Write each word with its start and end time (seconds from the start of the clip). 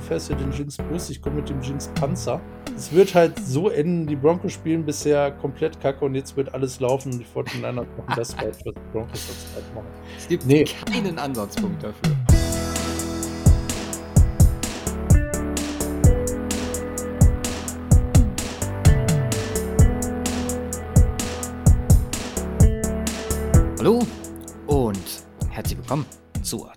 du 0.00 0.06
fährst 0.06 0.30
ja 0.30 0.36
den 0.36 0.50
Jinx 0.52 0.76
Bus, 0.76 1.10
ich 1.10 1.20
komme 1.20 1.36
mit 1.36 1.48
dem 1.48 1.60
Jinx 1.60 1.88
Panzer. 1.94 2.40
Es 2.76 2.92
wird 2.92 3.14
halt 3.14 3.38
so 3.38 3.68
enden, 3.68 4.06
die 4.06 4.16
Broncos 4.16 4.52
spielen 4.52 4.84
bisher 4.84 5.30
komplett 5.32 5.80
kacke 5.80 6.04
und 6.04 6.14
jetzt 6.14 6.36
wird 6.36 6.52
alles 6.54 6.80
laufen 6.80 7.12
und 7.12 7.18
die 7.18 7.26
49ers 7.26 7.72
machen 7.72 8.14
das 8.16 8.34
falsch, 8.34 8.58
was 8.64 8.74
die 8.74 8.92
Broncos 8.92 9.26
sonst 9.26 9.54
halt 9.54 9.74
machen. 9.74 9.88
Es 10.16 10.28
gibt 10.28 10.46
nee. 10.46 10.64
keinen 10.64 11.18
Ansatzpunkt 11.18 11.82
dafür. 11.82 12.16
Hallo 23.78 24.06
und 24.66 24.98
herzlich 25.48 25.78
willkommen 25.78 26.04
zur 26.42 26.70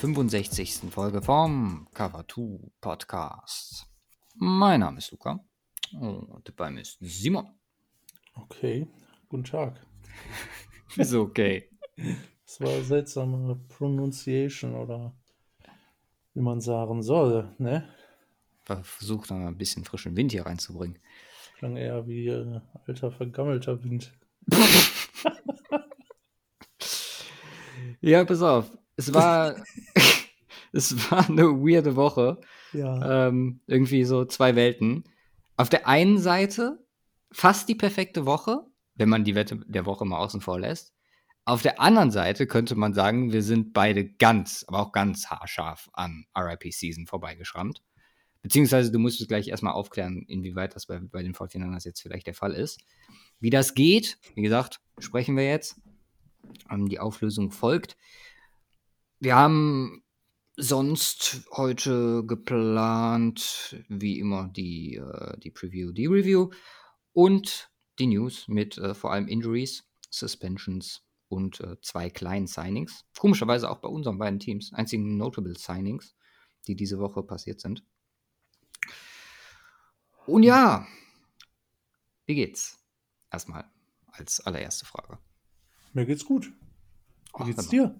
265. 0.00 0.90
Folge 0.90 1.22
vom 1.22 1.88
Cover 1.94 2.24
2 2.28 2.70
Podcast. 2.82 3.86
Mein 4.34 4.80
Name 4.80 4.98
ist 4.98 5.10
Luca 5.10 5.40
und 5.98 6.54
bei 6.54 6.70
mir 6.70 6.82
ist 6.82 6.98
Simon. 7.00 7.48
Okay, 8.34 8.86
guten 9.30 9.44
Tag. 9.44 9.80
Wieso 10.96 11.22
okay? 11.22 11.70
Das 12.44 12.60
war 12.60 12.82
seltsame 12.82 13.58
Pronunciation 13.68 14.74
oder 14.74 15.14
wie 16.34 16.42
man 16.42 16.60
sagen 16.60 17.02
soll, 17.02 17.54
ne? 17.56 17.88
Versucht 18.64 19.30
dann 19.30 19.46
ein 19.46 19.56
bisschen 19.56 19.84
frischen 19.84 20.14
Wind 20.14 20.32
hier 20.32 20.44
reinzubringen. 20.44 20.98
Klang 21.56 21.78
eher 21.78 22.06
wie 22.06 22.28
äh, 22.28 22.60
alter, 22.86 23.10
vergammelter 23.10 23.82
Wind. 23.82 24.12
Ja, 28.02 28.24
pass 28.24 28.40
auf. 28.40 28.70
Es 28.96 29.12
war, 29.12 29.56
es 30.72 31.10
war 31.10 31.28
eine 31.28 31.44
weirde 31.44 31.96
Woche. 31.96 32.40
Ja. 32.72 33.28
Ähm, 33.28 33.60
irgendwie 33.66 34.04
so 34.04 34.24
zwei 34.24 34.56
Welten. 34.56 35.04
Auf 35.56 35.68
der 35.68 35.86
einen 35.86 36.18
Seite 36.18 36.84
fast 37.32 37.68
die 37.68 37.74
perfekte 37.74 38.26
Woche, 38.26 38.62
wenn 38.94 39.08
man 39.08 39.24
die 39.24 39.34
Wette 39.34 39.60
der 39.66 39.86
Woche 39.86 40.04
mal 40.04 40.18
außen 40.18 40.40
vor 40.40 40.58
lässt. 40.58 40.92
Auf 41.44 41.62
der 41.62 41.80
anderen 41.80 42.10
Seite 42.10 42.46
könnte 42.46 42.74
man 42.74 42.92
sagen, 42.92 43.32
wir 43.32 43.42
sind 43.42 43.72
beide 43.72 44.04
ganz, 44.04 44.64
aber 44.66 44.80
auch 44.80 44.92
ganz 44.92 45.26
haarscharf 45.26 45.88
an 45.92 46.26
RIP 46.36 46.72
Season 46.72 47.06
vorbeigeschrammt. 47.06 47.82
Beziehungsweise 48.42 48.90
du 48.90 48.98
musst 48.98 49.20
es 49.20 49.28
gleich 49.28 49.48
erstmal 49.48 49.72
aufklären, 49.72 50.24
inwieweit 50.26 50.74
das 50.74 50.86
bei, 50.86 50.98
bei 50.98 51.22
den 51.22 51.34
49ers 51.34 51.84
jetzt 51.84 52.00
vielleicht 52.00 52.26
der 52.26 52.34
Fall 52.34 52.52
ist. 52.52 52.80
Wie 53.38 53.50
das 53.50 53.74
geht, 53.74 54.18
wie 54.34 54.42
gesagt, 54.42 54.80
sprechen 54.98 55.36
wir 55.36 55.48
jetzt. 55.48 55.80
Ähm, 56.70 56.88
die 56.88 56.98
Auflösung 56.98 57.50
folgt. 57.50 57.96
Wir 59.18 59.34
haben 59.34 60.02
sonst 60.56 61.46
heute 61.52 62.24
geplant, 62.26 63.82
wie 63.88 64.18
immer, 64.18 64.48
die, 64.48 64.96
äh, 64.96 65.38
die 65.38 65.50
Preview, 65.50 65.92
die 65.92 66.06
Review 66.06 66.50
und 67.12 67.70
die 67.98 68.08
News 68.08 68.46
mit 68.46 68.76
äh, 68.76 68.94
vor 68.94 69.12
allem 69.12 69.26
Injuries, 69.26 69.88
Suspensions 70.10 71.02
und 71.28 71.60
äh, 71.60 71.80
zwei 71.80 72.10
kleinen 72.10 72.46
Signings. 72.46 73.06
Komischerweise 73.18 73.70
auch 73.70 73.78
bei 73.78 73.88
unseren 73.88 74.18
beiden 74.18 74.38
Teams. 74.38 74.72
Einzigen 74.74 75.16
Notable 75.16 75.56
Signings, 75.56 76.14
die 76.66 76.76
diese 76.76 76.98
Woche 76.98 77.22
passiert 77.22 77.60
sind. 77.60 77.82
Und 80.26 80.42
ja, 80.42 80.86
wie 82.26 82.34
geht's? 82.34 82.78
Erstmal 83.30 83.64
als 84.08 84.40
allererste 84.40 84.84
Frage. 84.84 85.18
Mir 85.94 86.04
geht's 86.04 86.24
gut. 86.24 86.46
Wie 86.46 86.52
Ach, 87.32 87.46
geht's 87.46 87.68
dir? 87.68 87.98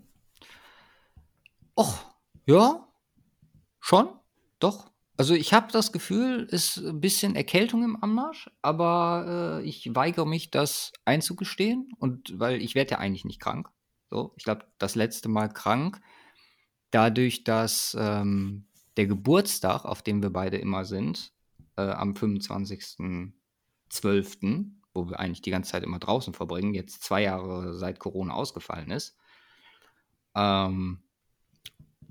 Och, 1.77 1.99
ja, 2.47 2.89
schon, 3.81 4.09
doch. 4.59 4.91
Also 5.19 5.35
ich 5.35 5.53
habe 5.53 5.73
das 5.73 5.93
Gefühl, 5.93 6.47
ist 6.51 6.79
ein 6.79 7.01
bisschen 7.01 7.37
Erkältung 7.37 7.85
im 7.85 8.03
Anmarsch, 8.03 8.51
aber 8.63 9.61
äh, 9.63 9.67
ich 9.67 9.95
weigere 9.95 10.27
mich, 10.27 10.51
das 10.51 10.93
einzugestehen. 11.05 11.91
Und 11.99 12.39
weil 12.39 12.61
ich 12.61 12.75
werde 12.75 12.93
ja 12.93 12.99
eigentlich 12.99 13.25
nicht 13.25 13.41
krank. 13.41 13.69
So, 14.09 14.33
ich 14.37 14.45
glaube, 14.45 14.67
das 14.79 14.95
letzte 14.95 15.29
Mal 15.29 15.49
krank, 15.49 16.01
dadurch, 16.91 17.45
dass 17.45 17.97
ähm, 17.99 18.67
der 18.97 19.07
Geburtstag, 19.07 19.85
auf 19.85 20.03
dem 20.03 20.23
wir 20.23 20.31
beide 20.31 20.59
immer 20.59 20.85
sind, 20.85 21.33
äh, 21.77 21.83
am 21.83 22.15
25.12., 22.15 24.71
wo 24.95 25.11
wir 25.11 25.21
eigentlich 25.21 25.43
die 25.43 25.51
ganze 25.51 25.73
Zeit 25.73 25.83
immer 25.83 25.99
draußen 25.99 26.33
verbringen, 26.33 26.75
jetzt 26.75 27.03
zwei 27.03 27.23
Jahre 27.23 27.75
seit 27.75 27.99
Corona 27.99 28.35
ausgefallen 28.35 28.91
ist, 28.91 29.17
ähm, 30.35 31.03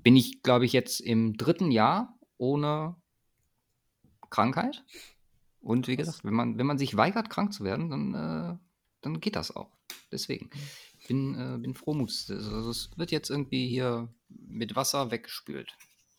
bin 0.06 0.14
ich, 0.14 0.40
glaube 0.44 0.64
ich, 0.64 0.72
jetzt 0.72 1.00
im 1.00 1.36
dritten 1.36 1.72
Jahr 1.72 2.16
ohne 2.38 2.94
Krankheit. 4.30 4.84
Und 5.60 5.88
wie 5.88 5.96
gesagt, 5.96 6.22
wenn 6.22 6.32
man, 6.32 6.58
wenn 6.58 6.66
man 6.66 6.78
sich 6.78 6.96
weigert, 6.96 7.28
krank 7.28 7.52
zu 7.52 7.64
werden, 7.64 7.90
dann, 7.90 8.14
äh, 8.14 8.56
dann 9.00 9.18
geht 9.18 9.34
das 9.34 9.56
auch. 9.56 9.68
Deswegen. 10.12 10.48
Ich 11.00 11.08
bin, 11.08 11.34
äh, 11.34 11.58
bin 11.58 11.74
frohmuts. 11.74 12.30
Also, 12.30 12.70
es 12.70 12.90
wird 12.94 13.10
jetzt 13.10 13.30
irgendwie 13.30 13.66
hier 13.66 14.08
mit 14.28 14.76
Wasser 14.76 15.10
weggespült. 15.10 15.76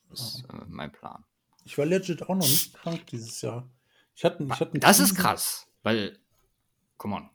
Das 0.10 0.20
ist 0.20 0.44
äh, 0.50 0.66
mein 0.68 0.92
Plan. 0.92 1.24
Ich 1.64 1.78
war 1.78 1.86
legit 1.86 2.24
auch 2.24 2.36
noch 2.36 2.46
nicht 2.46 2.74
krank 2.74 3.08
dieses 3.08 3.42
Jahr. 3.42 3.70
Ich 4.18 4.26
hatte, 4.26 4.44
ich 4.44 4.60
hatte 4.60 4.80
das 4.80 5.00
ist 5.00 5.16
krass, 5.16 5.66
weil 5.84 6.20
Come 6.98 7.16
on. 7.16 7.30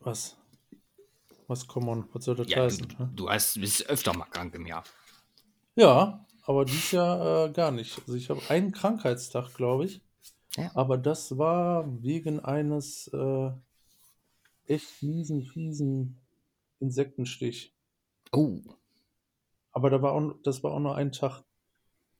Was? 0.00 0.36
Was 1.46 1.64
come 1.68 1.92
on? 1.92 2.08
Was 2.12 2.24
soll 2.24 2.34
das 2.34 2.48
ja, 2.48 2.64
heißen? 2.64 2.88
Du, 2.88 3.04
du 3.04 3.30
hast, 3.30 3.60
bist 3.60 3.86
öfter 3.86 4.16
mal 4.16 4.24
krank 4.24 4.52
im 4.56 4.66
Jahr. 4.66 4.82
Ja, 5.74 6.26
aber 6.44 6.64
dieses 6.64 6.92
Jahr 6.92 7.46
äh, 7.46 7.52
gar 7.52 7.70
nicht. 7.70 7.98
Also 8.00 8.14
ich 8.14 8.28
habe 8.30 8.40
einen 8.48 8.72
Krankheitstag, 8.72 9.54
glaube 9.54 9.86
ich. 9.86 10.00
Ja. 10.56 10.70
Aber 10.74 10.98
das 10.98 11.38
war 11.38 12.02
wegen 12.02 12.40
eines 12.40 13.08
äh, 13.08 13.50
echt 14.66 14.86
fiesen, 14.86 15.44
fiesen 15.44 16.20
Insektenstich. 16.78 17.74
Oh. 18.32 18.60
Aber 19.72 19.88
da 19.88 20.02
war 20.02 20.12
auch, 20.12 20.34
das 20.42 20.62
war 20.62 20.72
auch 20.72 20.80
nur 20.80 20.96
ein 20.96 21.12
Tag. 21.12 21.42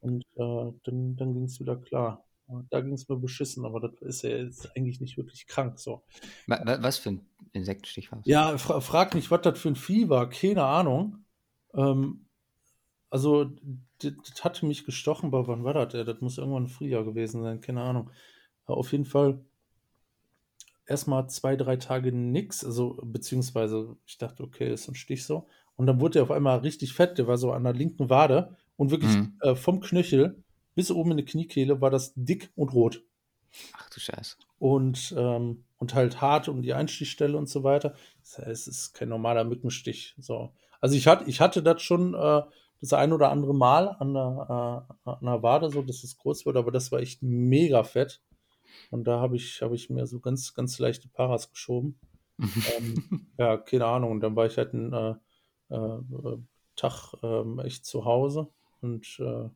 Und 0.00 0.24
äh, 0.36 0.72
dann, 0.84 1.16
dann 1.16 1.34
ging 1.34 1.44
es 1.44 1.60
wieder 1.60 1.76
klar. 1.76 2.24
Da 2.70 2.80
ging 2.80 2.92
es 2.92 3.08
mir 3.08 3.16
beschissen, 3.16 3.64
aber 3.64 3.80
das 3.80 3.92
ist 4.00 4.22
ja 4.22 4.30
jetzt 4.30 4.76
eigentlich 4.76 5.00
nicht 5.00 5.16
wirklich 5.16 5.46
krank. 5.46 5.78
So. 5.78 6.02
Was 6.46 6.98
für 6.98 7.10
ein 7.10 7.26
Insektenstich 7.52 8.10
war 8.12 8.20
es? 8.20 8.26
Ja, 8.26 8.58
fra 8.58 8.80
frag 8.80 9.14
mich, 9.14 9.30
was 9.30 9.42
das 9.42 9.58
für 9.58 9.68
ein 9.68 9.76
Vieh 9.76 10.08
war. 10.08 10.28
Keine 10.28 10.64
Ahnung. 10.64 11.24
Ähm, 11.74 12.26
also, 13.12 13.44
das, 13.98 14.12
das, 14.26 14.42
hatte 14.42 14.64
mich 14.64 14.86
gestochen, 14.86 15.26
aber 15.26 15.46
wann 15.46 15.64
war 15.64 15.74
das? 15.74 15.92
Das 16.06 16.20
muss 16.22 16.38
irgendwann 16.38 16.64
im 16.64 16.70
Frühjahr 16.70 17.04
gewesen 17.04 17.42
sein, 17.42 17.60
keine 17.60 17.82
Ahnung. 17.82 18.10
Aber 18.64 18.78
auf 18.78 18.90
jeden 18.92 19.04
Fall 19.04 19.44
erstmal 20.86 21.28
zwei, 21.28 21.56
drei 21.56 21.76
Tage 21.76 22.10
nix. 22.10 22.64
Also, 22.64 22.98
beziehungsweise 23.04 23.96
ich 24.06 24.16
dachte, 24.16 24.42
okay, 24.42 24.72
ist 24.72 24.88
ein 24.88 24.94
Stich 24.94 25.26
so. 25.26 25.46
Und 25.76 25.86
dann 25.86 26.00
wurde 26.00 26.20
er 26.20 26.22
auf 26.22 26.30
einmal 26.30 26.60
richtig 26.60 26.94
fett. 26.94 27.18
Der 27.18 27.26
war 27.26 27.36
so 27.36 27.52
an 27.52 27.64
der 27.64 27.74
linken 27.74 28.08
Wade 28.08 28.56
und 28.76 28.90
wirklich 28.90 29.14
mhm. 29.14 29.36
äh, 29.42 29.54
vom 29.56 29.80
Knöchel 29.80 30.42
bis 30.74 30.90
oben 30.90 31.10
in 31.10 31.18
die 31.18 31.26
Kniekehle 31.26 31.82
war 31.82 31.90
das 31.90 32.14
dick 32.16 32.50
und 32.56 32.72
rot. 32.72 33.02
Ach 33.74 33.90
du 33.90 34.00
Scheiße. 34.00 34.36
Und, 34.58 35.14
ähm, 35.18 35.64
und 35.76 35.94
halt 35.94 36.22
hart 36.22 36.48
um 36.48 36.62
die 36.62 36.72
Einstichstelle 36.72 37.36
und 37.36 37.50
so 37.50 37.62
weiter. 37.62 37.94
Das 38.22 38.38
heißt, 38.38 38.68
es 38.68 38.78
ist 38.78 38.94
kein 38.94 39.10
normaler 39.10 39.44
Mückenstich. 39.44 40.14
So. 40.18 40.54
Also 40.80 40.96
ich 40.96 41.06
hatte, 41.06 41.28
ich 41.28 41.42
hatte 41.42 41.62
das 41.62 41.82
schon 41.82 42.14
äh, 42.14 42.42
das 42.82 42.92
ein 42.92 43.12
oder 43.12 43.30
andere 43.30 43.54
Mal 43.54 43.88
an 44.00 44.12
der, 44.12 44.84
äh, 45.06 45.10
an 45.10 45.24
der 45.24 45.42
Wade, 45.42 45.70
so 45.70 45.82
dass 45.82 46.02
es 46.02 46.18
groß 46.18 46.44
wird, 46.44 46.56
aber 46.56 46.72
das 46.72 46.90
war 46.90 46.98
echt 46.98 47.22
mega 47.22 47.84
fett. 47.84 48.20
Und 48.90 49.04
da 49.04 49.20
habe 49.20 49.36
ich, 49.36 49.62
hab 49.62 49.72
ich 49.72 49.88
mir 49.88 50.06
so 50.06 50.18
ganz, 50.18 50.52
ganz 50.52 50.80
leichte 50.80 51.08
Paras 51.08 51.50
geschoben. 51.50 51.98
ähm, 52.38 53.28
ja, 53.38 53.56
keine 53.56 53.86
Ahnung. 53.86 54.10
Und 54.10 54.20
dann 54.20 54.34
war 54.34 54.46
ich 54.46 54.58
halt 54.58 54.74
einen 54.74 54.92
äh, 54.92 55.14
äh, 55.74 56.38
Tag 56.74 57.14
ähm, 57.22 57.60
echt 57.60 57.86
zu 57.86 58.04
Hause 58.04 58.48
und 58.80 59.06
äh, 59.20 59.48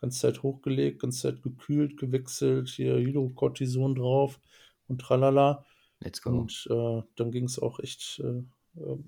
ganze 0.00 0.18
Zeit 0.18 0.42
hochgelegt, 0.42 1.02
ganze 1.02 1.20
Zeit 1.20 1.42
gekühlt, 1.42 1.96
gewechselt, 1.96 2.68
hier 2.68 2.96
Hydrocortison 2.96 3.94
drauf 3.94 4.40
und 4.88 5.00
tralala. 5.00 5.64
Let's 6.00 6.20
go. 6.20 6.30
Und 6.30 6.66
äh, 6.68 7.02
dann 7.14 7.30
ging 7.30 7.44
es 7.44 7.60
auch 7.60 7.78
echt, 7.78 8.20
äh, 8.24 8.42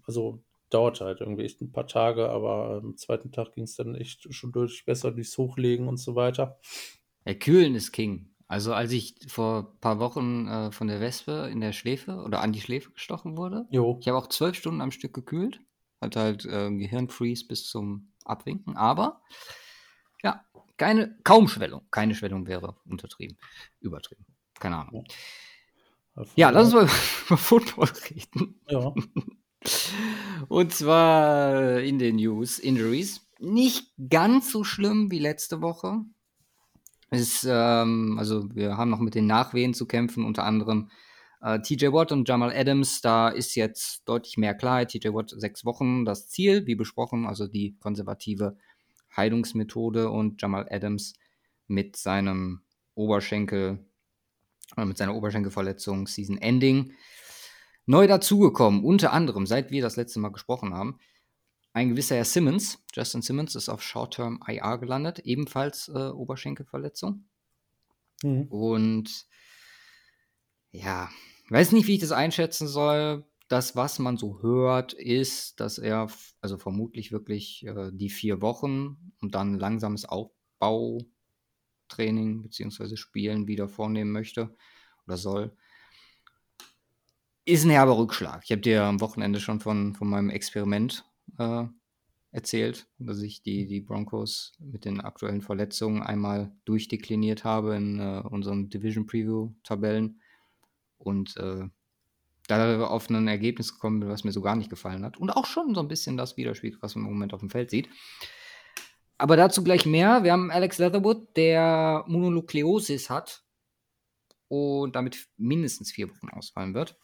also 0.07 0.45
dauerte 0.75 1.05
halt 1.05 1.21
irgendwie 1.21 1.45
echt 1.45 1.61
ein 1.61 1.73
paar 1.73 1.87
Tage, 1.87 2.29
aber 2.29 2.81
am 2.83 2.97
zweiten 2.97 3.31
Tag 3.31 3.53
ging 3.53 3.65
es 3.65 3.77
dann 3.77 3.95
echt 3.95 4.33
schon 4.35 4.53
deutlich 4.53 4.85
besser 4.85 5.13
durchs 5.13 5.39
Hochlegen 5.39 5.89
und 5.89 5.99
so 5.99 6.15
weiter. 6.17 6.59
Ja, 7.25 7.35
kühlen 7.35 7.75
ist 7.75 7.93
King. 7.93 8.35
Also 8.47 8.75
als 8.75 8.93
ich 8.93 9.17
vor 9.29 9.73
ein 9.73 9.81
paar 9.81 9.99
Wochen 10.01 10.49
äh, 10.49 10.73
von 10.73 10.89
der 10.89 11.01
Wespe 11.01 11.49
in 11.51 11.61
der 11.61 11.73
Schläfe 11.73 12.23
oder 12.25 12.41
an 12.41 12.53
die 12.53 12.61
Schläfe 12.61 12.91
gestochen 12.91 13.37
wurde, 13.37 13.67
jo. 13.71 13.99
ich 14.01 14.09
habe 14.09 14.19
auch 14.19 14.29
zwölf 14.29 14.57
Stunden 14.57 14.81
am 14.81 14.91
Stück 14.91 15.15
gekühlt, 15.15 15.61
hat 16.01 16.17
halt 16.17 16.45
äh, 16.45 16.71
Gehirnfreeze 16.71 17.47
bis 17.47 17.67
zum 17.67 18.13
Abwinken, 18.25 18.77
aber 18.77 19.23
ja, 20.23 20.45
keine, 20.77 21.17
kaum 21.25 21.49
Schwellung. 21.49 21.83
Keine 21.91 22.15
Schwellung 22.15 22.47
wäre 22.47 22.77
untertrieben. 22.89 23.39
Übertrieben. 23.81 24.27
Keine 24.59 24.77
Ahnung. 24.77 25.05
Ja, 26.17 26.25
ja 26.37 26.51
lass 26.51 26.73
uns 26.73 26.75
mal 26.75 26.85
über 27.27 27.37
Football 27.37 27.89
reden. 28.11 28.61
Ja. 28.69 28.93
Und 30.49 30.73
zwar 30.73 31.81
in 31.81 31.99
den 31.99 32.17
News, 32.17 32.59
Injuries. 32.59 33.27
nicht 33.39 33.93
ganz 34.11 34.51
so 34.51 34.65
schlimm 34.65 35.11
wie 35.11 35.19
letzte 35.19 35.61
Woche. 35.61 36.01
Ist, 37.11 37.47
ähm, 37.49 38.17
also 38.19 38.49
wir 38.55 38.77
haben 38.77 38.91
noch 38.91 39.01
mit 39.01 39.15
den 39.15 39.27
Nachwehen 39.27 39.75
zu 39.75 39.87
kämpfen, 39.87 40.25
unter 40.25 40.45
anderem 40.45 40.91
äh, 41.43 41.61
TJ 41.61 41.93
Watt 41.93 42.11
und 42.11 42.29
Jamal 42.29 42.53
Adams. 42.55 43.01
Da 43.03 43.29
ist 43.29 43.55
jetzt 43.55 44.03
deutlich 44.09 44.37
mehr 44.37 44.55
Klarheit. 44.55 44.91
TJ 44.91 45.09
Watt 45.09 45.31
sechs 45.37 45.65
Wochen 45.65 46.05
das 46.05 46.29
Ziel, 46.29 46.67
wie 46.67 46.75
besprochen, 46.75 47.27
also 47.27 47.47
die 47.47 47.77
konservative 47.79 48.57
Heilungsmethode 49.17 50.11
und 50.11 50.41
Jamal 50.41 50.67
Adams 50.71 51.15
mit 51.67 51.97
seinem 51.97 52.63
Oberschenkel, 52.95 53.85
äh, 54.77 54.85
mit 54.85 54.97
seiner 54.97 55.15
Oberschenkelverletzung 55.15 56.07
Season 56.07 56.39
Ending. 56.39 56.95
Neu 57.87 58.07
dazugekommen, 58.07 58.85
unter 58.85 59.13
anderem, 59.13 59.47
seit 59.47 59.71
wir 59.71 59.83
das 59.83 59.97
letzte 59.97 60.21
Mal 60.21 60.31
gesprochen 60.31 60.75
haben, 60.75 60.99
ein 61.75 61.91
gewisser 61.91 62.17
Herr 62.17 62.25
Simmons, 62.25 62.83
Justin 62.95 63.21
Simmons, 63.21 63.55
ist 63.57 63.69
auf 63.69 63.83
Short-Term 63.83 64.41
IR 64.47 64.79
gelandet, 64.79 65.19
ebenfalls 65.19 65.89
äh, 65.89 66.09
Oberschenkelverletzung. 66.09 67.25
Mhm. 68.23 68.47
Und 68.47 69.27
ja, 70.71 71.11
weiß 71.51 71.73
nicht, 71.73 71.89
wie 71.89 71.95
ich 71.95 72.01
das 72.01 72.13
einschätzen 72.13 72.69
soll. 72.69 73.25
Das, 73.49 73.75
was 73.77 73.99
man 73.99 74.17
so 74.17 74.41
hört, 74.41 74.93
ist, 74.95 75.61
dass 75.61 75.79
er 75.79 76.09
also 76.41 76.57
vermutlich 76.59 77.13
wirklich 77.13 77.67
äh, 77.67 77.91
die 77.93 78.09
vier 78.09 78.41
Wochen 78.41 79.13
und 79.21 79.35
dann 79.35 79.59
langsames 79.59 80.05
Aufbautraining 80.05 81.09
bzw. 82.43 82.97
Spielen 82.97 83.49
wieder 83.49 83.69
vornehmen 83.69 84.13
möchte 84.13 84.55
oder 85.07 85.17
soll. 85.17 85.57
Ist 87.47 87.65
ein 87.65 87.71
herber 87.71 87.99
Rückschlag. 87.99 88.41
Ich 88.45 88.53
habe 88.53 88.63
dir 88.63 88.85
am 88.85 89.03
Wochenende 89.03 89.39
schon 89.39 89.61
von, 89.61 89.95
von 89.95 90.09
meinem 90.09 90.31
Experiment 90.31 91.05
äh, 91.39 91.65
erzählt, 92.31 92.87
dass 92.99 93.21
ich 93.21 93.43
die, 93.43 93.67
die 93.67 93.83
Broncos 93.83 94.55
mit 94.59 94.87
den 94.87 95.03
aktuellen 95.03 95.43
Verletzungen 95.43 96.03
einmal 96.03 96.53
durchdekliniert 96.65 97.45
habe 97.45 97.77
in 97.77 98.01
äh, 98.01 98.23
unseren 98.27 98.71
Division 98.71 99.05
Preview-Tabellen 99.05 100.23
und 100.97 101.37
äh, 101.37 101.69
da 102.47 102.87
auf 102.87 103.11
ein 103.11 103.29
Ergebnis 103.29 103.75
gekommen 103.75 104.01
bin, 104.01 104.09
was 104.09 104.25
mir 104.25 104.33
so 104.33 104.41
gar 104.41 104.57
nicht 104.57 104.71
gefallen 104.71 105.05
hat 105.05 105.19
und 105.19 105.29
auch 105.29 105.45
schon 105.45 105.75
so 105.75 105.81
ein 105.83 105.89
bisschen 105.89 106.17
das 106.17 106.39
widerspiegelt, 106.39 106.83
was 106.83 106.95
man 106.95 107.05
im 107.05 107.13
Moment 107.13 107.35
auf 107.35 107.41
dem 107.41 107.51
Feld 107.51 107.71
sieht. 107.71 107.91
Aber 109.19 109.37
dazu 109.37 109.63
gleich 109.63 109.85
mehr. 109.85 110.25
Wir 110.25 110.33
haben 110.33 110.51
Alex 110.51 110.79
Leatherwood, 110.79 111.37
der 111.37 112.05
Mononukleosis 112.07 113.11
hat 113.11 113.45
und 114.49 114.97
damit 114.97 115.29
mindestens 115.37 115.93
vier 115.93 116.11
Wochen 116.11 116.31
ausfallen 116.31 116.73
wird. 116.73 116.99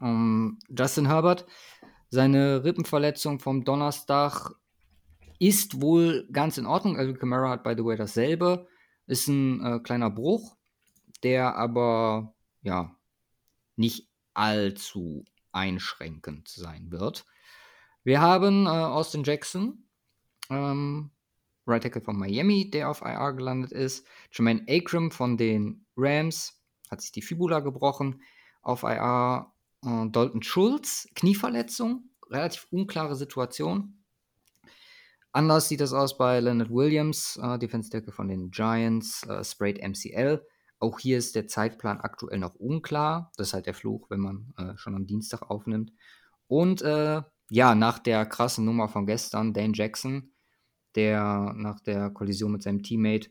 Um, 0.00 0.08
ähm, 0.08 0.58
Justin 0.76 1.06
Herbert 1.06 1.46
seine 2.10 2.62
Rippenverletzung 2.64 3.40
vom 3.40 3.64
Donnerstag 3.64 4.54
ist 5.38 5.80
wohl 5.80 6.28
ganz 6.30 6.58
in 6.58 6.66
Ordnung. 6.66 6.98
Alvin 6.98 7.18
Kamara 7.18 7.50
hat, 7.50 7.64
by 7.64 7.74
the 7.76 7.84
way, 7.84 7.96
dasselbe. 7.96 8.68
Ist 9.06 9.28
ein 9.28 9.64
äh, 9.64 9.78
kleiner 9.80 10.10
Bruch, 10.10 10.56
der 11.22 11.56
aber 11.56 12.34
ja 12.62 12.94
nicht 13.76 14.08
allzu 14.34 15.24
einschränkend 15.52 16.48
sein 16.48 16.90
wird. 16.90 17.24
Wir 18.04 18.20
haben 18.20 18.66
äh, 18.66 18.70
Austin 18.70 19.24
Jackson, 19.24 19.84
ähm, 20.50 21.10
Right 21.66 21.82
Tackle 21.82 22.00
von 22.00 22.18
Miami, 22.18 22.70
der 22.70 22.90
auf 22.90 23.02
IR 23.02 23.32
gelandet 23.32 23.72
ist. 23.72 24.06
Jermaine 24.32 24.64
Akram 24.68 25.10
von 25.10 25.36
den 25.36 25.86
Rams 25.96 26.60
hat 26.90 27.00
sich 27.00 27.12
die 27.12 27.22
Fibula 27.22 27.60
gebrochen 27.60 28.22
auf 28.62 28.82
IR. 28.82 29.51
Äh, 29.84 30.08
Dalton 30.10 30.42
Schulz, 30.42 31.08
Knieverletzung, 31.14 32.10
relativ 32.30 32.66
unklare 32.70 33.16
Situation. 33.16 34.02
Anders 35.32 35.68
sieht 35.68 35.80
das 35.80 35.92
aus 35.92 36.18
bei 36.18 36.40
Leonard 36.40 36.70
Williams, 36.70 37.38
äh, 37.42 37.58
Defense-Decke 37.58 38.12
von 38.12 38.28
den 38.28 38.50
Giants, 38.50 39.22
äh, 39.24 39.42
Sprayed 39.42 39.80
MCL. 39.80 40.44
Auch 40.78 40.98
hier 40.98 41.16
ist 41.16 41.34
der 41.34 41.46
Zeitplan 41.46 42.00
aktuell 42.00 42.38
noch 42.38 42.54
unklar. 42.56 43.32
Das 43.36 43.48
ist 43.48 43.54
halt 43.54 43.66
der 43.66 43.74
Fluch, 43.74 44.10
wenn 44.10 44.20
man 44.20 44.52
äh, 44.58 44.76
schon 44.76 44.94
am 44.94 45.06
Dienstag 45.06 45.42
aufnimmt. 45.50 45.92
Und 46.48 46.82
äh, 46.82 47.22
ja, 47.50 47.74
nach 47.74 47.98
der 47.98 48.26
krassen 48.26 48.64
Nummer 48.64 48.88
von 48.88 49.06
gestern, 49.06 49.54
Dane 49.54 49.72
Jackson, 49.74 50.32
der 50.96 51.54
nach 51.56 51.80
der 51.80 52.10
Kollision 52.10 52.52
mit 52.52 52.62
seinem 52.62 52.82
Teammate, 52.82 53.30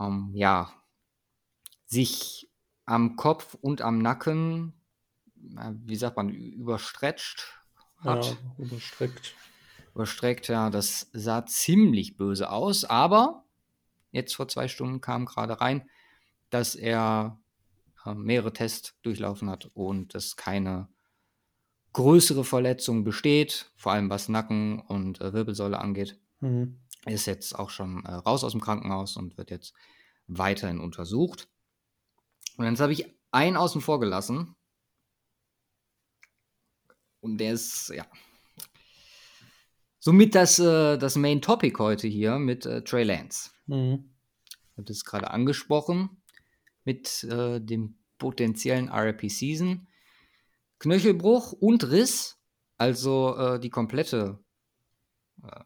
ähm, 0.00 0.30
ja, 0.34 0.72
sich 1.86 2.50
am 2.86 3.16
Kopf 3.16 3.54
und 3.60 3.82
am 3.82 3.98
Nacken 3.98 4.83
wie 5.84 5.96
sagt 5.96 6.16
man, 6.16 6.28
überstretcht 6.30 7.60
hat. 7.98 8.26
Ja, 8.26 8.64
überstreckt. 8.64 9.34
Überstreckt, 9.94 10.48
ja, 10.48 10.70
das 10.70 11.08
sah 11.12 11.46
ziemlich 11.46 12.16
böse 12.16 12.50
aus, 12.50 12.84
aber 12.84 13.44
jetzt 14.10 14.34
vor 14.34 14.48
zwei 14.48 14.68
Stunden 14.68 15.00
kam 15.00 15.24
gerade 15.24 15.60
rein, 15.60 15.88
dass 16.50 16.74
er 16.74 17.38
äh, 18.04 18.14
mehrere 18.14 18.52
Tests 18.52 18.94
durchlaufen 19.02 19.48
hat 19.50 19.70
und 19.74 20.14
es 20.14 20.36
keine 20.36 20.88
größere 21.92 22.44
Verletzung 22.44 23.04
besteht, 23.04 23.72
vor 23.76 23.92
allem 23.92 24.10
was 24.10 24.28
Nacken 24.28 24.80
und 24.80 25.20
äh, 25.20 25.32
Wirbelsäule 25.32 25.78
angeht. 25.78 26.20
Mhm. 26.40 26.80
Ist 27.06 27.26
jetzt 27.26 27.58
auch 27.58 27.70
schon 27.70 28.04
äh, 28.04 28.12
raus 28.12 28.44
aus 28.44 28.52
dem 28.52 28.60
Krankenhaus 28.60 29.16
und 29.16 29.38
wird 29.38 29.50
jetzt 29.50 29.74
weiterhin 30.26 30.80
untersucht. 30.80 31.48
Und 32.56 32.66
jetzt 32.66 32.80
habe 32.80 32.92
ich 32.92 33.06
einen 33.30 33.56
außen 33.56 33.80
vor 33.80 34.00
gelassen, 34.00 34.54
und 37.24 37.38
der 37.38 37.54
ist, 37.54 37.88
ja. 37.88 38.06
Somit 39.98 40.34
das, 40.34 40.58
äh, 40.58 40.98
das 40.98 41.16
Main 41.16 41.40
Topic 41.40 41.78
heute 41.78 42.06
hier 42.06 42.38
mit 42.38 42.66
äh, 42.66 42.84
Trey 42.84 43.02
Lance. 43.02 43.50
Mhm. 43.66 44.10
Ich 44.46 44.76
habe 44.76 44.84
das 44.84 45.04
gerade 45.04 45.30
angesprochen 45.30 46.22
mit 46.84 47.24
äh, 47.24 47.60
dem 47.60 47.96
potenziellen 48.18 48.90
RP 48.90 49.30
Season. 49.30 49.88
Knöchelbruch 50.78 51.52
und 51.52 51.90
Riss, 51.90 52.38
also 52.76 53.36
äh, 53.38 53.58
die 53.58 53.70
komplette 53.70 54.44
äh, 55.42 55.64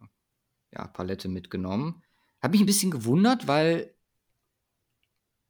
ja, 0.72 0.87
Palette 0.87 1.28
mitgenommen. 1.28 2.04
Habe 2.40 2.52
mich 2.52 2.61
ein 2.61 2.66
bisschen 2.66 2.93
gewundert, 2.93 3.49
weil 3.49 3.93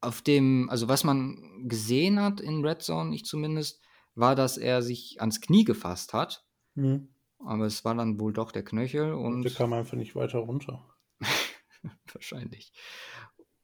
auf 0.01 0.23
dem, 0.23 0.67
also 0.71 0.87
was 0.87 1.03
man 1.03 1.67
gesehen 1.67 2.19
hat 2.19 2.41
in 2.41 2.65
Red 2.65 2.81
Zone, 2.81 3.13
ich 3.13 3.25
zumindest, 3.25 3.79
war, 4.15 4.35
dass 4.35 4.57
er 4.57 4.81
sich 4.81 5.19
ans 5.19 5.41
Knie 5.41 5.63
gefasst 5.63 6.13
hat. 6.13 6.45
Mhm. 6.75 7.09
Aber 7.39 7.65
es 7.65 7.85
war 7.85 7.95
dann 7.95 8.19
wohl 8.19 8.33
doch 8.33 8.51
der 8.51 8.63
Knöchel 8.63 9.13
und. 9.13 9.43
Der 9.43 9.51
kam 9.51 9.73
einfach 9.73 9.97
nicht 9.97 10.15
weiter 10.15 10.39
runter. 10.39 10.85
Wahrscheinlich. 12.13 12.73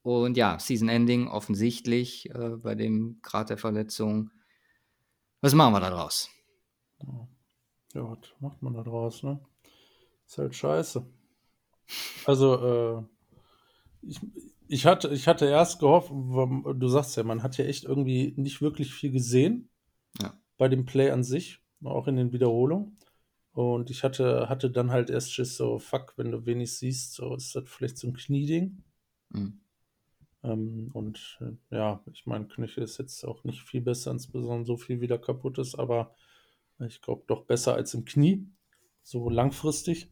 Und 0.01 0.37
ja, 0.37 0.59
Season 0.59 0.87
Ending 0.87 1.27
offensichtlich 1.27 2.29
äh, 2.29 2.57
bei 2.57 2.75
dem 2.75 3.19
Grad 3.21 3.49
der 3.49 3.57
Verletzung. 3.57 4.29
Was 5.41 5.53
machen 5.53 5.73
wir 5.73 5.79
da 5.79 5.89
draus? 5.89 6.29
Ja, 7.93 8.11
was 8.11 8.19
macht 8.39 8.61
man 8.61 8.73
da 8.73 8.83
draus, 8.83 9.23
ne? 9.23 9.39
Ist 10.27 10.37
halt 10.37 10.55
scheiße. 10.55 11.05
Also, 12.25 12.99
äh, 12.99 13.03
ich, 14.01 14.19
ich, 14.67 14.85
hatte, 14.85 15.09
ich 15.09 15.27
hatte 15.27 15.45
erst 15.45 15.79
gehofft, 15.79 16.11
du 16.11 16.87
sagst 16.87 17.17
ja, 17.17 17.23
man 17.23 17.43
hat 17.43 17.57
ja 17.57 17.65
echt 17.65 17.83
irgendwie 17.83 18.33
nicht 18.37 18.61
wirklich 18.61 18.93
viel 18.93 19.11
gesehen. 19.11 19.69
Ja 20.21 20.37
bei 20.57 20.67
dem 20.67 20.85
Play 20.85 21.11
an 21.11 21.23
sich, 21.23 21.61
auch 21.83 22.07
in 22.07 22.15
den 22.15 22.31
Wiederholungen. 22.31 22.97
Und 23.51 23.89
ich 23.89 24.03
hatte, 24.03 24.49
hatte 24.49 24.69
dann 24.69 24.91
halt 24.91 25.09
erst 25.09 25.33
Schiss, 25.33 25.55
so, 25.55 25.79
fuck, 25.79 26.13
wenn 26.17 26.31
du 26.31 26.45
wenig 26.45 26.73
siehst, 26.77 27.13
so 27.13 27.35
ist 27.35 27.55
das 27.55 27.63
vielleicht 27.67 27.97
so 27.97 28.07
ein 28.07 28.13
Knieding. 28.13 28.83
Mhm. 29.29 29.61
Ähm, 30.43 30.89
und 30.93 31.39
äh, 31.41 31.75
ja, 31.75 32.03
ich 32.11 32.25
meine, 32.25 32.47
Knöchel 32.47 32.83
ist 32.83 32.97
jetzt 32.97 33.23
auch 33.23 33.43
nicht 33.43 33.61
viel 33.61 33.81
besser, 33.81 34.11
insbesondere 34.11 34.65
so 34.65 34.77
viel 34.77 34.99
wieder 35.01 35.17
kaputt 35.17 35.57
ist, 35.57 35.75
aber 35.75 36.13
ich 36.79 37.01
glaube 37.01 37.23
doch 37.27 37.45
besser 37.45 37.73
als 37.73 37.93
im 37.93 38.03
Knie, 38.03 38.45
so 39.01 39.29
langfristig. 39.29 40.09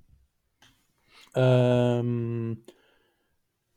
Ähm, 1.36 2.64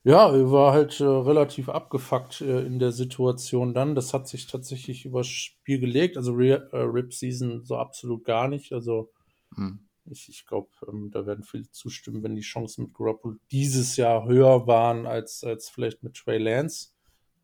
ja, 0.07 0.33
war 0.53 0.73
halt 0.73 1.01
äh, 1.01 1.05
relativ 1.05 1.69
abgefuckt 1.69 2.41
äh, 2.41 2.65
in 2.65 2.79
der 2.79 2.93
Situation 2.93 3.75
dann. 3.75 3.97
Das 3.97 4.15
hat 4.15 4.29
sich 4.29 4.47
tatsächlich 4.47 5.05
übers 5.05 5.27
Spiel 5.27 5.81
gelegt. 5.81 6.17
Also 6.17 6.33
Re 6.33 6.69
äh, 6.71 6.77
Rip 6.77 7.13
Season 7.13 7.65
so 7.65 7.77
absolut 7.77 8.25
gar 8.25 8.47
nicht. 8.47 8.73
Also 8.73 9.11
hm. 9.57 9.81
ich, 10.05 10.29
ich 10.29 10.47
glaube, 10.47 10.69
ähm, 10.87 11.11
da 11.11 11.27
werden 11.27 11.43
viele 11.43 11.69
zustimmen, 11.73 12.23
wenn 12.23 12.37
die 12.37 12.43
Chancen 12.43 12.85
mit 12.85 12.95
Garoppolo 12.95 13.35
dieses 13.51 13.97
Jahr 13.97 14.29
höher 14.29 14.69
waren 14.69 15.07
als, 15.07 15.43
als 15.43 15.69
vielleicht 15.69 16.05
mit 16.05 16.15
Trey 16.15 16.39
Lance. 16.39 16.91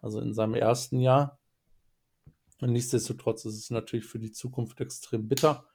Also 0.00 0.21
in 0.21 0.33
seinem 0.33 0.54
ersten 0.54 1.00
Jahr. 1.00 1.40
Und 2.61 2.71
nichtsdestotrotz 2.71 3.45
ist 3.45 3.59
es 3.59 3.71
natürlich 3.71 4.07
für 4.07 4.21
die 4.21 4.31
Zukunft 4.31 4.81
extrem 4.81 5.26
bitter. 5.26 5.66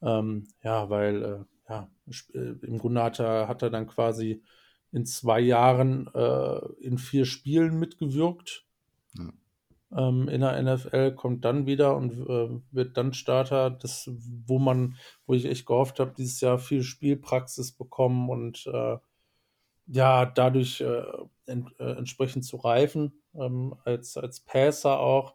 Ähm, 0.00 0.48
ja, 0.62 0.88
weil 0.88 1.22
äh, 1.22 1.44
ja, 1.68 1.90
äh, 2.32 2.54
im 2.62 2.78
Grunde 2.78 3.02
hat 3.02 3.20
er, 3.20 3.48
hat 3.48 3.60
er 3.60 3.68
dann 3.68 3.86
quasi 3.86 4.42
in 4.92 5.06
zwei 5.06 5.40
Jahren 5.40 6.06
äh, 6.14 6.58
in 6.80 6.98
vier 6.98 7.24
Spielen 7.24 7.78
mitgewirkt. 7.78 8.66
Ja. 9.16 10.08
ähm, 10.08 10.28
in 10.28 10.40
der 10.42 10.62
NFL, 10.62 11.14
kommt 11.14 11.44
dann 11.44 11.66
wieder 11.66 11.96
und 11.96 12.12
äh, 12.12 12.60
wird 12.70 12.96
dann 12.96 13.12
Starter, 13.12 13.70
das, 13.70 14.10
wo 14.46 14.58
man, 14.58 14.96
wo 15.26 15.34
ich 15.34 15.46
echt 15.46 15.66
gehofft 15.66 16.00
habe, 16.00 16.14
dieses 16.16 16.40
Jahr 16.40 16.58
viel 16.58 16.82
Spielpraxis 16.82 17.72
bekommen 17.72 18.30
und 18.30 18.66
äh, 18.66 18.98
ja, 19.86 20.26
dadurch 20.26 20.80
äh, 20.80 21.02
ent, 21.46 21.68
äh, 21.78 21.92
entsprechend 21.92 22.44
zu 22.44 22.56
reifen, 22.56 23.22
ähm, 23.34 23.74
als, 23.84 24.16
als 24.16 24.40
Passer 24.40 25.00
auch. 25.00 25.34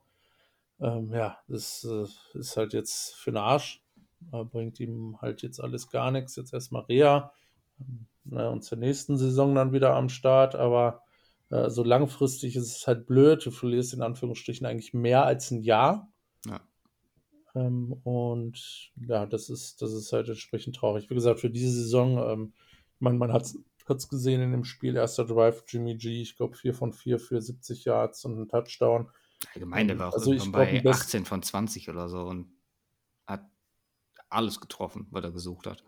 Ähm, 0.80 1.12
ja, 1.14 1.38
das 1.48 1.84
äh, 1.84 2.06
ist 2.38 2.58
halt 2.58 2.74
jetzt 2.74 3.16
für 3.16 3.32
den 3.32 3.38
Arsch. 3.38 3.84
Bringt 4.32 4.80
ihm 4.80 5.18
halt 5.22 5.44
jetzt 5.44 5.60
alles 5.60 5.90
gar 5.90 6.10
nichts. 6.10 6.36
Jetzt 6.36 6.52
erstmal 6.52 6.84
Rea. 6.84 7.30
Ähm, 7.80 8.08
ne, 8.26 8.50
und 8.50 8.64
zur 8.64 8.78
nächsten 8.78 9.18
Saison 9.18 9.56
dann 9.56 9.74
wieder 9.74 9.96
am 9.96 10.10
Start, 10.10 10.56
aber 10.56 11.04
äh, 11.50 11.70
so 11.70 11.84
langfristig 11.84 12.56
ist 12.56 12.76
es 12.76 12.88
halt 12.88 13.08
blöd. 13.08 13.46
Du 13.46 13.52
verlierst 13.52 13.94
in 13.94 14.02
Anführungsstrichen 14.02 14.66
eigentlich 14.66 14.94
mehr 14.94 15.24
als 15.26 15.52
ein 15.52 15.62
Jahr. 15.62 16.12
Ja. 16.46 16.62
Ähm, 17.56 17.94
und 18.04 18.92
ja, 18.96 19.26
das 19.26 19.50
ist, 19.50 19.82
das 19.82 19.94
ist 19.94 20.12
halt 20.14 20.28
entsprechend 20.28 20.76
traurig. 20.76 21.10
Wie 21.10 21.16
gesagt, 21.16 21.40
für 21.40 21.50
diese 21.50 21.72
Saison, 21.72 22.18
ähm, 22.18 22.54
man, 23.00 23.18
man 23.18 23.32
hat 23.32 23.44
es 23.44 24.10
gesehen 24.10 24.42
in 24.42 24.52
dem 24.52 24.66
Spiel, 24.66 24.96
erster 24.96 25.26
Drive, 25.26 25.64
Jimmy 25.68 25.96
G, 25.96 26.22
ich 26.22 26.36
glaube 26.36 26.56
4 26.56 26.74
von 26.74 26.94
4 26.94 27.20
für 27.20 27.42
70 27.42 27.86
Yards 27.86 28.26
und 28.26 28.36
einen 28.36 28.50
Touchdown. 28.50 29.10
Allgemein, 29.54 29.88
der 29.88 30.00
war 30.00 30.10
auch 30.10 30.14
also 30.14 30.34
ich 30.34 30.52
bei 30.52 30.84
18 30.86 31.26
von 31.26 31.44
20 31.44 31.90
oder 31.90 32.10
so 32.10 32.22
und 32.22 32.52
hat 33.26 33.46
alles 34.30 34.60
getroffen, 34.60 35.08
was 35.12 35.24
er 35.24 35.32
gesucht 35.32 35.68
hat. 35.68 35.84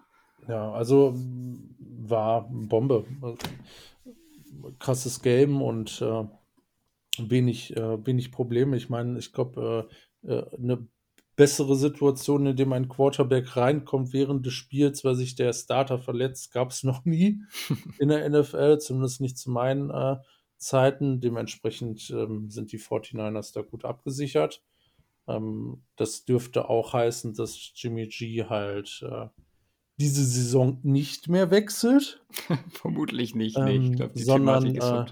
Ja, 0.48 0.72
also 0.72 1.14
war 1.16 2.50
Bombe. 2.50 3.06
Krasses 4.80 5.22
Game 5.22 5.62
und 5.62 6.02
äh, 6.02 6.24
wenig, 7.18 7.76
äh, 7.76 8.06
wenig 8.06 8.32
Probleme. 8.32 8.78
Ich 8.78 8.90
meine, 8.90 9.20
ich 9.20 9.32
glaube, 9.34 9.90
äh, 10.24 10.34
äh, 10.34 10.56
eine 10.56 10.88
bessere 11.36 11.76
Situation, 11.76 12.46
in 12.48 12.56
dem 12.58 12.74
ein 12.74 12.90
Quarterback 12.90 13.56
reinkommt 13.56 14.12
während 14.12 14.46
des 14.46 14.54
Spiels, 14.54 15.06
weil 15.06 15.16
sich 15.16 15.36
der 15.36 15.54
Starter 15.54 15.98
verletzt, 15.98 16.52
gab 16.52 16.72
es 16.72 16.84
noch 16.84 17.06
nie 17.06 17.42
in 18.00 18.10
der 18.10 18.30
NFL, 18.30 18.80
zumindest 18.80 19.22
nicht 19.22 19.38
zu 19.38 19.50
meinen 19.50 19.90
äh, 19.90 20.18
Zeiten. 20.58 21.22
Dementsprechend 21.22 22.10
ähm, 22.10 22.50
sind 22.50 22.72
die 22.72 22.80
49ers 22.80 23.54
da 23.54 23.62
gut 23.62 23.86
abgesichert. 23.86 24.62
Ähm, 25.28 25.84
das 25.96 26.26
dürfte 26.26 26.70
auch 26.70 26.92
heißen, 26.92 27.34
dass 27.34 27.72
Jimmy 27.74 28.08
G 28.08 28.44
halt 28.44 29.02
äh, 29.10 29.28
diese 30.00 30.24
Saison 30.24 30.80
nicht 30.84 31.28
mehr 31.28 31.52
wechselt. 31.52 32.24
Vermutlich 32.72 33.36
nicht, 33.36 33.58
ähm, 33.58 33.66
nee. 33.66 33.96
glaub, 33.96 34.14
die 34.14 34.24
sondern 34.24 34.66
äh, 34.66 35.06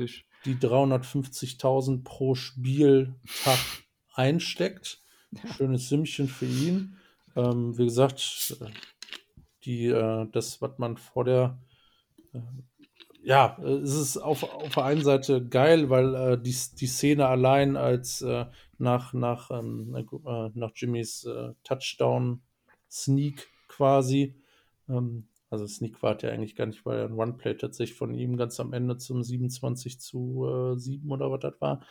die 0.45 0.55
350.000 0.55 2.03
pro 2.03 2.35
Spieltag 2.35 3.59
einsteckt. 4.13 5.01
Schönes 5.57 5.89
Sümmchen 5.89 6.27
für 6.27 6.45
ihn. 6.45 6.97
Ähm, 7.35 7.77
wie 7.77 7.85
gesagt, 7.85 8.57
die, 9.65 9.87
äh, 9.87 10.27
das, 10.31 10.61
was 10.61 10.77
man 10.77 10.97
vor 10.97 11.25
der 11.25 11.61
äh, 12.33 12.39
ja, 13.27 13.57
es 13.61 13.93
ist 13.93 14.17
auf, 14.17 14.43
auf 14.43 14.75
der 14.75 14.85
einen 14.85 15.03
Seite 15.03 15.45
geil, 15.45 15.89
weil 15.89 16.15
äh, 16.15 16.41
die, 16.41 16.55
die 16.79 16.87
Szene 16.87 17.27
allein 17.27 17.75
als 17.75 18.21
äh, 18.21 18.45
nach, 18.77 19.11
nach, 19.11 19.51
ähm, 19.51 19.93
äh, 19.95 20.49
nach 20.53 20.71
Jimmys 20.73 21.25
äh, 21.25 21.49
Touchdown-Sneak 21.65 23.49
quasi, 23.67 24.41
ähm, 24.89 25.27
also 25.49 25.65
Sneak 25.65 26.01
war 26.03 26.21
ja 26.21 26.29
eigentlich 26.29 26.55
gar 26.55 26.65
nicht, 26.65 26.85
weil 26.85 27.05
ein 27.05 27.13
One-Play 27.13 27.55
tatsächlich 27.55 27.97
von 27.97 28.13
ihm 28.13 28.37
ganz 28.37 28.59
am 28.59 28.73
Ende 28.73 28.97
zum 28.97 29.23
27 29.23 29.99
zu 29.99 30.73
äh, 30.75 30.77
7 30.77 31.09
oder 31.09 31.31
was 31.31 31.39
das 31.39 31.53
war, 31.59 31.81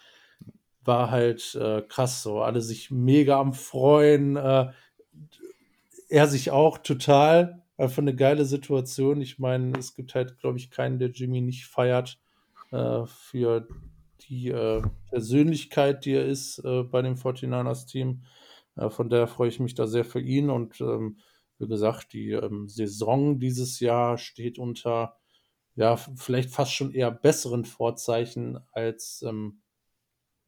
war 0.84 1.10
halt 1.10 1.54
äh, 1.54 1.82
krass 1.82 2.22
so. 2.22 2.42
Alle 2.42 2.60
sich 2.60 2.90
mega 2.90 3.40
am 3.40 3.54
Freuen, 3.54 4.36
äh, 4.36 4.70
er 6.08 6.26
sich 6.26 6.50
auch 6.50 6.78
total 6.78 7.62
einfach 7.78 7.98
eine 7.98 8.14
geile 8.14 8.44
Situation. 8.44 9.20
Ich 9.20 9.38
meine, 9.38 9.78
es 9.78 9.94
gibt 9.94 10.14
halt, 10.14 10.38
glaube 10.38 10.58
ich, 10.58 10.70
keinen, 10.70 10.98
der 10.98 11.10
Jimmy 11.10 11.40
nicht 11.40 11.66
feiert 11.66 12.18
äh, 12.70 13.04
für 13.06 13.66
die 14.28 14.48
äh, 14.48 14.82
Persönlichkeit, 15.10 16.04
die 16.04 16.12
er 16.12 16.26
ist 16.26 16.58
äh, 16.64 16.82
bei 16.82 17.02
dem 17.02 17.16
49ers-Team. 17.16 18.22
Äh, 18.76 18.90
von 18.90 19.08
daher 19.08 19.26
freue 19.26 19.48
ich 19.48 19.60
mich 19.60 19.74
da 19.74 19.86
sehr 19.86 20.04
für 20.04 20.20
ihn. 20.20 20.50
Und 20.50 20.80
ähm, 20.80 21.18
wie 21.58 21.68
gesagt, 21.68 22.12
die 22.12 22.32
ähm, 22.32 22.68
Saison 22.68 23.38
dieses 23.38 23.80
Jahr 23.80 24.18
steht 24.18 24.58
unter, 24.58 25.16
ja, 25.74 25.96
vielleicht 25.96 26.50
fast 26.50 26.72
schon 26.72 26.92
eher 26.92 27.10
besseren 27.10 27.64
Vorzeichen 27.64 28.58
als, 28.72 29.22
ähm, 29.26 29.62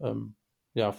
ähm 0.00 0.36
ja, 0.74 0.94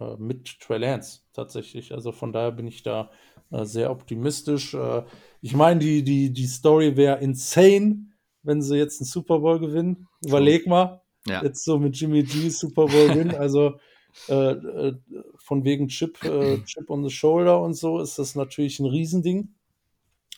äh, 0.00 0.16
mit 0.16 0.60
Trey 0.60 0.78
Lance 0.78 1.20
tatsächlich. 1.32 1.92
Also 1.92 2.12
von 2.12 2.32
daher 2.32 2.52
bin 2.52 2.66
ich 2.66 2.82
da 2.82 3.10
äh, 3.50 3.64
sehr 3.64 3.90
optimistisch. 3.90 4.74
Äh, 4.74 5.02
ich 5.40 5.54
meine, 5.54 5.80
die, 5.80 6.02
die, 6.02 6.32
die 6.32 6.46
Story 6.46 6.96
wäre 6.96 7.20
insane, 7.20 8.06
wenn 8.42 8.62
sie 8.62 8.76
jetzt 8.76 9.00
einen 9.00 9.06
Super 9.06 9.40
Bowl 9.40 9.60
gewinnen. 9.60 10.08
Überleg 10.24 10.66
mal. 10.66 11.02
Ja. 11.26 11.42
Jetzt 11.42 11.64
so 11.64 11.78
mit 11.78 11.96
Jimmy 11.96 12.22
G 12.22 12.48
Super 12.48 12.86
Bowl 12.86 13.08
gewinnen. 13.12 13.34
Also 13.34 13.78
äh, 14.28 14.34
äh, 14.34 14.98
von 15.36 15.64
wegen 15.64 15.88
Chip, 15.88 16.22
äh, 16.24 16.62
Chip 16.64 16.90
on 16.90 17.02
the 17.02 17.14
Shoulder 17.14 17.60
und 17.60 17.74
so 17.74 18.00
ist 18.00 18.18
das 18.18 18.34
natürlich 18.34 18.80
ein 18.80 18.86
Riesending. 18.86 19.54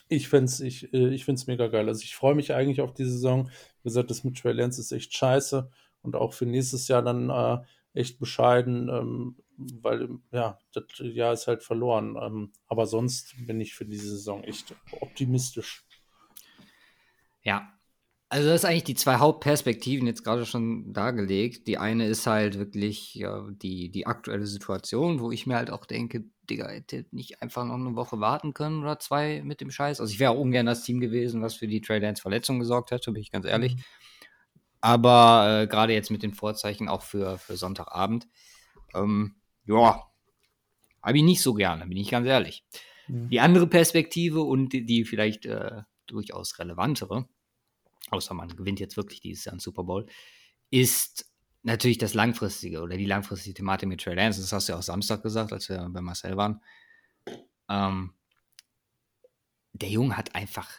Ich 0.09 0.27
finde 0.29 0.45
es 0.45 0.59
ich, 0.59 0.93
ich 0.93 1.25
find's 1.25 1.47
mega 1.47 1.67
geil. 1.67 1.87
Also 1.87 2.03
ich 2.03 2.15
freue 2.15 2.35
mich 2.35 2.53
eigentlich 2.53 2.81
auf 2.81 2.93
die 2.93 3.05
Saison. 3.05 3.49
Wie 3.81 3.89
gesagt, 3.89 4.11
das 4.11 4.23
mit 4.23 4.37
Trey 4.37 4.53
Lance 4.53 4.79
ist 4.79 4.91
echt 4.91 5.15
scheiße. 5.15 5.69
Und 6.01 6.15
auch 6.15 6.33
für 6.33 6.45
nächstes 6.45 6.87
Jahr 6.87 7.01
dann 7.01 7.29
äh, 7.29 7.59
echt 7.93 8.19
bescheiden. 8.19 8.89
Ähm, 8.89 9.37
weil 9.57 10.09
ja, 10.31 10.59
das 10.73 10.85
Jahr 10.99 11.33
ist 11.33 11.47
halt 11.47 11.63
verloren. 11.63 12.17
Ähm, 12.21 12.51
aber 12.67 12.85
sonst 12.85 13.35
bin 13.47 13.59
ich 13.61 13.73
für 13.73 13.85
diese 13.85 14.09
Saison 14.09 14.43
echt 14.43 14.75
optimistisch. 14.99 15.85
Ja, 17.43 17.73
also 18.33 18.49
das 18.49 18.61
ist 18.61 18.65
eigentlich 18.65 18.83
die 18.83 18.95
zwei 18.95 19.17
Hauptperspektiven 19.17 20.07
jetzt 20.07 20.23
gerade 20.23 20.47
schon 20.47 20.91
dargelegt. 20.91 21.67
Die 21.67 21.77
eine 21.77 22.07
ist 22.07 22.25
halt 22.25 22.57
wirklich 22.57 23.13
ja, 23.13 23.47
die, 23.51 23.91
die 23.91 24.07
aktuelle 24.07 24.47
Situation, 24.47 25.19
wo 25.19 25.31
ich 25.31 25.45
mir 25.45 25.55
halt 25.55 25.69
auch 25.69 25.85
denke, 25.85 26.25
Digga, 26.49 26.67
hätte 26.67 27.05
nicht 27.11 27.43
einfach 27.43 27.63
noch 27.63 27.75
eine 27.75 27.95
Woche 27.95 28.19
warten 28.19 28.55
können 28.55 28.81
oder 28.81 28.97
zwei 28.97 29.43
mit 29.43 29.61
dem 29.61 29.69
Scheiß. 29.69 30.01
Also 30.01 30.11
ich 30.11 30.19
wäre 30.19 30.31
auch 30.31 30.39
ungern 30.39 30.65
das 30.65 30.83
Team 30.83 30.99
gewesen, 30.99 31.43
was 31.43 31.53
für 31.53 31.67
die 31.67 31.79
Trey 31.79 31.99
Lance 31.99 32.23
Verletzung 32.23 32.57
gesorgt 32.57 32.89
hätte, 32.89 33.11
bin 33.11 33.21
ich 33.21 33.31
ganz 33.31 33.45
ehrlich. 33.45 33.75
Mhm. 33.75 33.83
Aber 34.81 35.61
äh, 35.61 35.67
gerade 35.67 35.93
jetzt 35.93 36.09
mit 36.09 36.23
den 36.23 36.33
Vorzeichen 36.33 36.89
auch 36.89 37.03
für, 37.03 37.37
für 37.37 37.55
Sonntagabend. 37.55 38.27
Ähm, 38.95 39.35
ja, 39.67 40.07
habe 41.03 41.17
ich 41.17 41.23
nicht 41.23 41.43
so 41.43 41.53
gerne, 41.53 41.85
bin 41.85 41.97
ich 41.97 42.09
ganz 42.09 42.25
ehrlich. 42.25 42.65
Mhm. 43.07 43.29
Die 43.29 43.39
andere 43.39 43.67
Perspektive 43.67 44.41
und 44.41 44.73
die, 44.73 44.87
die 44.87 45.05
vielleicht 45.05 45.45
äh, 45.45 45.83
durchaus 46.07 46.57
relevantere, 46.57 47.27
außer 48.13 48.33
man 48.33 48.55
gewinnt 48.55 48.79
jetzt 48.79 48.97
wirklich 48.97 49.21
dieses 49.21 49.45
Jahr 49.45 49.53
einen 49.53 49.59
Super 49.59 49.83
Bowl, 49.83 50.05
ist 50.69 51.31
natürlich 51.63 51.97
das 51.97 52.13
langfristige 52.13 52.81
oder 52.81 52.97
die 52.97 53.05
langfristige 53.05 53.53
Thematik 53.53 53.89
mit 53.89 54.01
Trey 54.01 54.15
Lance. 54.15 54.41
Das 54.41 54.51
hast 54.51 54.67
du 54.67 54.73
ja 54.73 54.79
auch 54.79 54.83
Samstag 54.83 55.23
gesagt, 55.23 55.53
als 55.53 55.69
wir 55.69 55.87
bei 55.89 56.01
Marcel 56.01 56.37
waren. 56.37 56.61
Ähm, 57.69 58.13
der 59.73 59.89
Junge 59.89 60.17
hat 60.17 60.35
einfach 60.35 60.69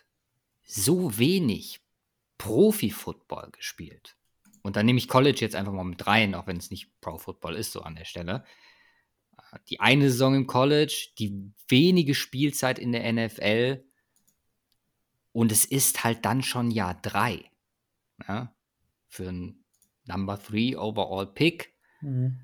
so 0.62 1.18
wenig 1.18 1.80
Profi-Football 2.38 3.50
gespielt. 3.52 4.16
Und 4.62 4.76
dann 4.76 4.86
nehme 4.86 4.98
ich 4.98 5.08
College 5.08 5.40
jetzt 5.40 5.56
einfach 5.56 5.72
mal 5.72 5.84
mit 5.84 6.06
rein, 6.06 6.34
auch 6.34 6.46
wenn 6.46 6.56
es 6.56 6.70
nicht 6.70 6.88
Pro-Football 7.00 7.56
ist, 7.56 7.72
so 7.72 7.82
an 7.82 7.96
der 7.96 8.06
Stelle 8.06 8.44
die 9.68 9.80
eine 9.80 10.10
Saison 10.10 10.34
im 10.34 10.46
College, 10.46 11.08
die 11.18 11.52
wenige 11.68 12.14
Spielzeit 12.14 12.78
in 12.78 12.92
der 12.92 13.10
NFL 13.12 13.84
und 15.34 15.50
es 15.50 15.64
ist 15.64 16.04
halt 16.04 16.24
dann 16.24 16.42
schon 16.42 16.70
Jahr 16.70 16.94
drei 16.94 17.50
ja, 18.26 18.54
für 19.08 19.28
ein 19.28 19.64
Number 20.06 20.40
Three 20.40 20.76
Overall 20.76 21.26
Pick. 21.26 21.74
Mhm. 22.00 22.38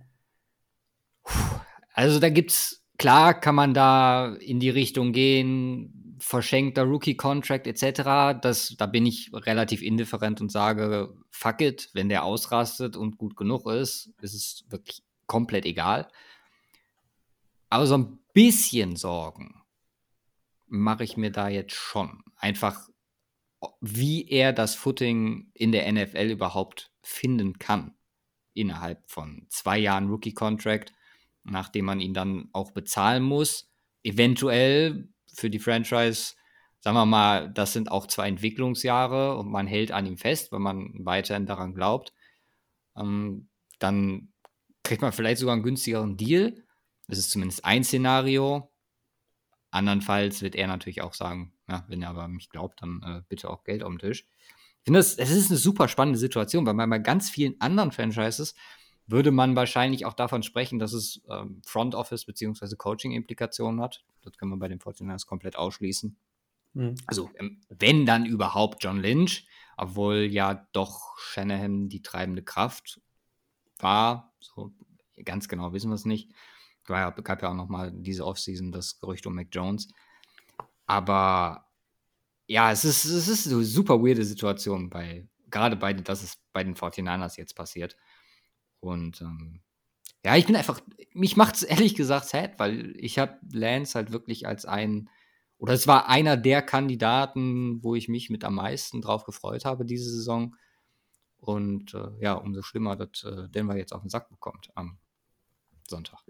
Also 1.92 2.18
da 2.18 2.30
gibt's, 2.30 2.84
klar 2.98 3.38
kann 3.38 3.54
man 3.54 3.74
da 3.74 4.34
in 4.34 4.58
die 4.58 4.70
Richtung 4.70 5.12
gehen, 5.12 6.16
verschenkter 6.18 6.82
Rookie-Contract 6.82 7.68
etc. 7.68 8.40
Das, 8.42 8.74
da 8.76 8.86
bin 8.86 9.06
ich 9.06 9.30
relativ 9.32 9.82
indifferent 9.82 10.40
und 10.40 10.50
sage, 10.50 11.14
fuck 11.30 11.60
it, 11.60 11.90
wenn 11.92 12.08
der 12.08 12.24
ausrastet 12.24 12.96
und 12.96 13.18
gut 13.18 13.36
genug 13.36 13.66
ist, 13.66 14.12
ist 14.20 14.34
es 14.34 14.64
wirklich 14.68 15.04
komplett 15.26 15.64
egal. 15.64 16.10
Aber 17.68 17.86
so 17.86 17.96
ein 17.96 18.18
bisschen 18.32 18.96
Sorgen 18.96 19.62
mache 20.66 21.04
ich 21.04 21.16
mir 21.16 21.30
da 21.30 21.48
jetzt 21.48 21.74
schon. 21.74 22.24
Einfach, 22.40 22.88
wie 23.80 24.26
er 24.28 24.52
das 24.54 24.74
Footing 24.74 25.50
in 25.52 25.72
der 25.72 25.90
NFL 25.92 26.30
überhaupt 26.30 26.90
finden 27.02 27.58
kann. 27.58 27.94
Innerhalb 28.54 29.08
von 29.10 29.46
zwei 29.50 29.78
Jahren 29.78 30.08
Rookie-Contract, 30.08 30.92
nachdem 31.44 31.84
man 31.84 32.00
ihn 32.00 32.14
dann 32.14 32.48
auch 32.52 32.72
bezahlen 32.72 33.22
muss. 33.22 33.70
Eventuell 34.02 35.08
für 35.34 35.50
die 35.50 35.58
Franchise, 35.58 36.34
sagen 36.80 36.96
wir 36.96 37.06
mal, 37.06 37.50
das 37.50 37.74
sind 37.74 37.90
auch 37.90 38.06
zwei 38.06 38.28
Entwicklungsjahre 38.28 39.36
und 39.36 39.50
man 39.50 39.66
hält 39.66 39.92
an 39.92 40.06
ihm 40.06 40.16
fest, 40.16 40.50
wenn 40.50 40.62
man 40.62 40.92
weiterhin 41.04 41.46
daran 41.46 41.74
glaubt. 41.74 42.14
Ähm, 42.96 43.50
dann 43.78 44.32
kriegt 44.82 45.02
man 45.02 45.12
vielleicht 45.12 45.38
sogar 45.38 45.54
einen 45.54 45.62
günstigeren 45.62 46.16
Deal. 46.16 46.64
Das 47.06 47.18
ist 47.18 47.30
zumindest 47.30 47.64
ein 47.64 47.84
Szenario. 47.84 48.72
Andernfalls 49.70 50.42
wird 50.42 50.56
er 50.56 50.66
natürlich 50.66 51.02
auch 51.02 51.14
sagen, 51.14 51.52
ja, 51.70 51.84
wenn 51.88 52.02
er 52.02 52.10
aber 52.10 52.28
mich 52.28 52.50
glaubt, 52.50 52.82
dann 52.82 53.02
äh, 53.02 53.22
bitte 53.28 53.48
auch 53.48 53.64
Geld 53.64 53.82
auf 53.82 53.90
den 53.90 53.98
Tisch. 53.98 54.26
Ich 54.78 54.84
finde, 54.84 54.98
das, 54.98 55.16
das 55.16 55.30
ist 55.30 55.50
eine 55.50 55.58
super 55.58 55.88
spannende 55.88 56.18
Situation, 56.18 56.66
weil 56.66 56.74
bei 56.74 56.98
ganz 56.98 57.30
vielen 57.30 57.60
anderen 57.60 57.92
Franchises 57.92 58.54
würde 59.06 59.30
man 59.30 59.56
wahrscheinlich 59.56 60.06
auch 60.06 60.14
davon 60.14 60.42
sprechen, 60.42 60.78
dass 60.78 60.92
es 60.92 61.20
ähm, 61.28 61.62
Front 61.64 61.94
Office 61.94 62.24
bzw. 62.24 62.76
Coaching-Implikationen 62.76 63.80
hat. 63.80 64.04
Das 64.22 64.36
können 64.36 64.50
wir 64.50 64.58
bei 64.58 64.68
den 64.68 64.78
49ers 64.78 65.26
komplett 65.26 65.56
ausschließen. 65.56 66.16
Mhm. 66.74 66.94
Also, 67.06 67.30
ähm, 67.38 67.60
wenn 67.68 68.06
dann 68.06 68.26
überhaupt 68.26 68.82
John 68.82 69.00
Lynch, 69.00 69.46
obwohl 69.76 70.28
ja 70.30 70.66
doch 70.72 71.18
Shanahan 71.18 71.88
die 71.88 72.02
treibende 72.02 72.42
Kraft 72.42 73.00
war. 73.78 74.34
So 74.40 74.72
ganz 75.24 75.48
genau 75.48 75.72
wissen 75.72 75.90
wir 75.90 75.94
es 75.94 76.04
nicht. 76.04 76.30
Es 76.82 77.24
gab 77.24 77.42
ja 77.42 77.50
auch 77.50 77.54
noch 77.54 77.68
mal 77.68 77.90
diese 77.92 78.26
Offseason 78.26 78.72
das 78.72 79.00
Gerücht 79.00 79.26
um 79.26 79.34
Mac 79.34 79.48
Jones. 79.52 79.88
Aber 80.90 81.68
ja, 82.48 82.72
es 82.72 82.84
ist, 82.84 83.04
es 83.04 83.28
ist 83.28 83.46
eine 83.46 83.62
super 83.62 84.02
weirde 84.02 84.24
Situation 84.24 84.90
bei, 84.90 85.28
gerade 85.48 85.76
bei, 85.76 85.92
dass 85.92 86.24
es 86.24 86.42
bei 86.52 86.64
den 86.64 86.74
49ers 86.74 87.38
jetzt 87.38 87.54
passiert. 87.54 87.96
Und 88.80 89.20
ähm, 89.20 89.60
ja, 90.24 90.34
ich 90.34 90.46
bin 90.46 90.56
einfach, 90.56 90.80
mich 91.12 91.36
macht 91.36 91.54
es 91.54 91.62
ehrlich 91.62 91.94
gesagt 91.94 92.26
sad, 92.26 92.58
weil 92.58 92.92
ich 92.96 93.20
habe 93.20 93.38
Lance 93.52 93.94
halt 93.94 94.10
wirklich 94.10 94.48
als 94.48 94.64
ein, 94.64 95.08
oder 95.58 95.74
es 95.74 95.86
war 95.86 96.08
einer 96.08 96.36
der 96.36 96.60
Kandidaten, 96.60 97.84
wo 97.84 97.94
ich 97.94 98.08
mich 98.08 98.28
mit 98.28 98.42
am 98.42 98.56
meisten 98.56 99.00
drauf 99.00 99.22
gefreut 99.22 99.64
habe 99.64 99.84
diese 99.84 100.10
Saison. 100.10 100.56
Und 101.36 101.94
äh, 101.94 102.08
ja, 102.18 102.32
umso 102.32 102.62
schlimmer, 102.62 102.96
dass 102.96 103.22
äh, 103.22 103.48
Denver 103.48 103.76
jetzt 103.76 103.92
auf 103.92 104.00
den 104.00 104.10
Sack 104.10 104.28
bekommt 104.28 104.70
am 104.74 104.98
Sonntag. 105.86 106.24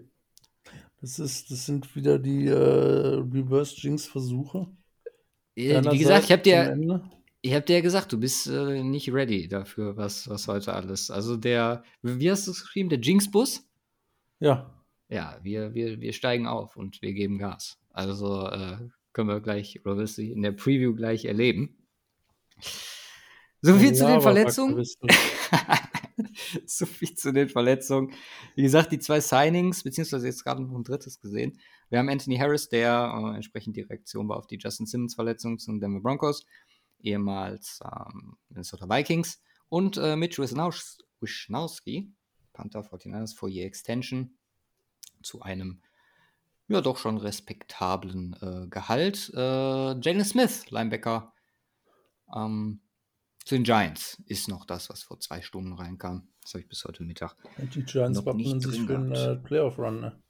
Das, 1.01 1.17
ist, 1.17 1.49
das 1.49 1.65
sind 1.65 1.95
wieder 1.95 2.19
die 2.19 2.47
äh, 2.47 2.53
Reverse 2.53 3.75
Jinx-Versuche. 3.75 4.67
Äh, 5.55 5.83
wie 5.91 5.97
gesagt, 5.97 6.25
ich 6.25 6.31
habe 6.31 6.43
dir, 6.43 7.01
ich 7.41 7.53
hab 7.53 7.65
dir 7.65 7.81
gesagt, 7.81 8.13
du 8.13 8.19
bist 8.19 8.47
äh, 8.47 8.83
nicht 8.83 9.11
ready 9.11 9.47
dafür, 9.47 9.97
was, 9.97 10.29
was 10.29 10.47
heute 10.47 10.73
alles. 10.73 11.09
Also 11.09 11.37
der, 11.37 11.83
wie 12.03 12.29
hast 12.29 12.45
du 12.45 12.51
es 12.51 12.61
geschrieben, 12.61 12.89
der 12.89 12.99
Jinx-Bus? 12.99 13.67
Ja. 14.39 14.73
Ja, 15.09 15.39
wir, 15.41 15.73
wir, 15.73 15.99
wir 15.99 16.13
steigen 16.13 16.47
auf 16.47 16.77
und 16.77 17.01
wir 17.01 17.13
geben 17.13 17.39
Gas. 17.39 17.79
Also 17.89 18.47
äh, 18.47 18.77
können 19.11 19.27
wir 19.27 19.41
gleich, 19.41 19.81
oder 19.83 19.97
wirst 19.97 20.19
du 20.19 20.21
in 20.21 20.41
der 20.41 20.51
Preview 20.51 20.93
gleich 20.93 21.25
erleben. 21.25 21.75
So 23.61 23.75
viel 23.75 23.89
ja, 23.89 23.93
zu 23.93 24.07
den 24.07 24.21
Verletzungen. 24.21 24.85
so 26.65 26.85
viel 26.85 27.13
zu 27.15 27.31
den 27.31 27.49
Verletzungen. 27.49 28.13
Wie 28.55 28.63
gesagt, 28.63 28.91
die 28.91 28.99
zwei 28.99 29.19
Signings, 29.19 29.83
beziehungsweise 29.83 30.27
jetzt 30.27 30.43
gerade 30.43 30.63
noch 30.63 30.75
ein 30.75 30.83
drittes 30.83 31.19
gesehen. 31.19 31.59
Wir 31.89 31.99
haben 31.99 32.09
Anthony 32.09 32.37
Harris, 32.37 32.69
der 32.69 33.13
äh, 33.13 33.35
entsprechend 33.35 33.75
die 33.75 33.81
Reaktion 33.81 34.29
war 34.29 34.37
auf 34.37 34.47
die 34.47 34.57
Justin 34.57 34.85
Simmons-Verletzung 34.85 35.59
zum 35.59 35.79
Denver 35.79 36.01
Broncos, 36.01 36.45
ehemals 36.99 37.79
ähm, 37.83 38.37
Minnesota 38.49 38.87
Vikings. 38.89 39.41
Und 39.69 39.97
äh, 39.97 40.15
Mitch 40.15 40.41
Wisnowski, 40.41 42.11
Panther 42.53 42.81
49ers, 42.81 43.35
Four-Year 43.35 43.65
Extension, 43.65 44.37
zu 45.23 45.41
einem 45.41 45.81
ja 46.71 46.81
doch 46.81 46.97
schon 46.97 47.17
respektablen 47.17 48.35
äh, 48.41 48.67
Gehalt. 48.69 49.31
Äh, 49.35 49.99
Jalen 49.99 50.25
Smith, 50.25 50.69
Linebacker, 50.69 51.33
ähm, 52.35 52.81
zu 53.45 53.55
den 53.55 53.63
Giants 53.63 54.21
ist 54.25 54.47
noch 54.47 54.65
das, 54.65 54.89
was 54.89 55.03
vor 55.03 55.19
zwei 55.19 55.41
Stunden 55.41 55.73
reinkam. 55.73 56.27
Das 56.41 56.53
habe 56.53 56.61
ich 56.61 56.69
bis 56.69 56.83
heute 56.85 57.03
Mittag. 57.03 57.35
Und 57.57 57.73
die 57.73 57.83
Giants 57.83 58.25
wappnen 58.25 58.59
sich 58.59 58.81
für 58.81 58.95
einen 58.95 59.11
äh, 59.13 59.35
Playoff-Run, 59.35 59.99
ne? 59.99 60.21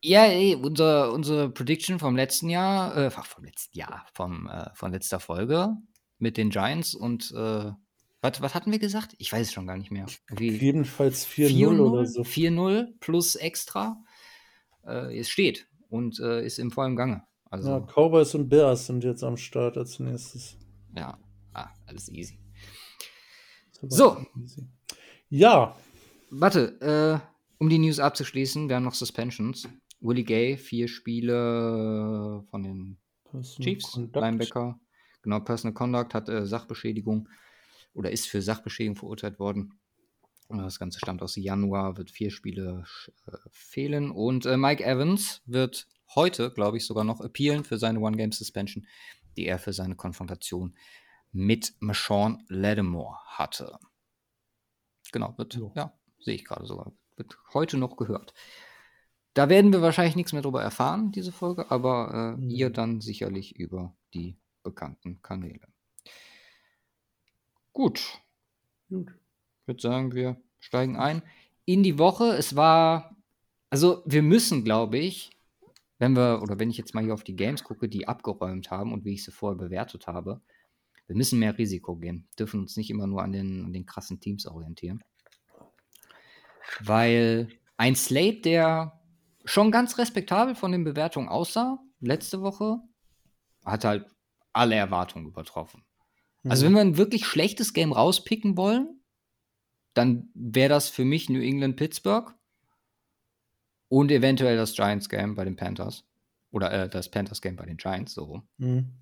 Ja, 0.00 0.24
ey, 0.26 0.54
unser, 0.54 1.12
unsere 1.12 1.50
Prediction 1.50 1.98
vom 1.98 2.14
letzten 2.14 2.48
Jahr, 2.48 2.96
äh, 2.96 3.10
vom 3.10 3.44
letzten 3.44 3.76
Jahr, 3.76 4.06
vom, 4.14 4.48
äh, 4.48 4.70
von 4.74 4.92
letzter 4.92 5.18
Folge 5.18 5.74
mit 6.18 6.36
den 6.36 6.50
Giants 6.50 6.94
und 6.94 7.32
äh, 7.32 7.72
was, 8.20 8.40
was 8.40 8.54
hatten 8.54 8.72
wir 8.72 8.78
gesagt? 8.78 9.14
Ich 9.18 9.32
weiß 9.32 9.48
es 9.48 9.52
schon 9.52 9.66
gar 9.66 9.76
nicht 9.76 9.90
mehr. 9.90 10.06
Wie, 10.28 10.50
Jedenfalls 10.50 11.26
4-0 11.26 11.78
oder 11.80 12.06
so. 12.06 12.22
4-0 12.22 12.98
plus 13.00 13.36
extra. 13.36 14.02
Äh, 14.84 15.18
es 15.18 15.28
steht 15.28 15.68
und 15.88 16.18
äh, 16.20 16.44
ist 16.44 16.58
im 16.58 16.70
vollen 16.70 16.96
Gange. 16.96 17.24
Also, 17.50 17.70
ja, 17.70 17.80
Cowboys 17.80 18.34
und 18.34 18.48
Bears 18.48 18.86
sind 18.86 19.04
jetzt 19.04 19.24
am 19.24 19.36
Start 19.36 19.76
als 19.78 19.98
nächstes. 19.98 20.58
Ja, 20.96 21.18
Ah, 21.58 21.74
alles 21.86 22.08
easy. 22.08 22.38
So. 23.82 24.24
Easy. 24.40 24.68
Ja. 25.28 25.76
Warte, 26.30 26.80
äh, 26.80 27.18
um 27.58 27.68
die 27.68 27.78
News 27.78 27.98
abzuschließen, 27.98 28.68
wir 28.68 28.76
haben 28.76 28.84
noch 28.84 28.94
Suspensions. 28.94 29.68
Willie 30.00 30.22
Gay, 30.22 30.56
vier 30.56 30.86
Spiele 30.86 32.44
von 32.50 32.62
den 32.62 32.98
Personal 33.24 33.64
Chiefs, 33.64 33.92
Conduct. 33.92 34.16
Linebacker. 34.16 34.80
Genau, 35.22 35.40
Personal 35.40 35.74
Conduct 35.74 36.14
hat 36.14 36.28
äh, 36.28 36.46
Sachbeschädigung 36.46 37.28
oder 37.92 38.12
ist 38.12 38.28
für 38.28 38.40
Sachbeschädigung 38.40 38.94
verurteilt 38.94 39.40
worden. 39.40 39.80
Das 40.48 40.78
Ganze 40.78 41.00
stammt 41.00 41.22
aus 41.22 41.34
Januar, 41.34 41.96
wird 41.96 42.12
vier 42.12 42.30
Spiele 42.30 42.84
äh, 43.26 43.32
fehlen. 43.50 44.12
Und 44.12 44.46
äh, 44.46 44.56
Mike 44.56 44.84
Evans 44.84 45.42
wird 45.44 45.88
heute, 46.14 46.52
glaube 46.52 46.76
ich, 46.76 46.86
sogar 46.86 47.02
noch 47.02 47.20
appealen 47.20 47.64
für 47.64 47.78
seine 47.78 47.98
One-Game-Suspension, 47.98 48.86
die 49.36 49.46
er 49.46 49.58
für 49.58 49.72
seine 49.72 49.96
Konfrontation 49.96 50.76
mit 51.32 51.74
Marshawn 51.80 52.44
Lattimore 52.48 53.18
hatte. 53.26 53.78
Genau, 55.12 55.36
wird, 55.38 55.54
ja, 55.54 55.70
ja 55.74 55.92
sehe 56.20 56.34
ich 56.34 56.44
gerade 56.44 56.66
sogar, 56.66 56.92
wird 57.16 57.38
heute 57.54 57.76
noch 57.76 57.96
gehört. 57.96 58.34
Da 59.34 59.48
werden 59.48 59.72
wir 59.72 59.82
wahrscheinlich 59.82 60.16
nichts 60.16 60.32
mehr 60.32 60.42
darüber 60.42 60.62
erfahren, 60.62 61.12
diese 61.12 61.32
Folge, 61.32 61.70
aber 61.70 62.34
äh, 62.36 62.40
mhm. 62.40 62.50
ihr 62.50 62.70
dann 62.70 63.00
sicherlich 63.00 63.56
über 63.56 63.94
die 64.14 64.36
bekannten 64.62 65.22
Kanäle. 65.22 65.68
Gut. 67.72 68.20
Gut. 68.88 69.12
Ich 69.62 69.68
würde 69.68 69.80
sagen, 69.80 70.14
wir 70.14 70.42
steigen 70.58 70.96
ein 70.96 71.22
in 71.64 71.82
die 71.82 71.98
Woche. 71.98 72.36
Es 72.36 72.56
war, 72.56 73.16
also 73.70 74.02
wir 74.06 74.22
müssen, 74.22 74.64
glaube 74.64 74.98
ich, 74.98 75.30
wenn 75.98 76.16
wir, 76.16 76.42
oder 76.42 76.58
wenn 76.58 76.70
ich 76.70 76.78
jetzt 76.78 76.94
mal 76.94 77.04
hier 77.04 77.14
auf 77.14 77.24
die 77.24 77.36
Games 77.36 77.62
gucke, 77.64 77.88
die 77.88 78.08
abgeräumt 78.08 78.70
haben 78.70 78.92
und 78.92 79.04
wie 79.04 79.14
ich 79.14 79.24
sie 79.24 79.32
vorher 79.32 79.58
bewertet 79.58 80.06
habe, 80.06 80.40
wir 81.08 81.16
müssen 81.16 81.38
mehr 81.38 81.56
Risiko 81.56 81.96
gehen, 81.96 82.28
dürfen 82.38 82.60
uns 82.60 82.76
nicht 82.76 82.90
immer 82.90 83.06
nur 83.06 83.22
an 83.22 83.32
den, 83.32 83.64
an 83.64 83.72
den 83.72 83.86
krassen 83.86 84.20
Teams 84.20 84.46
orientieren. 84.46 85.02
Weil 86.80 87.48
ein 87.78 87.96
Slate, 87.96 88.42
der 88.42 89.00
schon 89.44 89.70
ganz 89.70 89.96
respektabel 89.96 90.54
von 90.54 90.70
den 90.70 90.84
Bewertungen 90.84 91.28
aussah, 91.28 91.78
letzte 92.00 92.42
Woche, 92.42 92.78
hat 93.64 93.84
halt 93.84 94.06
alle 94.52 94.74
Erwartungen 94.74 95.26
übertroffen. 95.26 95.82
Mhm. 96.42 96.50
Also, 96.50 96.66
wenn 96.66 96.74
wir 96.74 96.82
ein 96.82 96.98
wirklich 96.98 97.24
schlechtes 97.24 97.72
Game 97.72 97.92
rauspicken 97.92 98.56
wollen, 98.58 99.00
dann 99.94 100.30
wäre 100.34 100.68
das 100.68 100.90
für 100.90 101.06
mich 101.06 101.30
New 101.30 101.40
England 101.40 101.76
Pittsburgh 101.76 102.34
und 103.88 104.12
eventuell 104.12 104.58
das 104.58 104.74
Giants 104.74 105.08
Game 105.08 105.34
bei 105.34 105.44
den 105.44 105.56
Panthers. 105.56 106.04
Oder 106.50 106.72
äh, 106.72 106.88
das 106.88 107.10
Panthers 107.10 107.40
Game 107.40 107.56
bei 107.56 107.64
den 107.64 107.78
Giants, 107.78 108.12
so. 108.12 108.42
Mhm. 108.58 108.92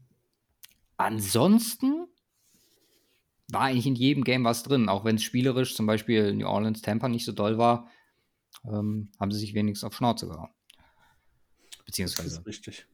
Ansonsten 0.97 2.07
war 3.49 3.63
eigentlich 3.63 3.87
in 3.87 3.95
jedem 3.95 4.25
Game 4.25 4.45
was 4.45 4.63
drin, 4.63 4.89
auch 4.89 5.05
wenn 5.05 5.17
es 5.17 5.23
spielerisch 5.23 5.75
zum 5.75 5.87
Beispiel 5.87 6.35
New 6.35 6.47
Orleans 6.47 6.83
Tampa 6.83 7.09
nicht 7.09 7.25
so 7.25 7.33
doll 7.33 7.59
war, 7.59 7.89
ähm, 8.65 9.11
haben 9.21 9.31
sie 9.31 9.39
sich 9.39 9.55
wenigstens 9.55 9.87
auf 9.87 9.95
Schnauze 9.95 10.27
gehauen. 10.27 10.51
Beziehungsweise 11.85 12.45
richtig. 12.45 12.87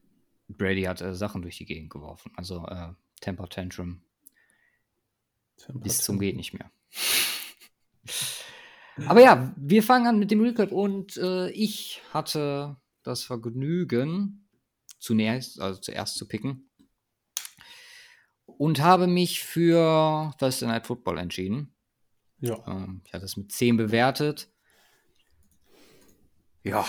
Brady 0.47 0.83
hat 0.83 1.01
äh, 1.01 1.15
Sachen 1.15 1.41
durch 1.41 1.57
die 1.57 1.65
Gegend 1.65 1.89
geworfen. 1.89 2.31
Also 2.35 2.65
äh, 2.67 2.89
Temper 3.21 3.49
Tantrum 3.49 4.01
Temper 5.57 5.79
bis 5.79 5.99
zum 5.99 6.19
geht 6.19 6.35
nicht 6.35 6.53
mehr. 6.53 6.71
Aber 9.07 9.21
ja, 9.21 9.53
wir 9.57 9.81
fangen 9.81 10.05
an 10.05 10.19
mit 10.19 10.29
dem 10.29 10.41
Recap 10.41 10.71
und 10.71 11.17
äh, 11.17 11.49
ich 11.49 12.01
hatte 12.11 12.77
das 13.01 13.23
Vergnügen, 13.23 14.47
zunächst, 14.99 15.59
also 15.59 15.79
zuerst 15.81 16.15
zu 16.15 16.27
picken 16.27 16.69
und 18.45 18.81
habe 18.81 19.07
mich 19.07 19.43
für 19.43 20.33
Thursday 20.37 20.67
Night 20.67 20.87
Football 20.87 21.17
entschieden. 21.17 21.73
Ja. 22.39 22.63
Ähm, 22.67 23.01
ich 23.05 23.13
hatte 23.13 23.25
es 23.25 23.37
mit 23.37 23.51
10 23.51 23.77
bewertet. 23.77 24.49
Ja. 26.63 26.85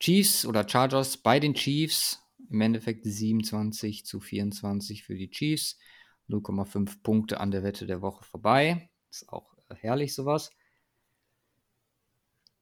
Chiefs 0.00 0.46
oder 0.46 0.68
Chargers 0.68 1.16
bei 1.16 1.40
den 1.40 1.54
Chiefs. 1.54 2.22
Im 2.50 2.62
Endeffekt 2.62 3.04
27 3.04 4.06
zu 4.06 4.20
24 4.20 5.04
für 5.04 5.14
die 5.14 5.30
Chiefs. 5.30 5.78
0,5 6.28 7.02
Punkte 7.02 7.40
an 7.40 7.50
der 7.50 7.62
Wette 7.62 7.86
der 7.86 8.00
Woche 8.00 8.24
vorbei. 8.24 8.90
Ist 9.10 9.28
auch 9.28 9.54
herrlich 9.80 10.14
sowas. 10.14 10.50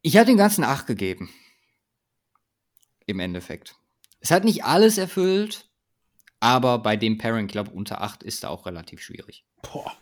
Ich 0.03 0.17
habe 0.17 0.27
den 0.27 0.37
ganzen 0.37 0.65
8 0.65 0.87
gegeben. 0.87 1.31
Im 3.07 3.21
Endeffekt. 3.21 3.77
Es 4.21 4.31
hat 4.31 4.45
nicht 4.45 4.65
alles 4.65 4.99
erfüllt. 4.99 5.66
Aber 6.47 6.79
bei 6.79 6.97
dem 6.97 7.19
Pairing, 7.19 7.49
glaube 7.49 7.73
unter 7.73 8.03
8 8.03 8.23
ist 8.23 8.45
da 8.45 8.51
auch 8.51 8.67
relativ 8.67 9.01
schwierig. 9.01 9.45
Boah, 9.63 9.93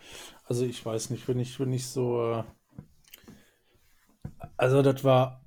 also 0.47 0.65
ich 0.65 0.85
weiß 0.85 1.11
nicht, 1.11 1.27
wenn 1.29 1.39
ich, 1.41 1.59
wenn 1.59 1.73
ich 1.73 1.87
so. 1.87 2.23
Äh, 2.33 2.45
Also, 4.57 4.83
das 4.83 5.03
war 5.05 5.45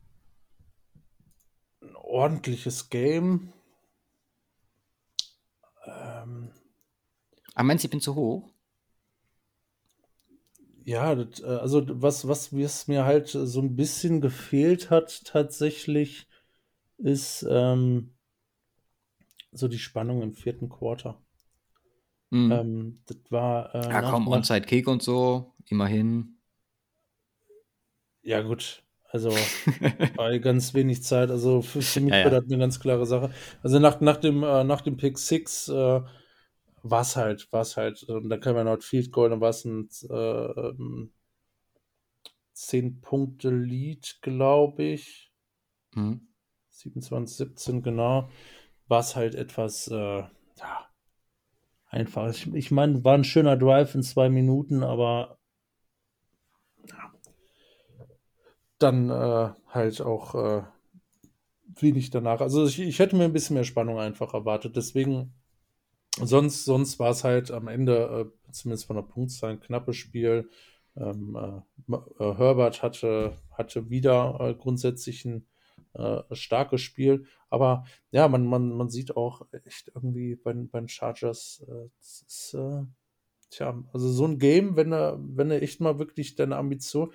ein 1.81 1.95
ordentliches 1.95 2.89
Game. 2.89 3.53
Ähm, 5.85 6.51
Aber 7.55 7.63
meinst 7.65 7.83
du, 7.83 7.87
ich 7.87 7.91
bin 7.91 7.99
zu 7.99 8.15
hoch? 8.15 8.49
ja, 10.85 11.15
das, 11.15 11.41
äh, 11.41 11.45
also 11.45 11.83
was, 12.01 12.27
was 12.27 12.87
mir 12.87 13.05
halt 13.05 13.27
so 13.27 13.61
ein 13.61 13.75
bisschen 13.75 14.21
gefehlt 14.21 14.89
hat 14.89 15.25
tatsächlich, 15.25 16.27
ist 16.97 17.45
ähm, 17.49 18.16
so 19.59 19.67
die 19.67 19.79
Spannung 19.79 20.21
im 20.21 20.33
vierten 20.33 20.69
Quarter. 20.69 21.21
Mhm. 22.31 22.49
Ähm, 22.49 23.03
das 23.05 23.17
war 23.29 23.73
äh, 23.75 23.79
Ja, 23.89 24.01
komm, 24.01 24.27
Onside-Kick 24.29 24.87
und 24.87 25.01
so, 25.03 25.55
immerhin. 25.65 26.37
ja 28.21 28.41
gut, 28.41 28.83
also 29.11 29.53
bei 30.15 30.39
ganz 30.39 30.73
wenig 30.73 31.03
Zeit, 31.03 31.31
also 31.31 31.61
für, 31.61 31.83
für 31.83 32.01
mich 32.01 32.23
Ja, 32.23 32.23
war 32.23 32.31
das 32.31 32.45
eine 32.45 32.57
ganz 32.59 32.79
klare 32.79 33.05
Sache. 33.05 33.31
Also 33.63 33.79
nach, 33.79 34.01
nach 34.01 34.17
dem, 34.17 34.43
äh, 34.43 34.63
nach 34.63 34.81
dem 34.81 34.97
Pick 34.97 35.17
6 35.19 35.69
äh, 35.69 36.01
war 36.83 37.01
es 37.01 37.15
halt, 37.15 37.51
war 37.53 37.61
es 37.61 37.77
halt, 37.77 38.03
und 38.05 38.29
dann 38.29 38.39
kam 38.41 38.55
ja 38.57 38.63
noch 38.63 38.77
das 38.77 38.85
Field 38.85 39.11
Goal, 39.11 39.29
dann 39.31 39.41
war 39.41 39.49
es 39.51 39.65
ein 39.65 39.89
äh, 40.09 40.13
ähm, 40.15 41.13
10-Punkte-Lead, 42.53 44.19
glaube 44.21 44.83
ich. 44.83 45.31
Mhm. 45.95 46.17
27, 46.69 47.37
17, 47.37 47.81
genau. 47.83 48.29
War 48.87 48.99
es 49.01 49.15
halt 49.15 49.35
etwas, 49.35 49.87
äh, 49.89 49.95
ja, 50.57 50.89
einfach. 51.89 52.29
Ich, 52.29 52.53
ich 52.53 52.71
meine, 52.71 53.03
war 53.03 53.15
ein 53.15 53.23
schöner 53.23 53.57
Drive 53.57 53.95
in 53.95 54.03
zwei 54.03 54.29
Minuten, 54.29 54.83
aber 54.83 55.37
ja, 56.87 57.13
dann 58.79 59.09
äh, 59.09 59.49
halt 59.67 60.01
auch 60.01 60.35
äh, 60.35 60.63
wenig 61.81 62.09
danach. 62.09 62.41
Also 62.41 62.65
ich, 62.65 62.79
ich 62.79 62.99
hätte 62.99 63.15
mir 63.15 63.25
ein 63.25 63.33
bisschen 63.33 63.55
mehr 63.55 63.63
Spannung 63.63 63.99
einfach 63.99 64.33
erwartet. 64.33 64.75
Deswegen, 64.75 65.33
sonst, 66.21 66.65
sonst 66.65 66.99
war 66.99 67.11
es 67.11 67.23
halt 67.23 67.51
am 67.51 67.67
Ende, 67.67 68.31
äh, 68.47 68.51
zumindest 68.51 68.87
von 68.87 68.95
der 68.95 69.03
Punktzahl, 69.03 69.51
ein 69.51 69.59
knappes 69.59 69.97
Spiel. 69.97 70.49
Ähm, 70.95 71.35
äh, 71.35 71.93
äh, 71.93 72.35
Herbert 72.35 72.81
hatte, 72.81 73.37
hatte 73.51 73.89
wieder 73.89 74.37
äh, 74.39 74.53
grundsätzlich 74.55 75.25
ein 75.25 75.45
äh, 75.93 76.21
starkes 76.33 76.81
Spiel. 76.81 77.25
Aber 77.49 77.85
ja, 78.11 78.27
man, 78.27 78.45
man, 78.45 78.69
man 78.69 78.89
sieht 78.89 79.15
auch 79.15 79.41
echt 79.65 79.91
irgendwie 79.93 80.35
bei, 80.35 80.53
den- 80.53 80.69
bei 80.69 80.79
den 80.79 80.89
Chargers, 80.89 81.63
äh, 81.67 81.89
das 81.99 82.25
ist, 82.27 82.53
äh, 82.53 82.83
tja, 83.49 83.83
also 83.93 84.09
so 84.11 84.25
ein 84.25 84.37
Game, 84.39 84.75
wenn 84.75 84.91
du, 84.91 85.19
wenn 85.35 85.49
du 85.49 85.61
echt 85.61 85.79
mal 85.81 85.99
wirklich 85.99 86.35
deine 86.35 86.57
Ambition, 86.57 87.11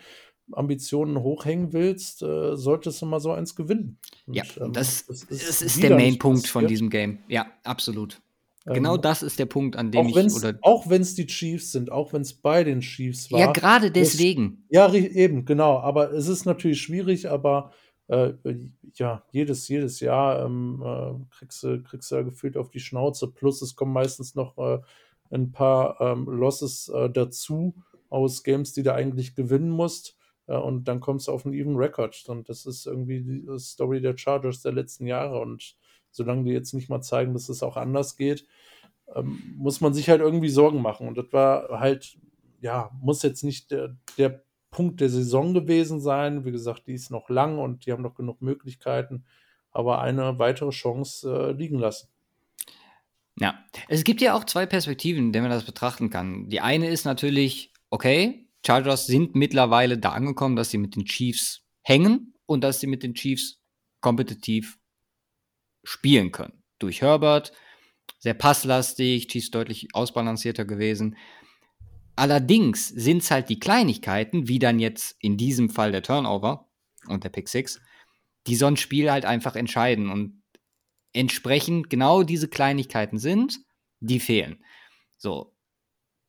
Ambitionen 0.50 1.22
hochhängen 1.22 1.72
willst, 1.72 2.22
äh, 2.22 2.56
solltest 2.56 3.00
du 3.00 3.06
mal 3.06 3.20
so 3.20 3.32
eins 3.32 3.54
gewinnen. 3.54 3.98
Ja, 4.26 4.42
Und, 4.56 4.66
ähm, 4.66 4.72
das, 4.72 5.06
das 5.06 5.22
ist, 5.62 5.76
wieder 5.78 5.88
der 5.90 5.96
nicht 5.98 6.06
Main-Punkt 6.12 6.46
von 6.48 6.66
diesem 6.66 6.90
Game. 6.90 7.18
Ja, 7.28 7.46
absolut. 7.64 8.20
Genau 8.64 8.94
Ähm, 8.96 9.00
das 9.02 9.22
ist 9.22 9.38
der 9.38 9.46
Punkt, 9.46 9.76
an 9.76 9.90
dem 9.90 10.02
auch 10.02 10.08
ich, 10.10 10.14
wenn 10.14 10.26
es 10.26 10.36
oder, 10.36 10.56
auch 10.62 10.88
wenn's 10.88 11.14
die 11.14 11.26
Chiefs 11.26 11.72
sind, 11.72 11.90
auch 11.90 12.12
wenn 12.12 12.22
es 12.22 12.34
bei 12.34 12.62
den 12.64 12.80
Chiefs 12.80 13.30
war. 13.32 13.40
ja, 13.40 13.52
gerade 13.52 13.90
das- 13.90 14.12
deswegen. 14.12 14.64
Ja, 14.68 14.86
ri- 14.86 15.10
eben, 15.10 15.44
genau. 15.44 15.78
Aber 15.80 16.12
es 16.12 16.28
ist 16.28 16.44
natürlich 16.44 16.80
schwierig, 16.80 17.28
aber 17.28 17.72
äh, 18.12 18.34
ja, 18.94 19.22
jedes, 19.30 19.68
jedes 19.68 20.00
Jahr 20.00 20.44
ähm, 20.44 20.82
äh, 20.84 21.34
kriegst 21.34 21.62
du, 21.62 21.82
kriegst 21.82 22.10
du 22.10 22.16
ja 22.16 22.22
gefühlt 22.22 22.56
auf 22.56 22.70
die 22.70 22.80
Schnauze. 22.80 23.28
Plus 23.28 23.62
es 23.62 23.74
kommen 23.74 23.92
meistens 23.92 24.34
noch 24.34 24.58
äh, 24.58 24.80
ein 25.30 25.52
paar 25.52 26.00
ähm, 26.00 26.26
Losses 26.26 26.88
äh, 26.88 27.08
dazu 27.08 27.74
aus 28.10 28.42
Games, 28.42 28.74
die 28.74 28.82
du 28.82 28.92
eigentlich 28.92 29.34
gewinnen 29.34 29.70
musst. 29.70 30.16
Äh, 30.46 30.56
und 30.56 30.84
dann 30.88 31.00
kommst 31.00 31.28
du 31.28 31.32
auf 31.32 31.46
einen 31.46 31.54
even 31.54 31.76
Record. 31.76 32.22
Und 32.28 32.48
das 32.48 32.66
ist 32.66 32.86
irgendwie 32.86 33.22
die 33.22 33.58
Story 33.58 34.02
der 34.02 34.18
Chargers 34.18 34.60
der 34.60 34.72
letzten 34.72 35.06
Jahre. 35.06 35.40
Und 35.40 35.76
solange 36.10 36.44
die 36.44 36.50
jetzt 36.50 36.74
nicht 36.74 36.90
mal 36.90 37.00
zeigen, 37.00 37.32
dass 37.32 37.48
es 37.48 37.62
auch 37.62 37.78
anders 37.78 38.16
geht, 38.16 38.46
ähm, 39.14 39.54
muss 39.56 39.80
man 39.80 39.94
sich 39.94 40.10
halt 40.10 40.20
irgendwie 40.20 40.50
Sorgen 40.50 40.82
machen. 40.82 41.08
Und 41.08 41.16
das 41.16 41.32
war 41.32 41.80
halt, 41.80 42.18
ja, 42.60 42.90
muss 43.00 43.22
jetzt 43.22 43.42
nicht 43.42 43.70
der, 43.70 43.96
der 44.18 44.42
Punkt 44.72 45.00
der 45.00 45.08
Saison 45.08 45.54
gewesen 45.54 46.00
sein. 46.00 46.44
Wie 46.44 46.50
gesagt, 46.50 46.88
die 46.88 46.94
ist 46.94 47.12
noch 47.12 47.28
lang 47.28 47.58
und 47.58 47.86
die 47.86 47.92
haben 47.92 48.02
noch 48.02 48.16
genug 48.16 48.42
Möglichkeiten, 48.42 49.24
aber 49.70 50.00
eine 50.00 50.40
weitere 50.40 50.70
Chance 50.70 51.30
äh, 51.30 51.52
liegen 51.52 51.78
lassen. 51.78 52.08
Ja, 53.38 53.64
es 53.88 54.02
gibt 54.02 54.20
ja 54.20 54.34
auch 54.34 54.44
zwei 54.44 54.66
Perspektiven, 54.66 55.26
in 55.26 55.32
denen 55.32 55.44
man 55.44 55.52
das 55.52 55.64
betrachten 55.64 56.10
kann. 56.10 56.48
Die 56.48 56.60
eine 56.60 56.88
ist 56.88 57.04
natürlich, 57.04 57.72
okay, 57.90 58.48
Chargers 58.66 59.06
sind 59.06 59.34
mittlerweile 59.34 59.98
da 59.98 60.10
angekommen, 60.10 60.56
dass 60.56 60.70
sie 60.70 60.78
mit 60.78 60.96
den 60.96 61.04
Chiefs 61.04 61.62
hängen 61.82 62.34
und 62.46 62.62
dass 62.64 62.80
sie 62.80 62.86
mit 62.86 63.02
den 63.02 63.14
Chiefs 63.14 63.60
kompetitiv 64.00 64.78
spielen 65.84 66.32
können. 66.32 66.62
Durch 66.78 67.02
Herbert, 67.02 67.52
sehr 68.18 68.34
passlastig, 68.34 69.28
Chiefs 69.28 69.50
deutlich 69.50 69.88
ausbalancierter 69.94 70.64
gewesen. 70.64 71.16
Allerdings 72.16 72.88
sind 72.88 73.18
es 73.18 73.30
halt 73.30 73.48
die 73.48 73.58
Kleinigkeiten, 73.58 74.48
wie 74.48 74.58
dann 74.58 74.78
jetzt 74.78 75.16
in 75.20 75.36
diesem 75.36 75.70
Fall 75.70 75.92
der 75.92 76.02
Turnover 76.02 76.68
und 77.06 77.24
der 77.24 77.30
Pick 77.30 77.48
Six, 77.48 77.80
die 78.46 78.56
so 78.56 78.66
ein 78.66 78.76
Spiel 78.76 79.10
halt 79.10 79.24
einfach 79.24 79.56
entscheiden. 79.56 80.10
Und 80.10 80.42
entsprechend 81.12 81.90
genau 81.90 82.22
diese 82.22 82.48
Kleinigkeiten 82.48 83.18
sind, 83.18 83.60
die 84.00 84.20
fehlen. 84.20 84.62
So, 85.16 85.54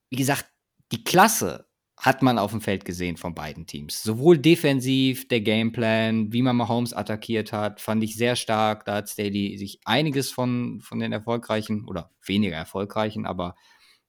wie 0.10 0.18
gesagt, 0.18 0.46
die 0.92 1.04
Klasse 1.04 1.68
hat 1.98 2.22
man 2.22 2.38
auf 2.38 2.52
dem 2.52 2.62
Feld 2.62 2.86
gesehen 2.86 3.18
von 3.18 3.34
beiden 3.34 3.66
Teams. 3.66 4.04
Sowohl 4.04 4.38
defensiv, 4.38 5.28
der 5.28 5.42
Gameplan, 5.42 6.34
wie 6.34 6.42
man 6.42 6.56
Mahomes 6.56 6.94
attackiert 6.94 7.54
hat, 7.54 7.80
fand 7.80 8.04
ich 8.04 8.16
sehr 8.16 8.36
stark. 8.36 8.86
Da 8.86 8.96
hat 8.96 9.10
Staley 9.10 9.58
sich 9.58 9.80
einiges 9.86 10.30
von, 10.30 10.82
von 10.82 11.00
den 11.00 11.14
erfolgreichen 11.14 11.86
oder 11.88 12.12
weniger 12.26 12.58
erfolgreichen, 12.58 13.26
aber 13.26 13.56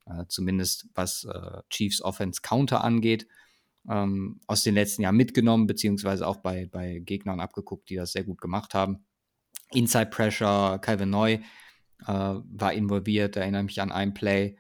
äh, 0.07 0.25
zumindest 0.29 0.89
was 0.95 1.25
äh, 1.25 1.63
Chiefs 1.71 2.03
Offense 2.03 2.41
Counter 2.43 2.85
angeht, 2.85 3.27
ähm, 3.89 4.41
aus 4.47 4.63
den 4.63 4.75
letzten 4.75 5.03
Jahren 5.03 5.17
mitgenommen, 5.17 5.67
beziehungsweise 5.67 6.27
auch 6.27 6.39
bei, 6.39 6.67
bei 6.67 7.01
Gegnern 7.01 7.41
abgeguckt, 7.41 7.89
die 7.91 7.97
das 7.97 8.13
sehr 8.13 8.25
gut 8.25 8.41
gemacht 8.41 8.75
haben. 8.75 9.05
Inside 9.73 10.07
Pressure, 10.07 10.79
Calvin 10.81 11.11
Neu 11.11 11.35
äh, 11.35 11.43
war 12.07 12.73
involviert, 12.73 13.37
erinnere 13.37 13.65
mich 13.65 13.81
an 13.81 13.93
ein 13.93 14.15
Play. 14.15 14.57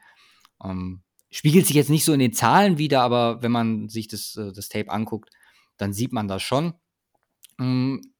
Ähm, 0.62 1.02
spiegelt 1.30 1.66
sich 1.66 1.76
jetzt 1.76 1.90
nicht 1.90 2.04
so 2.04 2.12
in 2.12 2.20
den 2.20 2.33
Zahlen 2.33 2.78
wieder, 2.78 3.02
aber 3.02 3.42
wenn 3.42 3.52
man 3.52 3.88
sich 3.88 4.09
das, 4.09 4.37
äh, 4.37 4.52
das 4.52 4.68
Tape 4.68 4.90
anguckt, 4.90 5.30
dann 5.76 5.92
sieht 5.92 6.12
man 6.12 6.28
das 6.28 6.42
schon. 6.42 6.74
Ähm, 7.61 8.13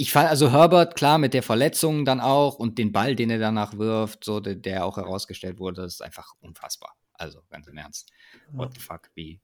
ich 0.00 0.12
fand 0.12 0.30
also 0.30 0.50
Herbert, 0.50 0.96
klar, 0.96 1.18
mit 1.18 1.34
der 1.34 1.42
Verletzung 1.42 2.06
dann 2.06 2.20
auch 2.20 2.58
und 2.58 2.78
den 2.78 2.90
Ball, 2.90 3.14
den 3.14 3.28
er 3.28 3.38
danach 3.38 3.76
wirft, 3.76 4.24
so 4.24 4.40
der, 4.40 4.54
der 4.54 4.86
auch 4.86 4.96
herausgestellt 4.96 5.58
wurde, 5.58 5.82
das 5.82 5.94
ist 5.94 6.00
einfach 6.00 6.32
unfassbar. 6.40 6.96
Also 7.12 7.42
ganz 7.50 7.66
im 7.66 7.76
Ernst. 7.76 8.10
What 8.50 8.72
the 8.72 8.80
fuck, 8.80 9.10
wie. 9.14 9.40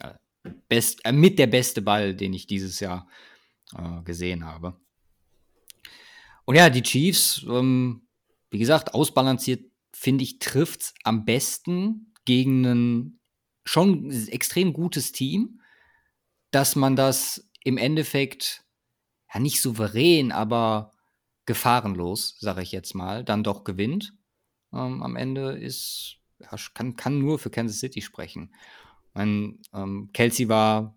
Äh, 0.00 0.14
best, 0.68 1.04
äh, 1.04 1.12
mit 1.12 1.38
der 1.38 1.46
beste 1.46 1.82
Ball, 1.82 2.14
den 2.14 2.32
ich 2.32 2.46
dieses 2.46 2.80
Jahr 2.80 3.06
äh, 3.76 4.02
gesehen 4.02 4.46
habe. 4.46 4.80
Und 6.46 6.56
ja, 6.56 6.70
die 6.70 6.82
Chiefs, 6.82 7.44
ähm, 7.46 8.08
wie 8.50 8.58
gesagt, 8.58 8.94
ausbalanciert, 8.94 9.70
finde 9.92 10.24
ich, 10.24 10.38
trifft 10.38 10.80
es 10.80 10.94
am 11.04 11.26
besten 11.26 12.14
gegen 12.24 12.64
ein 12.64 13.20
schon 13.66 14.10
extrem 14.28 14.72
gutes 14.72 15.12
Team, 15.12 15.60
dass 16.50 16.76
man 16.76 16.96
das 16.96 17.46
im 17.62 17.76
Endeffekt 17.76 18.63
ja 19.34 19.40
nicht 19.40 19.60
souverän, 19.60 20.32
aber 20.32 20.92
gefahrenlos, 21.46 22.36
sage 22.40 22.62
ich 22.62 22.72
jetzt 22.72 22.94
mal, 22.94 23.24
dann 23.24 23.44
doch 23.44 23.64
gewinnt. 23.64 24.14
Ähm, 24.72 25.02
am 25.02 25.16
Ende 25.16 25.52
ist, 25.52 26.18
ja, 26.38 26.50
kann, 26.72 26.96
kann 26.96 27.18
nur 27.18 27.38
für 27.38 27.50
Kansas 27.50 27.80
City 27.80 28.00
sprechen. 28.00 28.54
Mein, 29.12 29.60
ähm, 29.72 30.10
Kelsey 30.12 30.48
war 30.48 30.96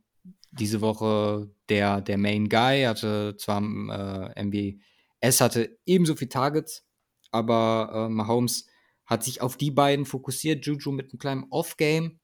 diese 0.52 0.82
Woche 0.82 1.52
der, 1.70 2.02
der 2.02 2.18
Main 2.18 2.50
Guy, 2.50 2.84
hatte 2.84 3.36
zwar 3.38 3.62
äh, 3.62 4.44
MBS 4.44 5.42
hatte 5.42 5.78
ebenso 5.86 6.16
viele 6.16 6.30
Targets, 6.30 6.86
aber 7.32 7.92
äh, 7.94 8.10
Mahomes 8.10 8.68
hat 9.06 9.24
sich 9.24 9.42
auf 9.42 9.58
die 9.58 9.72
beiden 9.72 10.06
fokussiert. 10.06 10.66
Juju 10.66 10.92
mit 10.92 11.12
einem 11.12 11.20
kleinen 11.20 11.46
Off-Game, 11.50 12.20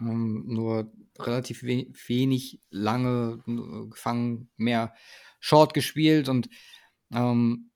ähm, 0.00 0.44
nur 0.46 0.90
relativ 1.18 1.62
we 1.62 1.86
wenig 2.06 2.60
lange 2.70 3.42
äh, 3.46 3.88
gefangen, 3.88 4.48
mehr 4.56 4.94
Short 5.40 5.74
gespielt 5.74 6.28
und 6.28 6.48
ähm, 7.12 7.70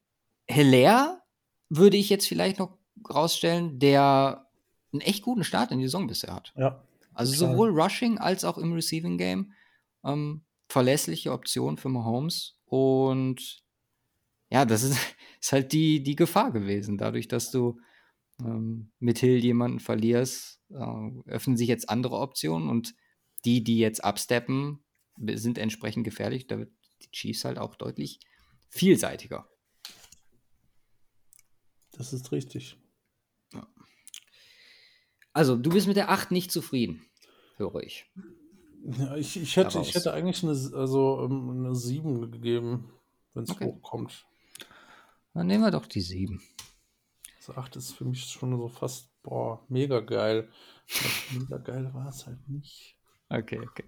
Hilaire 0.48 1.22
würde 1.68 1.96
ich 1.96 2.10
jetzt 2.10 2.26
vielleicht 2.26 2.58
noch 2.58 2.78
rausstellen, 3.08 3.78
der 3.78 4.46
einen 4.92 5.00
echt 5.00 5.22
guten 5.22 5.44
Start 5.44 5.70
in 5.70 5.78
die 5.78 5.84
Saison 5.84 6.06
bisher 6.06 6.34
hat. 6.34 6.52
Ja. 6.56 6.82
Also 7.14 7.36
Klar. 7.36 7.52
sowohl 7.52 7.70
Rushing 7.70 8.18
als 8.18 8.44
auch 8.44 8.58
im 8.58 8.72
Receiving 8.72 9.18
Game 9.18 9.52
ähm, 10.04 10.42
verlässliche 10.68 11.32
Option 11.32 11.76
für 11.76 11.88
Mahomes 11.88 12.58
und 12.66 13.62
ja, 14.50 14.64
das 14.64 14.82
ist, 14.82 14.98
ist 15.40 15.52
halt 15.52 15.72
die, 15.72 16.02
die 16.02 16.16
Gefahr 16.16 16.50
gewesen. 16.50 16.98
Dadurch, 16.98 17.28
dass 17.28 17.50
du 17.50 17.78
ähm, 18.44 18.92
mit 18.98 19.18
Hill 19.18 19.42
jemanden 19.42 19.80
verlierst, 19.80 20.60
äh, 20.70 21.30
öffnen 21.30 21.56
sich 21.56 21.68
jetzt 21.68 21.88
andere 21.88 22.18
Optionen 22.18 22.68
und 22.68 22.94
die, 23.44 23.64
die 23.64 23.78
jetzt 23.78 24.04
absteppen, 24.04 24.84
sind 25.16 25.58
entsprechend 25.58 26.04
gefährlich. 26.04 26.46
Da 26.46 26.58
wird 26.58 26.72
die 27.02 27.10
Chiefs 27.10 27.44
halt 27.44 27.58
auch 27.58 27.74
deutlich 27.74 28.20
vielseitiger. 28.68 29.48
Das 31.92 32.12
ist 32.12 32.32
richtig. 32.32 32.76
Also, 35.32 35.56
du 35.56 35.70
bist 35.70 35.86
mit 35.86 35.96
der 35.96 36.10
8 36.10 36.32
nicht 36.32 36.50
zufrieden, 36.50 37.04
höre 37.56 37.82
ich. 37.82 38.10
Ja, 38.98 39.14
ich, 39.16 39.36
ich, 39.36 39.56
hätte, 39.56 39.78
ich 39.80 39.94
hätte 39.94 40.12
eigentlich 40.12 40.42
eine, 40.42 40.52
also, 40.76 41.22
ähm, 41.24 41.50
eine 41.50 41.74
7 41.74 42.32
gegeben, 42.32 42.90
wenn 43.34 43.44
es 43.44 43.50
okay. 43.50 43.66
hochkommt. 43.66 44.26
Dann 45.34 45.46
nehmen 45.46 45.62
wir 45.62 45.70
doch 45.70 45.86
die 45.86 46.00
7. 46.00 46.42
Also 47.40 47.54
8 47.54 47.76
ist 47.76 47.92
für 47.92 48.04
mich 48.04 48.22
schon 48.24 48.54
so 48.56 48.68
fast, 48.68 49.08
boah, 49.22 49.64
mega 49.68 50.00
geil. 50.00 50.48
mega 51.32 51.56
geil 51.56 51.90
war 51.94 52.08
es 52.08 52.26
halt 52.26 52.46
nicht. 52.48 52.96
Okay, 53.30 53.58
okay. 53.60 53.84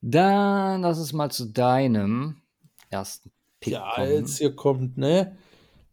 Dann 0.00 0.82
lass 0.82 0.98
es 0.98 1.12
mal 1.12 1.30
zu 1.30 1.46
deinem 1.46 2.42
ersten 2.90 3.32
Pick 3.58 3.72
Ja, 3.72 3.90
kommen. 3.94 4.10
jetzt 4.12 4.38
hier 4.38 4.54
kommt, 4.54 4.98
ne? 4.98 5.36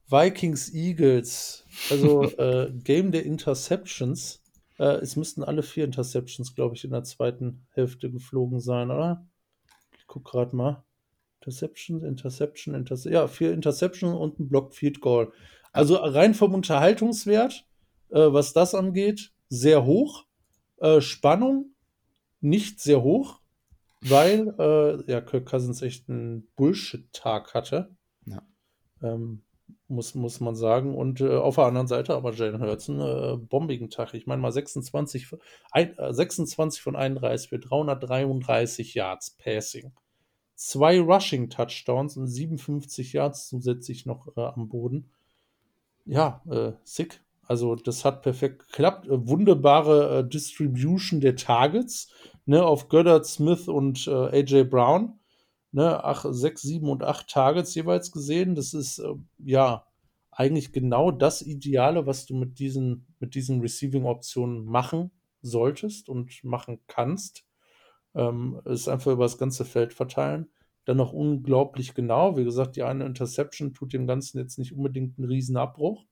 Vikings 0.08 0.72
Eagles. 0.74 1.66
Also 1.90 2.24
äh, 2.38 2.72
Game 2.84 3.12
der 3.12 3.26
Interceptions. 3.26 4.44
Äh, 4.78 4.98
es 4.98 5.16
müssten 5.16 5.44
alle 5.44 5.64
vier 5.64 5.86
Interceptions, 5.86 6.54
glaube 6.54 6.76
ich, 6.76 6.84
in 6.84 6.92
der 6.92 7.04
zweiten 7.06 7.66
Hälfte 7.72 8.12
geflogen 8.12 8.60
sein, 8.60 8.92
oder? 8.92 9.26
Ich 9.98 10.06
guck 10.06 10.26
gerade 10.26 10.56
mal. 10.56 10.84
Interception, 11.40 12.04
Interception, 12.04 12.76
Interception. 12.76 13.14
Ja, 13.14 13.28
vier 13.28 13.52
Interception 13.54 14.14
und 14.14 14.40
ein 14.40 14.48
Block 14.48 14.76
Field 14.76 15.02
Goal. 15.02 15.32
Also 15.72 15.96
rein 15.96 16.34
vom 16.34 16.54
Unterhaltungswert, 16.54 17.66
äh, 18.10 18.20
was 18.20 18.54
das 18.54 18.76
angeht, 18.76 19.32
sehr 19.50 19.86
hoch. 19.86 20.26
Äh, 20.78 21.02
Spannung 21.02 21.74
nicht 22.42 22.80
sehr 22.80 23.04
hoch, 23.04 23.40
weil 24.02 24.54
äh, 24.60 25.12
ja, 25.12 25.22
Kirk 25.22 25.46
Cousins 25.46 25.82
echt 25.82 26.10
einen 26.10 26.48
Bullshit-Tag 26.56 27.54
hatte. 27.54 27.96
Ja. 28.26 28.42
Ähm, 29.02 29.44
muss, 29.88 30.16
muss 30.16 30.40
man 30.40 30.56
sagen. 30.56 30.96
Und 30.96 31.22
äh, 31.22 31.36
auf 31.36 31.56
der 31.56 31.66
anderen 31.66 31.88
Seite 31.88 32.16
aber 32.16 32.34
Jalen 32.34 32.62
Hurts 32.62 32.90
einen 32.90 33.02
äh, 33.02 33.38
bombigen 33.38 33.90
Tag. 33.90 34.14
Ich 34.14 34.26
meine 34.26 34.42
mal 34.42 34.52
26, 34.52 35.28
ein, 35.72 35.98
äh, 35.98 36.14
26 36.14 36.82
von 36.82 36.96
31 36.96 37.50
für 37.50 37.60
333 37.60 38.96
Yards 38.96 39.32
Passing. 39.38 39.92
Zwei 40.56 41.00
Rushing 41.00 41.50
Touchdowns 41.50 42.18
und 42.18 42.28
57 42.28 43.14
Yards 43.14 43.48
zusätzlich 43.50 44.06
noch 44.06 44.36
äh, 44.36 44.42
am 44.42 44.70
Boden. 44.70 45.12
Ja, 46.06 46.42
äh, 46.50 46.74
sick. 46.84 47.22
Also 47.48 47.76
das 47.76 48.06
hat 48.06 48.22
perfekt 48.22 48.68
geklappt. 48.68 49.08
Äh, 49.08 49.28
wunderbare 49.28 50.28
Distribution 50.28 51.22
der 51.22 51.36
Targets 51.36 52.12
ne, 52.46 52.64
auf 52.64 52.90
Goddard, 52.90 53.26
Smith 53.26 53.68
und 53.68 54.08
AJ 54.08 54.66
Brown 54.66 55.20
ne, 55.72 56.04
ach, 56.04 56.26
sechs, 56.30 56.62
sieben 56.62 56.90
und 56.90 57.04
acht 57.04 57.30
Targets 57.30 57.76
jeweils 57.76 58.12
gesehen. 58.12 58.56
Das 58.56 58.74
ist 58.74 59.00
äh, 59.00 59.14
ja 59.40 59.86
eigentlich 60.32 60.72
genau 60.72 61.12
das 61.12 61.42
Ideale, 61.42 62.06
was 62.06 62.26
du 62.26 62.36
mit 62.36 62.60
diesen, 62.60 63.08
mit 63.20 63.36
diesen 63.36 63.62
Receiving-Optionen 63.62 64.66
machen 64.66 65.12
solltest 65.42 66.10
und 66.10 66.44
machen 66.44 66.80
kannst. 66.88 67.46
Ähm, 68.14 68.62
ist 68.66 68.88
einfach 68.88 69.12
über 69.12 69.24
das 69.26 69.38
ganze 69.38 69.66
Feld 69.66 69.94
verteilen. 69.94 70.50
Dann 70.86 70.98
noch 70.98 71.14
unglaublich 71.14 71.94
genau. 71.94 72.38
Wie 72.38 72.44
gesagt, 72.44 72.76
die 72.76 72.84
eine 72.84 73.06
Interception 73.06 73.74
tut 73.74 73.94
dem 73.94 74.08
Ganzen 74.08 74.40
jetzt 74.40 74.58
nicht 74.58 74.74
unbedingt 74.74 75.18
einen 75.18 75.28
riesen 75.28 75.58
Abbruch. 75.58 76.06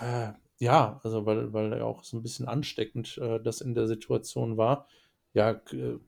Äh, 0.00 0.32
ja, 0.58 1.00
also 1.02 1.24
weil, 1.26 1.52
weil 1.52 1.72
er 1.72 1.86
auch 1.86 2.04
so 2.04 2.16
ein 2.16 2.22
bisschen 2.22 2.48
ansteckend 2.48 3.18
äh, 3.18 3.40
das 3.40 3.60
in 3.60 3.74
der 3.74 3.86
Situation 3.86 4.56
war. 4.56 4.86
Ja, 5.32 5.52
äh, 5.72 5.98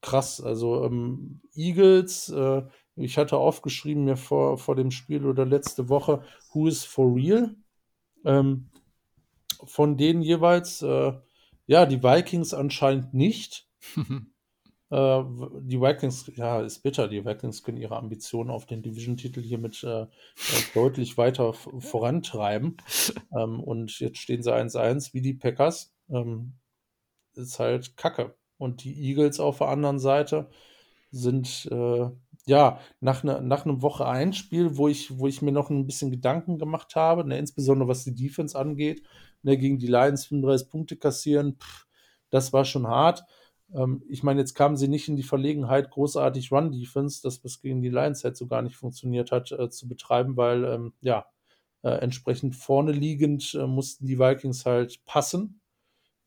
krass. 0.00 0.40
Also 0.40 0.84
ähm, 0.84 1.40
Eagles, 1.54 2.28
äh, 2.30 2.62
ich 2.96 3.18
hatte 3.18 3.36
aufgeschrieben 3.36 4.04
mir 4.04 4.16
vor, 4.16 4.58
vor 4.58 4.76
dem 4.76 4.90
Spiel 4.90 5.26
oder 5.26 5.46
letzte 5.46 5.88
Woche, 5.88 6.22
Who 6.52 6.68
is 6.68 6.84
for 6.84 7.14
real? 7.14 7.56
Ähm, 8.24 8.70
von 9.64 9.96
denen 9.96 10.22
jeweils, 10.22 10.82
äh, 10.82 11.12
ja, 11.66 11.86
die 11.86 12.02
Vikings 12.02 12.54
anscheinend 12.54 13.14
nicht. 13.14 13.68
äh, 14.90 15.22
die 15.62 15.80
Vikings, 15.80 16.30
ja, 16.36 16.60
ist 16.60 16.82
bitter. 16.82 17.08
Die 17.08 17.24
Vikings 17.24 17.62
können 17.62 17.78
ihre 17.78 17.96
Ambitionen 17.96 18.50
auf 18.50 18.66
den 18.66 18.82
Division-Titel 18.82 19.42
hiermit 19.42 19.82
äh, 19.84 20.02
äh, 20.02 20.06
deutlich 20.74 21.16
weiter 21.18 21.52
vorantreiben. 21.52 22.76
Ähm, 23.32 23.60
und 23.60 24.00
jetzt 24.00 24.18
stehen 24.18 24.42
sie 24.42 24.52
1-1 24.52 25.14
wie 25.14 25.20
die 25.20 25.34
Packers. 25.34 25.94
Ähm, 26.10 26.54
ist 27.34 27.58
halt 27.60 27.96
Kacke. 27.96 28.34
Und 28.58 28.84
die 28.84 28.94
Eagles 29.08 29.40
auf 29.40 29.58
der 29.58 29.68
anderen 29.68 29.98
Seite 30.00 30.50
sind 31.10 31.68
äh, 31.70 32.10
ja 32.46 32.80
nach, 33.00 33.22
ne, 33.22 33.40
nach 33.42 33.64
einem 33.64 33.82
Woche 33.82 34.06
1 34.06 34.36
Spiel, 34.36 34.76
wo 34.76 34.88
ich, 34.88 35.18
wo 35.18 35.26
ich 35.26 35.42
mir 35.42 35.52
noch 35.52 35.70
ein 35.70 35.86
bisschen 35.86 36.10
Gedanken 36.10 36.58
gemacht 36.58 36.96
habe, 36.96 37.24
ne, 37.26 37.38
insbesondere 37.38 37.88
was 37.88 38.04
die 38.04 38.14
Defense 38.14 38.58
angeht, 38.58 39.02
ne, 39.42 39.56
gegen 39.58 39.78
die 39.78 39.86
Lions 39.86 40.26
35 40.26 40.68
Punkte 40.70 40.96
kassieren, 40.96 41.56
pff, 41.56 41.86
das 42.30 42.52
war 42.52 42.64
schon 42.64 42.86
hart. 42.86 43.24
Ähm, 43.74 44.02
ich 44.08 44.22
meine, 44.22 44.40
jetzt 44.40 44.54
kamen 44.54 44.76
sie 44.76 44.88
nicht 44.88 45.08
in 45.08 45.16
die 45.16 45.22
Verlegenheit, 45.22 45.90
großartig 45.90 46.52
Run-Defense, 46.52 47.20
das 47.22 47.44
was 47.44 47.60
gegen 47.60 47.82
die 47.82 47.88
Lions 47.90 48.24
halt 48.24 48.36
so 48.36 48.46
gar 48.46 48.62
nicht 48.62 48.76
funktioniert 48.76 49.32
hat, 49.32 49.52
äh, 49.52 49.70
zu 49.70 49.88
betreiben, 49.88 50.36
weil 50.36 50.64
ähm, 50.64 50.92
ja, 51.00 51.26
äh, 51.82 51.90
entsprechend 51.90 52.56
vorne 52.56 52.92
liegend 52.92 53.54
äh, 53.54 53.66
mussten 53.66 54.06
die 54.06 54.18
Vikings 54.18 54.66
halt 54.66 55.04
passen 55.06 55.60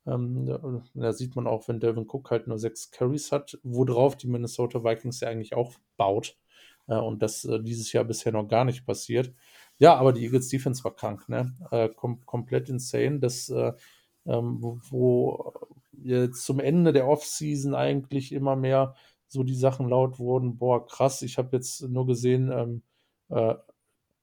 ähm, 0.06 0.82
da 0.94 1.12
sieht 1.12 1.34
man 1.36 1.46
auch, 1.46 1.68
wenn 1.68 1.80
Devin 1.80 2.06
Cook 2.08 2.30
halt 2.30 2.46
nur 2.46 2.58
sechs 2.58 2.90
Carries 2.90 3.32
hat, 3.32 3.58
worauf 3.62 4.16
die 4.16 4.26
Minnesota 4.26 4.84
Vikings 4.84 5.20
ja 5.20 5.28
eigentlich 5.28 5.54
auch 5.54 5.72
baut. 5.96 6.36
Äh, 6.88 6.96
und 6.96 7.22
das 7.22 7.44
äh, 7.44 7.60
dieses 7.62 7.92
Jahr 7.92 8.04
bisher 8.04 8.32
noch 8.32 8.48
gar 8.48 8.64
nicht 8.64 8.84
passiert. 8.86 9.32
Ja, 9.78 9.96
aber 9.96 10.12
die 10.12 10.22
Eagles 10.24 10.48
Defense 10.48 10.84
war 10.84 10.94
krank, 10.94 11.28
ne? 11.28 11.54
Äh, 11.70 11.88
kom 11.88 12.24
komplett 12.26 12.68
insane. 12.68 13.18
Das, 13.20 13.48
äh, 13.48 13.72
ähm, 14.26 14.58
wo 14.62 15.52
jetzt 16.02 16.44
zum 16.44 16.60
Ende 16.60 16.92
der 16.92 17.08
Offseason 17.08 17.74
eigentlich 17.74 18.32
immer 18.32 18.56
mehr 18.56 18.94
so 19.28 19.42
die 19.42 19.56
Sachen 19.56 19.88
laut 19.88 20.18
wurden, 20.18 20.58
boah, 20.58 20.86
krass, 20.86 21.22
ich 21.22 21.38
habe 21.38 21.56
jetzt 21.56 21.82
nur 21.82 22.06
gesehen, 22.06 22.50
ähm, 22.52 22.82
äh, 23.28 23.54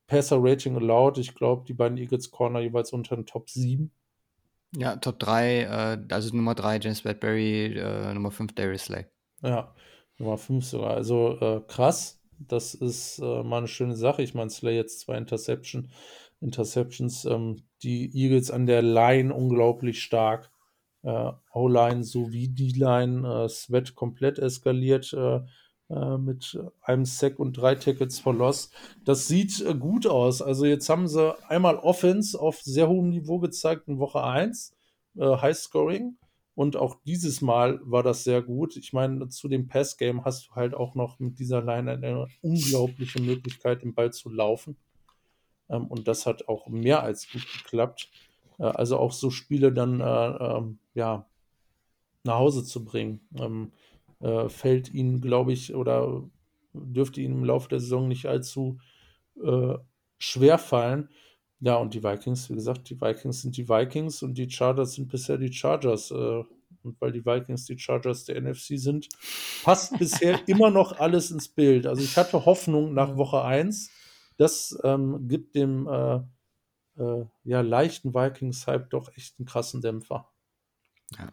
Passer 0.08 0.38
Rating 0.42 0.76
allowed, 0.76 1.18
ich 1.18 1.36
glaube, 1.36 1.66
die 1.68 1.74
beiden 1.74 1.98
Eagles 1.98 2.32
Corner 2.32 2.60
jeweils 2.60 2.92
unter 2.94 3.16
den 3.16 3.26
Top 3.26 3.50
7 3.50 3.92
ja, 4.78 4.96
Top 4.96 5.20
3, 5.20 5.62
äh, 5.62 6.14
also 6.14 6.36
Nummer 6.36 6.56
3 6.56 6.80
James 6.80 7.02
Bradbury, 7.02 7.78
äh, 7.78 8.14
Nummer 8.14 8.32
5 8.32 8.56
Darius 8.56 8.86
Slay. 8.86 9.06
Ja, 9.42 9.74
Nummer 10.18 10.38
5 10.38 10.66
sogar. 10.66 10.92
Also 10.92 11.38
äh, 11.40 11.62
krass. 11.68 12.20
Das 12.40 12.74
ist 12.74 13.20
äh, 13.20 13.44
mal 13.44 13.60
eine 13.60 13.68
schöne 13.68 13.96
Sache. 13.96 14.24
Ich 14.24 14.34
meine, 14.34 14.50
Slay 14.50 14.76
jetzt 14.76 15.02
zwei 15.02 15.18
Interception, 15.18 15.92
Interceptions. 16.40 17.26
Ähm, 17.26 17.64
die 17.84 18.12
Eagles 18.16 18.50
an 18.50 18.66
der 18.66 18.82
Line 18.82 19.34
unglaublich 19.34 20.02
stark. 20.02 20.51
Äh, 21.04 21.32
O-Line 21.54 22.04
sowie 22.04 22.48
D-Line. 22.50 23.46
Äh, 23.46 23.50
Sweat 23.50 23.96
komplett 23.96 24.40
eskaliert 24.40 25.14
äh, 25.14 25.42
äh, 25.92 26.18
mit 26.18 26.58
einem 26.82 27.06
Sack 27.06 27.38
und 27.38 27.54
drei 27.54 27.76
Tickets 27.76 28.20
for 28.20 28.34
Loss. 28.34 28.72
Das 29.04 29.28
sieht 29.28 29.62
äh, 29.62 29.76
gut 29.76 30.08
aus. 30.08 30.42
Also 30.42 30.66
jetzt 30.66 30.90
haben 30.90 31.08
sie 31.08 31.36
einmal 31.50 31.76
Offense 31.76 32.40
auf 32.40 32.62
sehr 32.62 32.88
hohem 32.88 33.10
Niveau 33.10 33.40
gezeigt 33.40 33.88
in 33.88 34.00
Woche 34.00 34.24
1, 34.24 34.74
äh, 35.18 35.38
High 35.38 35.58
Scoring. 35.58 36.18
Und 36.56 36.76
auch 36.78 36.98
dieses 37.06 37.42
Mal 37.42 37.80
war 37.84 38.04
das 38.04 38.24
sehr 38.24 38.42
gut. 38.42 38.78
Ich 38.78 38.94
meine, 38.94 39.28
zu 39.30 39.48
dem 39.48 39.68
Pass-Game 39.68 40.24
hast 40.26 40.48
du 40.48 40.56
halt 40.56 40.74
auch 40.74 40.96
noch 40.96 41.20
mit 41.20 41.40
dieser 41.40 41.62
Line 41.62 41.92
eine 41.92 42.28
unglaubliche 42.42 43.22
Möglichkeit, 43.22 43.84
den 43.84 43.94
Ball 43.94 44.14
zu 44.14 44.30
laufen. 44.30 44.78
Ähm, 45.70 45.88
und 45.88 46.08
das 46.08 46.26
hat 46.26 46.48
auch 46.48 46.68
mehr 46.68 47.04
als 47.04 47.30
gut 47.30 47.46
geklappt. 47.52 48.10
Äh, 48.60 48.64
also 48.64 48.98
auch 48.98 49.12
so 49.12 49.30
Spiele 49.30 49.72
dann 49.72 50.00
äh, 50.00 50.04
ähm, 50.06 50.80
ja, 50.94 51.28
nach 52.24 52.38
Hause 52.38 52.64
zu 52.64 52.84
bringen. 52.86 53.22
Ähm, 53.38 53.72
äh, 54.20 54.50
fällt 54.50 54.94
ihnen, 54.94 55.22
glaube 55.22 55.54
ich, 55.54 55.74
oder 55.74 56.24
dürfte 56.74 57.22
ihnen 57.22 57.40
im 57.40 57.46
Laufe 57.46 57.70
der 57.70 57.80
Saison 57.80 58.08
nicht 58.08 58.28
allzu 58.28 58.80
äh, 59.44 59.76
schwer 60.18 60.58
fallen. 60.58 61.10
Ja, 61.60 61.76
und 61.76 61.94
die 61.94 62.04
Vikings, 62.04 62.50
wie 62.50 62.56
gesagt, 62.56 62.90
die 62.90 63.00
Vikings 63.00 63.42
sind 63.42 63.58
die 63.58 63.70
Vikings 63.70 64.24
und 64.24 64.38
die 64.38 64.50
Chargers 64.50 64.94
sind 64.94 65.10
bisher 65.10 65.38
die 65.38 65.54
Chargers. 65.54 66.12
Äh, 66.12 66.44
und 66.84 67.00
weil 67.00 67.12
die 67.12 67.26
Vikings 67.26 67.66
die 67.66 67.78
Chargers 67.78 68.26
der 68.26 68.42
NFC 68.42 68.80
sind, 68.80 69.08
passt 69.64 69.98
bisher 70.00 70.40
immer 70.48 70.72
noch 70.72 71.00
alles 71.00 71.32
ins 71.32 71.48
Bild. 71.48 71.86
Also 71.86 72.02
ich 72.02 72.18
hatte 72.18 72.46
Hoffnung 72.46 72.94
nach 72.94 73.18
Woche 73.18 73.44
1. 73.44 73.92
Das 74.38 74.78
ähm, 74.84 75.28
gibt 75.28 75.56
dem 75.56 75.88
äh, 75.88 76.22
äh, 76.98 77.26
ja, 77.44 77.62
leichten 77.62 78.14
Vikings-Hype 78.14 78.90
doch 78.90 79.16
echt 79.16 79.40
einen 79.40 79.46
krassen 79.46 79.82
Dämpfer. 79.82 80.32
Ja. 81.18 81.32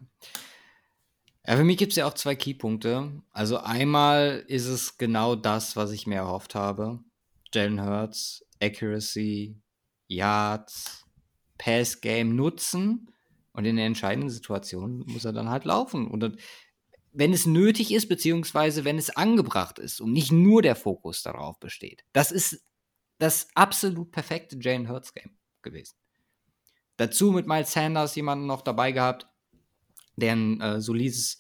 Ja, 1.46 1.56
für 1.56 1.64
mich 1.64 1.78
gibt 1.78 1.92
es 1.92 1.96
ja 1.96 2.06
auch 2.06 2.12
zwei 2.12 2.36
Keypunkte. 2.36 3.22
Also 3.32 3.56
einmal 3.56 4.44
ist 4.48 4.66
es 4.66 4.98
genau 4.98 5.34
das, 5.34 5.76
was 5.76 5.92
ich 5.92 6.06
mir 6.06 6.16
erhofft 6.16 6.54
habe. 6.54 7.00
Jalen 7.54 7.82
Hurts, 7.82 8.44
Accuracy, 8.60 9.56
Yards, 10.08 11.06
Pass 11.56 12.02
Game 12.02 12.36
nutzen 12.36 13.10
und 13.52 13.64
in 13.64 13.76
der 13.76 13.86
entscheidenden 13.86 14.28
Situation 14.28 15.04
muss 15.06 15.24
er 15.24 15.32
dann 15.32 15.48
halt 15.48 15.64
laufen. 15.64 16.08
Und 16.08 16.20
dann, 16.20 16.36
wenn 17.12 17.32
es 17.32 17.46
nötig 17.46 17.94
ist, 17.94 18.10
beziehungsweise 18.10 18.84
wenn 18.84 18.98
es 18.98 19.08
angebracht 19.08 19.78
ist 19.78 20.02
und 20.02 20.12
nicht 20.12 20.30
nur 20.30 20.60
der 20.60 20.76
Fokus 20.76 21.22
darauf 21.22 21.58
besteht. 21.58 22.04
Das 22.12 22.30
ist 22.30 22.62
das 23.16 23.48
absolut 23.54 24.12
perfekte 24.12 24.58
Jane 24.60 24.86
Hurts 24.86 25.14
Game 25.14 25.37
gewesen. 25.68 25.96
Dazu 26.96 27.30
mit 27.30 27.46
Miles 27.46 27.72
Sanders 27.72 28.14
jemanden 28.16 28.46
noch 28.46 28.62
dabei 28.62 28.92
gehabt, 28.92 29.28
der 30.16 30.32
ein 30.32 30.60
äh, 30.60 30.80
solides 30.80 31.38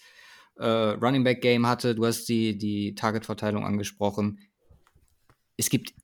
äh, 0.56 0.66
Running 0.66 1.24
Back 1.24 1.40
Game 1.40 1.66
hatte. 1.66 1.94
Du 1.94 2.06
hast 2.06 2.26
die, 2.28 2.56
die 2.56 2.94
Target-Verteilung 2.94 3.64
angesprochen. 3.64 4.40
Es 5.56 5.70
gibt 5.70 5.94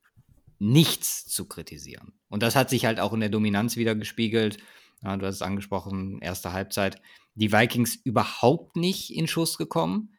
nichts 0.59 1.25
zu 1.25 1.47
kritisieren. 1.47 2.13
Und 2.29 2.43
das 2.43 2.55
hat 2.55 2.69
sich 2.69 2.85
halt 2.85 2.99
auch 2.99 3.13
in 3.13 3.21
der 3.21 3.29
Dominanz 3.29 3.77
wieder 3.77 3.95
gespiegelt. 3.95 4.57
Ja, 5.03 5.15
du 5.15 5.25
hast 5.25 5.35
es 5.35 5.41
angesprochen, 5.41 6.19
erste 6.21 6.51
Halbzeit. 6.51 7.01
Die 7.35 7.51
Vikings 7.51 7.95
überhaupt 7.95 8.75
nicht 8.75 9.13
in 9.13 9.27
Schuss 9.27 9.57
gekommen. 9.57 10.17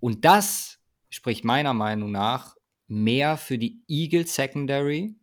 Und 0.00 0.24
das 0.24 0.78
spricht 1.10 1.44
meiner 1.44 1.74
Meinung 1.74 2.10
nach 2.10 2.56
mehr 2.86 3.36
für 3.36 3.58
die 3.58 3.82
Eagles 3.88 4.34
Secondary 4.34 5.14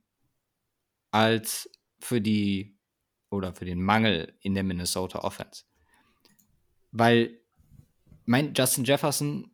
als 1.11 1.69
für 2.01 2.21
die 2.21 2.77
oder 3.29 3.53
für 3.53 3.65
den 3.65 3.81
Mangel 3.81 4.37
in 4.41 4.53
der 4.53 4.63
Minnesota 4.63 5.19
Offense. 5.19 5.63
Weil 6.91 7.39
mein 8.25 8.53
Justin 8.53 8.83
Jefferson, 8.83 9.51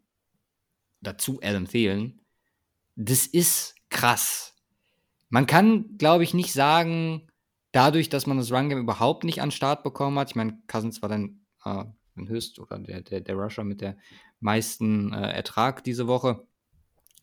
dazu 1.02 1.40
Adam 1.44 1.68
Thielen, 1.68 2.22
das 2.96 3.28
ist 3.28 3.76
krass. 3.90 4.56
Man 5.30 5.46
kann, 5.46 5.98
glaube 5.98 6.24
ich, 6.24 6.34
nicht 6.34 6.54
sagen, 6.54 7.28
dadurch, 7.72 8.10
dass 8.10 8.26
man 8.26 8.38
das 8.38 8.52
Run-Game 8.52 8.80
überhaupt 8.80 9.24
nicht 9.24 9.42
an 9.42 9.52
Start 9.52 9.84
bekommen 9.84 10.18
hat, 10.18 10.32
ich 10.32 10.36
meine, 10.36 10.60
Cousins 10.68 11.02
war 11.02 11.10
dann 11.10 11.46
äh, 11.64 11.84
höchst 12.16 12.60
oder 12.60 12.80
der, 12.80 13.02
der, 13.02 13.22
der 13.22 13.36
Rusher 13.36 13.64
mit 13.64 13.82
der 13.82 13.98
meisten 14.40 15.14
äh, 15.14 15.32
Ertrag 15.32 15.84
diese 15.84 16.08
Woche. 16.08 16.48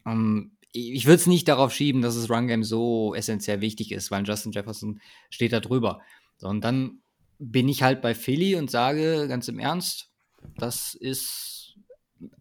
Ähm, 0.06 0.53
ich 0.74 1.06
würde 1.06 1.16
es 1.16 1.26
nicht 1.28 1.46
darauf 1.46 1.72
schieben, 1.72 2.02
dass 2.02 2.16
das 2.16 2.28
Run-Game 2.28 2.64
so 2.64 3.14
essentiell 3.14 3.60
wichtig 3.60 3.92
ist, 3.92 4.10
weil 4.10 4.26
Justin 4.26 4.50
Jefferson 4.50 5.00
steht 5.30 5.52
da 5.52 5.60
drüber. 5.60 6.00
So, 6.36 6.48
und 6.48 6.62
dann 6.62 7.00
bin 7.38 7.68
ich 7.68 7.82
halt 7.82 8.02
bei 8.02 8.14
Philly 8.14 8.56
und 8.56 8.70
sage 8.70 9.28
ganz 9.28 9.46
im 9.46 9.60
Ernst, 9.60 10.10
das 10.56 10.94
ist, 10.94 11.78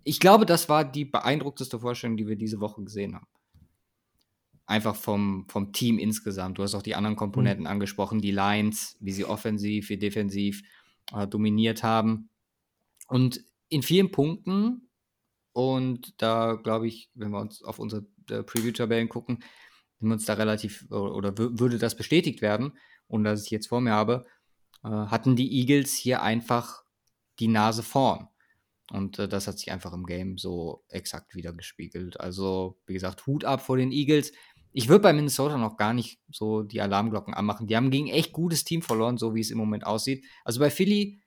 ich 0.04 0.20
glaube, 0.20 0.48
das 0.48 0.68
war 0.68 0.84
die 0.84 1.06
beeindruckteste 1.06 1.80
Vorstellung, 1.80 2.18
die 2.18 2.28
wir 2.28 2.36
diese 2.36 2.60
Woche 2.60 2.84
gesehen 2.84 3.16
haben. 3.16 3.28
Einfach 4.66 4.96
vom, 4.96 5.46
vom 5.50 5.72
Team 5.72 6.00
insgesamt. 6.00 6.58
Du 6.58 6.64
hast 6.64 6.74
auch 6.74 6.82
die 6.82 6.96
anderen 6.96 7.16
Komponenten 7.16 7.66
mhm. 7.66 7.72
angesprochen, 7.72 8.20
die 8.20 8.32
Lines, 8.32 8.98
wie 9.00 9.12
sie 9.12 9.26
offensiv, 9.26 9.90
wie 9.90 9.98
defensiv 9.98 10.64
äh, 11.14 11.28
dominiert 11.28 11.84
haben. 11.84 12.30
Und 13.08 13.44
in 13.70 13.84
vielen 13.84 14.10
Punkten, 14.12 14.90
und 15.52 16.20
da 16.22 16.54
glaube 16.56 16.88
ich, 16.88 17.12
wenn 17.14 17.32
wir 17.32 17.40
uns 17.40 17.64
auf 17.64 17.78
unsere 17.78 18.06
äh, 18.30 18.44
Preview-Tabellen 18.44 19.10
gucken, 19.10 19.44
sind 20.00 20.10
wir 20.10 20.14
uns 20.14 20.26
da 20.26 20.34
relativ, 20.34 20.90
oder 20.90 21.38
würde 21.38 21.78
das 21.78 21.96
bestätigt 21.96 22.42
werden, 22.42 22.78
und 23.08 23.24
dass 23.24 23.46
ich 23.46 23.52
jetzt 23.52 23.68
vor 23.68 23.82
mir 23.82 23.92
habe, 23.92 24.26
äh, 24.84 24.90
hatten 24.90 25.36
die 25.36 25.60
Eagles 25.60 25.94
hier 25.94 26.22
einfach 26.22 26.84
die 27.40 27.48
Nase 27.48 27.84
vorn. 27.84 28.28
Und 28.92 29.18
äh, 29.20 29.28
das 29.28 29.48
hat 29.48 29.58
sich 29.60 29.72
einfach 29.72 29.94
im 29.94 30.06
Game 30.06 30.38
so 30.38 30.84
exakt 30.90 31.36
wieder 31.36 31.54
gespiegelt. 31.54 32.20
Also, 32.20 32.80
wie 32.86 32.94
gesagt, 32.94 33.26
Hut 33.26 33.46
ab 33.46 33.62
vor 33.62 33.78
den 33.78 33.92
Eagles. 33.92 34.34
Ich 34.72 34.90
würde 34.90 35.04
bei 35.04 35.14
Minnesota 35.14 35.58
noch 35.58 35.78
gar 35.78 35.94
nicht 35.94 36.20
so 36.30 36.64
die 36.64 36.82
Alarmglocken 36.82 37.34
anmachen. 37.34 37.68
Die 37.68 37.76
haben 37.76 37.92
gegen 37.92 38.08
echt 38.08 38.34
gutes 38.34 38.64
Team 38.64 38.82
verloren, 38.82 39.18
so 39.18 39.36
wie 39.36 39.42
es 39.42 39.52
im 39.52 39.58
Moment 39.58 39.86
aussieht. 39.86 40.26
Also 40.44 40.60
bei 40.60 40.70
Philly 40.70 41.22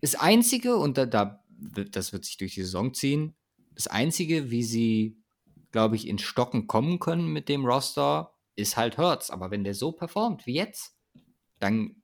das 0.00 0.14
Einzige, 0.14 0.76
und 0.76 0.96
da, 0.96 1.06
da 1.06 1.44
das 1.90 2.12
wird 2.12 2.24
sich 2.24 2.38
durch 2.38 2.54
die 2.54 2.62
Saison 2.62 2.94
ziehen, 2.94 3.34
das 3.74 3.86
Einzige, 3.86 4.50
wie 4.50 4.62
sie 4.62 5.18
glaube 5.72 5.96
ich, 5.96 6.06
in 6.06 6.18
Stocken 6.18 6.66
kommen 6.66 6.98
können 6.98 7.26
mit 7.28 7.48
dem 7.48 7.64
Roster, 7.64 8.32
ist 8.56 8.76
halt 8.76 8.98
Hurts. 8.98 9.30
Aber 9.30 9.50
wenn 9.50 9.64
der 9.64 9.74
so 9.74 9.92
performt 9.92 10.46
wie 10.46 10.54
jetzt, 10.54 10.96
dann 11.58 12.02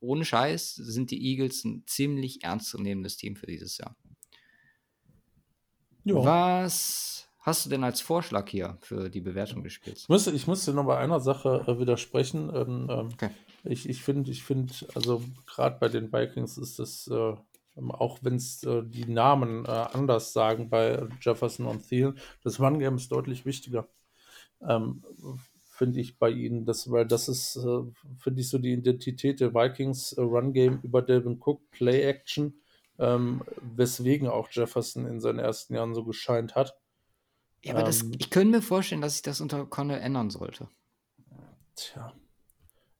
ohne 0.00 0.24
Scheiß 0.24 0.74
sind 0.74 1.10
die 1.10 1.24
Eagles 1.24 1.64
ein 1.64 1.84
ziemlich 1.86 2.42
ernstzunehmendes 2.42 3.16
Team 3.16 3.36
für 3.36 3.46
dieses 3.46 3.78
Jahr. 3.78 3.96
Jo. 6.04 6.24
Was 6.24 7.28
hast 7.38 7.66
du 7.66 7.70
denn 7.70 7.84
als 7.84 8.00
Vorschlag 8.00 8.48
hier 8.48 8.78
für 8.80 9.08
die 9.08 9.20
Bewertung 9.20 9.62
des 9.62 9.72
Spiels? 9.72 10.02
Ich 10.02 10.08
muss, 10.08 10.26
ich 10.26 10.46
muss 10.46 10.64
dir 10.64 10.72
noch 10.72 10.86
bei 10.86 10.98
einer 10.98 11.20
Sache 11.20 11.64
äh, 11.66 11.78
widersprechen. 11.78 12.50
Ähm, 12.54 12.88
ähm 12.90 13.08
okay. 13.12 13.30
Ich, 13.64 13.88
ich 13.88 14.02
finde, 14.02 14.30
ich 14.32 14.42
finde, 14.42 14.74
also 14.94 15.22
gerade 15.46 15.78
bei 15.78 15.88
den 15.88 16.12
Vikings 16.12 16.58
ist 16.58 16.80
das 16.80 17.06
äh, 17.06 17.34
auch 17.76 18.18
wenn 18.22 18.36
es 18.36 18.62
äh, 18.64 18.82
die 18.84 19.06
Namen 19.06 19.64
äh, 19.64 19.68
anders 19.68 20.32
sagen 20.32 20.68
bei 20.68 21.06
Jefferson 21.20 21.66
und 21.66 21.88
Thiel, 21.88 22.14
das 22.42 22.60
Run-Game 22.60 22.96
ist 22.96 23.10
deutlich 23.10 23.44
wichtiger. 23.46 23.88
Ähm, 24.60 25.02
finde 25.72 26.00
ich 26.00 26.18
bei 26.18 26.30
ihnen, 26.30 26.64
das, 26.64 26.90
weil 26.90 27.06
das 27.06 27.28
ist, 27.28 27.56
äh, 27.56 27.82
finde 28.18 28.40
ich, 28.40 28.48
so 28.48 28.58
die 28.58 28.72
Identität 28.72 29.40
der 29.40 29.54
Vikings 29.54 30.12
äh, 30.12 30.20
Run-Game 30.20 30.80
über 30.82 31.02
Delvin 31.02 31.40
Cook, 31.40 31.70
Play-Action, 31.70 32.54
ähm, 32.98 33.42
weswegen 33.74 34.28
auch 34.28 34.48
Jefferson 34.50 35.06
in 35.06 35.20
seinen 35.20 35.38
ersten 35.38 35.74
Jahren 35.74 35.94
so 35.94 36.04
gescheint 36.04 36.54
hat. 36.54 36.78
Ja, 37.64 37.74
aber 37.74 37.84
das, 37.84 38.02
ähm, 38.02 38.12
ich 38.18 38.30
könnte 38.30 38.58
mir 38.58 38.62
vorstellen, 38.62 39.00
dass 39.00 39.14
sich 39.14 39.22
das 39.22 39.40
unter 39.40 39.64
Connell 39.66 40.00
ändern 40.00 40.30
sollte. 40.30 40.68
Tja. 41.74 42.12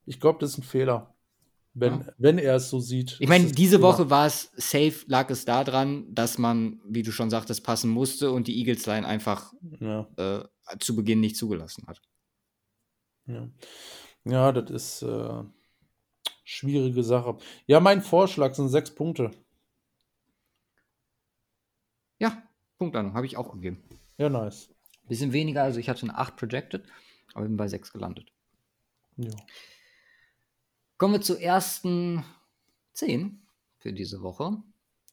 Ich 0.05 0.19
glaube, 0.19 0.39
das 0.39 0.51
ist 0.51 0.57
ein 0.57 0.63
Fehler. 0.63 1.12
Wenn, 1.75 2.01
ja. 2.01 2.13
wenn 2.17 2.37
er 2.37 2.55
es 2.55 2.69
so 2.69 2.79
sieht. 2.79 3.17
Ich 3.19 3.27
meine, 3.27 3.51
diese 3.51 3.81
Woche 3.81 4.09
war 4.11 4.27
es 4.27 4.51
safe, 4.55 4.93
lag 5.07 5.29
es 5.31 5.45
daran, 5.45 6.05
dass 6.13 6.37
man, 6.37 6.79
wie 6.87 7.01
du 7.01 7.11
schon 7.11 7.31
sagtest, 7.31 7.63
passen 7.63 7.89
musste 7.89 8.31
und 8.31 8.47
die 8.47 8.57
Eagles 8.59 8.85
Line 8.85 9.07
einfach 9.07 9.53
ja. 9.79 10.07
äh, 10.17 10.43
zu 10.79 10.95
Beginn 10.95 11.19
nicht 11.19 11.35
zugelassen 11.35 11.87
hat. 11.87 11.99
Ja, 13.25 13.49
ja 14.25 14.51
das 14.51 14.69
ist 14.69 15.01
äh, 15.01 15.43
schwierige 16.43 17.03
Sache. 17.03 17.37
Ja, 17.65 17.79
mein 17.79 18.03
Vorschlag 18.03 18.53
sind 18.53 18.69
sechs 18.69 18.93
Punkte. 18.93 19.31
Ja, 22.19 22.43
Punktlandung 22.77 23.15
habe 23.15 23.25
ich 23.25 23.35
auch 23.37 23.51
gegeben. 23.51 23.83
Ja, 24.17 24.29
nice. 24.29 24.69
Bisschen 25.07 25.33
weniger, 25.33 25.63
also 25.63 25.79
ich 25.79 25.89
hatte 25.89 26.03
eine 26.03 26.17
8 26.17 26.35
projected, 26.35 26.85
aber 27.33 27.45
bin 27.45 27.57
bei 27.57 27.67
6 27.67 27.91
gelandet. 27.91 28.31
Ja. 29.17 29.31
Kommen 31.03 31.15
wir 31.15 31.21
zu 31.21 31.37
ersten 31.37 32.23
10 32.93 33.45
für 33.79 33.91
diese 33.91 34.21
Woche. 34.21 34.63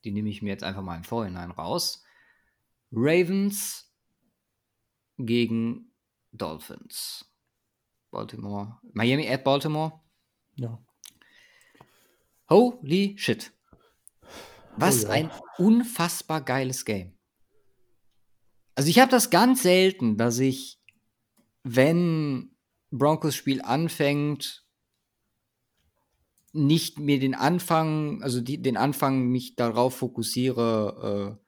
Die 0.05 0.13
nehme 0.13 0.29
ich 0.29 0.41
mir 0.41 0.51
jetzt 0.51 0.63
einfach 0.63 0.83
mal 0.83 0.95
im 0.95 1.03
Vorhinein 1.03 1.51
raus. 1.51 2.05
Ravens 2.93 3.93
gegen 5.19 5.93
Dolphins. 6.31 7.29
Baltimore. 8.13 8.79
Miami 8.93 9.29
at 9.29 9.43
Baltimore. 9.43 10.01
Ja. 10.55 10.81
Holy 12.49 13.17
shit. 13.19 13.53
Was 14.77 15.07
oh 15.07 15.09
ja. 15.09 15.15
ein 15.15 15.31
unfassbar 15.59 16.41
geiles 16.43 16.85
Game. 16.85 17.19
Also 18.77 18.91
ich 18.91 19.01
habe 19.01 19.11
das 19.11 19.31
ganz 19.31 19.65
selten, 19.65 20.17
dass 20.17 20.39
ich, 20.39 20.81
wenn 21.65 22.55
Broncos 22.93 23.35
Spiel 23.35 23.61
anfängt, 23.61 24.70
nicht 26.53 26.99
mir 26.99 27.21
den 27.21 27.35
Anfang, 27.35 28.23
also 28.23 28.41
die, 28.41 28.61
den 28.61 28.77
Anfang 28.77 29.29
mich 29.29 29.57
darauf 29.57 29.97
fokussiere, 29.97 31.39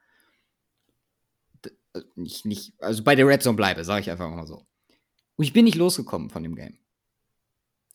äh, 1.65 1.99
äh, 1.99 2.03
nicht, 2.15 2.45
nicht, 2.45 2.75
also 2.81 3.03
bei 3.03 3.15
der 3.15 3.27
Red 3.27 3.43
Zone 3.43 3.57
bleibe, 3.57 3.85
sage 3.85 4.03
ich 4.03 4.11
einfach 4.11 4.31
mal 4.31 4.47
so. 4.47 4.67
Und 5.37 5.45
ich 5.45 5.53
bin 5.53 5.65
nicht 5.65 5.77
losgekommen 5.77 6.31
von 6.31 6.43
dem 6.43 6.55
Game. 6.55 6.79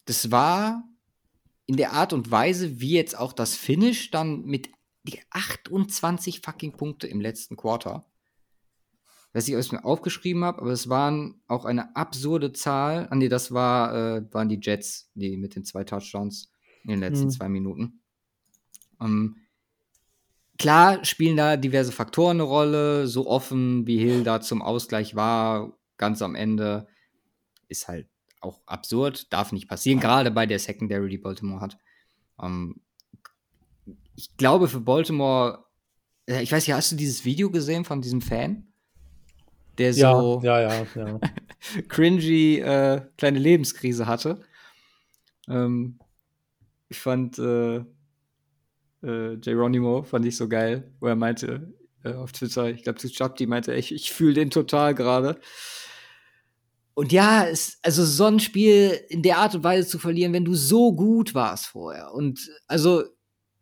Das 0.06 0.32
war 0.32 0.84
in 1.65 1.78
der 1.78 1.93
Art 1.93 2.13
und 2.13 2.32
Weise, 2.32 2.80
wie 2.80 2.93
jetzt 2.93 3.17
auch 3.17 3.34
das 3.34 3.56
Finish 3.56 4.12
dann 4.12 4.46
mit 4.46 4.70
die 5.04 5.20
28 5.30 6.41
fucking 6.41 6.74
Punkte 6.74 7.08
im 7.08 7.22
letzten 7.22 7.56
Quarter. 7.56 8.06
Was 9.34 9.48
ich 9.48 9.56
aus 9.56 9.72
mir 9.72 9.86
aufgeschrieben 9.86 10.43
habe, 10.43 10.62
aber 10.62 10.72
es 10.72 10.89
waren 10.89 11.41
auch 11.48 11.65
eine 11.65 11.96
absurde 11.96 12.54
Zahl. 12.54 13.08
Ah, 13.10 13.15
nee, 13.15 13.29
das 13.29 13.52
war, 13.52 13.94
äh, 13.94 14.34
waren 14.34 14.50
die 14.50 14.60
Jets, 14.62 15.12
die 15.13 15.38
mit 15.38 15.56
den 15.56 15.65
zwei 15.65 15.84
Touchdowns 15.84 16.50
in 16.84 16.90
den 16.92 17.00
letzten 17.00 17.25
mhm. 17.25 17.32
zwei 17.32 17.50
Minuten. 17.50 18.02
Ähm, 19.02 19.38
klar 20.58 21.04
spielen 21.06 21.38
da 21.38 21.58
diverse 21.58 21.92
Faktoren 21.92 22.38
eine 22.38 22.44
Rolle. 22.44 23.08
So 23.08 23.28
offen 23.28 23.88
wie 23.88 23.98
Hill 23.98 24.23
da 24.23 24.42
zum 24.42 24.62
Ausgleich 24.62 25.15
war, 25.15 25.78
ganz 25.98 26.21
am 26.21 26.36
Ende, 26.36 26.88
ist 27.67 27.88
halt 27.88 28.08
auch 28.42 28.62
absurd. 28.65 29.32
Darf 29.34 29.52
nicht 29.52 29.67
passieren, 29.67 30.00
gerade 30.00 30.32
bei 30.32 30.46
der 30.46 30.60
Secondary, 30.60 31.10
die 31.10 31.17
Baltimore 31.17 31.62
hat. 31.62 31.78
Ähm, 32.42 32.82
ich 34.15 34.36
glaube, 34.38 34.67
für 34.67 34.82
Baltimore, 34.82 35.65
äh, 36.28 36.42
ich 36.42 36.52
weiß 36.52 36.67
nicht, 36.67 36.75
hast 36.75 36.92
du 36.92 36.96
dieses 36.96 37.25
Video 37.25 37.50
gesehen 37.50 37.86
von 37.86 38.02
diesem 38.02 38.21
Fan? 38.21 38.67
Der 39.78 39.94
so 39.94 40.42
ja, 40.44 40.60
ja, 40.62 40.86
ja, 40.96 41.08
ja. 41.08 41.19
cringy 41.88 42.58
äh, 42.58 43.02
kleine 43.15 43.38
Lebenskrise 43.38 44.08
hatte. 44.08 44.42
Ähm, 45.48 46.00
ich 46.90 47.00
fand 47.00 47.38
äh, 47.40 47.83
äh, 49.04 49.38
Geronimo 49.38 50.04
fand 50.04 50.25
ich 50.25 50.38
so 50.38 50.48
geil, 50.48 50.92
wo 51.00 51.08
er 51.08 51.15
meinte, 51.15 51.73
äh, 52.04 52.13
auf 52.13 52.31
Twitter. 52.31 52.69
Ich 52.69 52.83
glaube, 52.83 53.35
die 53.38 53.48
meinte, 53.48 53.73
ich, 53.73 53.94
ich 53.94 54.12
fühle 54.12 54.33
den 54.33 54.50
total 54.50 54.96
gerade. 54.96 55.40
Und 56.94 57.12
ja, 57.12 57.46
es, 57.46 57.77
also 57.83 58.04
so 58.04 58.25
ein 58.25 58.40
Spiel 58.40 59.00
in 59.10 59.21
der 59.21 59.38
Art 59.38 59.54
und 59.54 59.63
Weise 59.63 59.88
zu 59.88 60.00
verlieren, 60.00 60.33
wenn 60.33 60.46
du 60.46 60.56
so 60.56 60.94
gut 60.94 61.35
warst 61.35 61.67
vorher. 61.67 62.12
Und 62.13 62.50
also, 62.67 63.04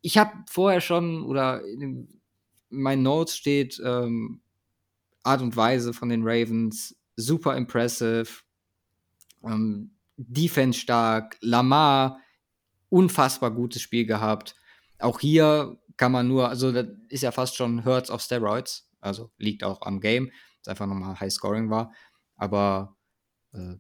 ich 0.02 0.18
habe 0.18 0.32
vorher 0.50 0.80
schon, 0.80 1.24
oder 1.26 1.66
in 1.66 2.22
meinen 2.70 3.04
Notes 3.04 3.36
steht, 3.36 3.82
ähm, 3.84 4.42
Art 5.24 5.42
und 5.42 5.56
Weise 5.58 5.94
von 5.94 6.10
den 6.10 6.22
Ravens, 6.24 6.96
super 7.18 7.58
impressive, 7.58 8.28
ähm, 9.44 9.92
Defense 10.16 10.80
stark, 10.80 11.38
Lamar, 11.42 12.22
unfassbar 12.96 13.52
gutes 13.52 13.82
Spiel 13.82 14.06
gehabt. 14.06 14.56
Auch 15.00 15.20
hier 15.20 15.78
kann 15.98 16.14
man 16.14 16.30
nur, 16.30 16.48
also 16.48 16.72
das 16.72 16.88
ist 17.10 17.24
ja 17.24 17.32
fast 17.32 17.58
schon 17.58 17.84
Hurts 17.84 18.10
auf 18.10 18.22
Steroids, 18.22 18.90
also 19.02 19.32
liegt 19.38 19.66
auch 19.66 19.82
am 19.82 20.00
Game, 20.00 20.32
dass 20.64 20.72
einfach 20.72 20.88
nochmal 20.88 21.20
High 21.20 21.32
Scoring 21.32 21.70
war. 21.70 21.94
Aber 22.38 22.96
äh, 23.54 23.76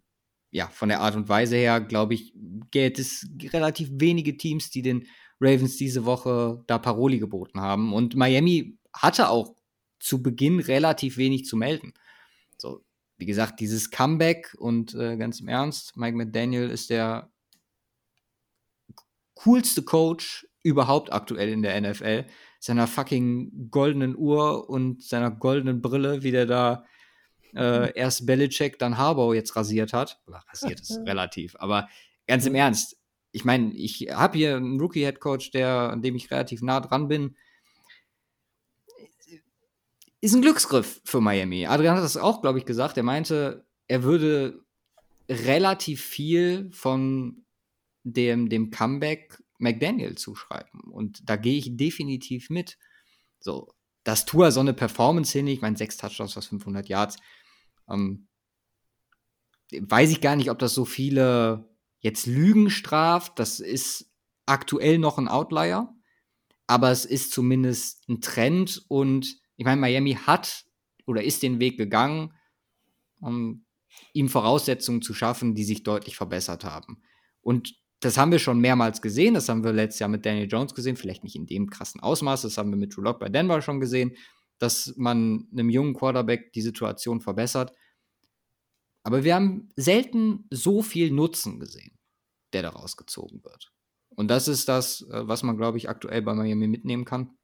ja, 0.51 0.67
von 0.67 0.89
der 0.89 0.99
Art 0.99 1.15
und 1.15 1.29
Weise 1.29 1.55
her, 1.55 1.79
glaube 1.79 2.13
ich, 2.13 2.33
gibt 2.71 2.99
es 2.99 3.25
relativ 3.53 3.89
wenige 3.93 4.35
Teams, 4.35 4.69
die 4.69 4.81
den 4.81 5.07
Ravens 5.39 5.77
diese 5.77 6.03
Woche 6.03 6.61
da 6.67 6.77
Paroli 6.77 7.19
geboten 7.19 7.61
haben. 7.61 7.93
Und 7.93 8.15
Miami 8.15 8.77
hatte 8.93 9.29
auch 9.29 9.55
zu 9.99 10.21
Beginn 10.21 10.59
relativ 10.59 11.15
wenig 11.15 11.45
zu 11.45 11.55
melden. 11.55 11.93
So, 12.57 12.83
wie 13.17 13.25
gesagt, 13.25 13.61
dieses 13.61 13.91
Comeback 13.91 14.55
und 14.59 14.93
äh, 14.93 15.15
ganz 15.15 15.39
im 15.39 15.47
Ernst, 15.47 15.95
Mike 15.95 16.17
McDaniel 16.17 16.69
ist 16.69 16.89
der 16.89 17.31
coolste 19.35 19.83
Coach 19.83 20.47
überhaupt 20.63 21.13
aktuell 21.13 21.49
in 21.49 21.61
der 21.61 21.79
NFL. 21.79 22.25
Seiner 22.59 22.87
fucking 22.87 23.69
goldenen 23.69 24.15
Uhr 24.17 24.69
und 24.69 25.03
seiner 25.03 25.29
goldenen 25.29 25.81
Brille, 25.81 26.23
wie 26.23 26.31
der 26.31 26.45
da 26.47 26.85
äh, 27.55 27.93
erst 27.95 28.25
Belichick, 28.25 28.79
dann 28.79 28.97
Harbaugh 28.97 29.35
jetzt 29.35 29.55
rasiert 29.55 29.93
hat. 29.93 30.19
Oder 30.25 30.43
rasiert 30.49 30.79
ist 30.81 30.97
relativ, 31.05 31.55
aber 31.59 31.87
ganz 32.27 32.45
im 32.45 32.55
Ernst. 32.55 32.97
Ich 33.31 33.45
meine, 33.45 33.73
ich 33.73 34.07
habe 34.11 34.37
hier 34.37 34.55
einen 34.55 34.79
Rookie-Head-Coach, 34.79 35.51
der, 35.51 35.91
an 35.91 36.01
dem 36.01 36.15
ich 36.15 36.31
relativ 36.31 36.61
nah 36.61 36.79
dran 36.79 37.07
bin. 37.09 37.35
Ist 40.21 40.33
ein 40.33 40.41
Glücksgriff 40.41 41.01
für 41.03 41.21
Miami. 41.21 41.67
Adrian 41.67 41.97
hat 41.97 42.03
das 42.03 42.17
auch, 42.17 42.41
glaube 42.41 42.57
ich, 42.57 42.65
gesagt. 42.65 42.97
Er 42.97 43.03
meinte, 43.03 43.67
er 43.87 44.03
würde 44.03 44.65
relativ 45.29 46.03
viel 46.03 46.71
von 46.71 47.44
dem, 48.05 48.49
dem 48.49 48.69
Comeback 48.71 49.43
McDaniel 49.57 50.15
zuschreiben. 50.15 50.81
Und 50.91 51.27
da 51.29 51.35
gehe 51.35 51.57
ich 51.57 51.75
definitiv 51.75 52.49
mit. 52.49 52.77
So, 53.39 53.73
dass 54.03 54.25
Tour 54.25 54.51
so 54.51 54.59
eine 54.59 54.73
Performance 54.73 55.31
hin, 55.37 55.47
ich 55.47 55.61
meine, 55.61 55.75
sechs 55.75 55.97
Touchdowns 55.97 56.37
aus 56.37 56.47
500 56.47 56.87
Yards, 56.87 57.17
ähm, 57.89 58.27
weiß 59.71 60.11
ich 60.11 60.21
gar 60.21 60.35
nicht, 60.35 60.51
ob 60.51 60.59
das 60.59 60.73
so 60.73 60.85
viele 60.85 61.67
jetzt 61.99 62.27
Lügen 62.27 62.69
straft. 62.69 63.39
Das 63.39 63.59
ist 63.59 64.11
aktuell 64.45 64.99
noch 64.99 65.17
ein 65.17 65.27
Outlier, 65.27 65.91
aber 66.67 66.91
es 66.91 67.05
ist 67.05 67.31
zumindest 67.31 68.07
ein 68.07 68.21
Trend 68.21 68.85
und 68.87 69.39
ich 69.57 69.65
meine, 69.65 69.81
Miami 69.81 70.13
hat 70.13 70.65
oder 71.07 71.23
ist 71.23 71.41
den 71.41 71.59
Weg 71.59 71.77
gegangen, 71.77 72.33
um 73.19 73.65
ihm 74.13 74.29
Voraussetzungen 74.29 75.01
zu 75.01 75.13
schaffen, 75.13 75.55
die 75.55 75.63
sich 75.63 75.83
deutlich 75.83 76.17
verbessert 76.17 76.63
haben. 76.63 77.01
Und 77.41 77.75
das 78.05 78.17
haben 78.17 78.31
wir 78.31 78.39
schon 78.39 78.59
mehrmals 78.59 79.01
gesehen. 79.01 79.33
Das 79.33 79.49
haben 79.49 79.63
wir 79.63 79.73
letztes 79.73 79.99
Jahr 79.99 80.09
mit 80.09 80.25
Daniel 80.25 80.47
Jones 80.47 80.73
gesehen. 80.73 80.95
Vielleicht 80.95 81.23
nicht 81.23 81.35
in 81.35 81.47
dem 81.47 81.69
krassen 81.69 82.01
Ausmaß. 82.01 82.43
Das 82.43 82.57
haben 82.57 82.69
wir 82.69 82.77
mit 82.77 82.95
Drew 82.95 83.01
Lock 83.01 83.19
bei 83.19 83.29
Denver 83.29 83.61
schon 83.61 83.79
gesehen 83.79 84.15
dass 84.59 84.93
man 84.95 85.47
einem 85.51 85.69
jungen 85.69 85.93
Quarterback 85.93 86.53
die 86.53 86.61
Situation 86.61 87.21
verbessert. 87.21 87.73
Aber 89.03 89.23
wir 89.23 89.35
haben 89.35 89.69
selten 89.75 90.47
so 90.49 90.81
viel 90.81 91.11
Nutzen 91.11 91.59
gesehen, 91.59 91.97
der 92.53 92.63
daraus 92.63 92.97
gezogen 92.97 93.43
wird. 93.43 93.71
Und 94.09 94.29
das 94.29 94.47
ist 94.47 94.67
das, 94.67 95.01
äh, 95.01 95.27
was 95.27 95.43
man, 95.43 95.57
glaube 95.57 95.77
ich, 95.77 95.89
aktuell 95.89 96.21
bei 96.21 96.33
Miami 96.33 96.67
mitnehmen 96.67 97.05
kann 97.05 97.37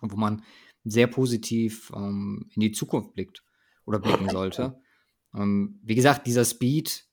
und 0.00 0.12
wo 0.12 0.16
man 0.16 0.42
sehr 0.84 1.06
positiv 1.06 1.92
ähm, 1.94 2.50
in 2.54 2.60
die 2.60 2.72
Zukunft 2.72 3.14
blickt 3.14 3.44
oder 3.84 3.98
blicken 3.98 4.28
sollte. 4.28 4.80
Ähm, 5.32 5.78
wie 5.84 5.94
gesagt, 5.94 6.26
dieser 6.26 6.44
Speed, 6.44 7.06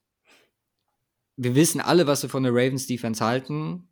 wir 1.38 1.56
wissen 1.56 1.80
alle, 1.80 2.08
was 2.08 2.24
wir 2.24 2.30
von 2.30 2.44
der 2.44 2.52
Ravens 2.52 2.88
Defense 2.88 3.24
halten 3.24 3.88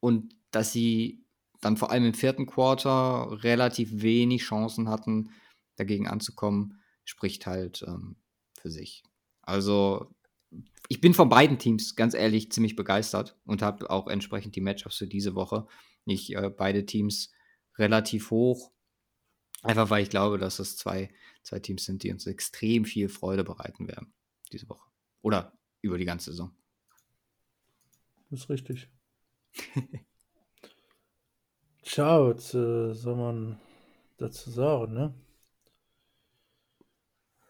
und 0.00 0.34
dass 0.52 0.72
sie 0.72 1.24
dann 1.60 1.76
vor 1.76 1.90
allem 1.90 2.04
im 2.04 2.14
vierten 2.14 2.46
Quarter 2.46 3.42
relativ 3.42 4.02
wenig 4.02 4.42
Chancen 4.42 4.88
hatten, 4.88 5.30
dagegen 5.76 6.06
anzukommen, 6.06 6.80
spricht 7.04 7.46
halt 7.46 7.84
ähm, 7.86 8.16
für 8.58 8.70
sich. 8.70 9.02
Also 9.42 10.14
ich 10.88 11.00
bin 11.00 11.14
von 11.14 11.28
beiden 11.28 11.58
Teams 11.58 11.96
ganz 11.96 12.14
ehrlich 12.14 12.52
ziemlich 12.52 12.76
begeistert 12.76 13.36
und 13.44 13.62
habe 13.62 13.90
auch 13.90 14.06
entsprechend 14.06 14.54
die 14.54 14.60
Matchups 14.60 14.98
für 14.98 15.06
diese 15.08 15.34
Woche 15.34 15.66
nicht 16.04 16.34
äh, 16.34 16.50
beide 16.50 16.86
Teams 16.86 17.32
relativ 17.78 18.30
hoch. 18.30 18.70
Einfach 19.62 19.88
weil 19.90 20.02
ich 20.02 20.10
glaube, 20.10 20.38
dass 20.38 20.58
es 20.58 20.76
zwei, 20.76 21.10
zwei 21.42 21.58
Teams 21.58 21.84
sind, 21.84 22.02
die 22.02 22.12
uns 22.12 22.26
extrem 22.26 22.84
viel 22.84 23.08
Freude 23.08 23.42
bereiten 23.42 23.88
werden 23.88 24.12
diese 24.52 24.68
Woche. 24.68 24.88
Oder 25.22 25.58
über 25.84 25.98
die 25.98 26.04
ganze 26.04 26.30
Saison. 26.30 26.50
Das 28.30 28.40
ist 28.40 28.48
richtig. 28.48 28.88
Tja, 31.82 32.26
was 32.26 32.54
äh, 32.54 32.94
soll 32.94 33.16
man 33.16 33.60
dazu 34.16 34.50
sagen, 34.50 34.94
ne? 34.94 35.14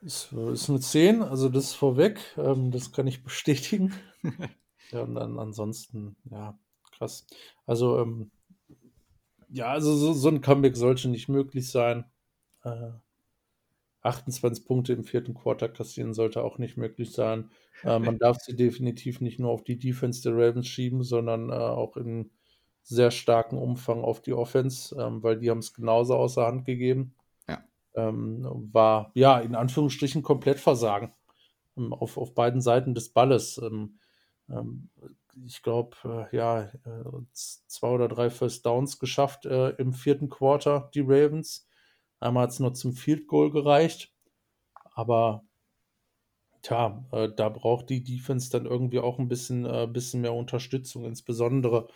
Ist, 0.03 0.33
ist 0.33 0.69
eine 0.69 0.81
10, 0.81 1.23
also 1.23 1.49
das 1.49 1.65
ist 1.65 1.75
vorweg, 1.75 2.21
ähm, 2.37 2.71
das 2.71 2.93
kann 2.93 3.07
ich 3.07 3.23
bestätigen. 3.23 3.95
ja, 4.91 5.01
und 5.01 5.15
dann 5.15 5.39
ansonsten, 5.39 6.17
ja, 6.25 6.59
krass. 6.93 7.27
Also, 7.65 8.01
ähm, 8.01 8.31
ja, 9.49 9.69
also 9.69 9.97
so, 9.97 10.13
so, 10.13 10.29
ein 10.29 10.43
Comeback 10.43 10.77
sollte 10.77 11.09
nicht 11.09 11.29
möglich 11.29 11.71
sein. 11.71 12.05
Äh, 12.65 12.91
28 14.05 14.67
Punkte 14.67 14.93
im 14.93 15.05
vierten 15.05 15.35
Quarter 15.35 15.69
kassieren 15.69 16.13
sollte 16.13 16.45
auch 16.45 16.59
nicht 16.59 16.77
möglich 16.77 17.13
sein. 17.13 17.51
Äh, 17.83 17.99
man 17.99 18.19
darf 18.19 18.39
sie 18.41 18.55
definitiv 18.55 19.21
nicht 19.21 19.39
nur 19.41 19.51
auf 19.51 19.65
die 19.65 19.79
Defense 19.79 20.23
der 20.23 20.33
Ravens 20.35 20.69
schieben, 20.69 21.03
sondern 21.03 21.51
äh, 21.51 21.55
auch 21.55 21.97
in 21.97 22.31
sehr 22.83 23.11
starken 23.11 23.57
Umfang 23.57 24.03
auf 24.05 24.21
die 24.21 24.35
Offense, 24.35 24.95
ähm, 25.01 25.23
weil 25.23 25.39
die 25.39 25.51
haben 25.51 25.59
es 25.59 25.73
genauso 25.73 26.15
außer 26.17 26.47
Hand 26.47 26.67
gegeben. 26.67 27.15
Ja. 27.49 27.65
Ähm, 27.95 28.47
war, 28.73 29.11
ja, 29.15 29.41
in 29.41 29.55
Anführungsstrichen 29.55 30.23
komplett 30.23 30.61
Versagen 30.61 31.13
ähm, 31.77 31.95
auf, 31.95 32.19
auf 32.19 32.35
beiden 32.35 32.61
Seiten 32.61 32.95
des 32.95 33.09
Balles. 33.09 33.59
Ähm, 33.59 33.99
ähm, 34.51 34.91
ich 35.47 35.63
glaube, 35.63 35.97
äh, 36.05 36.37
ja, 36.37 36.63
äh, 36.63 36.71
zwei 37.33 37.89
oder 37.89 38.09
drei 38.09 38.31
First 38.31 38.67
Downs 38.67 38.99
geschafft 38.99 39.47
äh, 39.47 39.71
im 39.71 39.93
vierten 39.93 40.29
Quarter, 40.29 40.91
die 40.95 41.01
Ravens. 41.01 41.67
Einmal 42.25 42.45
hat 42.45 42.51
es 42.51 42.61
nur 42.61 42.75
zum 42.75 42.95
Field 42.95 43.27
Goal 43.27 43.51
gereicht, 43.51 44.13
aber 44.95 45.45
tja, 46.63 47.05
äh, 47.13 47.29
da 47.35 47.49
braucht 47.51 47.91
die 47.91 48.03
Defense 48.03 48.51
dann 48.51 48.67
irgendwie 48.67 49.01
auch 49.01 49.19
ein 49.19 49.29
bisschen, 49.29 49.67
äh, 49.67 49.87
bisschen 49.87 50.23
mehr 50.23 50.33
Unterstützung, 50.33 51.05
insbesondere 51.05 51.89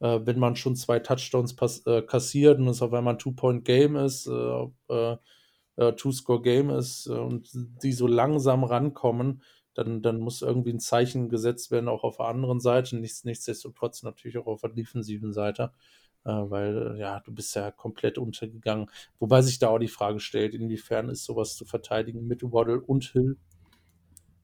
äh, 0.00 0.20
wenn 0.24 0.38
man 0.38 0.56
schon 0.56 0.76
zwei 0.76 0.98
Touchdowns 0.98 1.56
äh, 1.86 2.02
kassiert 2.02 2.58
und 2.58 2.68
es 2.68 2.82
auf 2.82 2.92
einmal 2.92 3.14
ein 3.14 3.18
Two-Point-Game 3.18 3.96
ist, 3.96 4.26
äh, 4.26 4.66
äh, 4.88 5.92
Two-Score-Game 5.92 6.70
ist 6.70 7.06
und 7.06 7.50
die 7.52 7.92
so 7.92 8.06
langsam 8.06 8.64
rankommen, 8.64 9.42
dann, 9.74 10.02
dann 10.02 10.18
muss 10.20 10.42
irgendwie 10.42 10.72
ein 10.72 10.80
Zeichen 10.80 11.28
gesetzt 11.28 11.70
werden, 11.70 11.88
auch 11.88 12.02
auf 12.02 12.16
der 12.16 12.26
anderen 12.26 12.60
Seite. 12.60 12.96
Nichts, 12.96 13.24
nichtsdestotrotz 13.24 14.02
natürlich 14.02 14.38
auch 14.38 14.46
auf 14.46 14.62
der 14.62 14.70
defensiven 14.70 15.32
Seite, 15.34 15.72
weil 16.32 16.96
ja, 16.98 17.20
du 17.20 17.32
bist 17.32 17.54
ja 17.54 17.70
komplett 17.70 18.18
untergegangen. 18.18 18.90
Wobei 19.18 19.42
sich 19.42 19.58
da 19.58 19.68
auch 19.68 19.78
die 19.78 19.88
Frage 19.88 20.20
stellt, 20.20 20.54
inwiefern 20.54 21.08
ist 21.08 21.24
sowas 21.24 21.56
zu 21.56 21.64
verteidigen 21.64 22.26
mit 22.26 22.42
Waddle 22.42 22.80
und 22.80 23.04
Hill? 23.04 23.36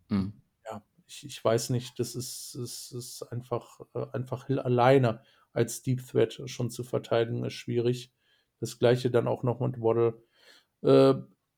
Mhm. 0.08 0.32
Ja, 0.64 0.84
ich, 1.06 1.26
ich 1.26 1.44
weiß 1.44 1.70
nicht, 1.70 1.98
das 1.98 2.14
ist, 2.14 2.54
ist, 2.54 2.92
ist 2.92 3.22
einfach, 3.24 3.80
einfach 4.12 4.46
Hill 4.46 4.58
alleine 4.60 5.22
als 5.52 5.82
Deep 5.82 6.06
Threat 6.06 6.40
schon 6.46 6.70
zu 6.70 6.84
verteidigen, 6.84 7.44
ist 7.44 7.54
schwierig. 7.54 8.12
Das 8.60 8.78
gleiche 8.78 9.10
dann 9.10 9.28
auch 9.28 9.42
noch 9.42 9.60
mit 9.60 9.80
Waddle. 9.80 10.22
Äh, 10.82 11.14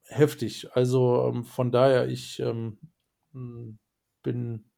heftig. 0.07 0.69
Also 0.75 1.29
ähm, 1.29 1.45
von 1.45 1.71
daher, 1.71 2.09
ich 2.09 2.41
ähm, 2.41 2.79
hm, 3.33 3.79
bin. 4.23 4.71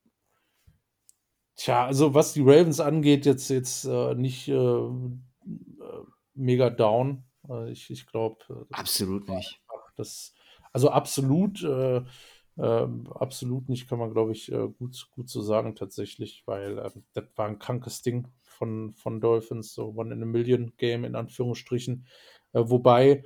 Tja, 1.57 1.87
also 1.87 2.13
was 2.13 2.35
die 2.35 2.43
Ravens 2.43 2.81
angeht, 2.81 3.25
jetzt, 3.25 3.49
jetzt 3.49 3.85
äh, 3.87 4.15
nicht 4.15 4.49
äh, 4.49 4.55
äh 4.55 4.91
mega 6.37 6.71
down. 6.71 7.25
Äh, 7.49 7.71
ich 7.73 7.91
ich 7.91 8.07
glaube. 8.07 8.39
Äh, 8.49 8.75
absolut 8.75 9.29
nicht. 9.29 9.61
Das, 9.97 10.35
also 10.73 10.91
absolut. 10.91 11.63
Äh, 11.63 12.03
absolut 12.59 13.69
nicht, 13.69 13.87
kann 13.87 13.99
man, 13.99 14.15
glaube 14.15 14.33
ich, 14.33 14.51
gut, 14.79 15.09
gut 15.11 15.29
so 15.29 15.43
sagen, 15.43 15.75
tatsächlich, 15.75 16.43
weil 16.47 16.79
ähm, 16.79 17.05
das 17.13 17.25
war 17.37 17.49
ein 17.49 17.59
krankes 17.59 18.01
Ding 18.01 18.29
von, 18.45 18.95
von 18.95 19.21
Dolphins, 19.21 19.75
so 19.75 19.93
One 19.95 20.15
in 20.15 20.23
a 20.23 20.27
Million 20.27 20.73
Game 20.79 21.05
in 21.05 21.17
Anführungsstrichen. 21.17 22.07
Äh, 22.55 22.63
wobei 22.65 23.25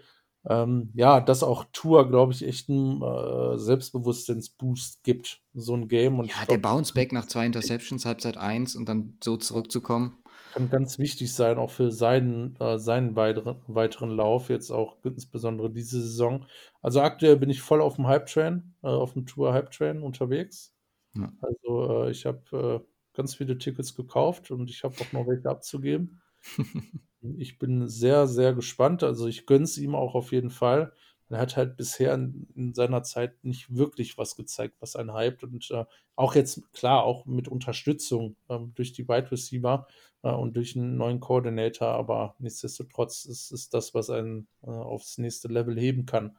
ähm, 0.48 0.90
ja, 0.94 1.20
dass 1.20 1.42
auch 1.42 1.66
Tour, 1.72 2.08
glaube 2.08 2.32
ich, 2.32 2.46
echt 2.46 2.70
einen 2.70 3.02
äh, 3.02 3.58
Selbstbewusstseinsboost 3.58 5.02
gibt, 5.04 5.42
so 5.52 5.74
ein 5.74 5.86
Game. 5.86 6.18
Und 6.18 6.28
Ja, 6.28 6.46
der 6.48 6.58
Bounceback 6.58 7.12
nach 7.12 7.26
zwei 7.26 7.44
Interceptions, 7.44 8.06
Halbzeit 8.06 8.38
1 8.38 8.74
und 8.74 8.88
dann 8.88 9.18
so 9.22 9.36
zurückzukommen. 9.36 10.16
Kann 10.52 10.68
ganz 10.68 10.98
wichtig 10.98 11.32
sein, 11.32 11.58
auch 11.58 11.70
für 11.70 11.90
seinen, 11.90 12.56
äh, 12.60 12.78
seinen 12.78 13.16
weiteren, 13.16 13.62
weiteren 13.66 14.10
Lauf, 14.10 14.48
jetzt 14.50 14.70
auch 14.70 14.96
insbesondere 15.04 15.70
diese 15.70 16.00
Saison. 16.00 16.46
Also 16.82 17.00
aktuell 17.00 17.36
bin 17.36 17.50
ich 17.50 17.60
voll 17.62 17.80
auf 17.80 17.96
dem 17.96 18.06
Hype-Train, 18.06 18.74
äh, 18.82 18.88
auf 18.88 19.12
dem 19.14 19.26
Tour-Hype-Train 19.26 20.02
unterwegs. 20.02 20.74
Ja. 21.16 21.32
Also 21.40 22.04
äh, 22.04 22.10
ich 22.10 22.26
habe 22.26 22.82
äh, 22.84 22.86
ganz 23.16 23.34
viele 23.34 23.58
Tickets 23.58 23.94
gekauft 23.94 24.50
und 24.50 24.70
ich 24.70 24.84
habe 24.84 24.94
auch 25.00 25.12
noch 25.12 25.26
welche 25.26 25.48
abzugeben. 25.48 26.22
Ich 27.22 27.58
bin 27.58 27.86
sehr, 27.86 28.26
sehr 28.26 28.54
gespannt. 28.54 29.02
Also 29.02 29.26
ich 29.26 29.44
gönne 29.44 29.64
es 29.64 29.76
ihm 29.76 29.94
auch 29.94 30.14
auf 30.14 30.32
jeden 30.32 30.48
Fall. 30.48 30.94
Er 31.30 31.40
hat 31.40 31.56
halt 31.56 31.76
bisher 31.76 32.14
in, 32.14 32.48
in 32.54 32.74
seiner 32.74 33.02
Zeit 33.02 33.44
nicht 33.44 33.74
wirklich 33.74 34.18
was 34.18 34.36
gezeigt, 34.36 34.76
was 34.80 34.96
einen 34.96 35.16
hypt. 35.16 35.44
Und 35.44 35.70
äh, 35.70 35.84
auch 36.16 36.34
jetzt, 36.34 36.72
klar, 36.72 37.04
auch 37.04 37.24
mit 37.26 37.48
Unterstützung 37.48 38.36
ähm, 38.48 38.72
durch 38.74 38.92
die 38.92 39.08
Wide 39.08 39.30
Receiver 39.30 39.86
äh, 40.22 40.30
und 40.30 40.56
durch 40.56 40.76
einen 40.76 40.96
neuen 40.96 41.20
Coordinator, 41.20 41.88
aber 41.88 42.34
nichtsdestotrotz 42.38 43.24
ist, 43.24 43.52
ist 43.52 43.74
das, 43.74 43.94
was 43.94 44.10
einen 44.10 44.48
äh, 44.62 44.70
aufs 44.70 45.18
nächste 45.18 45.48
Level 45.48 45.78
heben 45.78 46.06
kann. 46.06 46.36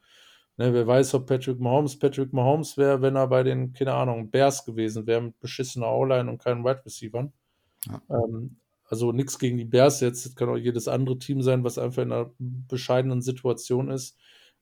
Ne, 0.57 0.73
wer 0.73 0.85
weiß, 0.85 1.13
ob 1.13 1.27
Patrick 1.27 1.59
Mahomes 1.59 1.97
Patrick 1.97 2.33
Mahomes 2.33 2.77
wäre, 2.77 3.01
wenn 3.01 3.15
er 3.15 3.27
bei 3.27 3.41
den, 3.41 3.73
keine 3.73 3.93
Ahnung, 3.93 4.29
Bears 4.29 4.65
gewesen 4.65 5.07
wäre, 5.07 5.21
mit 5.21 5.39
beschissener 5.39 5.91
O-Line 5.91 6.29
und 6.29 6.43
keinen 6.43 6.63
Wide 6.63 6.85
Receivern. 6.85 7.31
Ja. 7.87 8.01
Ähm, 8.09 8.57
also 8.91 9.13
nichts 9.13 9.39
gegen 9.39 9.57
die 9.57 9.65
Bears 9.65 10.01
jetzt, 10.01 10.25
das 10.25 10.35
kann 10.35 10.49
auch 10.49 10.57
jedes 10.57 10.89
andere 10.89 11.17
Team 11.17 11.41
sein, 11.41 11.63
was 11.63 11.77
einfach 11.77 12.03
in 12.03 12.11
einer 12.11 12.31
bescheidenen 12.37 13.21
Situation 13.21 13.89
ist. 13.89 14.17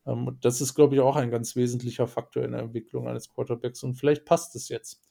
Ähm, 0.10 0.28
und 0.28 0.46
das 0.46 0.62
ist, 0.62 0.76
glaube 0.76 0.96
ich, 0.96 1.02
auch 1.02 1.16
ein 1.16 1.32
ganz 1.32 1.56
wesentlicher 1.56 2.08
Faktor 2.08 2.44
in 2.44 2.52
der 2.52 2.62
Entwicklung 2.62 3.08
eines 3.08 3.30
Quarterbacks 3.30 3.84
und 3.84 3.96
vielleicht 3.96 4.26
passt 4.26 4.56
es 4.56 4.70
jetzt. 4.70 5.08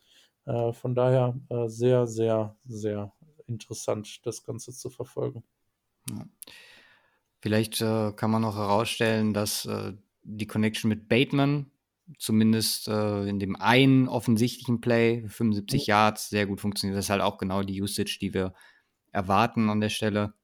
Äh, 0.46 0.72
von 0.72 0.94
daher 0.94 1.38
äh, 1.51 1.68
sehr, 1.68 2.07
sehr, 2.07 2.57
sehr 2.66 3.12
interessant, 3.46 4.26
das 4.26 4.44
Ganze 4.44 4.72
zu 4.72 4.90
verfolgen. 4.90 5.42
Vielleicht 7.40 7.80
äh, 7.80 8.12
kann 8.12 8.30
man 8.30 8.42
noch 8.42 8.57
herausstellen, 8.57 9.32
dass 9.32 9.68
die 10.22 10.46
Connection 10.46 10.88
mit 10.88 11.09
Bateman 11.09 11.70
zumindest 12.18 12.88
äh, 12.88 13.28
in 13.28 13.38
dem 13.38 13.57
einen 13.57 14.09
offensichtlichen 14.09 14.80
Play, 14.80 15.26
75 15.28 15.86
Yards, 15.86 16.30
sehr 16.30 16.46
gut 16.46 16.61
funktioniert. 16.61 16.96
Das 16.96 17.07
ist 17.07 17.11
halt 17.11 17.22
auch 17.22 17.38
genau 17.38 17.62
die 17.62 17.80
Usage, 17.82 18.18
die 18.20 18.32
wir 18.32 18.55
erwarten 19.12 19.68
an 19.68 19.80
der 19.80 19.88
Stelle. 19.90 20.34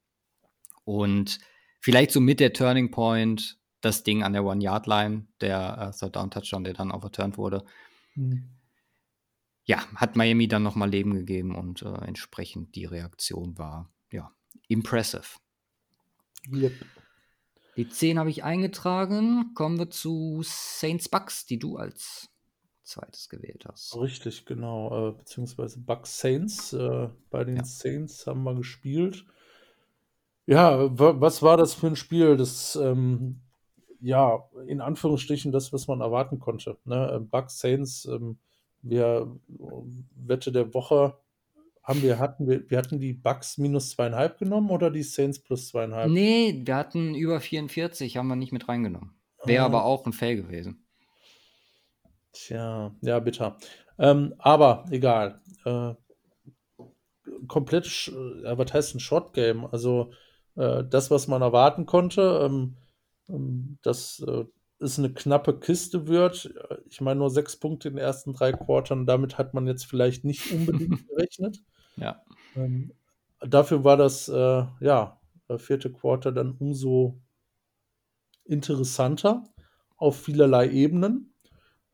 Und 0.84 1.38
vielleicht 1.80 2.10
so 2.10 2.20
mit 2.20 2.40
der 2.40 2.52
Turning 2.52 2.90
Point, 2.90 3.58
das 3.84 4.02
Ding 4.02 4.22
an 4.22 4.32
der 4.32 4.44
One-Yard-Line, 4.44 5.26
der 5.40 5.92
äh, 5.92 5.98
Third-Down-Touchdown, 5.98 6.64
der 6.64 6.74
dann 6.74 6.90
overturned 6.90 7.36
wurde. 7.38 7.64
Mhm. 8.14 8.50
Ja, 9.64 9.78
hat 9.96 10.16
Miami 10.16 10.46
dann 10.46 10.62
nochmal 10.62 10.90
Leben 10.90 11.14
gegeben 11.14 11.54
und 11.54 11.82
äh, 11.82 11.94
entsprechend 12.06 12.74
die 12.74 12.84
Reaktion 12.84 13.56
war, 13.56 13.90
ja, 14.10 14.30
impressive. 14.68 15.38
Yep. 16.52 16.72
Die 17.76 17.88
10 17.88 18.18
habe 18.18 18.30
ich 18.30 18.44
eingetragen. 18.44 19.52
Kommen 19.54 19.78
wir 19.78 19.90
zu 19.90 20.42
Saints 20.44 21.08
Bucks, 21.08 21.46
die 21.46 21.58
du 21.58 21.76
als 21.76 22.28
zweites 22.84 23.28
gewählt 23.28 23.64
hast. 23.66 23.96
Richtig, 23.96 24.44
genau. 24.44 25.08
Äh, 25.08 25.12
beziehungsweise 25.12 25.80
Bucks 25.80 26.20
Saints. 26.20 26.72
Äh, 26.72 27.08
bei 27.30 27.44
den 27.44 27.56
Ja. 27.56 27.64
Saints 27.64 28.26
haben 28.26 28.44
wir 28.44 28.54
gespielt. 28.54 29.24
Ja, 30.46 30.98
wa 30.98 31.20
was 31.20 31.42
war 31.42 31.56
das 31.56 31.72
für 31.74 31.86
ein 31.86 31.96
Spiel? 31.96 32.36
Das, 32.36 32.76
ähm, 32.76 33.40
ja, 34.04 34.44
in 34.66 34.80
Anführungsstrichen 34.80 35.50
das, 35.50 35.72
was 35.72 35.88
man 35.88 36.00
erwarten 36.00 36.38
konnte. 36.38 36.76
Ne? 36.84 37.12
Äh, 37.14 37.20
Bucks 37.20 37.58
Saints, 37.58 38.04
ähm, 38.04 38.38
wir 38.82 39.34
Wette 40.14 40.52
der 40.52 40.74
Woche 40.74 41.16
haben 41.82 42.02
wir 42.02 42.18
hatten 42.18 42.46
wir, 42.46 42.68
wir 42.70 42.78
hatten 42.78 42.98
die 42.98 43.12
Bucks 43.12 43.58
minus 43.58 43.90
zweieinhalb 43.90 44.38
genommen 44.38 44.70
oder 44.70 44.90
die 44.90 45.02
Saints 45.02 45.38
plus 45.38 45.68
zweieinhalb? 45.68 46.10
Nee, 46.10 46.62
wir 46.64 46.76
hatten 46.76 47.14
über 47.14 47.40
44, 47.40 48.16
haben 48.16 48.28
wir 48.28 48.36
nicht 48.36 48.52
mit 48.52 48.68
reingenommen. 48.68 49.14
Wäre 49.44 49.64
Ah. 49.64 49.66
aber 49.66 49.84
auch 49.84 50.06
ein 50.06 50.12
Fail 50.12 50.36
gewesen. 50.36 50.84
Tja, 52.32 52.94
ja, 53.02 53.18
bitter. 53.20 53.56
Ähm, 53.98 54.34
aber 54.38 54.86
egal. 54.90 55.40
Äh, 55.64 55.94
komplett, 57.48 57.86
äh, 58.08 58.58
was 58.58 58.72
heißt 58.72 58.94
ein 58.94 59.00
Short 59.00 59.34
Game? 59.34 59.66
Also 59.66 60.10
äh, 60.56 60.84
das, 60.84 61.10
was 61.10 61.28
man 61.28 61.42
erwarten 61.42 61.86
konnte, 61.86 62.40
ähm, 62.44 62.54
ähm, 62.54 62.76
dass 63.26 64.20
äh, 64.26 64.44
es 64.78 64.98
eine 64.98 65.12
knappe 65.12 65.58
Kiste 65.58 66.08
wird. 66.08 66.52
Ich 66.86 67.00
meine, 67.00 67.20
nur 67.20 67.30
sechs 67.30 67.56
Punkte 67.56 67.88
in 67.88 67.94
den 67.94 68.04
ersten 68.04 68.32
drei 68.32 68.52
Quartern, 68.52 69.06
damit 69.06 69.38
hat 69.38 69.54
man 69.54 69.66
jetzt 69.66 69.86
vielleicht 69.86 70.24
nicht 70.24 70.52
unbedingt 70.52 71.06
gerechnet. 71.08 71.62
Ja. 71.96 72.22
Ähm, 72.56 72.92
dafür 73.40 73.84
war 73.84 73.96
das 73.96 74.28
äh, 74.28 74.64
ja, 74.80 75.20
vierte 75.56 75.92
Quarter 75.92 76.32
dann 76.32 76.52
umso 76.58 77.20
interessanter 78.44 79.44
auf 79.96 80.20
vielerlei 80.20 80.70
Ebenen. 80.70 81.32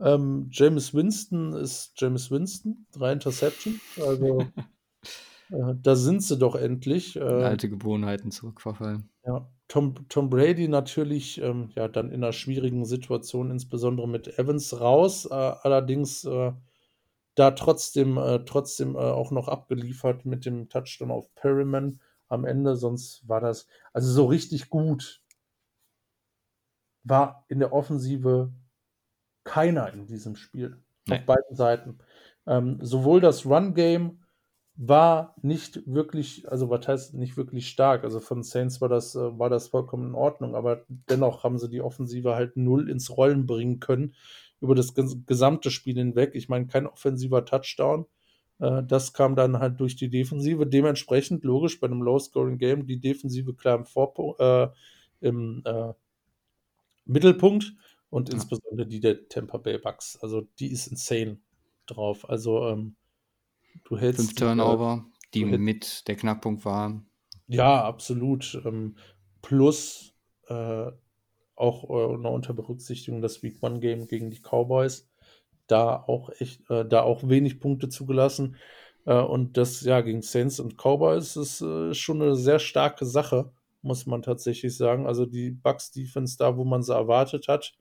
Ähm, 0.01 0.49
James 0.51 0.95
Winston 0.95 1.53
ist 1.53 1.93
James 1.97 2.31
Winston, 2.31 2.87
drei 2.93 3.12
Interceptions. 3.12 3.81
Also 4.01 4.41
äh, 5.51 5.74
da 5.81 5.95
sind 5.95 6.22
sie 6.22 6.39
doch 6.39 6.55
endlich. 6.57 7.16
Äh, 7.16 7.20
alte 7.20 7.68
Gewohnheiten 7.68 8.31
zurückverfallen. 8.31 9.11
ja, 9.24 9.47
Tom, 9.70 9.94
Tom 10.08 10.28
Brady 10.28 10.66
natürlich 10.66 11.40
ähm, 11.40 11.70
ja 11.76 11.86
dann 11.86 12.08
in 12.10 12.24
einer 12.24 12.32
schwierigen 12.32 12.84
Situation, 12.84 13.52
insbesondere 13.52 14.08
mit 14.08 14.36
Evans 14.36 14.80
raus, 14.80 15.26
äh, 15.26 15.34
allerdings 15.34 16.24
äh, 16.24 16.52
da 17.36 17.52
trotzdem, 17.52 18.18
äh, 18.18 18.44
trotzdem 18.44 18.96
äh, 18.96 18.98
auch 18.98 19.30
noch 19.30 19.46
abgeliefert 19.46 20.26
mit 20.26 20.44
dem 20.44 20.68
Touchdown 20.68 21.12
auf 21.12 21.32
Perryman 21.36 22.00
am 22.26 22.44
Ende, 22.44 22.74
sonst 22.74 23.28
war 23.28 23.40
das 23.40 23.68
also 23.92 24.10
so 24.10 24.26
richtig 24.26 24.70
gut. 24.70 25.22
War 27.04 27.44
in 27.46 27.60
der 27.60 27.72
Offensive 27.72 28.52
keiner 29.44 29.92
in 29.92 30.06
diesem 30.06 30.34
Spiel. 30.34 30.82
Nee. 31.06 31.18
Auf 31.18 31.26
beiden 31.26 31.56
Seiten. 31.56 31.98
Ähm, 32.44 32.78
sowohl 32.82 33.20
das 33.20 33.46
Run-Game 33.46 34.18
war 34.83 35.35
nicht 35.43 35.83
wirklich, 35.87 36.51
also 36.51 36.70
was 36.70 36.89
heißt 36.89 37.14
nicht 37.14 37.37
wirklich 37.37 37.68
stark. 37.68 38.03
Also 38.03 38.18
von 38.18 38.43
Saints 38.43 38.81
war 38.81 38.89
das, 38.89 39.14
äh, 39.14 39.39
war 39.39 39.51
das 39.51 39.68
vollkommen 39.68 40.09
in 40.09 40.14
Ordnung, 40.14 40.55
aber 40.55 40.85
dennoch 40.89 41.45
haben 41.45 41.59
sie 41.59 41.68
die 41.68 41.83
Offensive 41.83 42.35
halt 42.35 42.57
null 42.57 42.89
ins 42.89 43.14
Rollen 43.14 43.47
bringen 43.47 43.78
können 43.78 44.14
über 44.61 44.74
das 44.74 44.95
ges 44.95 45.18
gesamte 45.26 45.70
Spiel 45.70 45.97
hinweg. 45.97 46.35
Ich 46.35 46.49
meine, 46.49 46.66
kein 46.66 46.87
offensiver 46.87 47.45
Touchdown. 47.45 48.07
Äh, 48.59 48.83
das 48.85 49.12
kam 49.12 49.37
dann 49.37 49.59
halt 49.59 49.81
durch 49.81 49.97
die 49.97 50.09
Defensive. 50.09 50.66
Dementsprechend, 50.66 51.45
logisch, 51.45 51.78
bei 51.78 51.87
einem 51.87 52.01
Low-Scoring-Game, 52.03 52.87
die 52.87 53.01
Defensive 53.01 53.53
klar 53.55 53.76
im, 53.78 53.85
Vorpo 53.85 54.37
äh, 54.39 54.70
im 55.20 55.62
äh, 55.66 55.93
Mittelpunkt 57.05 57.74
und 58.09 58.31
Ja. 58.31 58.35
insbesondere 58.35 58.87
die 58.87 59.01
der 59.01 59.28
Tampa 59.28 59.59
Bay 59.59 59.78
Bucks. 59.78 60.18
Also 60.22 60.43
die 60.59 60.68
ist 60.72 60.87
insane 60.87 61.39
drauf. 61.87 62.28
Also 62.28 62.66
ähm, 62.68 62.97
du 63.84 63.98
hältst 63.98 64.20
Fünf 64.20 64.34
Turnover, 64.34 65.04
die 65.34 65.44
mit 65.44 66.06
der 66.08 66.16
Knackpunkt 66.16 66.64
waren. 66.64 67.06
Ja, 67.46 67.84
absolut. 67.84 68.60
Ähm, 68.64 68.96
plus 69.42 70.14
äh, 70.48 70.90
auch 71.56 71.84
äh, 71.90 72.16
noch 72.16 72.32
unter 72.32 72.54
Berücksichtigung 72.54 73.20
das 73.20 73.42
Week 73.42 73.62
One 73.62 73.80
Game 73.80 74.06
gegen 74.06 74.30
die 74.30 74.40
Cowboys. 74.40 75.08
Da 75.66 75.96
auch 75.96 76.30
echt, 76.38 76.68
äh, 76.70 76.86
da 76.86 77.02
auch 77.02 77.28
wenig 77.28 77.60
Punkte 77.60 77.88
zugelassen. 77.88 78.56
Äh, 79.04 79.14
und 79.14 79.56
das 79.56 79.82
ja 79.82 80.00
gegen 80.00 80.22
Saints 80.22 80.60
und 80.60 80.76
Cowboys 80.76 81.36
ist 81.36 81.60
äh, 81.60 81.94
schon 81.94 82.22
eine 82.22 82.36
sehr 82.36 82.58
starke 82.58 83.04
Sache, 83.04 83.52
muss 83.82 84.06
man 84.06 84.22
tatsächlich 84.22 84.76
sagen. 84.76 85.06
Also 85.06 85.26
die 85.26 85.50
Bucks 85.50 85.90
Defense 85.90 86.36
da, 86.38 86.56
wo 86.56 86.64
man 86.64 86.82
sie 86.82 86.94
erwartet 86.94 87.48
hat 87.48 87.74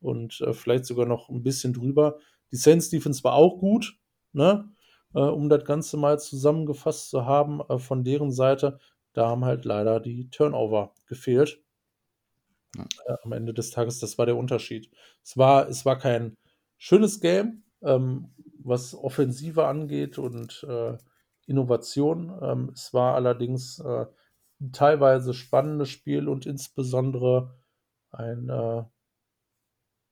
und 0.00 0.40
äh, 0.40 0.52
vielleicht 0.52 0.84
sogar 0.84 1.06
noch 1.06 1.28
ein 1.28 1.42
bisschen 1.42 1.72
drüber. 1.72 2.18
Die 2.52 2.56
Saints 2.56 2.88
Defense 2.88 3.22
war 3.24 3.34
auch 3.34 3.58
gut, 3.58 3.98
ne? 4.32 4.70
Äh, 5.14 5.20
um 5.20 5.48
das 5.48 5.64
Ganze 5.64 5.96
mal 5.96 6.18
zusammengefasst 6.18 7.10
zu 7.10 7.24
haben 7.24 7.60
äh, 7.68 7.78
von 7.78 8.04
deren 8.04 8.32
Seite. 8.32 8.78
Da 9.12 9.28
haben 9.28 9.44
halt 9.44 9.64
leider 9.64 10.00
die 10.00 10.30
Turnover 10.30 10.94
gefehlt. 11.06 11.62
Ja. 12.76 12.84
Äh, 13.06 13.16
am 13.24 13.32
Ende 13.32 13.54
des 13.54 13.70
Tages, 13.70 14.00
das 14.00 14.18
war 14.18 14.26
der 14.26 14.36
Unterschied. 14.36 14.90
Es 15.24 15.36
war, 15.36 15.68
es 15.68 15.84
war 15.84 15.98
kein 15.98 16.36
schönes 16.76 17.20
Game, 17.20 17.64
ähm, 17.82 18.34
was 18.62 18.94
Offensive 18.94 19.66
angeht 19.66 20.18
und 20.18 20.64
äh, 20.68 20.96
Innovation. 21.46 22.38
Ähm, 22.42 22.70
es 22.74 22.92
war 22.92 23.14
allerdings 23.14 23.78
äh, 23.80 24.06
ein 24.60 24.72
teilweise 24.72 25.34
spannendes 25.34 25.88
Spiel 25.88 26.28
und 26.28 26.46
insbesondere 26.46 27.54
ein 28.10 28.48
äh, 28.48 28.84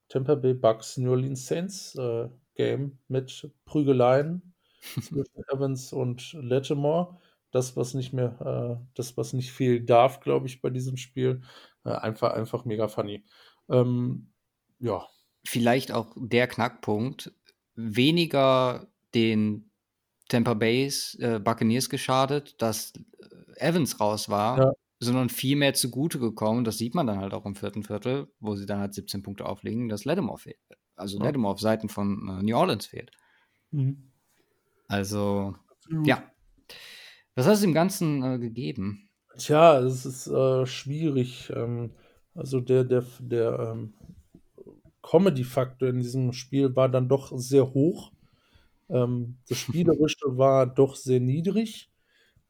Tampa 0.09 0.37
Bay 0.37 0.55
Bucks 0.55 0.97
New 0.97 1.11
Orleans 1.11 1.47
Saints 1.47 1.95
äh, 1.97 2.29
Game 2.55 2.99
mit 3.09 3.51
Prügeleien 3.65 4.55
zwischen 4.95 5.45
Evans 5.53 5.93
und 5.93 6.33
Lattimore. 6.35 7.19
das, 7.53 7.77
was 7.77 7.95
nicht 7.95 8.13
mehr, 8.13 8.79
äh, 8.81 8.87
das, 8.95 9.17
was 9.17 9.33
nicht 9.33 9.53
fehlen 9.53 9.87
darf, 9.87 10.21
glaube 10.21 10.47
ich, 10.47 10.61
bei 10.61 10.71
diesem 10.71 10.97
Spiel. 10.97 11.43
Äh, 11.85 11.91
einfach, 11.91 12.35
einfach 12.35 12.65
mega 12.65 12.89
funny. 12.89 13.25
Ähm, 13.69 14.33
ja. 14.79 15.07
Vielleicht 15.45 15.93
auch 15.93 16.15
der 16.17 16.49
Knackpunkt, 16.49 17.33
weniger 17.75 18.89
den 19.15 19.71
Tampa 20.29 20.55
Bay's 20.55 21.15
äh, 21.21 21.39
Buccaneers 21.39 21.89
geschadet, 21.89 22.61
dass 22.61 22.93
äh, 22.97 23.61
Evans 23.61 24.01
raus 24.01 24.29
war, 24.29 24.59
ja. 24.59 24.73
sondern 24.99 25.29
viel 25.29 25.57
mehr 25.57 25.75
zugute 25.75 26.19
gekommen. 26.19 26.65
Das 26.65 26.79
sieht 26.79 26.95
man 26.95 27.07
dann 27.07 27.21
halt 27.21 27.33
auch 27.33 27.47
im 27.47 27.55
vierten 27.55 27.85
Viertel, 27.85 28.29
wo 28.41 28.57
sie 28.57 28.67
dann 28.67 28.81
halt 28.81 28.95
17 28.95 29.23
Punkte 29.23 29.47
auflegen, 29.47 29.89
dass 29.89 30.05
Lattimore 30.05 30.39
fehlt. 30.39 30.59
Also 30.97 31.19
ja. 31.19 31.25
Lattimore 31.25 31.55
auf 31.55 31.61
Seiten 31.61 31.89
von 31.89 32.29
äh, 32.29 32.43
New 32.43 32.57
Orleans 32.57 32.87
fehlt. 32.87 33.13
Mhm. 33.71 34.11
Also, 34.89 35.55
Absolut. 35.71 36.07
ja. 36.07 36.23
Was 37.35 37.47
hast 37.47 37.63
du 37.63 37.67
dem 37.67 37.75
Ganzen 37.75 38.23
äh, 38.23 38.39
gegeben? 38.39 39.09
Tja, 39.37 39.81
es 39.81 40.07
ist 40.07 40.27
äh, 40.27 40.65
schwierig. 40.67 41.51
Ähm, 41.55 41.93
also 42.35 42.61
der, 42.61 42.85
der, 42.85 43.05
der 43.19 43.75
ähm, 43.75 43.95
Comedy-Faktor 45.03 45.89
in 45.89 45.99
diesem 45.99 46.33
Spiel 46.33 46.75
war 46.75 46.89
dann 46.89 47.09
doch 47.09 47.33
sehr 47.37 47.73
hoch. 47.75 48.13
Ähm, 48.89 49.39
das 49.49 49.59
Spielerische 49.59 50.25
war 50.39 50.67
doch 50.67 50.97
sehr 50.97 51.21
niedrig. 51.21 51.91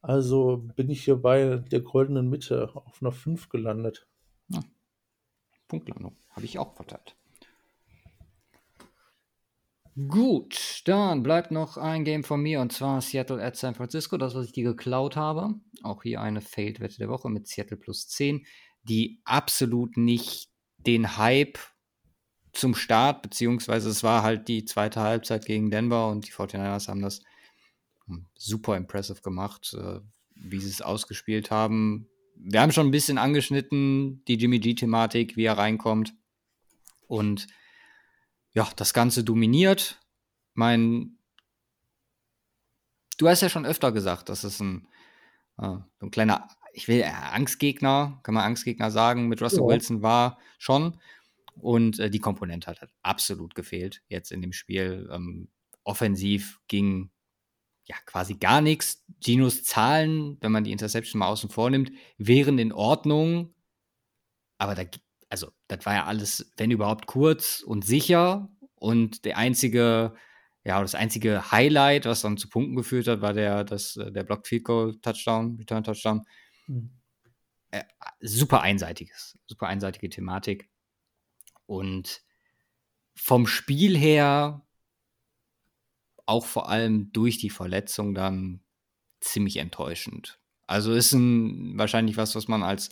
Also 0.03 0.59
bin 0.76 0.89
ich 0.89 1.05
hier 1.05 1.16
bei 1.16 1.57
der 1.57 1.80
goldenen 1.80 2.28
Mitte 2.28 2.70
auf 2.74 3.03
einer 3.03 3.12
5 3.12 3.49
gelandet. 3.49 4.07
Ja. 4.49 4.61
Punktlandung. 5.66 6.16
Habe 6.30 6.45
ich 6.45 6.59
auch 6.59 6.74
verteilt. 6.74 7.16
Gut, 9.97 10.82
dann 10.84 11.22
bleibt 11.22 11.51
noch 11.51 11.78
ein 11.78 12.05
Game 12.05 12.22
von 12.22 12.42
mir 12.42 12.61
und 12.61 12.70
zwar 12.70 13.01
Seattle 13.01 13.42
at 13.42 13.57
San 13.57 13.74
Francisco, 13.74 14.18
das, 14.18 14.34
was 14.34 14.47
ich 14.47 14.53
dir 14.53 14.64
geklaut 14.64 15.16
habe. 15.16 15.55
Auch 15.82 16.03
hier 16.03 16.20
eine 16.20 16.42
Failed-Wette 16.42 16.99
der 16.99 17.09
Woche 17.09 17.30
mit 17.30 17.47
Seattle 17.49 17.78
plus 17.78 18.07
10, 18.09 18.44
die 18.82 19.22
absolut 19.24 19.97
nicht 19.97 20.51
den 20.76 21.16
Hype 21.16 21.59
zum 22.53 22.74
Start, 22.74 23.22
beziehungsweise 23.22 23.88
es 23.88 24.03
war 24.03 24.22
halt 24.22 24.49
die 24.49 24.66
zweite 24.66 25.01
Halbzeit 25.01 25.47
gegen 25.47 25.70
Denver 25.70 26.09
und 26.09 26.26
die 26.26 26.32
49ers 26.32 26.88
haben 26.88 27.01
das 27.01 27.22
hm, 28.05 28.26
super 28.34 28.76
impressive 28.76 29.22
gemacht, 29.22 29.74
äh, 29.80 30.01
wie 30.34 30.61
sie 30.61 30.70
es 30.70 30.82
ausgespielt 30.82 31.51
haben. 31.51 32.07
Wir 32.34 32.61
haben 32.61 32.72
schon 32.72 32.88
ein 32.88 32.92
bisschen 32.92 33.16
angeschnitten, 33.16 34.22
die 34.28 34.34
Jimmy 34.34 34.59
G-Thematik, 34.59 35.38
wie 35.38 35.44
er 35.44 35.57
reinkommt. 35.57 36.12
Und 37.09 37.47
ja, 38.57 38.66
das 38.74 38.94
Ganze 38.94 39.22
dominiert. 39.22 40.00
Mein, 40.54 41.18
du 43.18 43.28
hast 43.28 43.42
ja 43.42 43.50
schon 43.50 43.66
öfter 43.66 43.92
gesagt, 43.92 44.30
das 44.30 44.44
ist 44.44 44.61
ein, 44.61 44.88
äh, 45.59 45.76
ein 46.00 46.11
kleiner, 46.11 46.48
ich 46.72 46.88
will 46.88 47.00
äh, 47.00 47.04
Angstgegner, 47.04 48.18
kann 48.22 48.34
man 48.34 48.44
Angstgegner 48.44 48.90
sagen, 48.90 49.28
mit 49.28 49.42
Russell 49.42 49.61
ja. 49.61 49.66
Wilson 49.66 50.00
war 50.00 50.38
schon. 50.59 50.98
Und 51.61 51.98
äh, 51.98 52.09
die 52.09 52.18
Komponente 52.18 52.68
hat, 52.68 52.80
hat, 52.80 52.90
absolut 53.02 53.54
gefehlt 53.54 54.02
jetzt 54.09 54.32
in 54.32 54.40
dem 54.40 54.54
Spiel. 54.54 55.07
Ähm, 55.12 55.48
offensiv 55.84 56.61
ging 56.66 57.11
ja 57.84 57.96
quasi 58.07 58.36
gar 58.36 58.62
nichts. 58.62 59.04
Ginos 59.20 59.64
Zahlen, 59.64 60.38
wenn 60.40 60.52
man 60.52 60.64
die 60.64 60.72
Interception 60.72 61.18
mal 61.18 61.28
außen 61.28 61.50
vor 61.50 61.68
nimmt, 61.68 61.92
wären 62.16 62.59
in 62.59 62.72
Ordnung. 62.72 63.54
Aber 64.57 64.74
da, 64.74 64.84
also, 65.28 65.50
das 65.68 65.84
war 65.86 65.94
ja 65.94 66.04
alles, 66.04 66.52
wenn 66.56 66.70
überhaupt, 66.70 67.06
kurz 67.06 67.62
und 67.62 67.84
sicher. 67.84 68.48
Und 68.74 69.24
der 69.24 69.38
einzige, 69.38 70.14
ja, 70.64 70.80
das 70.80 70.94
einzige 70.94 71.50
Highlight, 71.50 72.06
was 72.06 72.22
dann 72.22 72.36
zu 72.36 72.48
Punkten 72.48 72.76
geführt 72.76 73.08
hat, 73.08 73.20
war 73.20 73.32
der, 73.32 73.64
das, 73.64 73.96
äh, 73.96 74.12
der 74.12 74.24
Blocked 74.24 74.46
Field 74.46 74.64
Goal 74.64 74.98
Touchdown, 75.00 75.56
Return 75.56 75.84
Touchdown. 75.84 76.22
Mhm. 76.66 76.90
Äh, 77.70 77.84
super 78.20 78.62
einseitiges, 78.62 79.38
super 79.46 79.66
einseitige 79.66 80.08
Thematik. 80.08 80.70
Und 81.66 82.22
vom 83.14 83.46
Spiel 83.46 83.96
her, 83.96 84.66
auch 86.26 86.46
vor 86.46 86.68
allem 86.68 87.12
durch 87.12 87.38
die 87.38 87.50
Verletzung 87.50 88.14
dann 88.14 88.60
ziemlich 89.20 89.56
enttäuschend. 89.56 90.40
Also 90.66 90.92
ist 90.92 91.12
ein, 91.12 91.78
wahrscheinlich 91.78 92.16
was, 92.16 92.34
was 92.34 92.48
man 92.48 92.62
als 92.62 92.90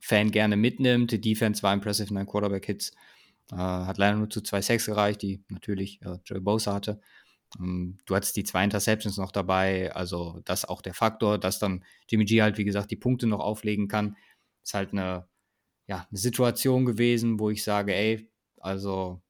49ers-Fan 0.00 0.30
gerne 0.30 0.56
mitnimmt. 0.56 1.12
Die 1.12 1.20
Defense 1.20 1.62
war 1.62 1.72
impressive, 1.72 2.12
neun 2.12 2.26
Quarterback-Hits. 2.26 2.92
Äh, 3.52 3.56
hat 3.56 3.98
leider 3.98 4.16
nur 4.16 4.30
zu 4.30 4.40
zwei 4.42 4.62
Sacks 4.62 4.86
gereicht, 4.86 5.22
die 5.22 5.42
natürlich 5.48 6.00
äh, 6.02 6.18
Joey 6.24 6.40
Bosa 6.40 6.74
hatte. 6.74 7.00
Ähm, 7.58 7.98
du 8.06 8.14
hattest 8.14 8.36
die 8.36 8.44
zwei 8.44 8.64
Interceptions 8.64 9.16
noch 9.16 9.32
dabei, 9.32 9.92
also 9.92 10.40
das 10.44 10.60
ist 10.60 10.68
auch 10.68 10.82
der 10.82 10.94
Faktor, 10.94 11.36
dass 11.38 11.58
dann 11.58 11.84
Jimmy 12.08 12.24
G 12.24 12.42
halt, 12.42 12.58
wie 12.58 12.64
gesagt, 12.64 12.90
die 12.90 12.96
Punkte 12.96 13.26
noch 13.26 13.40
auflegen 13.40 13.88
kann. 13.88 14.16
Ist 14.62 14.74
halt 14.74 14.92
eine 14.92 15.26
ja, 15.90 16.06
eine 16.08 16.18
Situation 16.18 16.84
gewesen, 16.84 17.40
wo 17.40 17.50
ich 17.50 17.64
sage, 17.64 17.92
ey, 17.92 18.30
also 18.58 19.20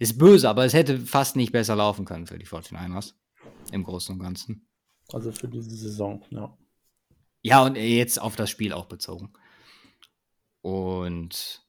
ist 0.00 0.18
böse, 0.18 0.48
aber 0.48 0.64
es 0.64 0.74
hätte 0.74 0.98
fast 0.98 1.36
nicht 1.36 1.52
besser 1.52 1.76
laufen 1.76 2.04
können 2.04 2.26
für 2.26 2.36
die 2.36 2.46
49ers 2.46 3.14
im 3.70 3.84
Großen 3.84 4.12
und 4.12 4.20
Ganzen. 4.20 4.66
Also 5.12 5.30
für 5.30 5.46
diese 5.46 5.70
Saison, 5.70 6.24
ja. 6.30 6.52
Ja, 7.42 7.64
und 7.64 7.76
jetzt 7.76 8.20
auf 8.20 8.36
das 8.36 8.50
Spiel 8.50 8.72
auch 8.72 8.86
bezogen. 8.86 9.32
Und 10.60 11.66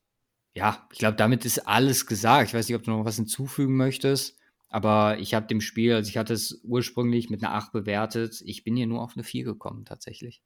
ja, 0.53 0.87
ich 0.91 0.99
glaube, 0.99 1.17
damit 1.17 1.45
ist 1.45 1.67
alles 1.67 2.05
gesagt. 2.05 2.49
Ich 2.49 2.53
weiß 2.53 2.67
nicht, 2.67 2.77
ob 2.77 2.83
du 2.83 2.91
noch 2.91 3.05
was 3.05 3.15
hinzufügen 3.15 3.75
möchtest, 3.75 4.37
aber 4.69 5.17
ich 5.19 5.33
habe 5.33 5.47
dem 5.47 5.61
Spiel, 5.61 5.93
also 5.93 6.09
ich 6.09 6.17
hatte 6.17 6.33
es 6.33 6.61
ursprünglich 6.63 7.29
mit 7.29 7.43
einer 7.43 7.55
8 7.55 7.71
bewertet. 7.71 8.41
Ich 8.45 8.63
bin 8.63 8.75
hier 8.75 8.87
nur 8.87 9.01
auf 9.01 9.13
eine 9.15 9.23
4 9.23 9.43
gekommen, 9.43 9.85
tatsächlich. 9.85 10.43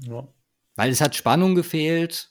Ja. 0.00 0.26
Weil 0.74 0.90
es 0.90 1.02
hat 1.02 1.14
Spannung 1.14 1.54
gefehlt. 1.54 2.30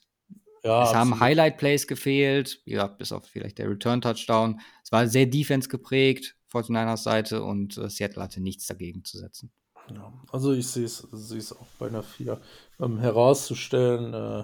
Ja, 0.63 0.83
es 0.83 0.95
haben 0.95 1.19
Highlight-Plays 1.19 1.87
gefehlt, 1.87 2.61
ja, 2.65 2.87
bis 2.87 3.11
auf 3.11 3.27
vielleicht 3.27 3.57
der 3.57 3.69
Return-Touchdown. 3.69 4.61
Es 4.81 4.93
war 4.93 5.07
sehr 5.09 5.25
Defense 5.25 5.67
geprägt, 5.67 6.37
49ers 6.51 7.03
Seite, 7.03 7.43
und 7.43 7.77
äh, 7.77 7.89
Seattle 7.89 8.23
hatte 8.23 8.39
nichts 8.39 8.65
dagegen 8.65 9.03
zu 9.03 9.17
setzen. 9.17 9.51
Ja, 9.89 10.13
also 10.31 10.53
ich 10.53 10.67
sehe 10.67 10.85
es 10.85 11.53
auch 11.53 11.67
bei 11.79 11.87
einer 11.87 12.03
4. 12.03 12.39
Ähm, 12.79 12.99
herauszustellen 12.99 14.13
äh, 14.13 14.43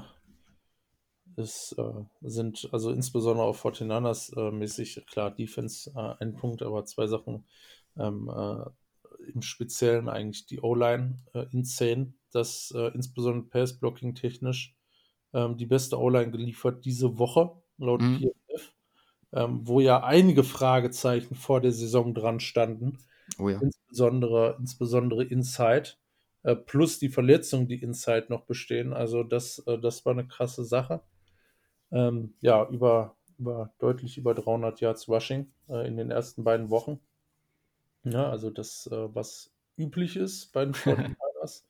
ist, 1.41 1.73
äh, 1.77 2.03
sind, 2.21 2.69
also 2.71 2.91
insbesondere 2.91 3.45
auf 3.45 3.63
49ers 3.63 4.35
äh, 4.37 4.51
mäßig, 4.51 5.05
klar, 5.07 5.31
Defense 5.31 5.91
äh, 5.95 6.15
ein 6.19 6.35
Punkt, 6.35 6.61
aber 6.61 6.85
zwei 6.85 7.07
Sachen 7.07 7.45
ähm, 7.97 8.29
äh, 8.29 8.65
im 9.33 9.41
Speziellen 9.41 10.09
eigentlich 10.09 10.45
die 10.45 10.61
O-Line 10.61 11.19
insane 11.51 12.13
dass 12.31 12.71
äh, 12.75 12.91
insbesondere 12.93 13.49
Pass-Blocking 13.49 14.15
technisch 14.15 14.75
ähm, 15.33 15.57
die 15.57 15.65
beste 15.65 15.99
O-Line 15.99 16.31
geliefert 16.31 16.85
diese 16.85 17.17
Woche, 17.17 17.51
laut 17.77 18.01
mhm. 18.01 18.19
PFF, 18.19 18.73
ähm, 19.33 19.61
wo 19.63 19.79
ja 19.79 20.03
einige 20.03 20.43
Fragezeichen 20.43 21.35
vor 21.35 21.61
der 21.61 21.71
Saison 21.71 22.13
dran 22.13 22.39
standen. 22.39 22.99
Oh 23.37 23.49
ja. 23.49 23.59
Insbesondere, 23.61 24.57
insbesondere 24.59 25.23
Inside, 25.23 25.89
äh, 26.43 26.55
plus 26.55 26.99
die 26.99 27.09
Verletzungen, 27.09 27.67
die 27.67 27.81
Inside 27.81 28.27
noch 28.29 28.45
bestehen. 28.45 28.93
Also 28.93 29.23
das, 29.23 29.59
äh, 29.67 29.77
das 29.77 30.05
war 30.05 30.13
eine 30.13 30.27
krasse 30.27 30.63
Sache. 30.63 31.01
Ähm, 31.91 32.33
ja, 32.41 32.67
über, 32.69 33.15
über 33.37 33.73
deutlich 33.79 34.17
über 34.17 34.33
300 34.33 34.79
Yards 34.81 35.07
Rushing 35.07 35.51
äh, 35.69 35.87
in 35.87 35.97
den 35.97 36.11
ersten 36.11 36.43
beiden 36.43 36.69
Wochen. 36.69 36.99
Ja, 38.03 38.29
also 38.29 38.49
das, 38.49 38.87
äh, 38.91 39.13
was 39.13 39.51
üblich 39.77 40.15
ist 40.15 40.51
bei 40.53 40.65
den 40.65 40.73
49ers. 40.75 41.63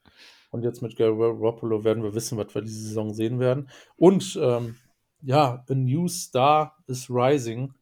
Und 0.51 0.63
jetzt 0.63 0.81
mit 0.81 0.95
Gary 0.95 1.15
Garoppolo 1.15 1.83
werden 1.83 2.03
wir 2.03 2.15
wissen, 2.15 2.37
was 2.37 2.53
wir 2.55 2.61
diese 2.61 2.87
Saison 2.87 3.13
sehen 3.13 3.39
werden. 3.39 3.69
Und 3.97 4.37
ähm, 4.41 4.77
ja, 5.21 5.63
a 5.69 5.73
new 5.73 6.07
star 6.07 6.75
is 6.87 7.09
rising 7.09 7.73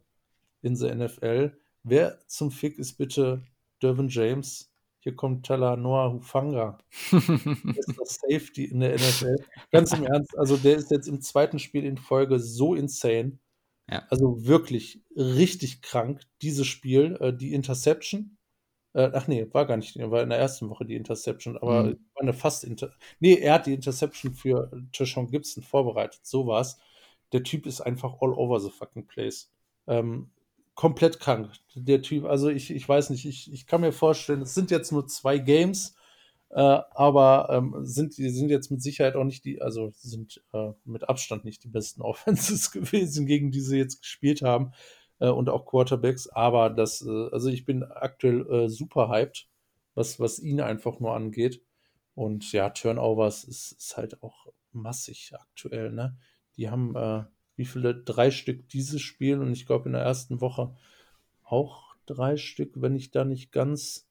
in 0.61 0.75
the 0.75 0.93
NFL. 0.93 1.51
Wer 1.83 2.19
zum 2.27 2.51
Fick 2.51 2.77
ist 2.77 2.97
bitte 2.97 3.41
Dervin 3.81 4.07
James? 4.09 4.71
Hier 4.99 5.15
kommt 5.15 5.45
Tala 5.45 5.77
Noah 5.77 6.11
Hufanga. 6.11 6.77
ist 7.11 7.95
das 7.97 8.19
Safety 8.21 8.65
in 8.65 8.81
der 8.81 8.95
NFL. 8.95 9.37
Ganz 9.71 9.93
im 9.93 10.03
Ernst, 10.03 10.37
also 10.37 10.57
der 10.57 10.75
ist 10.75 10.91
jetzt 10.91 11.07
im 11.07 11.21
zweiten 11.21 11.59
Spiel 11.59 11.85
in 11.85 11.97
Folge 11.97 12.39
so 12.39 12.75
insane. 12.75 13.39
Ja. 13.89 14.05
Also 14.09 14.45
wirklich 14.45 15.01
richtig 15.15 15.81
krank, 15.81 16.21
dieses 16.41 16.67
Spiel. 16.67 17.17
Äh, 17.21 17.33
die 17.33 17.53
Interception, 17.53 18.37
äh, 18.93 19.11
ach 19.13 19.27
nee, 19.27 19.47
war 19.53 19.65
gar 19.65 19.77
nicht, 19.77 19.97
war 19.97 20.23
in 20.23 20.29
der 20.29 20.39
ersten 20.39 20.69
Woche 20.69 20.85
die 20.85 20.95
Interception, 20.95 21.57
aber 21.57 21.83
mhm. 21.83 21.99
war 22.13 22.23
eine 22.23 22.33
fast 22.33 22.63
Inter 22.63 22.91
Nee, 23.19 23.35
er 23.35 23.53
hat 23.53 23.65
die 23.65 23.73
Interception 23.73 24.33
für 24.33 24.69
Tishon 24.91 25.31
Gibson 25.31 25.63
vorbereitet, 25.63 26.21
so 26.23 26.47
war's. 26.47 26.79
Der 27.31 27.43
Typ 27.43 27.65
ist 27.65 27.81
einfach 27.81 28.15
all 28.21 28.33
over 28.33 28.59
the 28.59 28.71
fucking 28.71 29.07
place. 29.07 29.51
Ähm, 29.87 30.31
komplett 30.77 31.19
krank. 31.19 31.51
Der 31.75 32.01
Typ, 32.03 32.25
also 32.25 32.49
ich, 32.49 32.71
ich 32.71 32.87
weiß 32.87 33.09
nicht, 33.11 33.25
ich, 33.25 33.51
ich 33.51 33.67
kann 33.67 33.81
mir 33.81 33.91
vorstellen, 33.91 34.43
es 34.43 34.55
sind 34.55 34.71
jetzt 34.71 34.93
nur 34.93 35.07
zwei 35.07 35.39
Games, 35.39 35.95
äh, 36.51 36.61
aber 36.61 37.49
ähm, 37.51 37.75
sind, 37.85 38.17
die 38.17 38.29
sind 38.29 38.49
jetzt 38.49 38.71
mit 38.71 38.81
Sicherheit 38.81 39.15
auch 39.15 39.25
nicht 39.25 39.43
die, 39.45 39.61
also 39.61 39.91
sind 39.95 40.41
äh, 40.53 40.71
mit 40.85 41.09
Abstand 41.09 41.45
nicht 41.45 41.63
die 41.65 41.69
besten 41.69 42.01
Offenses 42.03 42.71
gewesen, 42.71 43.25
gegen 43.27 43.51
die 43.51 43.61
sie 43.61 43.77
jetzt 43.79 44.01
gespielt 44.01 44.41
haben. 44.43 44.73
äh, 45.19 45.29
und 45.29 45.49
auch 45.49 45.65
Quarterbacks. 45.65 46.27
Aber 46.29 46.69
das, 46.69 47.01
äh, 47.05 47.29
also 47.31 47.49
ich 47.49 47.65
bin 47.65 47.83
aktuell 47.83 48.47
äh, 48.51 48.69
super 48.69 49.09
hyped, 49.09 49.47
was, 49.95 50.19
was 50.19 50.39
ihn 50.39 50.61
einfach 50.61 50.99
nur 50.99 51.15
angeht. 51.15 51.61
Und 52.15 52.51
ja, 52.51 52.69
Turnovers 52.71 53.43
ist, 53.43 53.73
ist 53.73 53.97
halt 53.97 54.23
auch 54.23 54.47
massig 54.71 55.33
aktuell, 55.39 55.91
ne? 55.91 56.17
Die 56.57 56.69
haben 56.69 56.95
äh, 56.95 57.23
wie 57.57 57.65
viele? 57.65 57.95
Drei 57.95 58.31
Stück 58.31 58.69
dieses 58.69 59.01
Spiel 59.01 59.39
und 59.39 59.51
ich 59.51 59.65
glaube 59.65 59.89
in 59.89 59.93
der 59.93 60.03
ersten 60.03 60.39
Woche 60.39 60.75
auch 61.43 61.95
drei 62.05 62.37
Stück, 62.37 62.73
wenn 62.75 62.95
ich 62.95 63.11
da 63.11 63.25
nicht 63.25 63.51
ganz 63.51 64.07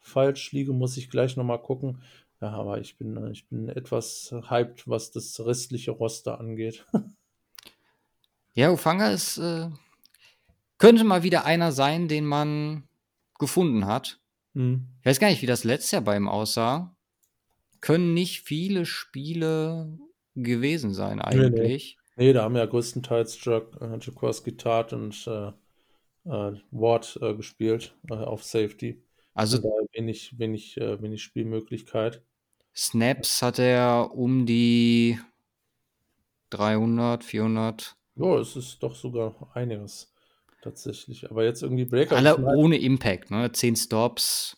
falsch 0.00 0.52
liege, 0.52 0.72
muss 0.72 0.96
ich 0.96 1.10
gleich 1.10 1.36
nochmal 1.36 1.60
gucken. 1.60 2.02
Ja, 2.40 2.50
aber 2.50 2.80
ich 2.80 2.96
bin, 2.98 3.16
äh, 3.16 3.30
ich 3.30 3.46
bin 3.48 3.68
etwas 3.68 4.34
hyped, 4.48 4.88
was 4.88 5.12
das 5.12 5.44
restliche 5.44 5.92
Roster 5.92 6.40
angeht. 6.40 6.84
ja, 8.54 8.70
Ufanga 8.70 9.10
ist, 9.10 9.38
äh, 9.38 9.70
könnte 10.78 11.04
mal 11.04 11.22
wieder 11.22 11.44
einer 11.44 11.70
sein, 11.72 12.08
den 12.08 12.26
man 12.26 12.88
gefunden 13.38 13.86
hat. 13.86 14.20
Hm. 14.54 14.88
Ich 15.00 15.06
weiß 15.06 15.20
gar 15.20 15.28
nicht, 15.28 15.42
wie 15.42 15.46
das 15.46 15.64
letztes 15.64 15.92
Jahr 15.92 16.02
bei 16.02 16.16
ihm 16.16 16.28
aussah. 16.28 16.96
Können 17.80 18.12
nicht 18.14 18.42
viele 18.42 18.86
Spiele 18.86 19.98
gewesen 20.34 20.94
sein, 20.94 21.20
eigentlich. 21.20 21.52
Nee, 21.52 21.96
nee. 21.96 22.01
Nee 22.16 22.32
da 22.32 22.42
haben 22.42 22.56
ja 22.56 22.66
größtenteils 22.66 23.44
Jack, 23.44 23.64
äh, 23.80 23.98
Jaworski 23.98 24.56
und 24.92 25.26
äh, 25.26 25.52
äh, 26.24 26.52
Ward 26.70 27.18
äh, 27.20 27.34
gespielt 27.34 27.94
äh, 28.10 28.14
auf 28.14 28.44
Safety. 28.44 29.02
Also 29.34 29.62
wenig, 29.92 30.38
wenig, 30.38 30.76
äh, 30.76 31.00
wenig 31.00 31.22
Spielmöglichkeit. 31.22 32.22
Snaps 32.74 33.42
hat 33.42 33.58
er 33.58 34.12
um 34.14 34.46
die 34.46 35.18
300, 36.50 37.24
400. 37.24 37.96
Ja, 38.16 38.38
es 38.38 38.56
ist 38.56 38.82
doch 38.82 38.94
sogar 38.94 39.34
einiges 39.54 40.12
tatsächlich. 40.62 41.30
Aber 41.30 41.44
jetzt 41.44 41.62
irgendwie 41.62 41.84
Breakout. 41.84 42.16
Alle 42.16 42.38
ohne 42.38 42.78
Impact, 42.78 43.30
ne? 43.30 43.52
10 43.52 43.76
Stops 43.76 44.56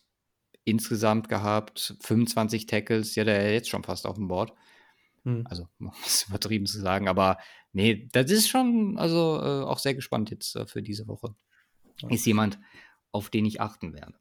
insgesamt 0.63 1.29
gehabt, 1.29 1.95
25 2.01 2.65
Tackles. 2.65 3.15
Ja, 3.15 3.23
der 3.23 3.47
ist 3.47 3.53
jetzt 3.53 3.69
schon 3.69 3.83
fast 3.83 4.05
auf 4.05 4.15
dem 4.15 4.27
Board. 4.27 4.53
Hm. 5.25 5.45
Also, 5.49 5.67
ist 6.05 6.27
übertrieben 6.29 6.67
zu 6.67 6.79
sagen, 6.79 7.07
aber 7.07 7.37
nee, 7.73 8.07
das 8.13 8.31
ist 8.31 8.47
schon, 8.47 8.97
also 8.97 9.39
äh, 9.41 9.63
auch 9.63 9.79
sehr 9.79 9.95
gespannt 9.95 10.29
jetzt 10.29 10.55
äh, 10.55 10.65
für 10.65 10.81
diese 10.81 11.07
Woche. 11.07 11.35
Ja. 11.99 12.09
Ist 12.09 12.25
jemand, 12.25 12.59
auf 13.11 13.29
den 13.29 13.45
ich 13.45 13.59
achten 13.59 13.93
werde. 13.93 14.13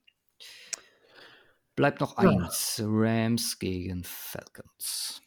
Bleibt 1.76 2.00
noch 2.00 2.16
eins: 2.16 2.78
ja. 2.78 2.86
Rams 2.88 3.58
gegen 3.58 4.04
Falcons. 4.04 5.20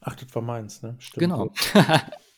Ach, 0.00 0.16
das 0.16 0.34
war 0.34 0.42
meins, 0.42 0.82
ne? 0.82 0.96
Stimmt. 0.98 1.20
Genau. 1.20 1.52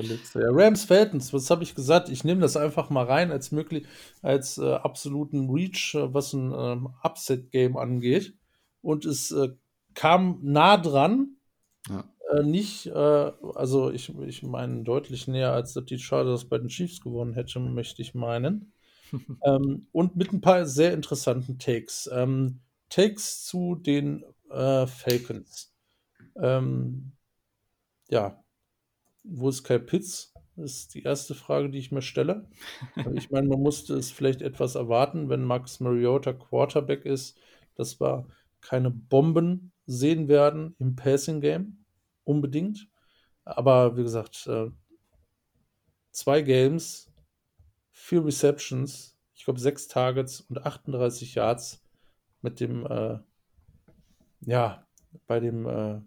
ich 0.00 0.10
überlege 0.10 0.22
ja, 0.34 0.48
Rams 0.50 0.84
Falcons, 0.84 1.32
was 1.32 1.50
habe 1.50 1.62
ich 1.62 1.74
gesagt? 1.74 2.08
Ich 2.08 2.24
nehme 2.24 2.40
das 2.40 2.56
einfach 2.56 2.90
mal 2.90 3.04
rein 3.04 3.30
als 3.30 3.52
möglich, 3.52 3.86
als 4.22 4.58
äh, 4.58 4.74
absoluten 4.74 5.50
Reach, 5.50 5.94
äh, 5.94 6.12
was 6.12 6.32
ein 6.32 6.52
ähm, 6.56 6.88
Upset-Game 7.02 7.76
angeht. 7.76 8.34
Und 8.82 9.04
es 9.04 9.30
äh, 9.32 9.48
kam 9.94 10.38
nah 10.42 10.76
dran. 10.76 11.36
Ja. 11.88 12.04
Äh, 12.32 12.42
nicht, 12.42 12.86
äh, 12.86 13.32
also 13.54 13.90
ich, 13.90 14.16
ich 14.20 14.42
meine 14.42 14.82
deutlich 14.82 15.28
näher, 15.28 15.52
als 15.52 15.74
die 15.74 15.98
Chargers 15.98 16.44
bei 16.44 16.58
den 16.58 16.68
Chiefs 16.68 17.00
gewonnen 17.00 17.34
hätte, 17.34 17.58
möchte 17.60 18.02
ich 18.02 18.14
meinen. 18.14 18.72
ähm, 19.44 19.86
und 19.92 20.16
mit 20.16 20.32
ein 20.32 20.40
paar 20.40 20.66
sehr 20.66 20.92
interessanten 20.92 21.58
Takes. 21.58 22.08
Ähm, 22.12 22.60
Takes 22.88 23.44
zu 23.44 23.74
den 23.74 24.24
äh, 24.50 24.86
Falcons. 24.86 25.72
Ähm, 26.40 27.12
ja, 28.08 28.42
wo 29.28 29.48
ist 29.48 29.64
Kyle 29.64 29.80
Pitts? 29.80 30.32
ist 30.56 30.94
die 30.94 31.02
erste 31.02 31.34
Frage, 31.34 31.68
die 31.68 31.78
ich 31.78 31.92
mir 31.92 32.02
stelle. 32.02 32.48
ich 33.14 33.30
meine, 33.30 33.48
man 33.48 33.60
musste 33.60 33.94
es 33.94 34.10
vielleicht 34.10 34.42
etwas 34.42 34.74
erwarten, 34.74 35.28
wenn 35.28 35.44
Max 35.44 35.80
Mariota 35.80 36.32
Quarterback 36.32 37.04
ist, 37.04 37.38
dass 37.74 38.00
wir 38.00 38.26
keine 38.60 38.90
Bomben 38.90 39.72
sehen 39.86 40.28
werden 40.28 40.74
im 40.78 40.96
Passing 40.96 41.40
Game. 41.40 41.84
Unbedingt. 42.24 42.88
Aber 43.44 43.96
wie 43.96 44.02
gesagt, 44.02 44.46
äh, 44.46 44.70
zwei 46.10 46.40
Games 46.42 47.12
vier 47.90 48.24
Receptions, 48.24 49.16
ich 49.34 49.44
glaube 49.44 49.60
sechs 49.60 49.88
Targets 49.88 50.42
und 50.42 50.64
38 50.64 51.34
Yards 51.34 51.84
mit 52.42 52.60
dem, 52.60 52.86
äh, 52.86 53.18
ja, 54.40 54.86
bei 55.26 55.40
dem, 55.40 55.66
äh, 55.66 56.00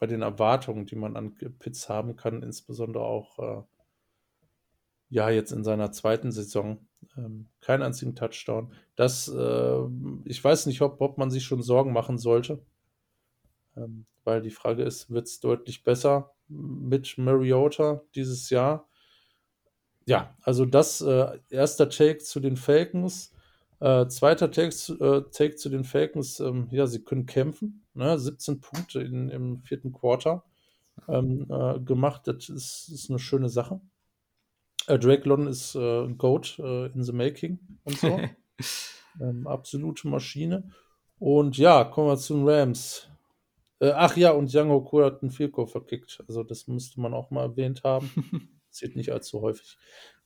bei 0.00 0.08
den 0.08 0.22
Erwartungen, 0.22 0.86
die 0.86 0.96
man 0.96 1.16
an 1.16 1.34
Pitts 1.34 1.88
haben 1.88 2.16
kann, 2.16 2.42
insbesondere 2.42 3.04
auch, 3.04 3.38
äh, 3.38 3.62
ja, 5.10 5.30
jetzt 5.30 5.52
in 5.52 5.62
seiner 5.62 5.92
zweiten 5.92 6.32
Saison, 6.32 6.88
ähm, 7.16 7.48
keinen 7.60 7.82
einzigen 7.82 8.16
Touchdown. 8.16 8.72
Das, 8.96 9.28
äh, 9.28 9.78
ich 10.24 10.42
weiß 10.42 10.66
nicht, 10.66 10.82
ob, 10.82 11.00
ob 11.00 11.18
man 11.18 11.30
sich 11.30 11.44
schon 11.44 11.62
Sorgen 11.62 11.92
machen 11.92 12.18
sollte, 12.18 12.60
ähm, 13.76 14.06
weil 14.24 14.42
die 14.42 14.50
Frage 14.50 14.82
ist, 14.82 15.10
wird 15.10 15.28
es 15.28 15.38
deutlich 15.38 15.84
besser 15.84 16.32
mit 16.48 17.16
Mariota 17.16 18.02
dieses 18.16 18.50
Jahr? 18.50 18.90
ja, 20.10 20.36
also 20.42 20.64
das 20.66 21.00
äh, 21.00 21.38
erster 21.50 21.88
Take 21.88 22.18
zu 22.18 22.40
den 22.40 22.56
Falcons. 22.56 23.32
Äh, 23.80 24.08
zweiter 24.08 24.50
Take, 24.50 24.74
äh, 24.92 25.22
Take 25.30 25.56
zu 25.56 25.70
den 25.70 25.84
Falcons, 25.84 26.38
ähm, 26.40 26.68
ja, 26.70 26.86
sie 26.86 27.02
können 27.02 27.24
kämpfen. 27.24 27.86
Ne? 27.94 28.18
17 28.18 28.60
Punkte 28.60 29.00
in, 29.00 29.30
im 29.30 29.62
vierten 29.62 29.92
Quarter 29.92 30.44
ähm, 31.08 31.46
äh, 31.50 31.80
gemacht. 31.80 32.22
Das 32.26 32.50
ist, 32.50 32.90
ist, 32.92 33.08
eine 33.08 33.18
schöne 33.18 33.48
Sache. 33.48 33.80
Äh, 34.86 34.98
Drake 34.98 35.26
London 35.26 35.48
ist 35.48 35.74
äh, 35.74 36.08
Goat 36.08 36.58
äh, 36.58 36.86
in 36.92 37.02
the 37.02 37.12
making 37.12 37.58
und 37.84 37.98
so. 37.98 38.20
ähm, 39.20 39.46
absolute 39.46 40.08
Maschine. 40.08 40.70
Und 41.18 41.56
ja, 41.56 41.84
kommen 41.84 42.08
wir 42.08 42.18
zu 42.18 42.34
den 42.34 42.48
Rams. 42.48 43.08
ach 43.80 44.16
ja, 44.16 44.32
und 44.32 44.54
Young 44.54 44.70
Hoku 44.70 45.02
hat 45.02 45.22
einen 45.22 45.30
Field 45.30 45.54
verkickt. 45.70 46.22
Also 46.28 46.42
das 46.42 46.66
müsste 46.66 47.00
man 47.00 47.14
auch 47.14 47.30
mal 47.30 47.44
erwähnt 47.44 47.82
haben. 47.82 48.10
Passiert 48.70 48.94
nicht 48.96 49.10
allzu 49.10 49.42
häufig. 49.42 49.76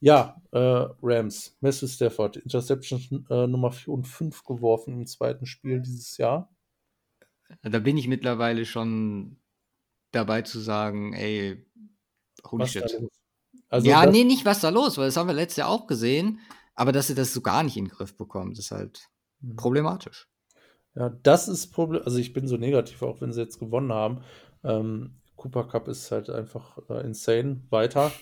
Ja, 0.01 0.43
äh, 0.53 0.87
Rams, 1.03 1.57
Matthew 1.61 1.87
Stafford, 1.87 2.37
Interception 2.37 3.27
äh, 3.31 3.47
Nummer 3.47 3.73
4 3.73 3.95
und 3.95 4.07
5 4.07 4.45
geworfen 4.45 4.95
im 4.95 5.07
zweiten 5.07 5.47
Spiel 5.47 5.81
dieses 5.81 6.19
Jahr. 6.19 6.55
Da 7.63 7.79
bin 7.79 7.97
ich 7.97 8.07
mittlerweile 8.07 8.67
schon 8.67 9.39
dabei 10.13 10.43
zu 10.43 10.61
sagen, 10.61 11.15
ey, 11.15 11.67
holy 12.47 12.67
shit. 12.67 13.01
Also 13.69 13.89
ja, 13.89 14.07
nee, 14.07 14.25
nicht 14.25 14.45
was 14.45 14.61
da 14.61 14.69
los, 14.69 14.99
weil 14.99 15.07
das 15.07 15.17
haben 15.17 15.27
wir 15.27 15.35
letztes 15.35 15.57
Jahr 15.57 15.69
auch 15.69 15.87
gesehen, 15.87 16.41
aber 16.75 16.93
dass 16.93 17.07
sie 17.07 17.15
das 17.15 17.33
so 17.33 17.41
gar 17.41 17.63
nicht 17.63 17.77
in 17.77 17.87
den 17.87 17.91
Griff 17.91 18.17
bekommen, 18.17 18.51
das 18.51 18.67
ist 18.67 18.71
halt 18.71 19.09
mhm. 19.41 19.57
problematisch. 19.57 20.29
Ja, 20.95 21.09
das 21.09 21.49
ist 21.49 21.73
Problem. 21.73 22.03
Also 22.05 22.19
ich 22.19 22.33
bin 22.33 22.47
so 22.47 22.57
negativ, 22.57 23.03
auch 23.03 23.21
wenn 23.21 23.33
sie 23.33 23.41
jetzt 23.41 23.59
gewonnen 23.59 23.93
haben. 23.93 24.23
Ähm, 24.63 25.21
Cooper 25.37 25.65
Cup 25.65 25.89
ist 25.89 26.11
halt 26.13 26.31
einfach 26.31 26.79
äh, 26.89 27.05
insane 27.05 27.63
weiter. 27.71 28.13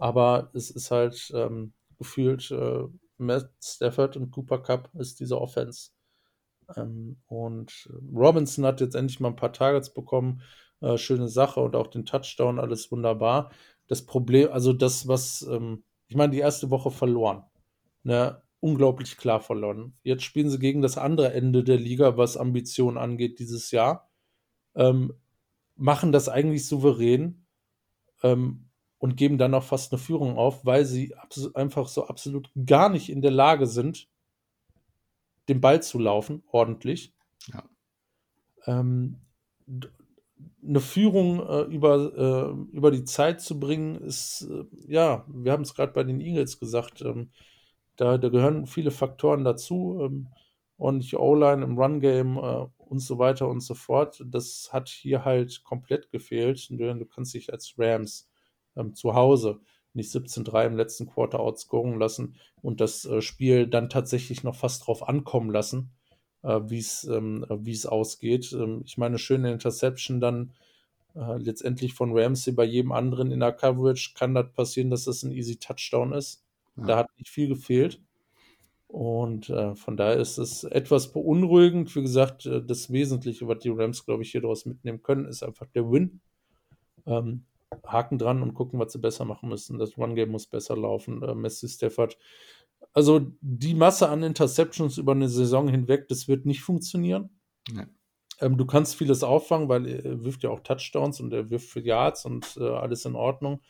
Aber 0.00 0.50
es 0.54 0.70
ist 0.70 0.90
halt 0.90 1.30
ähm, 1.34 1.74
gefühlt 1.98 2.50
äh, 2.50 2.84
Matt 3.18 3.50
Stafford 3.62 4.16
und 4.16 4.30
Cooper 4.30 4.58
Cup 4.58 4.90
ist 4.98 5.20
diese 5.20 5.40
Offense. 5.40 5.90
Ähm, 6.76 7.18
und 7.26 7.88
Robinson 8.14 8.64
hat 8.64 8.80
jetzt 8.80 8.94
endlich 8.94 9.20
mal 9.20 9.28
ein 9.28 9.36
paar 9.36 9.52
Targets 9.52 9.92
bekommen. 9.92 10.40
Äh, 10.80 10.96
schöne 10.96 11.28
Sache 11.28 11.60
und 11.60 11.76
auch 11.76 11.88
den 11.88 12.06
Touchdown, 12.06 12.58
alles 12.58 12.90
wunderbar. 12.90 13.50
Das 13.88 14.06
Problem, 14.06 14.50
also 14.50 14.72
das, 14.72 15.06
was, 15.06 15.42
ähm, 15.42 15.84
ich 16.08 16.16
meine, 16.16 16.32
die 16.32 16.38
erste 16.38 16.70
Woche 16.70 16.90
verloren. 16.90 17.44
Ne? 18.02 18.42
Unglaublich 18.60 19.18
klar 19.18 19.40
verloren. 19.40 19.98
Jetzt 20.02 20.22
spielen 20.22 20.48
sie 20.48 20.58
gegen 20.58 20.80
das 20.80 20.96
andere 20.96 21.34
Ende 21.34 21.62
der 21.62 21.76
Liga, 21.76 22.16
was 22.16 22.38
Ambitionen 22.38 22.96
angeht 22.96 23.38
dieses 23.38 23.70
Jahr. 23.70 24.10
Ähm, 24.74 25.12
machen 25.76 26.12
das 26.12 26.30
eigentlich 26.30 26.66
souverän. 26.66 27.46
Ähm, 28.22 28.69
und 29.00 29.16
geben 29.16 29.38
dann 29.38 29.52
noch 29.52 29.64
fast 29.64 29.92
eine 29.92 29.98
Führung 29.98 30.36
auf, 30.36 30.64
weil 30.64 30.84
sie 30.84 31.14
einfach 31.54 31.88
so 31.88 32.06
absolut 32.06 32.50
gar 32.66 32.90
nicht 32.90 33.08
in 33.08 33.22
der 33.22 33.30
Lage 33.30 33.66
sind, 33.66 34.08
den 35.48 35.60
Ball 35.60 35.82
zu 35.82 35.98
laufen, 35.98 36.44
ordentlich. 36.52 37.14
Ja. 37.46 37.64
Ähm, 38.66 39.16
eine 40.62 40.80
Führung 40.80 41.40
äh, 41.40 41.62
über, 41.62 42.12
äh, 42.14 42.76
über 42.76 42.90
die 42.90 43.04
Zeit 43.04 43.40
zu 43.40 43.58
bringen, 43.58 43.96
ist, 44.02 44.42
äh, 44.50 44.64
ja, 44.86 45.24
wir 45.28 45.52
haben 45.52 45.62
es 45.62 45.74
gerade 45.74 45.92
bei 45.94 46.04
den 46.04 46.20
Eagles 46.20 46.60
gesagt, 46.60 47.00
ähm, 47.00 47.30
da, 47.96 48.18
da, 48.18 48.28
gehören 48.28 48.66
viele 48.66 48.90
Faktoren 48.90 49.44
dazu. 49.44 49.98
Ähm, 50.02 50.28
und 50.76 51.10
die 51.10 51.16
O-Line 51.16 51.64
im 51.64 51.78
Run-Game 51.78 52.36
äh, 52.36 52.66
und 52.76 53.00
so 53.00 53.18
weiter 53.18 53.48
und 53.48 53.60
so 53.60 53.74
fort, 53.74 54.22
das 54.26 54.70
hat 54.72 54.88
hier 54.90 55.24
halt 55.24 55.62
komplett 55.64 56.10
gefehlt. 56.10 56.68
Du, 56.70 56.76
du 56.76 57.06
kannst 57.06 57.34
dich 57.34 57.50
als 57.52 57.74
Rams 57.78 58.29
ähm, 58.80 58.94
zu 58.94 59.14
Hause 59.14 59.60
nicht 59.94 60.10
17-3 60.10 60.66
im 60.66 60.76
letzten 60.76 61.06
Quarter 61.06 61.40
outscoren 61.40 61.98
lassen 61.98 62.36
und 62.62 62.80
das 62.80 63.04
äh, 63.04 63.20
Spiel 63.22 63.66
dann 63.66 63.88
tatsächlich 63.90 64.44
noch 64.44 64.54
fast 64.56 64.86
drauf 64.86 65.08
ankommen 65.08 65.50
lassen, 65.50 65.90
äh, 66.42 66.60
wie 66.66 66.84
ähm, 67.08 67.44
es 67.66 67.86
ausgeht. 67.86 68.52
Ähm, 68.52 68.82
ich 68.86 68.98
meine, 68.98 69.18
schöne 69.18 69.52
Interception 69.52 70.20
dann 70.20 70.52
Äh, 71.14 71.38
letztendlich 71.38 71.94
von 71.94 72.16
Ramsey 72.16 72.52
bei 72.54 72.64
jedem 72.64 72.92
anderen 72.92 73.32
in 73.32 73.40
der 73.40 73.52
Coverage 73.52 74.12
kann 74.14 74.34
das 74.34 74.52
passieren, 74.52 74.90
dass 74.90 75.04
das 75.04 75.22
ein 75.24 75.32
easy 75.32 75.56
Touchdown 75.56 76.12
ist. 76.12 76.44
Ja. 76.76 76.84
Da 76.86 76.96
hat 76.98 77.08
nicht 77.18 77.30
viel 77.30 77.48
gefehlt. 77.48 78.00
Und 78.88 79.50
äh, 79.50 79.74
von 79.76 79.96
daher 79.96 80.16
ist 80.18 80.38
es 80.38 80.64
etwas 80.64 81.12
beunruhigend. 81.12 81.94
Wie 81.96 82.02
gesagt, 82.02 82.46
äh, 82.46 82.62
das 82.64 82.90
Wesentliche, 82.92 83.46
was 83.48 83.60
die 83.60 83.70
Rams, 83.70 84.04
glaube 84.04 84.22
ich, 84.24 84.32
hier 84.32 84.40
daraus 84.42 84.66
mitnehmen 84.66 85.02
können, 85.02 85.26
ist 85.26 85.42
einfach 85.44 85.66
der 85.74 85.90
Win. 85.90 86.20
Ähm, 87.06 87.44
Haken 87.86 88.18
dran 88.18 88.42
und 88.42 88.54
gucken, 88.54 88.78
was 88.78 88.92
sie 88.92 88.98
besser 88.98 89.24
machen 89.24 89.48
müssen. 89.48 89.78
Das 89.78 89.96
One-Game 89.96 90.30
muss 90.30 90.46
besser 90.46 90.76
laufen. 90.76 91.22
Äh, 91.22 91.34
Messi 91.34 91.68
Stafford. 91.68 92.18
Also 92.92 93.20
die 93.40 93.74
Masse 93.74 94.08
an 94.08 94.22
Interceptions 94.22 94.98
über 94.98 95.12
eine 95.12 95.28
Saison 95.28 95.68
hinweg, 95.68 96.08
das 96.08 96.28
wird 96.28 96.46
nicht 96.46 96.62
funktionieren. 96.62 97.30
Ja. 97.72 97.86
Ähm, 98.40 98.56
du 98.56 98.66
kannst 98.66 98.96
vieles 98.96 99.22
auffangen, 99.22 99.68
weil 99.68 99.86
er 99.86 100.24
wirft 100.24 100.42
ja 100.42 100.50
auch 100.50 100.60
Touchdowns 100.60 101.20
und 101.20 101.32
er 101.32 101.50
wirft 101.50 101.68
für 101.68 101.80
Yards 101.80 102.24
und 102.24 102.56
äh, 102.56 102.68
alles 102.68 103.04
in 103.04 103.14
Ordnung. 103.14 103.60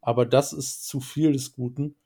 Aber 0.00 0.24
das 0.24 0.52
ist 0.52 0.86
zu 0.86 1.00
viel 1.00 1.32
des 1.32 1.52
Guten. 1.52 1.96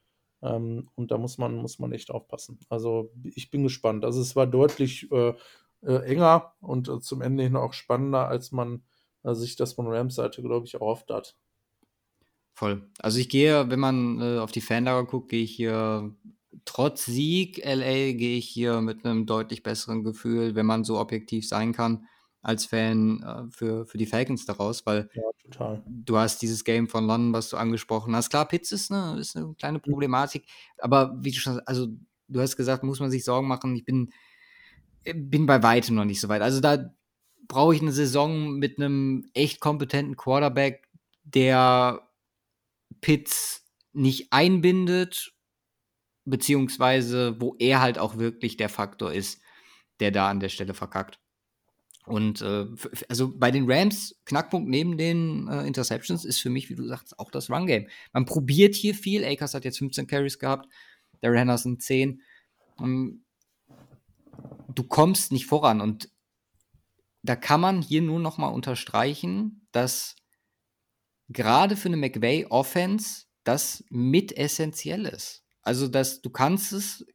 Ähm, 0.42 0.88
und 0.94 1.10
da 1.10 1.18
muss 1.18 1.38
man, 1.38 1.56
muss 1.56 1.78
man 1.78 1.92
echt 1.92 2.10
aufpassen. 2.10 2.58
Also 2.68 3.12
ich 3.22 3.50
bin 3.50 3.62
gespannt. 3.62 4.04
Also 4.04 4.20
es 4.20 4.34
war 4.34 4.46
deutlich 4.46 5.10
äh, 5.12 5.34
äh, 5.82 5.96
enger 6.04 6.54
und 6.60 6.88
äh, 6.88 7.00
zum 7.00 7.22
Ende 7.22 7.44
hin 7.44 7.56
auch 7.56 7.72
spannender, 7.72 8.28
als 8.28 8.52
man 8.52 8.82
äh, 9.22 9.34
sich 9.34 9.56
das 9.56 9.74
von 9.74 9.86
Rams 9.86 10.16
Seite, 10.16 10.42
glaube 10.42 10.66
ich, 10.66 10.74
erhofft 10.74 11.10
hat. 11.10 11.36
Voll. 12.54 12.88
Also 12.98 13.18
ich 13.18 13.28
gehe, 13.28 13.68
wenn 13.68 13.80
man 13.80 14.20
äh, 14.20 14.38
auf 14.38 14.52
die 14.52 14.60
Fanlager 14.60 15.06
guckt, 15.06 15.28
gehe 15.28 15.42
ich 15.42 15.54
hier 15.54 16.14
trotz 16.64 17.04
Sieg 17.04 17.58
LA 17.64 18.12
gehe 18.12 18.38
ich 18.38 18.48
hier 18.48 18.80
mit 18.80 19.04
einem 19.04 19.26
deutlich 19.26 19.62
besseren 19.62 20.04
Gefühl, 20.04 20.54
wenn 20.54 20.66
man 20.66 20.84
so 20.84 20.98
objektiv 20.98 21.48
sein 21.48 21.72
kann, 21.72 22.06
als 22.42 22.66
Fan 22.66 23.22
äh, 23.22 23.50
für, 23.50 23.86
für 23.86 23.98
die 23.98 24.06
Falcons 24.06 24.46
daraus, 24.46 24.86
weil 24.86 25.08
ja, 25.14 25.82
du 25.86 26.16
hast 26.16 26.42
dieses 26.42 26.64
Game 26.64 26.88
von 26.88 27.06
London, 27.06 27.32
was 27.32 27.48
du 27.48 27.56
angesprochen 27.56 28.14
hast. 28.14 28.30
Klar, 28.30 28.46
Pitts 28.46 28.72
ist 28.72 28.92
eine, 28.92 29.18
ist 29.18 29.36
eine 29.36 29.54
kleine 29.54 29.78
mhm. 29.78 29.82
Problematik, 29.82 30.46
aber 30.78 31.16
wie 31.20 31.32
du 31.32 31.38
schon 31.38 31.60
also 31.60 31.88
du 32.28 32.40
hast 32.40 32.56
gesagt, 32.56 32.82
muss 32.82 33.00
man 33.00 33.10
sich 33.10 33.24
Sorgen 33.24 33.48
machen. 33.48 33.74
Ich 33.76 33.84
bin, 33.84 34.10
bin 35.04 35.46
bei 35.46 35.62
weitem 35.62 35.94
noch 35.94 36.04
nicht 36.04 36.20
so 36.20 36.28
weit. 36.28 36.42
Also 36.42 36.60
da 36.60 36.94
brauche 37.46 37.74
ich 37.74 37.82
eine 37.82 37.92
Saison 37.92 38.58
mit 38.58 38.78
einem 38.78 39.26
echt 39.34 39.60
kompetenten 39.60 40.16
Quarterback, 40.16 40.88
der 41.24 42.02
Pitts 43.04 43.66
nicht 43.92 44.32
einbindet, 44.32 45.34
beziehungsweise 46.24 47.38
wo 47.38 47.54
er 47.58 47.82
halt 47.82 47.98
auch 47.98 48.16
wirklich 48.16 48.56
der 48.56 48.70
Faktor 48.70 49.12
ist, 49.12 49.42
der 50.00 50.10
da 50.10 50.30
an 50.30 50.40
der 50.40 50.48
Stelle 50.48 50.72
verkackt. 50.72 51.20
Und 52.06 52.40
äh, 52.40 52.64
also 53.10 53.36
bei 53.36 53.50
den 53.50 53.70
Rams, 53.70 54.18
Knackpunkt 54.24 54.70
neben 54.70 54.96
den 54.96 55.48
äh, 55.48 55.66
Interceptions 55.66 56.24
ist 56.24 56.40
für 56.40 56.48
mich, 56.48 56.70
wie 56.70 56.76
du 56.76 56.86
sagst, 56.86 57.18
auch 57.18 57.30
das 57.30 57.50
Run-Game. 57.50 57.88
Man 58.14 58.24
probiert 58.24 58.74
hier 58.74 58.94
viel. 58.94 59.22
Akers 59.22 59.52
hat 59.52 59.66
jetzt 59.66 59.78
15 59.80 60.06
Carries 60.06 60.38
gehabt, 60.38 60.66
der 61.20 61.34
Henderson 61.34 61.78
10. 61.78 62.22
Um, 62.78 63.22
du 64.74 64.82
kommst 64.82 65.30
nicht 65.30 65.44
voran. 65.44 65.82
Und 65.82 66.08
da 67.22 67.36
kann 67.36 67.60
man 67.60 67.82
hier 67.82 68.00
nur 68.00 68.18
noch 68.18 68.38
mal 68.38 68.48
unterstreichen, 68.48 69.66
dass 69.72 70.16
gerade 71.28 71.76
für 71.76 71.88
eine 71.88 71.96
McVay-Offense 71.96 73.24
das 73.44 73.84
mit 73.90 74.36
essentiell 74.36 75.06
ist. 75.06 75.44
Also, 75.62 75.88
dass 75.88 76.22
du 76.22 76.30
kannst 76.30 76.72
es 76.72 77.06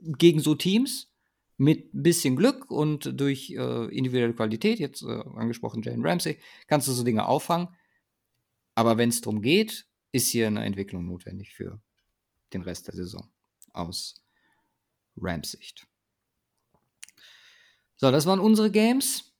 gegen 0.00 0.40
so 0.40 0.54
Teams 0.54 1.12
mit 1.56 1.92
ein 1.92 2.02
bisschen 2.02 2.36
Glück 2.36 2.70
und 2.70 3.20
durch 3.20 3.50
äh, 3.50 3.96
individuelle 3.96 4.34
Qualität, 4.34 4.78
jetzt 4.78 5.02
äh, 5.02 5.22
angesprochen 5.36 5.82
Jane 5.82 6.08
Ramsey, 6.08 6.38
kannst 6.68 6.88
du 6.88 6.92
so 6.92 7.02
Dinge 7.02 7.26
auffangen. 7.26 7.68
Aber 8.74 8.96
wenn 8.96 9.08
es 9.08 9.20
darum 9.20 9.42
geht, 9.42 9.86
ist 10.12 10.28
hier 10.28 10.46
eine 10.46 10.64
Entwicklung 10.64 11.06
notwendig 11.06 11.54
für 11.54 11.80
den 12.52 12.62
Rest 12.62 12.86
der 12.86 12.94
Saison 12.94 13.28
aus 13.72 14.22
Rams 15.16 15.50
Sicht. 15.50 15.86
So, 17.96 18.10
das 18.12 18.26
waren 18.26 18.38
unsere 18.38 18.70
Games. 18.70 19.34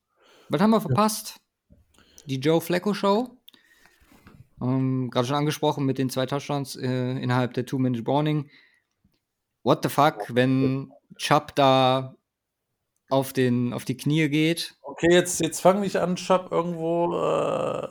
Was 0.49 0.61
haben 0.61 0.71
wir 0.71 0.81
verpasst? 0.81 1.41
Die 2.27 2.41
Joe 2.41 2.61
Flacco 2.61 2.93
Show. 2.93 3.38
Ähm, 4.61 5.11
Gerade 5.11 5.27
schon 5.27 5.37
angesprochen 5.37 5.87
mit 5.87 5.99
den 5.99 6.11
zwei 6.11 6.27
Touchdowns 6.27 6.77
äh, 6.77 7.13
innerhalb 7.13 7.55
der 7.55 7.67
Two-Minute-Warning. 7.67 8.51
What 9.63 9.81
the 9.83 9.89
fuck, 9.89 10.35
wenn 10.35 10.93
Chubb 11.17 11.55
da 11.55 12.15
auf, 13.11 13.33
den, 13.33 13.73
auf 13.73 13.85
die 13.85 13.97
Knie 13.97 14.29
geht. 14.29 14.75
Okay, 14.83 15.13
jetzt, 15.13 15.41
jetzt 15.41 15.61
fange 15.61 15.87
ich 15.87 15.99
an, 16.01 16.17
Chubb 16.17 16.49
irgendwo. 16.51 17.15
Äh, 17.15 17.89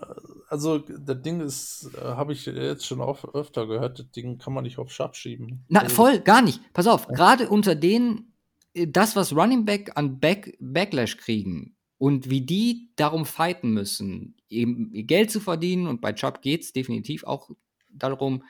also, 0.49 0.79
das 0.79 1.21
Ding 1.21 1.41
ist, 1.41 1.89
äh, 1.95 2.01
habe 2.01 2.33
ich 2.33 2.45
jetzt 2.45 2.85
schon 2.85 3.01
oft, 3.01 3.25
öfter 3.33 3.67
gehört, 3.67 3.99
das 3.99 4.11
Ding 4.11 4.37
kann 4.37 4.53
man 4.53 4.63
nicht 4.63 4.77
auf 4.77 4.89
Chubb 4.89 5.15
schieben. 5.15 5.65
Na, 5.69 5.81
also, 5.81 5.95
voll, 5.95 6.19
gar 6.19 6.41
nicht. 6.41 6.61
Pass 6.73 6.87
auf, 6.87 7.07
gerade 7.07 7.49
unter 7.49 7.75
denen, 7.75 8.33
äh, 8.73 8.87
das, 8.87 9.15
was 9.15 9.35
Running 9.35 9.65
Back 9.65 9.91
an 9.95 10.19
Back, 10.19 10.57
Backlash 10.59 11.17
kriegen 11.17 11.76
und 11.97 12.29
wie 12.29 12.41
die 12.41 12.91
darum 12.95 13.25
fighten 13.25 13.71
müssen, 13.71 14.35
eben 14.49 14.91
Geld 15.07 15.31
zu 15.31 15.39
verdienen, 15.39 15.87
und 15.87 16.01
bei 16.01 16.13
Chubb 16.13 16.41
geht 16.41 16.63
es 16.63 16.73
definitiv 16.73 17.23
auch 17.23 17.49
darum, 17.89 18.43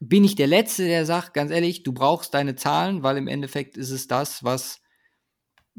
bin 0.00 0.24
ich 0.24 0.34
der 0.34 0.46
Letzte, 0.46 0.84
der 0.86 1.06
sagt, 1.06 1.34
ganz 1.34 1.50
ehrlich, 1.50 1.82
du 1.82 1.92
brauchst 1.92 2.34
deine 2.34 2.54
Zahlen, 2.54 3.02
weil 3.02 3.16
im 3.16 3.28
Endeffekt 3.28 3.76
ist 3.76 3.90
es 3.90 4.08
das, 4.08 4.44
was 4.44 4.82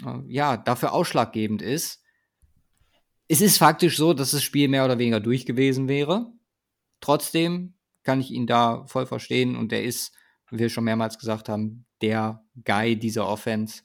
äh, 0.03 0.19
ja 0.27 0.57
dafür 0.57 0.93
ausschlaggebend 0.93 1.61
ist. 1.61 2.01
Es 3.27 3.41
ist 3.41 3.57
faktisch 3.57 3.97
so, 3.97 4.13
dass 4.13 4.31
das 4.31 4.43
Spiel 4.43 4.69
mehr 4.69 4.85
oder 4.85 4.97
weniger 4.97 5.19
durch 5.19 5.45
gewesen 5.45 5.87
wäre. 5.87 6.31
Trotzdem 7.01 7.75
kann 8.03 8.21
ich 8.21 8.31
ihn 8.31 8.47
da 8.47 8.85
voll 8.87 9.05
verstehen 9.05 9.55
und 9.55 9.71
der 9.71 9.83
ist, 9.83 10.13
wie 10.49 10.59
wir 10.59 10.69
schon 10.69 10.85
mehrmals 10.85 11.19
gesagt 11.19 11.49
haben, 11.49 11.85
der 12.01 12.43
Guy 12.63 12.97
dieser 12.97 13.27
Offense. 13.27 13.83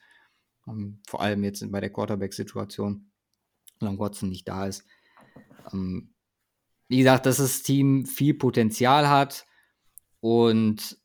Ähm, 0.67 1.01
vor 1.07 1.21
allem 1.21 1.45
jetzt 1.45 1.71
bei 1.71 1.81
der 1.81 1.93
Quarterback-Situation, 1.93 3.11
solange 3.79 3.99
Watson 3.99 4.29
nicht 4.29 4.49
da 4.49 4.67
ist. 4.67 4.85
Ähm, 5.73 6.15
wie 6.89 6.99
gesagt, 6.99 7.27
dass 7.27 7.39
das 7.39 7.63
Team 7.63 8.07
viel 8.07 8.35
Potenzial 8.35 9.09
hat 9.09 9.47
und 10.21 10.99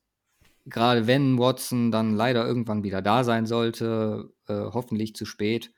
gerade 0.66 1.06
wenn 1.06 1.38
Watson 1.38 1.90
dann 1.90 2.14
leider 2.14 2.46
irgendwann 2.46 2.84
wieder 2.84 3.02
da 3.02 3.24
sein 3.24 3.46
sollte, 3.46 4.32
äh, 4.46 4.54
hoffentlich 4.54 5.14
zu 5.14 5.24
spät, 5.24 5.72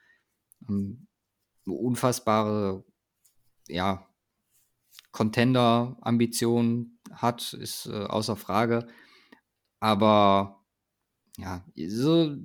ähm, 0.68 1.06
unfassbare, 1.64 2.84
ja, 3.68 4.06
Contender-Ambition 5.12 6.98
hat, 7.12 7.52
ist 7.54 7.86
äh, 7.86 8.04
außer 8.04 8.36
Frage. 8.36 8.86
Aber 9.80 10.64
ja, 11.36 11.64
so. 11.88 12.36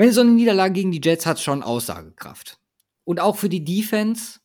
Meine, 0.00 0.12
so 0.12 0.22
eine 0.22 0.30
Niederlage 0.30 0.72
gegen 0.72 0.92
die 0.92 1.00
Jets 1.02 1.26
hat 1.26 1.40
schon 1.40 1.62
Aussagekraft. 1.62 2.58
Und 3.04 3.20
auch 3.20 3.36
für 3.36 3.48
die 3.48 3.64
Defense 3.64 4.40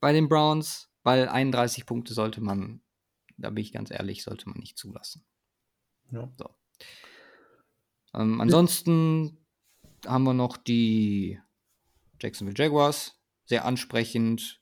bei 0.00 0.12
den 0.12 0.28
Browns, 0.28 0.90
weil 1.02 1.28
31 1.28 1.86
Punkte 1.86 2.12
sollte 2.12 2.40
man 2.40 2.82
da 3.38 3.50
bin 3.50 3.62
ich 3.62 3.72
ganz 3.72 3.90
ehrlich, 3.90 4.22
sollte 4.22 4.48
man 4.48 4.58
nicht 4.58 4.78
zulassen. 4.78 5.24
Ja. 6.10 6.28
So. 6.38 6.50
Ähm, 8.14 8.40
ansonsten 8.40 9.38
haben 10.06 10.24
wir 10.24 10.34
noch 10.34 10.56
die 10.56 11.40
Jacksonville 12.20 12.56
Jaguars. 12.56 13.18
Sehr 13.44 13.64
ansprechend. 13.64 14.60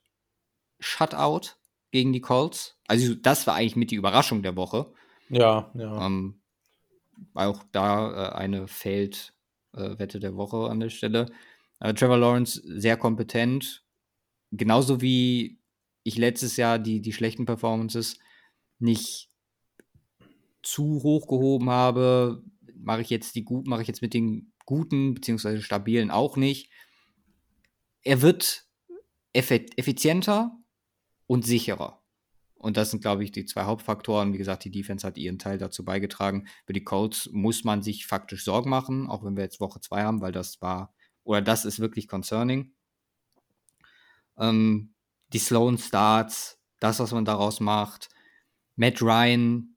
Shutout 0.81 1.53
gegen 1.91 2.13
die 2.13 2.21
Colts. 2.21 2.77
Also, 2.87 3.15
das 3.15 3.47
war 3.47 3.55
eigentlich 3.55 3.77
mit 3.77 3.91
die 3.91 3.97
Überraschung 3.97 4.43
der 4.43 4.57
Woche. 4.57 4.93
Ja, 5.29 5.71
ja. 5.75 6.07
Ähm, 6.07 6.41
auch 7.35 7.63
da 7.71 8.33
äh, 8.33 8.35
eine 8.35 8.67
Failed-Wette 8.67 9.34
äh, 9.77 10.07
der 10.07 10.37
Woche 10.37 10.69
an 10.71 10.81
der 10.81 10.91
Stelle. 10.91 11.27
Äh, 11.81 11.95
Trevor 11.95 12.19
Lawrence 12.19 12.63
sehr 12.65 12.97
kompetent. 12.97 13.85
Genauso 14.51 15.01
wie 15.01 15.59
ich 16.03 16.17
letztes 16.17 16.57
Jahr 16.57 16.79
die, 16.79 17.01
die 17.01 17.13
schlechten 17.13 17.47
Performances 17.47 18.19
nicht 18.79 19.31
zu 20.63 21.03
hoch 21.03 21.27
gehoben 21.27 21.71
habe, 21.71 22.43
mache 22.77 23.01
ich 23.01 23.11
jetzt 23.11 23.35
die 23.35 23.45
gut, 23.45 23.67
mache 23.67 23.83
ich 23.83 23.89
jetzt 23.89 24.03
mit 24.03 24.15
den 24.15 24.53
guten 24.67 25.15
beziehungsweise 25.15 25.63
stabilen 25.63 26.11
auch 26.11 26.37
nicht. 26.37 26.71
Er 28.03 28.23
wird 28.23 28.67
effizienter 29.33 30.57
und 31.27 31.45
sicherer. 31.45 32.04
Und 32.65 32.79
das 32.79 32.91
sind, 32.91 33.03
glaube 33.03 33.23
ich, 33.23 33.31
die 33.31 33.45
zwei 33.45 33.65
Hauptfaktoren. 33.65 34.33
Wie 34.33 34.39
gesagt, 34.39 34.65
die 34.65 34.71
Defense 34.71 35.07
hat 35.07 35.19
ihren 35.19 35.39
Teil 35.39 35.59
dazu 35.59 35.85
beigetragen. 35.85 36.49
Für 36.65 36.73
die 36.73 36.83
Colts 36.83 37.29
muss 37.31 37.63
man 37.63 37.83
sich 37.83 38.07
faktisch 38.07 38.43
Sorgen 38.43 38.71
machen, 38.71 39.07
auch 39.07 39.23
wenn 39.23 39.37
wir 39.37 39.45
jetzt 39.45 39.61
Woche 39.61 39.81
zwei 39.81 40.03
haben, 40.03 40.23
weil 40.23 40.33
das 40.33 40.63
war, 40.63 40.95
oder 41.25 41.43
das 41.43 41.67
ist 41.67 41.79
wirklich 41.79 42.09
concerning. 42.09 42.73
Ähm, 44.39 44.95
die 45.35 45.41
Sloan 45.41 45.77
Starts, 45.77 46.59
das, 46.81 47.01
was 47.01 47.13
man 47.13 47.27
daraus 47.27 47.61
macht, 47.61 48.09
Matt 48.77 49.03
Ryan 49.03 49.77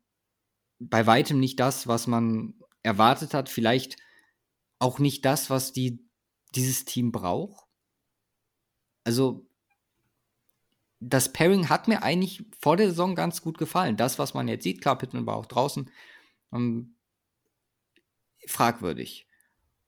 bei 0.80 1.06
weitem 1.06 1.42
nicht 1.42 1.60
das, 1.60 1.88
was 1.88 2.08
man 2.08 2.54
erwartet 2.84 3.34
hat. 3.34 3.50
Vielleicht 3.50 3.98
auch 4.80 4.98
nicht 5.00 5.26
das, 5.26 5.50
was 5.50 5.74
die, 5.74 6.08
dieses 6.56 6.86
Team 6.86 7.12
braucht. 7.12 7.66
also 9.04 9.47
das 11.00 11.32
Pairing 11.32 11.70
hat 11.70 11.88
mir 11.88 12.04
eigentlich 12.04 12.44
vor 12.60 12.78
der 12.78 12.90
Saison 12.90 13.16
ganz 13.16 13.42
gut 13.42 13.58
gefallen. 13.58 13.98
Das, 13.98 14.18
was 14.20 14.34
man 14.34 14.48
jetzt 14.48 14.64
sieht, 14.64 14.82
klar, 14.82 14.98
Pittman 14.98 15.26
war 15.26 15.36
auch 15.36 15.46
draußen, 15.46 15.90
ähm, 16.52 16.96
fragwürdig. 18.48 19.28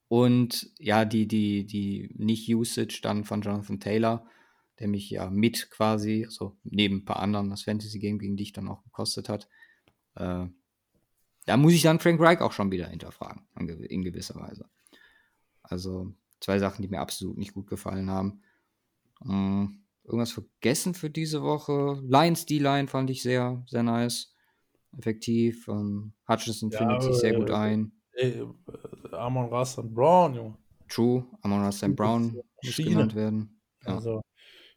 Und 0.07 0.71
ja, 0.79 1.05
die, 1.05 1.27
die, 1.27 1.65
die 1.65 2.09
Nicht-Usage 2.15 2.99
dann 3.01 3.25
von 3.25 3.41
Jonathan 3.41 3.79
Taylor, 3.79 4.25
der 4.79 4.87
mich 4.87 5.09
ja 5.09 5.29
mit 5.29 5.69
quasi, 5.71 6.25
also 6.25 6.57
neben 6.63 6.97
ein 6.97 7.05
paar 7.05 7.19
anderen, 7.19 7.49
das 7.49 7.63
Fantasy-Game 7.63 8.19
gegen 8.19 8.37
dich 8.37 8.53
dann 8.53 8.67
auch 8.67 8.83
gekostet 8.83 9.29
hat. 9.29 9.47
Äh, 10.15 10.47
da 11.45 11.57
muss 11.57 11.73
ich 11.73 11.81
dann 11.81 11.99
Frank 11.99 12.19
Reich 12.19 12.41
auch 12.41 12.53
schon 12.53 12.71
wieder 12.71 12.87
hinterfragen, 12.87 13.43
in 13.57 14.03
gewisser 14.03 14.35
Weise. 14.35 14.69
Also 15.63 16.13
zwei 16.39 16.59
Sachen, 16.59 16.81
die 16.81 16.87
mir 16.87 17.01
absolut 17.01 17.37
nicht 17.37 17.53
gut 17.53 17.67
gefallen 17.67 18.09
haben. 18.09 18.41
Ähm, 19.23 19.83
irgendwas 20.09 20.31
vergessen 20.31 20.93
für 20.93 21.09
diese 21.09 21.41
Woche. 21.41 22.01
Lions 22.07 22.45
D-Line 22.45 22.87
fand 22.87 23.09
ich 23.09 23.21
sehr, 23.21 23.63
sehr 23.67 23.83
nice. 23.83 24.33
Effektiv. 24.97 25.67
Ähm, 25.67 26.13
Hutchinson 26.27 26.71
ja, 26.71 26.79
findet 26.79 27.03
sich 27.03 27.15
sehr 27.15 27.35
gut 27.35 27.51
ein. 27.51 27.91
Ey, 28.13 28.43
Amon 29.11 29.45
Ross 29.45 29.77
und 29.77 29.93
Brown, 29.93 30.35
Junge. 30.35 30.57
True, 30.89 31.25
Amon 31.41 31.63
Ross 31.63 31.83
und 31.83 31.95
Brown 31.95 32.41
muss 32.63 32.75
genannt 32.75 33.15
werden. 33.15 33.61
Ja. 33.85 33.95
Also 33.95 34.21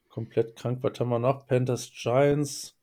komplett 0.09 0.55
krank. 0.57 0.78
Was 0.83 1.01
haben 1.01 1.09
wir 1.09 1.18
noch? 1.18 1.47
Panthers 1.47 1.91
Giants. 1.95 2.76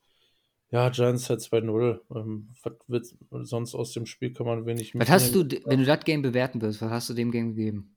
Ja, 0.71 0.89
Giants 0.89 1.29
halt 1.29 1.41
2-0. 1.41 1.99
Ähm, 2.15 2.53
was 2.63 2.73
wird 2.87 3.05
sonst 3.47 3.75
aus 3.75 3.93
dem 3.93 4.05
Spiel 4.05 4.33
kann 4.33 4.45
man 4.45 4.65
wenig 4.65 4.93
Was 4.95 5.09
hast 5.09 5.33
du, 5.33 5.47
wenn 5.65 5.79
du 5.79 5.85
das 5.85 6.03
Game 6.03 6.21
bewerten 6.21 6.61
wirst, 6.61 6.81
was 6.81 6.91
hast 6.91 7.09
du 7.09 7.13
dem 7.13 7.31
Game 7.31 7.55
gegeben? 7.55 7.95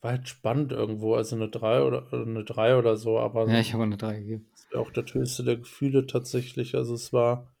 War 0.00 0.12
halt 0.12 0.28
spannend 0.28 0.72
irgendwo, 0.72 1.14
also 1.14 1.36
eine 1.36 1.48
3 1.48 1.82
oder 1.82 2.12
eine 2.12 2.44
3 2.44 2.76
oder 2.76 2.96
so, 2.96 3.18
aber. 3.18 3.48
Ja, 3.48 3.60
ich 3.60 3.72
habe 3.74 3.84
eine 3.84 3.96
3 3.96 4.20
gegeben. 4.20 4.46
Das 4.52 4.80
auch 4.80 4.90
der 4.90 5.04
höchste 5.04 5.44
der 5.44 5.56
Gefühle 5.56 6.06
tatsächlich. 6.06 6.74
Also 6.74 6.94
es 6.94 7.12
war 7.12 7.54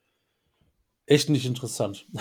echt 1.06 1.28
nicht 1.28 1.46
interessant. 1.46 2.06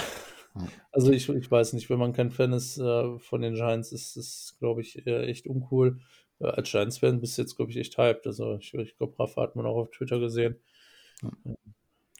Also 0.91 1.11
ich, 1.11 1.29
ich 1.29 1.49
weiß 1.49 1.73
nicht, 1.73 1.89
wenn 1.89 1.99
man 1.99 2.11
kein 2.11 2.31
Fan 2.31 2.53
ist 2.53 2.79
äh, 2.79 3.19
von 3.19 3.41
den 3.41 3.53
Giants, 3.53 3.91
ist 3.91 4.17
es, 4.17 4.57
glaube 4.59 4.81
ich, 4.81 5.05
echt 5.05 5.47
uncool. 5.47 6.01
Äh, 6.39 6.47
als 6.47 6.71
Giants-Fan 6.71 7.21
bist 7.21 7.37
du 7.37 7.43
jetzt, 7.43 7.55
glaube 7.55 7.71
ich, 7.71 7.77
echt 7.77 7.97
hyped. 7.97 8.25
Also 8.25 8.55
ich, 8.55 8.73
ich 8.73 8.97
glaube, 8.97 9.17
Rafa 9.19 9.43
hat 9.43 9.55
man 9.55 9.65
auch 9.67 9.77
auf 9.77 9.91
Twitter 9.91 10.19
gesehen. 10.19 10.55
Ja. 11.21 11.31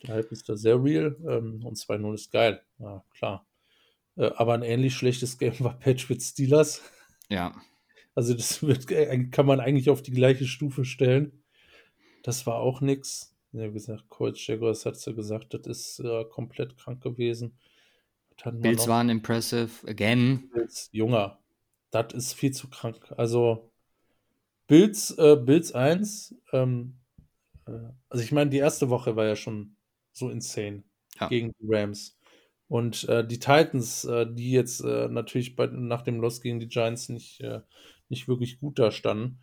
Der 0.03 0.15
Hype 0.15 0.31
ist 0.31 0.47
da 0.47 0.55
sehr 0.55 0.81
real 0.81 1.17
ähm, 1.27 1.65
und 1.65 1.77
2-0 1.77 2.13
ist 2.13 2.31
geil. 2.31 2.61
Ja, 2.77 3.03
klar. 3.13 3.47
Äh, 4.15 4.31
aber 4.35 4.53
ein 4.53 4.63
ähnlich 4.63 4.93
schlechtes 4.95 5.37
Game 5.37 5.55
war 5.59 5.77
Patriots 5.79 6.29
Steelers. 6.29 6.81
Ja. 7.29 7.53
Also 8.19 8.33
das 8.33 8.61
wird, 8.67 8.91
äh, 8.91 9.17
kann 9.31 9.45
man 9.45 9.61
eigentlich 9.61 9.89
auf 9.89 10.01
die 10.01 10.11
gleiche 10.11 10.45
Stufe 10.45 10.83
stellen. 10.83 11.41
Das 12.21 12.45
war 12.45 12.55
auch 12.55 12.81
nix. 12.81 13.33
Ja, 13.53 13.69
wie 13.69 13.73
gesagt, 13.73 14.09
Coach 14.09 14.49
Jaguars 14.49 14.85
hat 14.85 14.95
es 14.95 15.05
ja 15.05 15.13
gesagt, 15.13 15.53
das 15.53 15.65
ist 15.65 15.99
äh, 16.01 16.25
komplett 16.25 16.77
krank 16.77 17.01
gewesen. 17.01 17.57
Bills 18.51 18.89
waren 18.89 19.09
impressive, 19.09 19.69
again. 19.87 20.49
Bills, 20.53 20.89
Junger, 20.91 21.39
das 21.91 22.13
ist 22.13 22.33
viel 22.33 22.51
zu 22.51 22.69
krank. 22.69 23.13
Also 23.15 23.71
Bills, 24.67 25.17
äh, 25.17 25.37
Bills 25.37 25.71
1, 25.71 26.35
ähm, 26.51 26.95
äh, 27.67 27.71
also 28.09 28.21
ich 28.21 28.33
meine, 28.33 28.49
die 28.49 28.57
erste 28.57 28.89
Woche 28.89 29.15
war 29.15 29.27
ja 29.27 29.37
schon 29.37 29.77
so 30.11 30.29
insane 30.29 30.83
ja. 31.19 31.29
gegen 31.29 31.53
die 31.57 31.67
Rams. 31.73 32.19
Und 32.67 33.07
äh, 33.09 33.25
die 33.25 33.39
Titans, 33.39 34.03
äh, 34.03 34.27
die 34.29 34.51
jetzt 34.51 34.81
äh, 34.81 35.07
natürlich 35.07 35.55
bei, 35.55 35.67
nach 35.67 36.01
dem 36.01 36.19
Loss 36.19 36.41
gegen 36.41 36.59
die 36.59 36.67
Giants 36.67 37.09
nicht, 37.09 37.41
äh, 37.41 37.61
nicht 38.09 38.27
wirklich 38.27 38.59
gut 38.59 38.79
da 38.79 38.91
standen. 38.91 39.39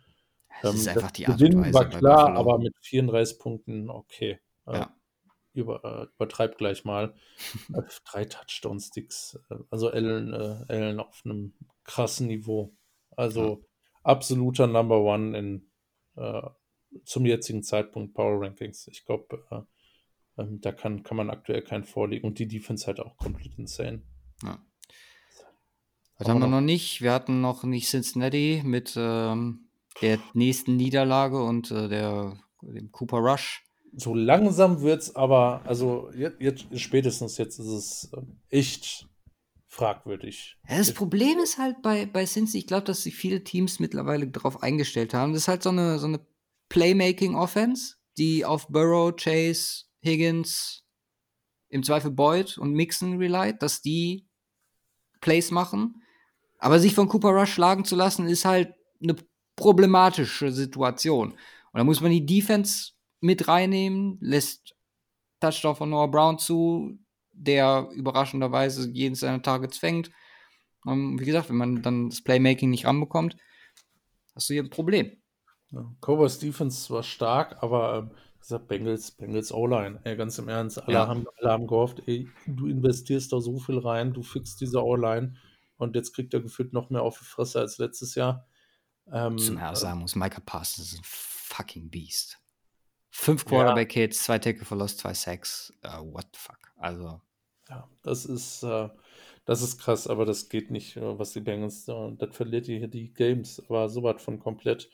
Das 0.61 0.73
ähm, 0.73 0.79
ist 0.79 0.87
einfach 0.87 1.11
die 1.11 1.27
Art 1.27 1.41
und 1.41 1.61
Weise. 1.61 1.73
war 1.73 1.89
klar, 1.89 2.35
aber 2.35 2.59
mit 2.59 2.73
34 2.81 3.39
Punkten, 3.39 3.89
okay. 3.89 4.39
Ja. 4.65 4.93
Über, 5.53 6.09
übertreibt 6.15 6.57
gleich 6.57 6.85
mal. 6.85 7.15
Drei 8.05 8.25
Touchdown-Sticks. 8.25 9.39
Also 9.71 9.89
Allen, 9.89 10.33
Allen 10.33 10.99
auf 10.99 11.21
einem 11.25 11.53
krassen 11.83 12.27
Niveau. 12.27 12.75
Also 13.15 13.65
absoluter 14.03 14.67
Number 14.67 14.99
One 15.01 15.37
in 15.37 15.71
äh, 16.15 16.41
zum 17.03 17.25
jetzigen 17.25 17.63
Zeitpunkt 17.63 18.13
Power 18.13 18.41
Rankings. 18.41 18.87
Ich 18.87 19.05
glaube, 19.05 19.43
äh, 19.51 20.41
äh, 20.41 20.47
da 20.59 20.71
kann, 20.71 21.03
kann 21.03 21.17
man 21.17 21.29
aktuell 21.29 21.61
keinen 21.61 21.83
vorlegen. 21.83 22.25
Und 22.25 22.39
die 22.39 22.47
Defense 22.47 22.87
halt 22.87 22.99
auch 22.99 23.17
komplett 23.17 23.57
insane. 23.57 24.01
Ja. 24.43 24.59
Was 26.17 26.27
haben 26.27 26.39
wir 26.39 26.47
noch 26.47 26.61
nicht? 26.61 27.01
Wir 27.01 27.13
hatten 27.13 27.41
noch 27.41 27.63
nicht 27.63 27.87
Cincinnati 27.87 28.61
mit 28.65 28.95
ähm, 28.97 29.69
der 30.01 30.19
nächsten 30.33 30.75
Niederlage 30.75 31.43
und 31.43 31.69
äh, 31.71 31.87
der, 31.87 32.37
dem 32.61 32.91
Cooper 32.91 33.17
Rush. 33.17 33.63
So 33.93 34.13
langsam 34.13 34.81
wird 34.81 35.03
es 35.03 35.15
aber, 35.15 35.61
also 35.65 36.11
jetzt, 36.15 36.39
jetzt, 36.39 36.79
spätestens 36.79 37.37
jetzt 37.37 37.59
ist 37.59 37.67
es 37.67 38.11
ähm, 38.15 38.39
echt 38.49 39.07
fragwürdig. 39.67 40.57
Ja, 40.67 40.77
das 40.77 40.93
Problem 40.93 41.37
ist 41.39 41.57
halt 41.57 41.81
bei, 41.81 42.05
bei 42.05 42.25
Cincy, 42.25 42.59
ich 42.59 42.67
glaube, 42.67 42.85
dass 42.85 43.03
sich 43.03 43.15
viele 43.15 43.43
Teams 43.43 43.79
mittlerweile 43.79 44.27
darauf 44.27 44.63
eingestellt 44.63 45.13
haben. 45.13 45.33
Das 45.33 45.43
ist 45.43 45.47
halt 45.47 45.63
so 45.63 45.69
eine, 45.69 45.99
so 45.99 46.07
eine 46.07 46.25
Playmaking-Offense, 46.69 47.95
die 48.17 48.43
auf 48.43 48.67
Burrow, 48.69 49.15
Chase, 49.15 49.85
Higgins, 50.03 50.83
im 51.69 51.83
Zweifel 51.83 52.11
Boyd 52.11 52.57
und 52.57 52.73
Mixon 52.73 53.17
relied, 53.17 53.61
dass 53.61 53.81
die 53.81 54.27
Plays 55.21 55.51
machen. 55.51 56.01
Aber 56.59 56.79
sich 56.79 56.95
von 56.95 57.07
Cooper 57.07 57.29
Rush 57.29 57.53
schlagen 57.53 57.85
zu 57.85 57.95
lassen, 57.95 58.27
ist 58.27 58.45
halt 58.45 58.73
eine 59.01 59.15
problematische 59.55 60.51
Situation. 60.51 61.31
Und 61.31 61.37
da 61.73 61.83
muss 61.83 62.01
man 62.01 62.11
die 62.11 62.25
Defense 62.25 62.93
mit 63.19 63.47
reinnehmen, 63.47 64.17
lässt 64.21 64.75
Touchdown 65.39 65.75
von 65.75 65.89
Noah 65.89 66.09
Brown 66.09 66.39
zu, 66.39 66.97
der 67.31 67.89
überraschenderweise 67.93 68.89
jeden 68.89 69.15
seiner 69.15 69.41
Targets 69.41 69.77
fängt. 69.77 70.09
Und 70.83 70.93
ähm, 70.93 71.19
wie 71.19 71.25
gesagt, 71.25 71.49
wenn 71.49 71.57
man 71.57 71.81
dann 71.81 72.09
das 72.09 72.23
Playmaking 72.23 72.69
nicht 72.69 72.85
ranbekommt, 72.85 73.35
hast 74.33 74.49
du 74.49 74.53
hier 74.53 74.63
ein 74.63 74.69
Problem. 74.69 75.11
Ja, 75.71 75.91
Cobras 75.99 76.39
Defense 76.39 76.91
war 76.93 77.03
stark, 77.03 77.61
aber 77.61 77.97
ähm, 77.97 78.11
gesagt, 78.39 78.67
Bengals, 78.67 79.11
Bengals 79.11 79.51
O-Line, 79.51 79.99
ey, 80.03 80.15
ganz 80.15 80.39
im 80.39 80.47
Ernst, 80.47 80.81
alle, 80.81 80.93
ja. 80.93 81.07
haben, 81.07 81.25
alle 81.37 81.51
haben 81.51 81.67
gehofft, 81.67 82.01
ey, 82.07 82.29
du 82.45 82.67
investierst 82.67 83.33
da 83.33 83.41
so 83.41 83.59
viel 83.59 83.77
rein, 83.77 84.13
du 84.13 84.23
fixst 84.23 84.61
diese 84.61 84.83
O-Line 84.83 85.35
und 85.77 85.95
jetzt 85.95 86.13
kriegt 86.13 86.33
er 86.33 86.41
gefühlt 86.41 86.73
noch 86.73 86.89
mehr 86.89 87.01
auf 87.01 87.19
die 87.19 87.25
Fresse 87.25 87.59
als 87.59 87.77
letztes 87.77 88.15
Jahr. 88.15 88.47
Ähm, 89.11 89.37
Zum 89.37 89.57
Ersten 89.57 89.85
sagen 89.85 89.99
muss, 89.99 90.15
Micah 90.15 90.41
Parsons 90.41 90.93
ist 90.93 90.99
ein 90.99 91.03
fucking 91.03 91.89
Beast. 91.89 92.39
Fünf 93.09 93.45
Quarterback-Hits, 93.45 94.23
zwei 94.23 94.37
Tackle 94.37 94.65
Verlust, 94.65 94.99
zwei 94.99 95.13
Sacks. 95.13 95.73
Uh, 95.83 96.13
what 96.13 96.25
the 96.33 96.39
fuck? 96.39 96.59
Also. 96.77 97.21
Ja, 97.69 97.89
das 98.03 98.25
ist, 98.25 98.63
äh, 98.63 98.89
das 99.45 99.61
ist 99.61 99.79
krass, 99.79 100.07
aber 100.07 100.25
das 100.25 100.49
geht 100.49 100.71
nicht, 100.71 100.97
äh, 100.97 101.17
was 101.17 101.31
die 101.33 101.41
Bengals, 101.41 101.87
äh, 101.87 102.11
das 102.17 102.35
verliert 102.35 102.65
hier 102.65 102.87
die 102.87 103.13
Games, 103.13 103.61
aber 103.67 103.89
so 103.89 104.03
was 104.03 104.21
von 104.21 104.39
komplett. 104.39 104.89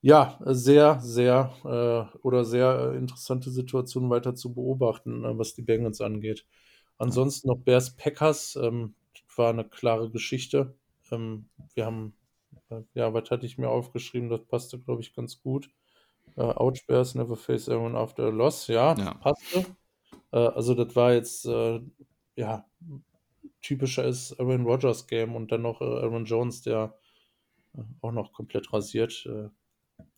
Ja, 0.00 0.38
sehr, 0.44 1.00
sehr 1.00 1.52
äh, 1.64 2.18
oder 2.18 2.44
sehr 2.44 2.92
interessante 2.94 3.50
Situation 3.50 4.10
weiter 4.10 4.34
zu 4.34 4.52
beobachten, 4.52 5.24
äh, 5.24 5.38
was 5.38 5.54
die 5.54 5.62
Bengals 5.62 6.00
angeht. 6.00 6.46
Ansonsten 6.98 7.48
noch 7.48 7.58
Bears 7.58 7.96
Packers, 7.96 8.56
ähm, 8.56 8.94
war 9.38 9.50
eine 9.50 9.64
klare 9.64 10.10
Geschichte. 10.10 10.74
Ähm, 11.10 11.48
wir 11.74 11.86
haben, 11.86 12.14
äh, 12.70 12.82
ja, 12.94 13.12
was 13.14 13.30
hatte 13.30 13.46
ich 13.46 13.58
mir 13.58 13.68
aufgeschrieben, 13.68 14.28
das 14.28 14.44
passte, 14.44 14.78
glaube 14.78 15.02
ich, 15.02 15.14
ganz 15.14 15.40
gut. 15.40 15.70
Äh, 16.36 16.42
Ouch 16.42 16.86
Bears 16.86 17.14
never 17.14 17.36
face 17.36 17.68
anyone 17.68 17.96
after 17.96 18.24
a 18.24 18.30
loss, 18.30 18.66
ja, 18.68 18.94
ja. 18.94 19.14
passte. 19.14 19.66
Äh, 20.32 20.38
also 20.38 20.74
das 20.74 20.94
war 20.96 21.12
jetzt, 21.12 21.46
äh, 21.46 21.80
ja, 22.36 22.66
typischer 23.60 24.04
ist 24.04 24.38
Aaron 24.40 24.64
Rodgers 24.64 25.06
Game 25.06 25.36
und 25.36 25.52
dann 25.52 25.62
noch 25.62 25.80
äh, 25.80 25.84
Aaron 25.84 26.24
Jones, 26.24 26.62
der 26.62 26.98
äh, 27.74 27.82
auch 28.00 28.12
noch 28.12 28.32
komplett 28.32 28.72
rasiert. 28.72 29.28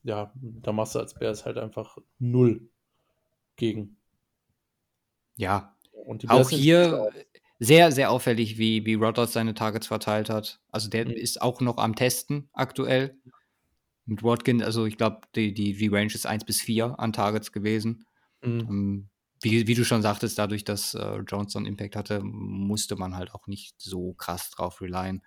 Ja, 0.03 0.33
da 0.35 0.73
machst 0.73 0.95
du 0.95 0.99
als 0.99 1.15
Bears 1.15 1.45
halt 1.45 1.59
einfach 1.59 1.99
null 2.19 2.69
gegen. 3.57 3.97
Ja, 5.37 5.75
auch 6.29 6.51
hier 6.51 7.11
sehr, 7.59 7.93
sehr 7.93 8.11
auffällig, 8.11 8.59
wie, 8.59 8.85
wie 8.85 8.95
Rodgers 8.95 9.33
seine 9.33 9.55
Targets 9.55 9.87
verteilt 9.87 10.29
hat. 10.29 10.61
Also 10.71 10.89
der 10.89 11.07
mhm. 11.07 11.13
ist 11.13 11.41
auch 11.41 11.61
noch 11.61 11.79
am 11.79 11.95
Testen 11.95 12.49
aktuell. 12.53 13.19
Mit 14.07 14.23
Watkins, 14.23 14.63
also 14.63 14.85
ich 14.85 14.99
glaube, 14.99 15.21
die, 15.35 15.55
die, 15.55 15.75
die 15.75 15.89
Range 15.89 16.13
ist 16.13 16.27
1 16.27 16.45
bis 16.45 16.61
4 16.61 16.99
an 16.99 17.13
Targets 17.13 17.53
gewesen. 17.53 18.05
Mhm. 18.43 18.61
Ähm, 18.61 19.09
wie, 19.43 19.67
wie, 19.67 19.75
du 19.75 19.85
schon 19.85 20.03
sagtest, 20.03 20.39
dadurch, 20.39 20.65
dass 20.65 20.95
äh, 20.95 21.19
Johnson 21.27 21.67
Impact 21.67 21.97
hatte, 21.97 22.21
musste 22.23 22.97
man 22.97 23.17
halt 23.17 23.33
auch 23.35 23.47
nicht 23.47 23.75
so 23.79 24.15
krass 24.15 24.51
drauf 24.51 24.81
relyen. 24.81 25.23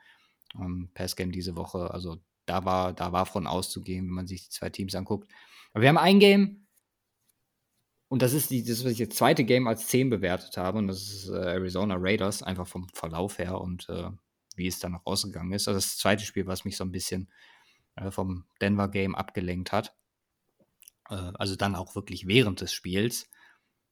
Ähm, 0.55 0.89
Passgame 0.93 1.31
diese 1.31 1.55
Woche, 1.55 1.91
also 1.91 2.17
da 2.45 2.65
war, 2.65 2.93
da 2.93 3.11
war 3.11 3.25
von 3.25 3.47
auszugehen, 3.47 4.07
wenn 4.07 4.13
man 4.13 4.27
sich 4.27 4.43
die 4.43 4.49
zwei 4.49 4.69
Teams 4.69 4.95
anguckt. 4.95 5.29
Aber 5.73 5.81
wir 5.81 5.89
haben 5.89 5.97
ein 5.97 6.19
Game, 6.19 6.66
und 8.09 8.21
das 8.21 8.33
ist 8.33 8.49
die, 8.49 8.63
das, 8.63 8.85
was 8.85 8.93
ich 8.93 8.99
jetzt 8.99 9.17
zweite 9.17 9.43
Game 9.43 9.67
als 9.67 9.87
10 9.87 10.09
bewertet 10.09 10.57
habe, 10.57 10.77
und 10.77 10.87
das 10.87 11.01
ist 11.01 11.29
äh, 11.29 11.35
Arizona 11.35 11.95
Raiders, 11.97 12.43
einfach 12.43 12.67
vom 12.67 12.87
Verlauf 12.93 13.37
her. 13.37 13.59
Und 13.59 13.89
äh, 13.89 14.09
wie 14.57 14.67
es 14.67 14.79
dann 14.79 14.91
noch 14.91 15.05
ausgegangen 15.05 15.53
ist. 15.53 15.67
Also 15.67 15.77
das 15.77 15.97
zweite 15.97 16.25
Spiel, 16.25 16.47
was 16.47 16.65
mich 16.65 16.75
so 16.75 16.83
ein 16.83 16.91
bisschen 16.91 17.29
äh, 17.95 18.11
vom 18.11 18.45
Denver 18.59 18.89
Game 18.89 19.15
abgelenkt 19.15 19.71
hat. 19.71 19.95
Äh, 21.09 21.31
also 21.35 21.55
dann 21.55 21.75
auch 21.75 21.95
wirklich 21.95 22.27
während 22.27 22.59
des 22.59 22.73
Spiels. 22.73 23.29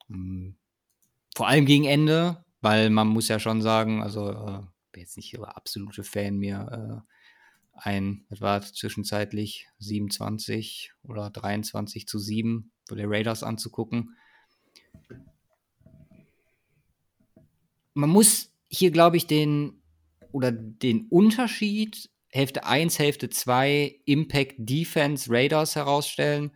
Ähm, 0.09 0.57
vor 1.35 1.47
allem 1.47 1.65
gegen 1.65 1.85
Ende, 1.85 2.43
weil 2.61 2.89
man 2.89 3.07
muss 3.07 3.27
ja 3.27 3.39
schon 3.39 3.61
sagen, 3.61 4.01
also 4.01 4.29
äh, 4.31 4.61
bin 4.91 5.01
jetzt 5.01 5.17
nicht 5.17 5.33
der 5.33 5.55
absolute 5.55 6.03
Fan 6.03 6.37
mir 6.37 7.03
äh, 7.05 7.14
ein, 7.75 8.25
was 8.29 8.41
war 8.41 8.61
zwischenzeitlich 8.61 9.67
27 9.79 10.93
oder 11.03 11.29
23 11.29 12.07
zu 12.07 12.19
7 12.19 12.71
für 12.87 12.95
die 12.95 13.03
Raiders 13.03 13.43
anzugucken. 13.43 14.15
Man 17.93 18.09
muss 18.09 18.51
hier, 18.67 18.91
glaube 18.91 19.17
ich, 19.17 19.27
den 19.27 19.81
oder 20.31 20.51
den 20.51 21.07
Unterschied 21.07 22.09
Hälfte 22.27 22.65
1, 22.65 22.99
Hälfte 22.99 23.29
2 23.29 24.01
Impact 24.03 24.55
Defense 24.57 25.31
Raiders 25.31 25.77
herausstellen 25.77 26.51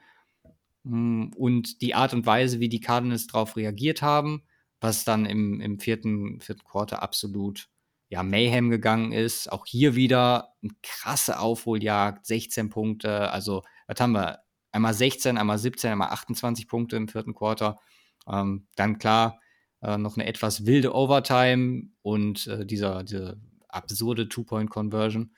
hm, 0.84 1.32
und 1.38 1.82
die 1.82 1.96
Art 1.96 2.14
und 2.14 2.26
Weise, 2.26 2.60
wie 2.60 2.68
die 2.68 2.82
Cardinals 2.82 3.28
darauf 3.28 3.56
reagiert 3.56 4.02
haben, 4.02 4.44
was 4.82 5.06
dann 5.06 5.26
im, 5.26 5.62
im 5.62 5.80
vierten, 5.80 6.42
vierten 6.42 6.66
Quarter 6.66 7.02
absolut 7.02 7.70
ja, 8.10 8.24
Mayhem 8.24 8.70
gegangen 8.70 9.12
ist. 9.12 9.52
Auch 9.52 9.66
hier 9.66 9.96
wieder 9.96 10.56
eine 10.62 10.72
krasse 10.82 11.40
Aufholjagd, 11.40 12.26
16 12.26 12.70
Punkte. 12.70 13.32
Also, 13.32 13.64
was 13.88 14.00
haben 14.00 14.14
wir? 14.14 14.40
Einmal 14.72 14.94
16, 14.94 15.38
einmal 15.38 15.58
17, 15.58 15.92
einmal 15.92 16.10
28 16.10 16.68
Punkte 16.68 16.96
im 16.96 17.08
vierten 17.08 17.34
Quarter. 17.34 17.80
Ähm, 18.28 18.68
dann 18.76 19.00
klar, 19.00 19.40
äh, 19.82 19.98
noch 19.98 20.16
eine 20.16 20.28
etwas 20.28 20.66
wilde 20.68 20.94
Overtime 20.94 21.90
und 22.04 22.46
äh, 22.46 22.66
dieser, 22.66 23.04
diese 23.04 23.42
absurde 23.68 24.30
Two-Point-Conversion, 24.30 25.36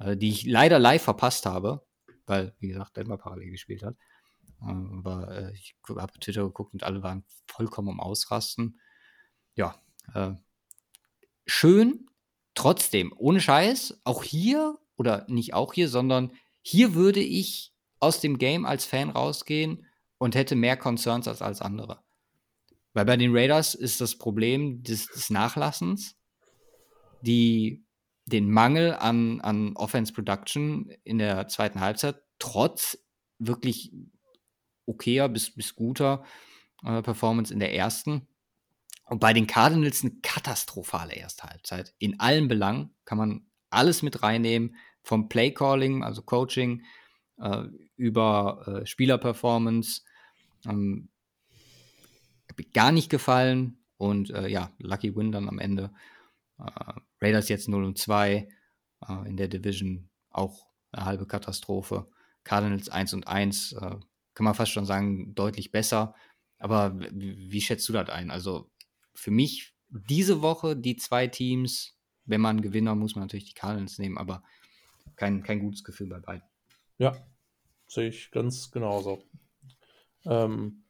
äh, 0.00 0.16
die 0.16 0.28
ich 0.28 0.44
leider 0.44 0.78
live 0.78 1.02
verpasst 1.02 1.46
habe, 1.46 1.86
weil, 2.26 2.54
wie 2.58 2.68
gesagt, 2.68 2.96
Denver 2.96 3.16
parallel 3.16 3.50
gespielt 3.50 3.82
hat. 3.82 3.96
Ähm, 4.62 5.02
aber 5.04 5.30
äh, 5.30 5.52
ich 5.54 5.76
habe 5.88 6.12
Twitter 6.20 6.44
geguckt 6.44 6.74
und 6.74 6.82
alle 6.82 7.02
waren 7.02 7.24
vollkommen 7.46 7.88
am 7.88 8.00
Ausrasten. 8.00 8.80
Ja, 9.54 9.76
äh, 10.14 10.32
schön, 11.48 12.06
trotzdem, 12.54 13.12
ohne 13.16 13.40
Scheiß, 13.40 14.00
auch 14.04 14.22
hier, 14.22 14.78
oder 14.96 15.24
nicht 15.28 15.54
auch 15.54 15.72
hier, 15.72 15.88
sondern 15.88 16.32
hier 16.62 16.94
würde 16.94 17.20
ich 17.20 17.72
aus 18.00 18.20
dem 18.20 18.38
Game 18.38 18.66
als 18.66 18.84
Fan 18.84 19.10
rausgehen 19.10 19.86
und 20.18 20.34
hätte 20.34 20.54
mehr 20.54 20.76
Concerns 20.76 21.26
als 21.26 21.42
als 21.42 21.60
andere. 21.60 22.02
Weil 22.92 23.04
bei 23.04 23.16
den 23.16 23.34
Raiders 23.34 23.74
ist 23.74 24.00
das 24.00 24.16
Problem 24.16 24.82
des, 24.82 25.06
des 25.06 25.30
Nachlassens, 25.30 26.16
die, 27.22 27.84
den 28.26 28.50
Mangel 28.50 28.94
an, 28.94 29.40
an 29.40 29.76
Offense 29.76 30.12
Production 30.12 30.90
in 31.04 31.18
der 31.18 31.48
zweiten 31.48 31.80
Halbzeit, 31.80 32.22
trotz 32.38 32.98
wirklich 33.38 33.92
okayer 34.86 35.28
bis, 35.28 35.54
bis 35.54 35.74
guter 35.74 36.24
äh, 36.84 37.02
Performance 37.02 37.52
in 37.52 37.60
der 37.60 37.74
ersten. 37.74 38.26
Und 39.08 39.20
bei 39.20 39.32
den 39.32 39.46
Cardinals 39.46 40.02
eine 40.02 40.12
katastrophale 40.22 41.14
erste 41.14 41.44
Halbzeit. 41.44 41.94
In 41.98 42.20
allen 42.20 42.48
Belangen 42.48 42.94
kann 43.04 43.18
man 43.18 43.46
alles 43.70 44.02
mit 44.02 44.22
reinnehmen, 44.22 44.76
vom 45.02 45.28
Playcalling, 45.28 46.02
also 46.04 46.22
Coaching, 46.22 46.84
äh, 47.38 47.64
über 47.96 48.82
äh, 48.82 48.86
Spielerperformance. 48.86 50.02
Ähm, 50.66 51.08
gar 52.74 52.92
nicht 52.92 53.08
gefallen. 53.08 53.78
Und 53.96 54.30
äh, 54.30 54.48
ja, 54.48 54.70
Lucky 54.78 55.16
Win 55.16 55.32
dann 55.32 55.48
am 55.48 55.58
Ende. 55.58 55.90
Äh, 56.58 56.92
Raiders 57.20 57.48
jetzt 57.48 57.68
0 57.68 57.84
und 57.84 57.98
2. 57.98 58.48
Äh, 59.08 59.28
in 59.28 59.36
der 59.36 59.48
Division 59.48 60.10
auch 60.30 60.66
eine 60.92 61.06
halbe 61.06 61.26
Katastrophe. 61.26 62.08
Cardinals 62.44 62.88
1 62.90 63.14
und 63.14 63.26
1. 63.26 63.72
Äh, 63.72 63.96
kann 64.34 64.44
man 64.44 64.54
fast 64.54 64.72
schon 64.72 64.86
sagen, 64.86 65.34
deutlich 65.34 65.72
besser. 65.72 66.14
Aber 66.58 66.98
wie 66.98 67.60
schätzt 67.60 67.88
du 67.88 67.92
das 67.92 68.08
ein? 68.10 68.30
Also 68.30 68.70
für 69.18 69.30
mich 69.32 69.74
diese 69.88 70.42
Woche 70.42 70.76
die 70.76 70.96
zwei 70.96 71.26
Teams, 71.26 71.98
wenn 72.24 72.40
man 72.40 72.60
Gewinner, 72.60 72.94
muss 72.94 73.16
man 73.16 73.24
natürlich 73.24 73.46
die 73.46 73.58
Cardinals 73.58 73.98
nehmen, 73.98 74.16
aber 74.16 74.42
kein, 75.16 75.42
kein 75.42 75.60
gutes 75.60 75.82
Gefühl 75.82 76.08
bei 76.08 76.20
beiden. 76.20 76.46
Ja, 76.98 77.16
sehe 77.88 78.08
ich 78.08 78.30
ganz 78.30 78.70
genauso. 78.70 79.24
Ähm, 80.24 80.84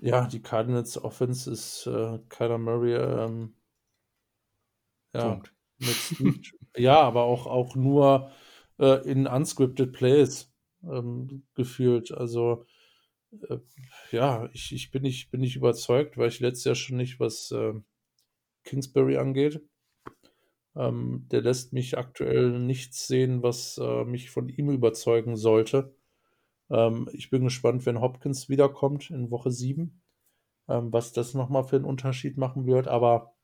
ja, 0.00 0.26
die 0.26 0.42
Cardinals 0.42 1.02
Offense 1.02 1.50
ist 1.50 1.86
äh, 1.86 2.18
Kyler 2.28 2.58
Murray. 2.58 2.94
Ähm, 2.94 3.54
ja, 5.14 5.40
mit, 5.78 6.54
ja, 6.76 7.00
aber 7.00 7.22
auch, 7.22 7.46
auch 7.46 7.76
nur 7.76 8.30
äh, 8.78 9.08
in 9.08 9.26
unscripted 9.26 9.92
Plays 9.92 10.52
ähm, 10.82 11.44
gefühlt. 11.54 12.12
Also 12.12 12.66
äh, 13.48 13.58
ja, 14.10 14.48
ich, 14.52 14.72
ich 14.72 14.90
bin 14.90 15.02
nicht, 15.02 15.30
bin 15.30 15.40
nicht 15.40 15.56
überzeugt, 15.56 16.18
weil 16.18 16.28
ich 16.28 16.40
letztes 16.40 16.64
Jahr 16.64 16.74
schon 16.74 16.96
nicht, 16.96 17.20
was 17.20 17.50
äh, 17.50 17.74
Kingsbury 18.64 19.16
angeht. 19.16 19.62
Ähm, 20.74 21.26
der 21.30 21.40
lässt 21.40 21.72
mich 21.72 21.96
aktuell 21.96 22.58
nichts 22.58 23.06
sehen, 23.06 23.42
was 23.42 23.78
äh, 23.78 24.04
mich 24.04 24.30
von 24.30 24.48
ihm 24.48 24.70
überzeugen 24.70 25.36
sollte. 25.36 25.94
Ähm, 26.70 27.08
ich 27.12 27.30
bin 27.30 27.44
gespannt, 27.44 27.86
wenn 27.86 28.00
Hopkins 28.00 28.48
wiederkommt 28.48 29.10
in 29.10 29.30
Woche 29.30 29.50
7, 29.50 30.02
ähm, 30.68 30.92
was 30.92 31.12
das 31.12 31.34
nochmal 31.34 31.64
für 31.64 31.76
einen 31.76 31.84
Unterschied 31.84 32.36
machen 32.36 32.66
wird. 32.66 32.88
Aber 32.88 33.34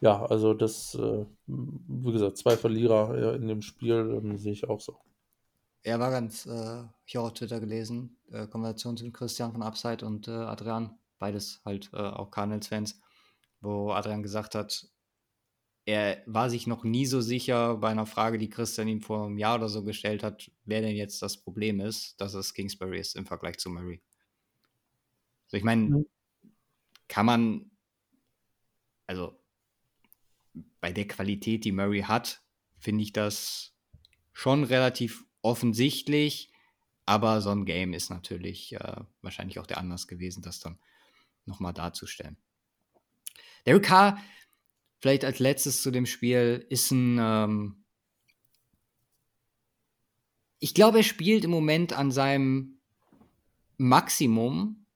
ja, 0.00 0.24
also 0.26 0.54
das, 0.54 0.94
äh, 0.94 1.26
wie 1.46 2.12
gesagt, 2.12 2.36
zwei 2.38 2.56
Verlierer 2.56 3.34
äh, 3.34 3.36
in 3.36 3.46
dem 3.48 3.62
Spiel 3.62 4.20
ähm, 4.22 4.36
sehe 4.38 4.52
ich 4.52 4.68
auch 4.68 4.80
so. 4.80 4.98
Er 5.82 5.98
war 5.98 6.10
ganz, 6.10 6.46
äh, 6.46 6.84
ich 7.06 7.16
habe 7.16 7.26
auf 7.26 7.34
Twitter 7.34 7.58
gelesen, 7.58 8.16
äh, 8.30 8.46
Konversation 8.46 8.96
zwischen 8.96 9.12
Christian 9.12 9.52
von 9.52 9.62
Upside 9.62 10.06
und 10.06 10.28
äh, 10.28 10.30
Adrian, 10.30 10.98
beides 11.18 11.60
halt 11.64 11.90
äh, 11.92 11.96
auch 11.96 12.30
Cardinals-Fans, 12.30 13.00
wo 13.60 13.90
Adrian 13.90 14.22
gesagt 14.22 14.54
hat, 14.54 14.88
er 15.84 16.22
war 16.26 16.48
sich 16.48 16.68
noch 16.68 16.84
nie 16.84 17.06
so 17.06 17.20
sicher 17.20 17.76
bei 17.78 17.90
einer 17.90 18.06
Frage, 18.06 18.38
die 18.38 18.48
Christian 18.48 18.86
ihm 18.86 19.00
vor 19.00 19.26
einem 19.26 19.38
Jahr 19.38 19.56
oder 19.56 19.68
so 19.68 19.82
gestellt 19.82 20.22
hat, 20.22 20.50
wer 20.64 20.80
denn 20.80 20.94
jetzt 20.94 21.20
das 21.22 21.36
Problem 21.36 21.80
ist, 21.80 22.20
dass 22.20 22.34
es 22.34 22.54
Kingsbury 22.54 23.00
ist 23.00 23.16
im 23.16 23.26
Vergleich 23.26 23.58
zu 23.58 23.68
Murray. 23.68 24.00
So, 25.48 25.56
ich 25.56 25.64
meine, 25.64 25.82
mhm. 25.82 26.06
kann 27.08 27.26
man, 27.26 27.70
also 29.08 29.36
bei 30.80 30.92
der 30.92 31.08
Qualität, 31.08 31.64
die 31.64 31.72
Murray 31.72 32.02
hat, 32.02 32.42
finde 32.78 33.02
ich 33.02 33.12
das 33.12 33.74
schon 34.32 34.62
relativ 34.64 35.26
offensichtlich. 35.42 36.50
Aber 37.04 37.40
so 37.40 37.50
ein 37.50 37.64
Game 37.64 37.92
ist 37.92 38.10
natürlich 38.10 38.74
äh, 38.74 38.96
wahrscheinlich 39.22 39.58
auch 39.58 39.66
der 39.66 39.78
Anlass 39.78 40.06
gewesen, 40.06 40.42
das 40.42 40.60
dann 40.60 40.78
nochmal 41.46 41.72
darzustellen. 41.72 42.36
Derek 43.66 43.84
Carr, 43.84 44.18
vielleicht 45.00 45.24
als 45.24 45.38
letztes 45.38 45.82
zu 45.82 45.90
dem 45.90 46.06
Spiel, 46.06 46.64
ist 46.68 46.90
ein. 46.90 47.18
Ähm 47.20 47.84
ich 50.58 50.74
glaube, 50.74 50.98
er 50.98 51.04
spielt 51.04 51.44
im 51.44 51.50
Moment 51.50 51.92
an 51.92 52.12
seinem 52.12 52.78
Maximum, 53.78 54.86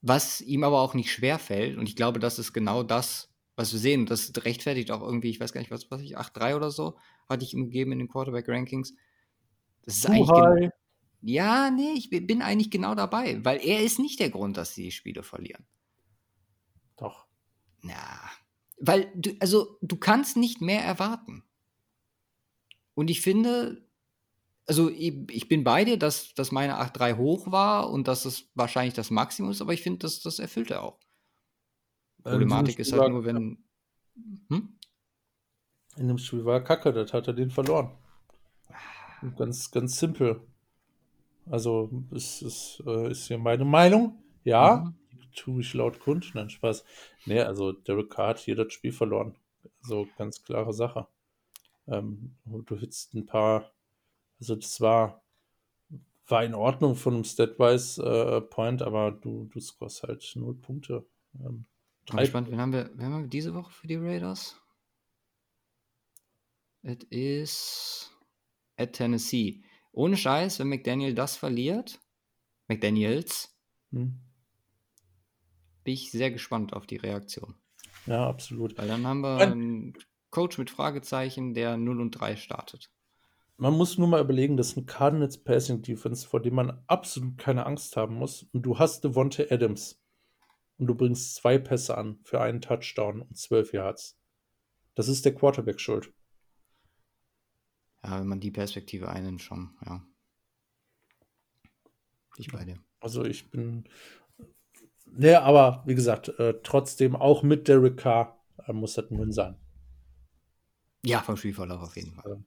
was 0.00 0.40
ihm 0.40 0.64
aber 0.64 0.80
auch 0.80 0.94
nicht 0.94 1.12
schwer 1.12 1.38
fällt. 1.38 1.78
Und 1.78 1.88
ich 1.88 1.94
glaube, 1.94 2.18
das 2.18 2.40
ist 2.40 2.52
genau 2.52 2.82
das, 2.82 3.32
was 3.54 3.72
wir 3.72 3.78
sehen. 3.78 4.06
Das 4.06 4.32
rechtfertigt 4.44 4.90
auch 4.90 5.00
irgendwie, 5.00 5.30
ich 5.30 5.38
weiß 5.38 5.52
gar 5.52 5.60
nicht, 5.60 5.70
was, 5.70 5.88
was 5.92 6.00
ich, 6.00 6.18
8-3 6.18 6.56
oder 6.56 6.72
so, 6.72 6.98
hatte 7.28 7.44
ich 7.44 7.54
ihm 7.54 7.66
gegeben 7.66 7.92
in 7.92 8.00
den 8.00 8.08
Quarterback-Rankings. 8.08 8.94
Das 9.84 9.96
ist 9.96 10.06
eigentlich 10.06 10.28
genau, 10.28 10.70
ja, 11.22 11.70
nee, 11.70 11.92
ich 11.92 12.10
bin 12.10 12.42
eigentlich 12.42 12.70
genau 12.70 12.94
dabei, 12.94 13.44
weil 13.44 13.60
er 13.64 13.82
ist 13.82 13.98
nicht 13.98 14.18
der 14.18 14.30
Grund, 14.30 14.56
dass 14.56 14.74
sie 14.74 14.84
die 14.84 14.90
Spiele 14.90 15.22
verlieren. 15.22 15.64
Doch. 16.96 17.26
Na, 17.82 18.20
weil 18.84 19.12
du, 19.14 19.30
also 19.38 19.78
du 19.80 19.96
kannst 19.96 20.36
nicht 20.36 20.60
mehr 20.60 20.82
erwarten. 20.82 21.44
Und 22.94 23.10
ich 23.10 23.20
finde, 23.20 23.86
also 24.66 24.90
ich, 24.90 25.14
ich 25.30 25.48
bin 25.48 25.62
bei 25.62 25.84
dir, 25.84 25.96
dass, 25.96 26.34
dass 26.34 26.50
meine 26.50 26.80
8-3 26.80 27.16
hoch 27.16 27.50
war 27.52 27.90
und 27.90 28.08
dass 28.08 28.24
es 28.24 28.50
wahrscheinlich 28.54 28.94
das 28.94 29.10
Maximum 29.10 29.52
ist, 29.52 29.62
aber 29.62 29.72
ich 29.72 29.82
finde, 29.82 30.00
das, 30.00 30.20
das 30.20 30.40
erfüllt 30.40 30.72
er 30.72 30.82
auch. 30.82 30.98
Problematik 32.24 32.80
ist 32.80 32.92
halt 32.92 33.12
nur, 33.12 33.24
wenn. 33.24 33.64
Hm? 34.48 34.76
In 35.96 36.08
dem 36.08 36.18
Spiel 36.18 36.44
war 36.44 36.54
er 36.54 36.64
kacke, 36.64 36.92
das 36.92 37.12
hat 37.12 37.28
er 37.28 37.34
den 37.34 37.50
verloren. 37.50 37.90
Ganz, 39.36 39.70
ganz 39.70 39.98
simpel. 39.98 40.40
Also, 41.50 41.90
es 42.12 42.42
ist, 42.42 42.82
äh, 42.86 43.10
ist 43.10 43.26
hier 43.28 43.38
meine 43.38 43.64
Meinung. 43.64 44.22
Ja, 44.44 44.84
mhm. 44.84 44.94
tue 45.34 45.60
ich 45.60 45.74
laut 45.74 46.00
kund. 46.00 46.32
Nein, 46.34 46.50
Spaß. 46.50 46.84
Nee, 47.26 47.40
also 47.40 47.72
Derek 47.72 48.10
Carr 48.10 48.28
hat 48.30 48.38
hier 48.38 48.56
das 48.56 48.72
Spiel 48.72 48.92
verloren. 48.92 49.34
So 49.80 50.08
ganz 50.18 50.42
klare 50.42 50.72
Sache. 50.72 51.06
Ähm, 51.86 52.36
du 52.44 52.76
hitzt 52.76 53.14
ein 53.14 53.26
paar, 53.26 53.72
also 54.40 54.54
das 54.56 54.80
war, 54.80 55.22
war 56.26 56.44
in 56.44 56.54
Ordnung 56.54 56.94
von 56.94 57.14
einem 57.14 57.24
Statwise 57.24 58.02
äh, 58.02 58.40
Point, 58.40 58.82
aber 58.82 59.10
du, 59.12 59.48
du 59.52 59.60
scorest 59.60 60.02
halt 60.04 60.32
null 60.36 60.54
Punkte. 60.54 61.04
Ähm, 61.40 61.64
drei 62.06 62.26
Spannend, 62.26 62.50
wen 62.50 62.60
haben, 62.60 62.72
wir, 62.72 62.90
wen 62.94 63.06
haben 63.06 63.22
wir 63.22 63.28
diese 63.28 63.54
Woche 63.54 63.72
für 63.72 63.86
die 63.86 63.96
Raiders? 63.96 64.56
Es 66.82 66.98
ist 67.10 68.11
at 68.76 68.94
Tennessee. 68.94 69.62
Ohne 69.92 70.16
Scheiß, 70.16 70.58
wenn 70.58 70.68
McDaniel 70.68 71.14
das 71.14 71.36
verliert, 71.36 72.00
McDaniels, 72.68 73.54
Hm. 73.90 74.20
bin 75.84 75.94
ich 75.94 76.10
sehr 76.10 76.30
gespannt 76.30 76.72
auf 76.72 76.86
die 76.86 76.96
Reaktion. 76.96 77.54
Ja, 78.06 78.26
absolut. 78.26 78.78
Weil 78.78 78.88
dann 78.88 79.06
haben 79.06 79.20
wir 79.20 79.38
einen 79.38 79.94
Coach 80.30 80.56
mit 80.58 80.70
Fragezeichen, 80.70 81.54
der 81.54 81.76
0 81.76 82.00
und 82.00 82.12
3 82.12 82.36
startet. 82.36 82.90
Man 83.58 83.74
muss 83.74 83.98
nur 83.98 84.08
mal 84.08 84.20
überlegen, 84.22 84.56
das 84.56 84.70
ist 84.70 84.76
ein 84.78 84.86
Cardinals 84.86 85.44
Passing 85.44 85.82
Defense, 85.82 86.26
vor 86.26 86.40
dem 86.40 86.54
man 86.54 86.82
absolut 86.86 87.38
keine 87.38 87.66
Angst 87.66 87.96
haben 87.96 88.16
muss. 88.16 88.44
Und 88.52 88.62
du 88.62 88.78
hast 88.78 89.04
Devontae 89.04 89.46
Adams. 89.50 90.02
Und 90.78 90.86
du 90.86 90.94
bringst 90.94 91.34
zwei 91.36 91.58
Pässe 91.58 91.96
an 91.96 92.18
für 92.24 92.40
einen 92.40 92.60
Touchdown 92.60 93.22
und 93.22 93.36
zwölf 93.36 93.72
Yards. 93.72 94.18
Das 94.94 95.06
ist 95.06 95.24
der 95.24 95.34
Quarterback 95.34 95.80
schuld. 95.80 96.12
Ja, 98.04 98.20
wenn 98.20 98.26
man 98.26 98.40
die 98.40 98.50
Perspektive 98.50 99.08
einnimmt, 99.08 99.42
schon, 99.42 99.76
ja. 99.86 100.04
Ich 102.36 102.50
bei 102.50 102.64
dir. 102.64 102.78
Also 103.00 103.24
ich 103.24 103.50
bin. 103.50 103.84
Ne, 105.06 105.40
aber 105.42 105.82
wie 105.86 105.94
gesagt, 105.94 106.28
äh, 106.38 106.54
trotzdem 106.62 107.14
auch 107.14 107.42
mit 107.42 107.68
Derek 107.68 107.98
Carr 107.98 108.42
äh, 108.66 108.72
muss 108.72 108.94
das 108.94 109.10
ein 109.10 109.18
Win 109.18 109.32
sein. 109.32 109.56
Ja, 111.04 111.20
vom 111.20 111.36
Spielverlauf 111.36 111.82
auf 111.82 111.96
jeden 111.96 112.12
Fall. 112.12 112.44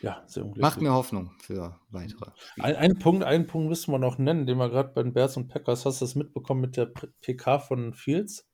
Ja, 0.00 0.22
sehr 0.26 0.44
unglücklich. 0.44 0.62
Macht 0.62 0.80
mir 0.80 0.92
Hoffnung 0.92 1.32
für 1.40 1.78
weitere. 1.90 2.30
Ein, 2.58 2.76
einen, 2.76 2.98
Punkt, 2.98 3.24
einen 3.24 3.46
Punkt 3.46 3.68
müssen 3.68 3.92
wir 3.92 3.98
noch 3.98 4.18
nennen, 4.18 4.46
den 4.46 4.58
wir 4.58 4.68
gerade 4.68 4.92
bei 4.92 5.02
den 5.02 5.12
Bears 5.12 5.36
und 5.36 5.48
Packers. 5.48 5.84
Hast 5.84 6.00
du 6.00 6.04
das 6.04 6.14
mitbekommen 6.14 6.60
mit 6.60 6.76
der 6.76 6.86
PK 6.86 7.58
von 7.58 7.92
Fields? 7.92 8.46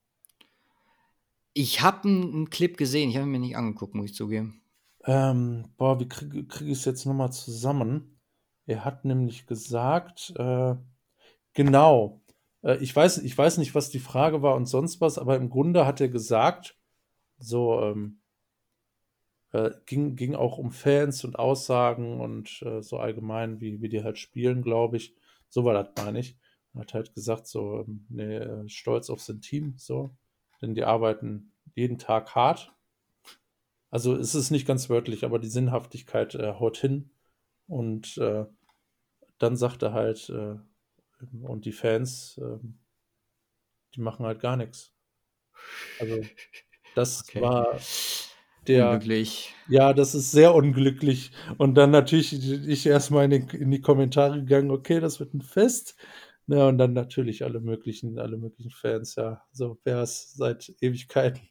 Ich 1.53 1.83
habe 1.83 2.09
einen 2.09 2.49
Clip 2.49 2.77
gesehen, 2.77 3.11
ich 3.11 3.17
habe 3.17 3.27
ihn 3.27 3.33
mir 3.33 3.39
nicht 3.39 3.57
angeguckt, 3.57 3.95
muss 3.95 4.07
ich 4.07 4.15
zugeben. 4.15 4.62
Ähm, 5.05 5.73
boah, 5.77 5.99
wie 6.01 6.09
kriege 6.09 6.45
krieg 6.47 6.69
ich 6.69 6.79
es 6.79 6.85
jetzt 6.85 7.07
nochmal 7.07 7.33
zusammen? 7.33 8.21
Er 8.67 8.85
hat 8.85 9.05
nämlich 9.05 9.47
gesagt, 9.47 10.33
äh, 10.37 10.77
genau, 11.55 12.23
äh, 12.63 12.77
ich 12.79 12.95
weiß, 12.95 13.19
ich 13.19 13.37
weiß 13.37 13.59
nicht, 13.59 13.75
was 13.75 13.91
die 13.91 13.99
Frage 14.01 14.43
war 14.43 14.55
und 14.57 14.67
sonst 14.67 15.01
was, 15.01 15.19
aber 15.19 15.37
im 15.37 15.51
Grunde 15.51 15.87
hat 15.87 16.01
er 16.01 16.09
gesagt, 16.09 16.77
so, 17.39 17.81
ähm, 17.83 18.21
äh, 19.53 19.71
ging, 19.87 20.17
ging 20.17 20.35
auch 20.35 20.59
um 20.59 20.71
Fans 20.73 21.25
und 21.25 21.39
Aussagen 21.39 22.21
und 22.21 22.63
äh, 22.63 22.83
so 22.83 22.99
allgemein, 22.99 23.61
wie, 23.61 23.81
wie 23.83 23.89
die 23.89 24.03
halt 24.03 24.19
spielen, 24.19 24.63
glaube 24.63 24.97
ich. 24.97 25.15
So 25.49 25.65
war 25.65 25.75
das, 25.75 25.89
meine 26.05 26.21
ich. 26.21 26.39
Er 26.75 26.83
hat 26.83 26.95
halt 26.95 27.15
gesagt, 27.15 27.47
so, 27.47 27.81
ähm, 27.81 28.07
nee, 28.09 28.37
äh, 28.37 28.69
stolz 28.69 29.11
auf 29.11 29.21
sein 29.21 29.41
Team, 29.41 29.75
so, 29.77 30.17
denn 30.63 30.75
die 30.75 30.85
arbeiten 30.85 31.53
jeden 31.75 31.99
Tag 31.99 32.35
hart. 32.35 32.73
Also 33.93 34.17
es 34.17 34.35
ist 34.35 34.51
nicht 34.51 34.67
ganz 34.67 34.91
wörtlich, 34.91 35.25
aber 35.25 35.39
die 35.39 35.49
Sinnhaftigkeit 35.49 36.35
äh, 36.35 36.55
haut 36.55 36.79
hin. 36.79 37.11
Und 37.69 38.19
äh, 38.19 38.47
dann 39.39 39.57
sagt 39.57 39.83
er 39.83 39.93
halt, 39.93 40.31
äh, 40.31 40.57
und 41.43 41.65
die 41.67 41.73
Fans, 41.73 42.39
äh, 42.39 42.59
die 43.95 44.01
machen 44.01 44.27
halt 44.27 44.41
gar 44.41 44.57
nichts. 44.57 44.93
Also 45.99 46.31
das 46.95 47.25
Okay. 47.29 47.41
war 47.41 47.89
der, 48.69 49.07
Unglücklich. 49.07 49.55
ja, 49.67 49.95
das 49.95 50.15
ist 50.15 50.33
sehr 50.33 50.55
unglücklich. 50.55 51.33
Und 51.59 51.77
dann 51.77 51.91
natürlich 51.93 52.35
ich 52.69 52.87
erstmal 52.87 53.27
in, 53.27 53.31
den, 53.33 53.51
in 53.51 53.71
die 53.73 53.83
Kommentare 53.83 54.41
gegangen, 54.41 54.71
okay, 54.73 55.01
das 55.01 55.21
wird 55.21 55.35
ein 55.35 55.43
Fest. 55.43 55.97
Ja, 56.49 56.69
und 56.69 56.79
dann 56.79 56.95
natürlich 56.95 57.45
alle 57.45 57.61
möglichen, 57.61 58.19
alle 58.21 58.39
möglichen 58.39 58.71
Fans, 58.73 59.17
ja, 59.17 59.45
so 59.53 59.77
Bears 59.85 60.35
seit 60.35 60.75
Ewigkeiten. 60.83 61.43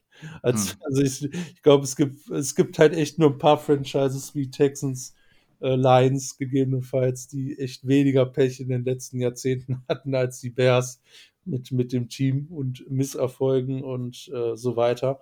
Als, 0.41 0.73
Hm. 0.73 0.79
Also 0.83 1.01
ich, 1.01 1.23
ich 1.33 1.61
glaube, 1.61 1.83
es 1.83 1.95
gibt, 1.95 2.29
es 2.29 2.55
gibt 2.55 2.79
halt 2.79 2.93
echt 2.93 3.19
nur 3.19 3.31
ein 3.31 3.37
paar 3.37 3.57
Franchises 3.57 4.35
wie 4.35 4.49
Texans, 4.49 5.15
äh, 5.61 5.75
Lions 5.75 6.37
gegebenenfalls, 6.37 7.27
die 7.27 7.57
echt 7.59 7.87
weniger 7.87 8.25
Pech 8.25 8.59
in 8.59 8.69
den 8.69 8.83
letzten 8.83 9.19
Jahrzehnten 9.19 9.83
hatten 9.89 10.15
als 10.15 10.39
die 10.39 10.49
Bears 10.49 11.01
mit, 11.45 11.71
mit 11.71 11.93
dem 11.93 12.09
Team 12.09 12.47
und 12.49 12.89
Misserfolgen 12.89 13.83
und 13.83 14.29
äh, 14.33 14.55
so 14.55 14.75
weiter. 14.75 15.21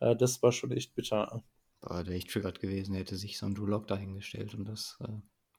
Äh, 0.00 0.16
das 0.16 0.42
war 0.42 0.52
schon 0.52 0.72
echt 0.72 0.94
bitter. 0.94 1.42
Boah, 1.80 2.02
der 2.02 2.14
echt 2.14 2.30
triggert 2.30 2.60
gewesen, 2.60 2.94
hätte 2.94 3.16
sich 3.16 3.38
so 3.38 3.46
ein 3.46 3.54
Drew 3.54 3.66
Lock 3.66 3.86
dahingestellt 3.86 4.54
und 4.54 4.66
das 4.66 4.98
äh, 5.00 5.08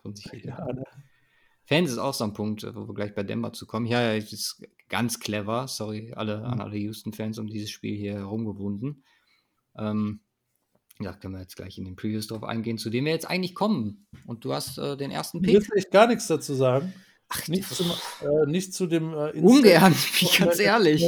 von 0.02 0.16
sich 0.16 0.26
gegeben. 0.26 0.56
Ja? 0.58 0.84
Fans 1.66 1.92
ist 1.92 1.98
auch 1.98 2.14
so 2.14 2.24
ein 2.24 2.34
Punkt, 2.34 2.64
äh, 2.64 2.76
wo 2.76 2.88
wir 2.88 2.94
gleich 2.94 3.16
bei 3.16 3.24
Denver 3.24 3.54
zu 3.54 3.66
kommen. 3.66 3.86
Ja, 3.88 4.02
ja, 4.02 4.20
das 4.20 4.32
ist 4.34 4.64
ganz 4.90 5.20
clever. 5.20 5.68
Sorry 5.68 6.14
alle, 6.16 6.44
an 6.44 6.56
Mhm. 6.56 6.62
alle 6.62 6.78
Houston-Fans 6.78 7.40
um 7.40 7.48
dieses 7.48 7.70
Spiel 7.72 7.96
hier 7.98 8.14
herumgewunden. 8.14 9.04
Ähm, 9.78 10.22
ja, 11.02 11.12
können 11.14 11.34
wir 11.34 11.42
jetzt 11.42 11.58
gleich 11.58 11.78
in 11.78 11.84
den 11.86 11.96
Previews 11.96 12.28
drauf 12.28 12.44
eingehen, 12.44 12.78
zu 12.78 12.90
dem 12.90 13.06
wir 13.06 13.12
jetzt 13.12 13.30
eigentlich 13.30 13.56
kommen. 13.56 14.08
Und 14.28 14.46
du 14.46 14.54
hast 14.54 14.78
äh, 14.78 14.96
den 14.96 15.12
ersten 15.12 15.42
Pick. 15.42 15.56
willst 15.56 15.74
echt 15.76 15.92
gar 15.92 16.08
nichts 16.08 16.28
dazu 16.28 16.54
sagen. 16.54 16.94
Ach, 17.28 17.48
Nicht, 17.48 17.68
zum, 17.68 17.88
äh, 18.22 18.46
nicht 18.50 18.74
zu 18.74 18.86
dem 18.88 19.12
äh, 19.14 19.32
Ungern, 19.34 19.92
bin 19.94 20.02
ich 20.22 20.38
ganz 20.40 20.60
ehrlich. 20.60 21.04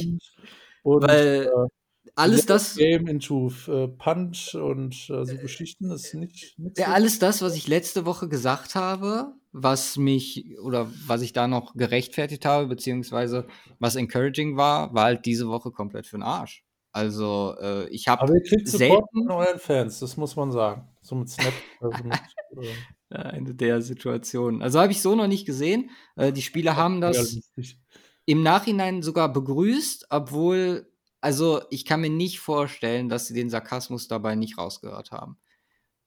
Und, 0.83 1.03
Weil 1.03 1.45
äh, 1.53 1.67
Alles 2.15 2.45
das, 2.47 2.75
Game 2.75 3.07
into 3.07 3.51
äh, 3.67 3.87
Punch 3.87 4.55
und 4.55 4.93
äh, 5.09 5.25
so 5.25 5.37
Geschichten 5.37 5.91
ist 5.91 6.13
nicht 6.15 6.57
nichts. 6.57 6.79
ja, 6.79 6.87
alles 6.87 7.19
das, 7.19 7.41
was 7.43 7.55
ich 7.55 7.67
letzte 7.67 8.05
Woche 8.05 8.27
gesagt 8.27 8.73
habe, 8.75 9.35
was 9.51 9.97
mich 9.97 10.57
oder 10.59 10.91
was 11.05 11.21
ich 11.21 11.33
da 11.33 11.47
noch 11.47 11.73
gerechtfertigt 11.75 12.45
habe, 12.45 12.67
beziehungsweise 12.67 13.47
was 13.79 13.95
encouraging 13.95 14.57
war, 14.57 14.93
war 14.93 15.05
halt 15.05 15.25
diese 15.25 15.47
Woche 15.47 15.71
komplett 15.71 16.05
für 16.07 16.17
den 16.17 16.23
Arsch. 16.23 16.63
Also, 16.91 17.55
äh, 17.61 17.87
ich 17.89 18.07
habe 18.07 18.23
Aber 18.23 18.33
ihr 18.33 18.43
kriegt 18.43 18.67
Support 18.67 19.05
selten- 19.13 19.27
von 19.27 19.31
euren 19.31 19.59
Fans, 19.59 19.99
das 19.99 20.17
muss 20.17 20.35
man 20.35 20.51
sagen. 20.51 20.87
So 21.01 21.15
mit 21.15 21.29
Snap. 21.29 21.53
Also 21.81 22.03
mit, 22.03 22.13
äh, 22.13 22.67
Ja, 23.09 23.19
eine 23.19 23.53
der 23.55 23.81
Situationen. 23.81 24.61
Also 24.61 24.81
habe 24.81 24.91
ich 24.91 25.01
so 25.01 25.15
noch 25.15 25.27
nicht 25.27 25.45
gesehen. 25.45 25.91
Äh, 26.17 26.33
die 26.33 26.41
Spieler 26.41 26.75
haben 26.75 26.99
das 26.99 27.15
realistisch. 27.15 27.77
im 28.25 28.43
Nachhinein 28.43 29.01
sogar 29.01 29.31
begrüßt, 29.31 30.07
obwohl, 30.09 30.91
also 31.21 31.61
ich 31.69 31.85
kann 31.85 32.01
mir 32.01 32.09
nicht 32.09 32.39
vorstellen, 32.41 33.07
dass 33.07 33.27
sie 33.27 33.33
den 33.33 33.49
Sarkasmus 33.49 34.09
dabei 34.09 34.35
nicht 34.35 34.57
rausgehört 34.57 35.11
haben. 35.11 35.37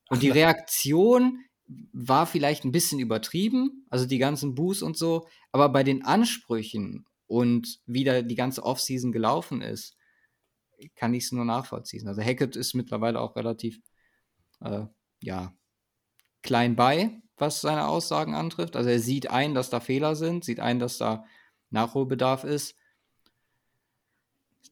Und 0.09 0.21
die 0.21 0.29
Reaktion 0.29 1.39
war 1.93 2.25
vielleicht 2.25 2.65
ein 2.65 2.71
bisschen 2.71 2.99
übertrieben, 2.99 3.85
also 3.89 4.05
die 4.05 4.17
ganzen 4.17 4.55
Boos 4.55 4.81
und 4.81 4.97
so, 4.97 5.27
aber 5.51 5.69
bei 5.69 5.83
den 5.83 6.03
Ansprüchen 6.03 7.05
und 7.27 7.79
wie 7.85 8.03
da 8.03 8.21
die 8.21 8.35
ganze 8.35 8.63
Offseason 8.63 9.11
gelaufen 9.11 9.61
ist, 9.61 9.95
kann 10.95 11.13
ich 11.13 11.25
es 11.25 11.31
nur 11.31 11.45
nachvollziehen. 11.45 12.07
Also 12.07 12.21
Hackett 12.21 12.55
ist 12.55 12.73
mittlerweile 12.73 13.21
auch 13.21 13.35
relativ, 13.35 13.79
äh, 14.61 14.85
ja, 15.21 15.53
klein 16.41 16.75
bei, 16.75 17.21
was 17.37 17.61
seine 17.61 17.87
Aussagen 17.87 18.35
antrifft. 18.35 18.75
Also 18.75 18.89
er 18.89 18.99
sieht 18.99 19.29
ein, 19.29 19.53
dass 19.53 19.69
da 19.69 19.79
Fehler 19.79 20.15
sind, 20.15 20.43
sieht 20.43 20.59
ein, 20.59 20.79
dass 20.79 20.97
da 20.97 21.25
Nachholbedarf 21.69 22.43
ist. 22.43 22.75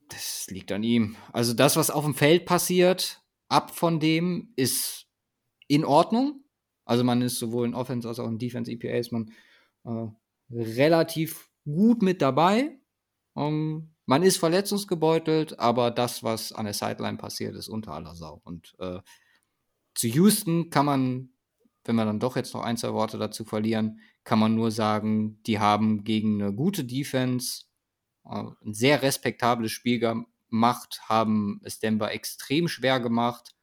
Das 0.09 0.47
liegt 0.47 0.71
an 0.71 0.83
ihm. 0.83 1.15
Also 1.31 1.53
das, 1.53 1.75
was 1.75 1.91
auf 1.91 2.03
dem 2.03 2.15
Feld 2.15 2.45
passiert, 2.45 3.21
ab 3.47 3.75
von 3.75 3.99
dem 3.99 4.53
ist 4.55 5.07
in 5.67 5.85
Ordnung. 5.85 6.43
Also 6.89 7.03
man 7.03 7.21
ist 7.21 7.37
sowohl 7.37 7.67
in 7.67 7.75
Offense 7.75 8.07
als 8.07 8.17
auch 8.17 8.27
in 8.27 8.39
Defense 8.39 8.71
EPA 8.71 8.97
ist 8.97 9.11
man 9.11 9.31
äh, 9.85 10.07
relativ 10.49 11.51
gut 11.63 12.01
mit 12.01 12.19
dabei. 12.19 12.79
Ähm, 13.35 13.93
man 14.07 14.23
ist 14.23 14.37
verletzungsgebeutelt, 14.37 15.59
aber 15.59 15.91
das, 15.91 16.23
was 16.23 16.51
an 16.51 16.65
der 16.65 16.73
Sideline 16.73 17.19
passiert, 17.19 17.55
ist 17.55 17.67
unter 17.67 17.93
aller 17.93 18.15
Sau. 18.15 18.41
Und 18.43 18.75
äh, 18.79 19.01
zu 19.93 20.07
Houston 20.07 20.71
kann 20.71 20.87
man, 20.87 21.29
wenn 21.83 21.95
wir 21.95 22.05
dann 22.05 22.19
doch 22.19 22.35
jetzt 22.35 22.55
noch 22.55 22.63
ein, 22.63 22.75
zwei 22.75 22.91
Worte 22.93 23.19
dazu 23.19 23.45
verlieren, 23.45 23.99
kann 24.23 24.39
man 24.39 24.55
nur 24.55 24.71
sagen, 24.71 25.43
die 25.43 25.59
haben 25.59 26.03
gegen 26.03 26.41
eine 26.41 26.55
gute 26.55 26.85
Defense 26.85 27.65
äh, 28.25 28.45
ein 28.65 28.73
sehr 28.73 29.03
respektables 29.03 29.71
Spiel 29.71 29.99
gemacht, 29.99 31.01
haben 31.03 31.61
es 31.63 31.77
Denver 31.77 32.11
extrem 32.11 32.67
schwer 32.67 32.99
gemacht 32.99 33.53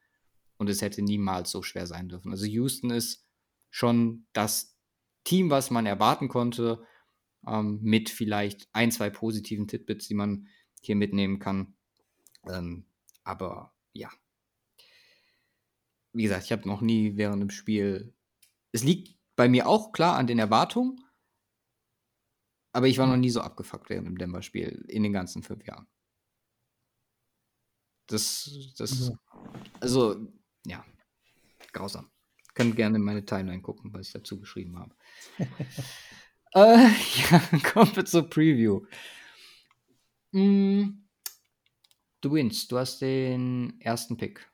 und 0.57 0.69
es 0.69 0.81
hätte 0.81 1.01
niemals 1.01 1.51
so 1.51 1.61
schwer 1.61 1.87
sein 1.87 2.09
dürfen. 2.09 2.31
Also 2.31 2.45
Houston 2.45 2.89
ist 2.91 3.25
schon 3.69 4.27
das 4.33 4.77
Team, 5.23 5.49
was 5.49 5.71
man 5.71 5.85
erwarten 5.85 6.27
konnte, 6.27 6.83
ähm, 7.45 7.79
mit 7.81 8.09
vielleicht 8.09 8.67
ein, 8.73 8.91
zwei 8.91 9.09
positiven 9.09 9.67
Titbits, 9.67 10.07
die 10.07 10.15
man 10.15 10.47
hier 10.81 10.95
mitnehmen 10.95 11.39
kann. 11.39 11.75
Ähm, 12.47 12.85
aber 13.23 13.73
ja, 13.93 14.09
wie 16.13 16.23
gesagt, 16.23 16.45
ich 16.45 16.51
habe 16.51 16.67
noch 16.67 16.81
nie 16.81 17.17
während 17.17 17.41
dem 17.41 17.49
Spiel. 17.49 18.13
Es 18.71 18.83
liegt 18.83 19.17
bei 19.35 19.47
mir 19.47 19.67
auch 19.67 19.91
klar 19.91 20.15
an 20.15 20.27
den 20.27 20.39
Erwartungen, 20.39 20.99
aber 22.73 22.87
ich 22.87 22.97
war 22.97 23.07
noch 23.07 23.17
nie 23.17 23.29
so 23.29 23.41
abgefuckt 23.41 23.89
während 23.89 24.07
dem 24.07 24.17
Denver-Spiel 24.17 24.85
in 24.87 25.03
den 25.03 25.13
ganzen 25.13 25.43
fünf 25.43 25.65
Jahren. 25.65 25.87
Das, 28.07 28.73
das, 28.77 29.09
Ja. 29.09 29.19
also, 29.81 30.27
ja, 30.67 30.85
grausam. 31.71 32.09
Könnt 32.53 32.75
gerne 32.75 32.97
in 32.97 33.03
meine 33.03 33.25
Timeline 33.25 33.61
gucken, 33.61 33.93
was 33.93 34.07
ich 34.07 34.13
dazu 34.13 34.39
geschrieben 34.39 34.77
habe. 34.79 34.95
äh, 36.53 36.89
ja, 37.31 37.39
kommen 37.71 37.95
wir 37.95 38.05
zur 38.05 38.29
Preview. 38.29 38.85
Mm, 40.31 41.07
du 42.21 42.31
wins, 42.33 42.67
du 42.67 42.77
hast 42.77 42.99
den 43.01 43.79
ersten 43.79 44.17
Pick. 44.17 44.51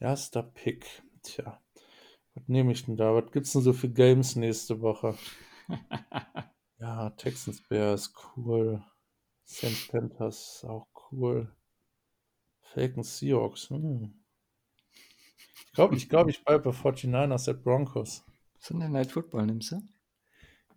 Erster 0.00 0.42
Pick. 0.42 1.02
Tja, 1.22 1.60
was 2.34 2.44
nehme 2.46 2.72
ich 2.72 2.84
denn 2.86 2.96
da? 2.96 3.14
Was 3.14 3.30
gibt 3.32 3.46
es 3.46 3.52
denn 3.52 3.62
so 3.62 3.72
für 3.72 3.90
Games 3.90 4.36
nächste 4.36 4.80
Woche? 4.80 5.18
ja, 6.78 7.10
Texans 7.10 7.62
Bears, 7.68 8.14
cool. 8.36 8.82
St. 9.44 9.90
Panthers, 9.90 10.64
auch 10.68 10.86
cool. 11.10 11.52
Falcons 12.60 13.18
Seahawks, 13.18 13.70
hm. 13.70 14.14
Ich 15.66 15.72
glaube, 15.72 15.96
ich, 15.96 16.08
glaub, 16.08 16.28
ich 16.28 16.44
bleibe 16.44 16.70
bei 16.70 16.76
49ers 16.76 17.50
at 17.50 17.62
Broncos. 17.62 18.24
Sunday 18.58 18.88
Night 18.88 19.12
Football 19.12 19.46
nimmst 19.46 19.72
du? 19.72 19.76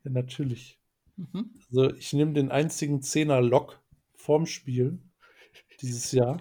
Ja, 0.03 0.11
natürlich. 0.11 0.79
Mhm. 1.17 1.51
Also 1.69 1.93
ich 1.95 2.13
nehme 2.13 2.33
den 2.33 2.51
einzigen 2.51 3.01
Zehner-Lock 3.01 3.79
vorm 4.13 4.45
Spiel 4.45 4.99
dieses 5.81 6.11
Jahr. 6.11 6.39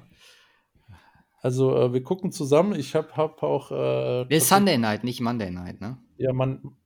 Also 1.42 1.74
äh, 1.74 1.92
wir 1.92 2.02
gucken 2.02 2.32
zusammen. 2.32 2.78
Ich 2.78 2.94
habe 2.94 3.16
hab 3.16 3.42
auch. 3.42 3.70
Äh, 3.70 4.36
ist 4.36 4.48
Sunday 4.48 4.76
Night, 4.76 5.04
nicht 5.04 5.20
Monday 5.20 5.50
Night, 5.50 5.80
ne? 5.80 5.98
Ja, 6.18 6.32
man. 6.32 6.76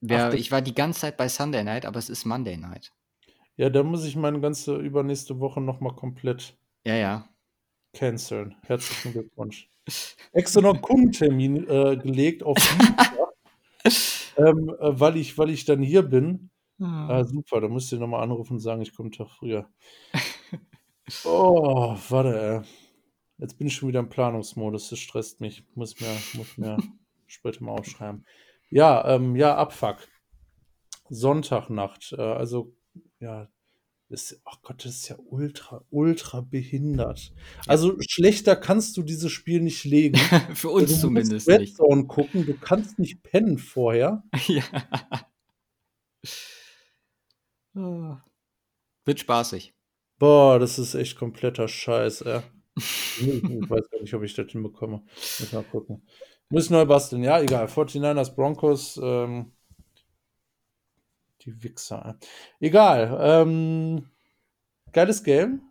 Wer, 0.00 0.34
ich 0.34 0.50
war 0.50 0.62
die 0.62 0.74
ganze 0.74 1.00
Zeit 1.00 1.16
bei 1.16 1.28
Sunday 1.28 1.62
Night, 1.62 1.86
aber 1.86 1.98
es 1.98 2.08
ist 2.08 2.24
Monday 2.24 2.56
Night. 2.56 2.92
Ja, 3.56 3.70
da 3.70 3.82
muss 3.82 4.04
ich 4.04 4.16
meine 4.16 4.40
ganze 4.40 4.76
übernächste 4.76 5.38
Woche 5.38 5.60
nochmal 5.60 5.94
komplett. 5.94 6.56
Ja, 6.84 6.94
ja. 6.94 7.28
Canceln. 7.92 8.56
Herzlichen 8.62 9.12
Glückwunsch. 9.12 9.68
Extra 10.32 10.60
noch 10.60 10.80
Kundentermin 10.80 11.68
äh, 11.68 11.96
gelegt 11.96 12.42
auf 12.42 12.56
ähm, 14.36 14.74
äh, 14.80 15.00
weil, 15.00 15.16
ich, 15.16 15.36
weil 15.36 15.50
ich 15.50 15.64
dann 15.64 15.82
hier 15.82 16.02
bin. 16.02 16.50
Hm. 16.78 17.10
Ah, 17.10 17.24
super, 17.24 17.60
da 17.60 17.68
müsst 17.68 17.92
ihr 17.92 17.98
nochmal 17.98 18.22
anrufen 18.22 18.54
und 18.54 18.60
sagen, 18.60 18.82
ich 18.82 18.94
komme 18.94 19.08
einen 19.08 19.12
Tag 19.12 19.28
früher. 19.28 19.68
oh, 21.24 21.96
warte, 22.08 22.40
ey. 22.40 22.60
Jetzt 23.38 23.58
bin 23.58 23.66
ich 23.66 23.74
schon 23.74 23.88
wieder 23.88 24.00
im 24.00 24.08
Planungsmodus, 24.08 24.90
das 24.90 25.00
stresst 25.00 25.40
mich. 25.40 25.64
Muss 25.74 26.00
mir, 26.00 26.16
muss 26.34 26.56
mir 26.56 26.76
später 27.26 27.64
mal 27.64 27.72
aufschreiben. 27.72 28.24
Ja, 28.70 29.16
ähm, 29.16 29.36
ja, 29.36 29.56
Abfuck. 29.56 30.08
Sonntagnacht, 31.08 32.14
äh, 32.16 32.22
also, 32.22 32.72
ja, 33.18 33.48
ist, 34.12 34.40
ach 34.44 34.60
Gott, 34.62 34.84
das 34.84 34.96
ist 34.96 35.08
ja 35.08 35.16
ultra, 35.26 35.84
ultra 35.90 36.40
behindert. 36.40 37.32
Also 37.66 37.96
schlechter 38.00 38.56
kannst 38.56 38.96
du 38.96 39.02
dieses 39.02 39.32
Spiel 39.32 39.60
nicht 39.60 39.84
legen. 39.84 40.16
Für 40.54 40.70
uns 40.70 40.90
du 40.92 41.00
zumindest 41.00 41.48
Red 41.48 41.60
nicht. 41.60 41.76
Zone 41.76 42.06
gucken, 42.06 42.46
du 42.46 42.54
kannst 42.54 42.98
nicht 42.98 43.22
pennen 43.22 43.58
vorher. 43.58 44.22
ja. 44.46 44.64
Oh. 47.74 48.16
Wird 49.04 49.20
spaßig. 49.20 49.74
Boah, 50.18 50.58
das 50.58 50.78
ist 50.78 50.94
echt 50.94 51.16
kompletter 51.16 51.66
Scheiß, 51.66 52.20
ey. 52.22 52.42
ich 52.76 53.42
weiß 53.42 53.90
gar 53.90 54.00
nicht, 54.00 54.14
ob 54.14 54.22
ich 54.22 54.34
das 54.34 54.52
hinbekomme. 54.52 55.02
Muss 55.40 55.52
mal 55.52 55.64
gucken. 55.64 56.06
Muss 56.50 56.70
neu 56.70 56.84
basteln. 56.84 57.24
Ja, 57.24 57.40
egal. 57.40 57.66
49ers 57.66 58.34
Broncos. 58.34 59.00
Ähm, 59.02 59.52
die 61.44 61.62
Wichser. 61.62 62.18
Egal. 62.60 63.18
Ähm, 63.20 64.06
geiles 64.92 65.22
Game. 65.22 65.62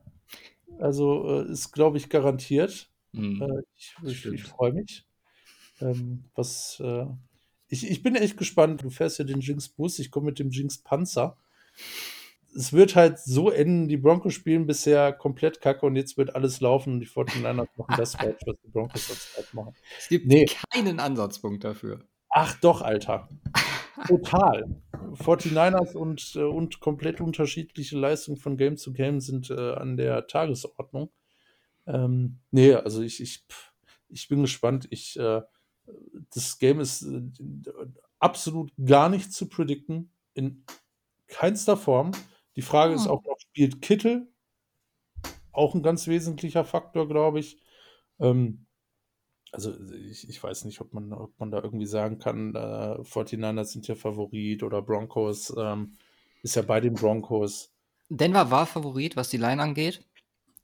Also 0.80 1.44
äh, 1.44 1.52
ist, 1.52 1.72
glaube 1.72 1.98
ich, 1.98 2.10
garantiert. 2.10 2.90
Mhm. 3.12 3.42
Äh, 3.42 3.62
ich, 3.76 3.96
ich, 4.04 4.26
ich 4.26 4.44
freue 4.44 4.74
mich. 4.74 5.06
Ähm, 5.80 6.26
was, 6.36 6.82
äh, 6.84 7.06
ich, 7.68 7.90
ich 7.90 8.04
bin 8.04 8.16
echt 8.16 8.38
gespannt. 8.38 8.84
Du 8.84 8.90
fährst 8.90 9.20
ja 9.20 9.26
den 9.26 9.42
Jinx 9.42 9.70
Bus, 9.70 10.00
ich 10.00 10.12
komme 10.12 10.28
mit 10.28 10.40
dem 10.40 10.50
Jinx 10.50 10.78
Panzer. 10.80 11.38
Es 12.54 12.74
wird 12.74 12.96
halt 12.98 13.18
so 13.18 13.50
enden, 13.50 13.88
die 13.88 13.96
Broncos 13.96 14.34
spielen 14.34 14.68
bisher 14.68 15.14
komplett 15.14 15.62
kacke 15.62 15.86
und 15.86 15.96
jetzt 15.96 16.18
wird 16.18 16.36
alles 16.36 16.60
laufen 16.60 16.94
und 16.94 17.00
die 17.00 17.08
49ers 17.08 17.68
machen 17.78 17.96
das 17.98 18.16
falsch, 18.16 18.42
was 18.46 18.58
die 18.64 18.70
Broncos 18.70 19.08
sonst 19.08 19.54
machen. 19.54 19.74
Es 19.98 20.10
gibt 20.10 20.28
nee. 20.28 20.46
keinen 20.72 21.00
Ansatzpunkt 21.00 21.64
dafür. 21.64 22.02
Ach 22.30 22.56
doch, 22.60 22.82
Alter. 22.82 23.30
Total. 24.08 24.82
49ers 25.14 25.96
und, 25.96 26.36
äh, 26.36 26.44
und 26.44 26.80
komplett 26.80 27.22
unterschiedliche 27.22 27.98
Leistungen 27.98 28.38
von 28.38 28.58
Game 28.58 28.78
zu 28.78 28.94
Game 28.94 29.20
sind 29.20 29.50
äh, 29.50 29.74
an 29.74 29.98
der 29.98 30.28
Tagesordnung. 30.28 31.12
Ähm, 31.88 32.40
nee, 32.52 32.74
also 32.74 33.02
ich, 33.02 33.22
ich, 33.22 33.44
ich 34.10 34.28
bin 34.28 34.42
gespannt. 34.42 34.88
Ich, 34.90 35.18
äh, 35.20 35.42
das 36.34 36.60
Game 36.60 36.80
ist 36.80 37.04
äh, 37.04 37.22
absolut 38.20 38.72
gar 38.84 39.10
nicht 39.10 39.34
zu 39.34 39.50
predikten. 39.50 40.12
In 40.34 40.66
keinster 41.28 41.78
Form. 41.78 42.12
Die 42.56 42.62
Frage 42.62 42.94
oh. 42.94 42.96
ist 42.96 43.08
auch 43.08 43.24
noch, 43.24 43.40
spielt 43.40 43.82
Kittel? 43.82 44.28
Auch 45.52 45.76
ein 45.76 45.84
ganz 45.84 46.08
wesentlicher 46.08 46.64
Faktor, 46.64 47.08
glaube 47.08 47.40
ich. 47.40 47.60
Ähm, 48.20 48.66
also 49.52 49.74
ich, 50.10 50.28
ich 50.30 50.42
weiß 50.42 50.66
nicht, 50.66 50.80
ob 50.82 50.94
man, 50.94 51.12
ob 51.14 51.38
man 51.40 51.52
da 51.52 51.62
irgendwie 51.62 51.86
sagen 51.86 52.20
kann, 52.20 52.56
äh, 52.56 53.02
49ers 53.02 53.66
sind 53.66 53.88
ja 53.88 53.96
Favorit 53.96 54.64
oder 54.64 54.82
Broncos 54.82 55.54
ähm, 55.58 55.94
ist 56.42 56.56
ja 56.56 56.62
bei 56.62 56.80
den 56.80 56.94
Broncos. 56.94 57.74
Denver 58.10 58.50
war 58.50 58.66
Favorit, 58.66 59.16
was 59.16 59.30
die 59.30 59.38
Line 59.38 59.62
angeht. 59.62 60.06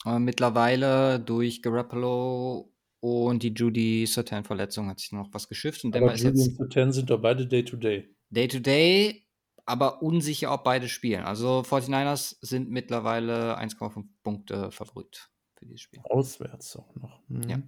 Äh, 0.05 0.19
mittlerweile 0.19 1.19
durch 1.19 1.61
Garoppolo 1.61 2.71
und 2.99 3.43
die 3.43 3.53
Judy 3.53 4.05
Sertan-Verletzung 4.05 4.89
hat 4.89 4.99
sich 4.99 5.11
noch 5.11 5.29
was 5.33 5.47
geschifft. 5.47 5.83
Und 5.83 5.93
Denver 5.93 6.09
aber 6.11 6.17
Judy 6.17 6.41
und 6.41 6.55
Sertan 6.57 6.91
sind 6.91 7.09
doch 7.09 7.21
beide 7.21 7.45
Day-to-Day. 7.45 8.09
Day-to-Day, 8.29 9.27
aber 9.65 10.01
unsicher, 10.01 10.53
ob 10.53 10.63
beide 10.63 10.89
spielen. 10.89 11.23
Also 11.23 11.61
49ers 11.61 12.37
sind 12.41 12.69
mittlerweile 12.69 13.57
1,5 13.59 14.05
Punkte 14.23 14.71
Favorit 14.71 15.29
für 15.55 15.65
dieses 15.65 15.81
Spiel. 15.81 15.99
Auswärts 16.03 16.75
auch 16.77 16.95
noch. 16.95 17.21
Mhm. 17.27 17.49
Ja. 17.49 17.59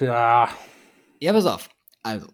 Ja. 0.00 0.48
Ja, 1.20 1.32
pass 1.32 1.46
auf. 1.46 1.68
Also, 2.02 2.28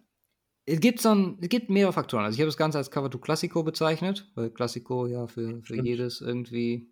es 0.65 0.79
gibt, 0.79 1.01
so 1.01 1.13
ein, 1.13 1.37
es 1.41 1.49
gibt 1.49 1.69
mehrere 1.69 1.93
Faktoren. 1.93 2.25
Also, 2.25 2.35
ich 2.35 2.41
habe 2.41 2.49
das 2.49 2.57
Ganze 2.57 2.77
als 2.77 2.91
Cover 2.91 3.09
to 3.09 3.19
Classico 3.19 3.63
bezeichnet, 3.63 4.29
weil 4.35 4.49
Classico 4.49 5.07
ja 5.07 5.27
für, 5.27 5.61
für 5.63 5.81
jedes 5.83 6.21
irgendwie 6.21 6.91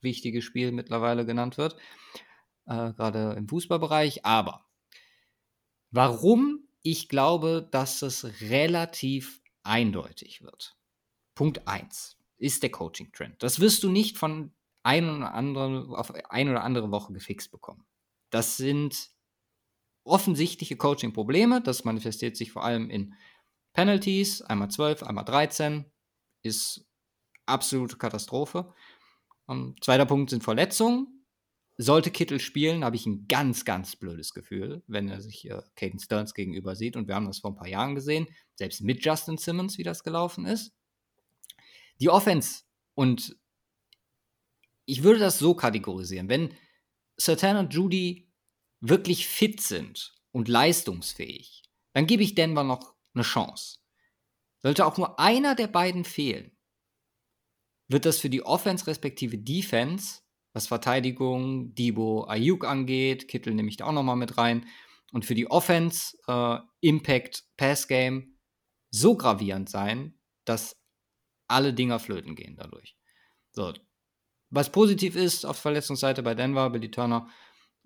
wichtige 0.00 0.42
Spiel 0.42 0.72
mittlerweile 0.72 1.26
genannt 1.26 1.58
wird. 1.58 1.76
Äh, 2.66 2.92
Gerade 2.92 3.34
im 3.36 3.48
Fußballbereich. 3.48 4.24
Aber 4.24 4.66
warum 5.90 6.66
ich 6.82 7.08
glaube, 7.08 7.68
dass 7.70 8.02
es 8.02 8.40
relativ 8.40 9.42
eindeutig 9.62 10.42
wird. 10.42 10.76
Punkt 11.34 11.66
1 11.66 12.18
ist 12.38 12.62
der 12.62 12.70
Coaching-Trend. 12.70 13.42
Das 13.42 13.60
wirst 13.60 13.82
du 13.82 13.90
nicht 13.90 14.18
von 14.18 14.52
ein 14.82 15.08
oder 15.08 15.34
andere, 15.34 15.98
auf 15.98 16.12
ein 16.30 16.48
oder 16.48 16.64
andere 16.64 16.90
Woche 16.90 17.12
gefixt 17.12 17.50
bekommen. 17.50 17.84
Das 18.30 18.56
sind 18.56 19.10
offensichtliche 20.10 20.76
Coaching-Probleme. 20.76 21.60
Das 21.60 21.84
manifestiert 21.84 22.36
sich 22.36 22.52
vor 22.52 22.64
allem 22.64 22.90
in 22.90 23.14
Penalties, 23.72 24.42
einmal 24.42 24.70
12, 24.70 25.04
einmal 25.04 25.24
13, 25.24 25.84
ist 26.42 26.86
absolute 27.46 27.96
Katastrophe. 27.96 28.72
Um, 29.46 29.74
zweiter 29.80 30.06
Punkt 30.06 30.30
sind 30.30 30.44
Verletzungen. 30.44 31.24
Sollte 31.76 32.10
Kittel 32.10 32.40
spielen, 32.40 32.84
habe 32.84 32.96
ich 32.96 33.06
ein 33.06 33.26
ganz, 33.26 33.64
ganz 33.64 33.96
blödes 33.96 34.34
Gefühl, 34.34 34.82
wenn 34.86 35.08
er 35.08 35.20
sich 35.22 35.48
äh, 35.48 35.62
Caden 35.76 35.98
Stearns 35.98 36.34
gegenüber 36.34 36.76
sieht. 36.76 36.94
Und 36.94 37.08
wir 37.08 37.14
haben 37.14 37.26
das 37.26 37.38
vor 37.38 37.52
ein 37.52 37.56
paar 37.56 37.68
Jahren 37.68 37.94
gesehen, 37.94 38.26
selbst 38.54 38.82
mit 38.82 39.04
Justin 39.04 39.38
Simmons, 39.38 39.78
wie 39.78 39.82
das 39.82 40.02
gelaufen 40.02 40.44
ist. 40.44 40.74
Die 42.00 42.10
Offense 42.10 42.64
und 42.94 43.36
ich 44.84 45.02
würde 45.02 45.20
das 45.20 45.38
so 45.38 45.54
kategorisieren, 45.54 46.28
wenn 46.28 46.54
Satan 47.16 47.56
und 47.56 47.72
Judy 47.72 48.29
wirklich 48.80 49.28
fit 49.28 49.60
sind 49.60 50.14
und 50.32 50.48
leistungsfähig, 50.48 51.62
dann 51.92 52.06
gebe 52.06 52.22
ich 52.22 52.34
Denver 52.34 52.64
noch 52.64 52.94
eine 53.14 53.22
Chance. 53.22 53.78
Sollte 54.62 54.86
auch 54.86 54.96
nur 54.96 55.18
einer 55.18 55.54
der 55.54 55.68
beiden 55.68 56.04
fehlen, 56.04 56.56
wird 57.88 58.06
das 58.06 58.18
für 58.18 58.30
die 58.30 58.42
Offense 58.42 58.86
respektive 58.86 59.36
Defense, 59.36 60.20
was 60.52 60.66
Verteidigung, 60.66 61.74
Debo, 61.74 62.24
Ayuk 62.24 62.64
angeht, 62.64 63.28
Kittel 63.28 63.54
nehme 63.54 63.68
ich 63.68 63.78
da 63.78 63.86
auch 63.86 63.92
nochmal 63.92 64.16
mit 64.16 64.38
rein, 64.38 64.66
und 65.12 65.24
für 65.24 65.34
die 65.34 65.50
Offense, 65.50 66.16
äh, 66.28 66.58
Impact, 66.80 67.44
Pass 67.56 67.88
Game, 67.88 68.36
so 68.90 69.16
gravierend 69.16 69.68
sein, 69.68 70.18
dass 70.44 70.76
alle 71.48 71.74
Dinger 71.74 71.98
flöten 71.98 72.36
gehen 72.36 72.56
dadurch. 72.56 72.96
So. 73.52 73.72
Was 74.50 74.70
positiv 74.70 75.16
ist 75.16 75.44
auf 75.44 75.58
Verletzungsseite 75.58 76.22
bei 76.22 76.34
Denver, 76.34 76.70
Billy 76.70 76.90
Turner 76.90 77.28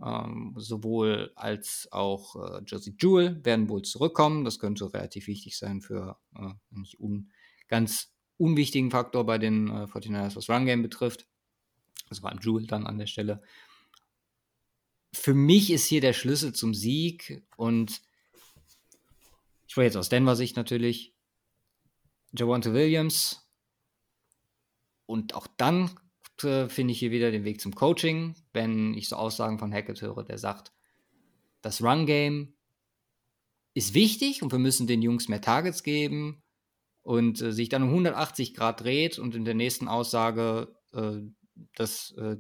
ähm, 0.03 0.55
sowohl 0.57 1.33
als 1.37 1.89
auch 1.93 2.37
äh, 2.37 2.63
Josie 2.65 2.97
Jewell 2.99 3.45
werden 3.45 3.69
wohl 3.69 3.83
zurückkommen. 3.83 4.45
Das 4.45 4.59
könnte 4.59 4.93
relativ 4.93 5.27
wichtig 5.27 5.57
sein 5.57 5.81
für 5.81 6.19
äh, 6.37 6.53
nicht 6.71 6.99
un 7.01 7.31
ganz 7.69 8.13
unwichtigen 8.37 8.91
Faktor 8.91 9.25
bei 9.25 9.39
den 9.39 9.69
äh, 9.69 9.85
49ers, 9.85 10.37
was 10.37 10.49
Run 10.49 10.67
Game 10.67 10.83
betrifft. 10.83 11.27
Das 12.09 12.23
war 12.23 12.37
Jewell 12.41 12.67
dann 12.67 12.87
an 12.87 12.99
der 12.99 13.07
Stelle. 13.07 13.43
Für 15.13 15.35
mich 15.35 15.71
ist 15.71 15.87
hier 15.87 16.01
der 16.01 16.13
Schlüssel 16.13 16.53
zum 16.53 16.75
Sieg 16.75 17.47
und 17.57 18.03
ich 19.69 19.77
wollte 19.77 19.87
jetzt 19.87 19.97
aus 19.97 20.09
Denver 20.09 20.37
Sicht 20.37 20.57
natürlich 20.57 21.15
Javante 22.33 22.75
Williams 22.75 23.49
und 25.07 25.35
auch 25.35 25.47
dann 25.57 25.91
äh, 26.43 26.69
finde 26.69 26.93
ich 26.93 26.99
hier 26.99 27.11
wieder 27.11 27.31
den 27.31 27.45
Weg 27.45 27.61
zum 27.61 27.75
Coaching, 27.75 28.35
wenn 28.53 28.95
ich 28.95 29.09
so 29.09 29.17
Aussagen 29.17 29.59
von 29.59 29.73
Hackett 29.73 30.03
höre, 30.03 30.25
der 30.25 30.39
sagt, 30.39 30.73
das 31.63 31.83
Run-Game 31.83 32.55
ist 33.75 33.95
wichtig 33.95 34.43
und 34.43 34.53
wir 34.53 34.59
müssen 34.59 34.87
den 34.87 35.03
Jungs 35.03 35.29
mehr 35.29 35.41
Targets 35.41 35.83
geben 35.83 36.43
und 37.03 37.41
äh, 37.41 37.53
sich 37.53 37.69
dann 37.69 37.83
um 37.83 37.91
180 37.91 38.55
Grad 38.55 38.81
dreht 38.81 39.19
und 39.19 39.35
in 39.35 39.45
der 39.45 39.55
nächsten 39.55 39.89
Aussage, 39.89 40.75
äh, 40.93 41.21
dass 41.75 42.13
äh, 42.13 42.37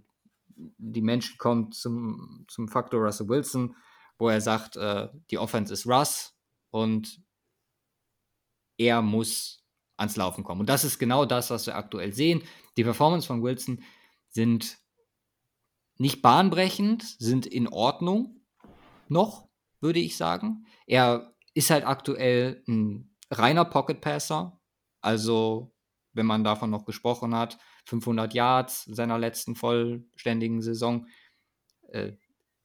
die 0.56 1.02
Menschen 1.02 1.38
kommt 1.38 1.74
zum, 1.74 2.44
zum 2.48 2.68
Faktor 2.68 3.00
Russell 3.00 3.28
Wilson, 3.28 3.76
wo 4.18 4.28
er 4.28 4.40
sagt, 4.40 4.76
äh, 4.76 5.08
die 5.30 5.38
Offense 5.38 5.72
ist 5.72 5.86
Russ 5.86 6.36
und 6.70 7.20
er 8.76 9.02
muss 9.02 9.63
ans 9.96 10.16
Laufen 10.16 10.44
kommen. 10.44 10.60
Und 10.60 10.68
das 10.68 10.84
ist 10.84 10.98
genau 10.98 11.24
das, 11.24 11.50
was 11.50 11.66
wir 11.66 11.76
aktuell 11.76 12.12
sehen. 12.12 12.42
Die 12.76 12.84
Performance 12.84 13.26
von 13.26 13.42
Wilson 13.42 13.82
sind 14.28 14.78
nicht 15.96 16.22
bahnbrechend, 16.22 17.04
sind 17.18 17.46
in 17.46 17.68
Ordnung 17.68 18.40
noch, 19.08 19.48
würde 19.80 20.00
ich 20.00 20.16
sagen. 20.16 20.66
Er 20.86 21.34
ist 21.54 21.70
halt 21.70 21.86
aktuell 21.86 22.62
ein 22.66 23.14
reiner 23.30 23.64
Pocket 23.64 24.00
Passer. 24.00 24.60
Also, 25.00 25.72
wenn 26.12 26.26
man 26.26 26.44
davon 26.44 26.70
noch 26.70 26.84
gesprochen 26.84 27.34
hat, 27.34 27.58
500 27.86 28.34
Yards 28.34 28.84
seiner 28.84 29.18
letzten 29.18 29.54
vollständigen 29.54 30.62
Saison. 30.62 31.06
Äh, 31.88 32.12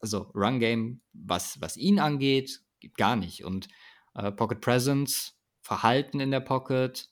also 0.00 0.30
Run 0.34 0.60
Game, 0.60 1.02
was, 1.12 1.60
was 1.60 1.76
ihn 1.76 1.98
angeht, 1.98 2.62
gar 2.96 3.16
nicht. 3.16 3.44
Und 3.44 3.68
äh, 4.14 4.32
Pocket 4.32 4.60
Presence, 4.60 5.36
Verhalten 5.60 6.20
in 6.20 6.30
der 6.30 6.40
Pocket 6.40 7.09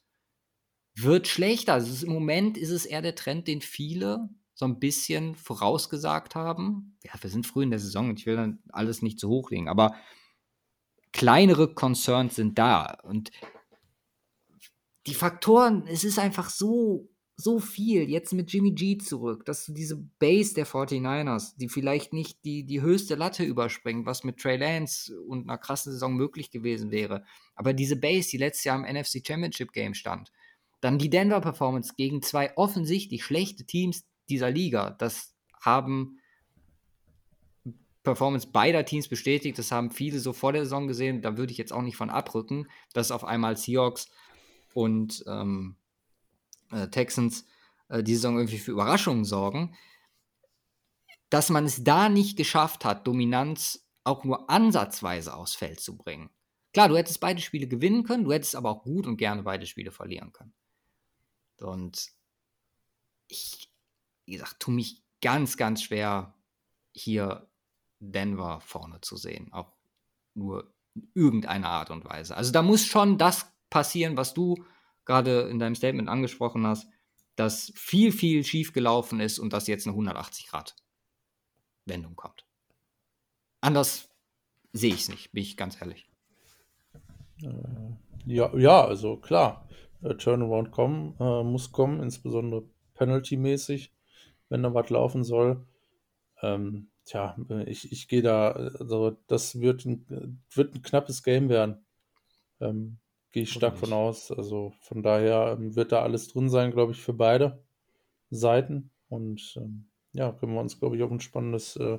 wird 1.03 1.29
schlechter. 1.29 1.75
Also 1.75 1.93
ist, 1.93 2.03
im 2.03 2.13
Moment 2.13 2.57
ist 2.57 2.71
es 2.71 2.87
eher 2.87 3.03
der 3.03 3.15
Trend, 3.15 3.49
den 3.49 3.61
viele 3.61 4.29
so 4.55 4.65
ein 4.65 4.81
bisschen 4.81 5.37
vorausgesagt 5.37 6.35
haben. 6.35 6.97
Ja, 7.05 7.13
wir 7.21 7.31
sind 7.31 7.47
früh 7.47 7.63
in 7.63 7.71
der 7.71 7.79
Saison 7.79 8.09
und 8.09 8.19
ich 8.19 8.27
will 8.27 8.37
dann 8.37 8.59
alles 8.71 9.03
nicht 9.03 9.21
zu 9.21 9.29
hoch 9.29 9.51
legen, 9.51 9.69
aber 9.69 9.95
kleinere 11.13 11.75
Concerns 11.75 12.35
sind 12.35 12.59
da 12.59 12.99
und 13.05 13.31
die 15.07 15.15
Faktoren, 15.15 15.87
es 15.87 16.05
ist 16.05 16.19
einfach 16.19 16.51
so 16.51 17.09
so 17.41 17.61
viel 17.61 18.11
jetzt 18.11 18.33
mit 18.33 18.53
Jimmy 18.53 18.73
G 18.73 18.99
zurück, 18.99 19.45
dass 19.45 19.65
du 19.65 19.73
diese 19.73 19.97
Base 20.19 20.55
der 20.55 20.67
49ers, 20.67 21.57
die 21.57 21.69
vielleicht 21.69 22.13
nicht 22.13 22.45
die, 22.45 22.65
die 22.65 22.83
höchste 22.83 23.15
Latte 23.15 23.45
überspringt, 23.45 24.07
was 24.07 24.25
mit 24.25 24.39
Trey 24.39 24.57
Lance 24.57 25.17
und 25.23 25.49
einer 25.49 25.57
krassen 25.57 25.93
Saison 25.93 26.17
möglich 26.17 26.51
gewesen 26.51 26.91
wäre, 26.91 27.25
aber 27.55 27.73
diese 27.73 27.95
Base, 27.95 28.29
die 28.31 28.39
letztes 28.39 28.65
Jahr 28.65 28.77
im 28.77 28.93
NFC 28.93 29.25
Championship 29.25 29.73
Game 29.73 29.95
stand, 29.95 30.33
dann 30.81 30.99
die 30.99 31.11
Denver 31.11 31.41
Performance 31.41 31.95
gegen 31.97 32.23
zwei 32.23 32.57
offensichtlich 32.57 33.25
schlechte 33.25 33.65
Teams 33.65 34.07
dieser 34.29 34.51
Liga, 34.51 34.91
das 34.91 35.35
haben 35.61 36.19
Performance 38.03 38.47
beider 38.47 38.85
Teams 38.85 39.09
bestätigt, 39.09 39.59
das 39.59 39.73
haben 39.73 39.91
viele 39.91 40.19
so 40.19 40.33
vor 40.33 40.53
der 40.53 40.65
Saison 40.65 40.87
gesehen, 40.87 41.21
da 41.21 41.37
würde 41.37 41.53
ich 41.53 41.59
jetzt 41.59 41.73
auch 41.73 41.83
nicht 41.83 41.97
von 41.97 42.11
abrücken, 42.11 42.69
dass 42.95 43.11
auf 43.11 43.25
einmal 43.25 43.57
Seahawks 43.57 44.09
und 44.73 45.25
ähm, 45.27 45.77
äh, 46.71 46.89
Texans 46.89 47.45
äh, 47.89 48.03
die 48.03 48.15
Saison 48.15 48.37
irgendwie 48.37 48.59
für 48.59 48.71
Überraschungen 48.71 49.25
sorgen, 49.25 49.77
dass 51.29 51.51
man 51.51 51.65
es 51.65 51.85
da 51.85 52.09
nicht 52.09 52.37
geschafft 52.37 52.85
hat, 52.85 53.07
Dominanz 53.07 53.87
auch 54.05 54.25
nur 54.25 54.49
ansatzweise 54.49 55.35
aufs 55.35 55.55
Feld 55.55 55.81
zu 55.81 55.97
bringen. 55.97 56.31
Klar, 56.73 56.89
du 56.89 56.97
hättest 56.97 57.21
beide 57.21 57.41
Spiele 57.41 57.67
gewinnen 57.67 58.05
können, 58.05 58.25
du 58.25 58.33
hättest 58.33 58.57
aber 58.57 58.71
auch 58.71 58.83
gut 58.83 59.07
und 59.07 59.17
gerne 59.17 59.43
beide 59.43 59.67
Spiele 59.67 59.91
verlieren 59.91 60.33
können. 60.33 60.55
Und 61.63 62.09
ich, 63.29 63.71
wie 64.25 64.33
gesagt, 64.33 64.61
tue 64.61 64.75
mich 64.75 65.03
ganz, 65.21 65.57
ganz 65.57 65.83
schwer, 65.83 66.35
hier 66.93 67.49
Denver 68.01 68.61
vorne 68.61 69.01
zu 69.01 69.17
sehen. 69.17 69.53
Auch 69.53 69.73
nur 70.35 70.73
in 70.95 71.11
irgendeiner 71.15 71.69
Art 71.69 71.91
und 71.91 72.05
Weise. 72.05 72.37
Also 72.37 72.53
da 72.53 72.63
muss 72.63 72.87
schon 72.87 73.19
das 73.19 73.53
passieren, 73.71 74.17
was 74.17 74.35
du 74.35 74.65
gerade 75.05 75.49
in 75.49 75.59
deinem 75.59 75.75
Statement 75.75 76.09
angesprochen 76.09 76.65
hast, 76.67 76.89
dass 77.37 77.73
viel, 77.77 78.13
viel 78.13 78.45
schief 78.45 78.73
gelaufen 78.73 79.21
ist 79.21 79.39
und 79.39 79.53
dass 79.53 79.67
jetzt 79.67 79.87
eine 79.87 79.95
180-Grad-Wendung 79.97 82.17
kommt. 82.17 82.47
Anders 83.61 84.09
sehe 84.73 84.95
ich 84.95 85.03
es 85.03 85.09
nicht, 85.09 85.33
bin 85.33 85.43
ich 85.43 85.57
ganz 85.57 85.81
ehrlich. 85.81 86.09
Äh, 87.43 87.49
ja, 88.27 88.55
ja, 88.57 88.85
also 88.85 89.17
klar, 89.17 89.69
äh, 90.03 90.15
Turnaround 90.15 90.71
kommen, 90.71 91.15
äh, 91.21 91.43
muss 91.43 91.73
kommen, 91.73 92.03
insbesondere 92.03 92.65
penalty-mäßig, 92.95 93.93
wenn 94.49 94.63
da 94.63 94.75
was 94.75 94.91
laufen 94.91 95.25
soll. 95.25 95.67
Ähm, 96.43 96.91
tja, 97.05 97.37
ich, 97.67 97.91
ich 97.93 98.09
gehe 98.09 98.23
da, 98.23 98.51
also 98.53 99.17
das 99.27 99.61
wird 99.61 99.85
ein, 99.85 100.43
wird 100.53 100.75
ein 100.75 100.83
knappes 100.83 101.23
Game 101.23 101.49
werden. 101.49 101.85
Ähm, 102.61 102.99
Gehe 103.31 103.43
ich 103.43 103.53
stark 103.53 103.77
von 103.77 103.93
aus. 103.93 104.31
Also 104.33 104.73
von 104.81 105.03
daher 105.03 105.57
ähm, 105.59 105.77
wird 105.77 105.93
da 105.93 106.03
alles 106.03 106.29
drin 106.29 106.49
sein, 106.49 106.71
glaube 106.71 106.93
ich, 106.93 107.01
für 107.01 107.13
beide 107.13 107.63
Seiten. 108.31 108.91
Und 109.09 109.55
ähm, 109.57 109.89
ja, 110.13 110.33
können 110.33 110.55
wir 110.55 110.61
uns, 110.61 110.79
glaube 110.79 110.97
ich, 110.97 111.03
auf 111.03 111.11
ein 111.11 111.21
spannendes 111.21 111.77
äh, 111.77 111.99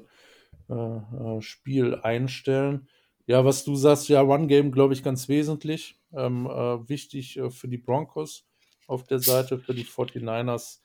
äh, 0.70 0.74
äh, 0.74 1.42
Spiel 1.42 1.96
einstellen. 1.96 2.88
Ja, 3.28 3.46
was 3.46 3.64
du 3.64 3.76
sagst, 3.76 4.10
ja, 4.10 4.24
One-Game, 4.24 4.72
glaube 4.72 4.94
ich, 4.94 5.04
ganz 5.04 5.30
wesentlich. 5.30 5.99
Ähm, 6.12 6.48
äh, 6.48 6.90
wichtig 6.90 7.38
äh, 7.38 7.50
für 7.50 7.68
die 7.68 7.78
Broncos 7.78 8.46
auf 8.88 9.04
der 9.04 9.20
Seite, 9.20 9.60
für 9.60 9.74
die 9.74 9.86
49ers. 9.86 10.80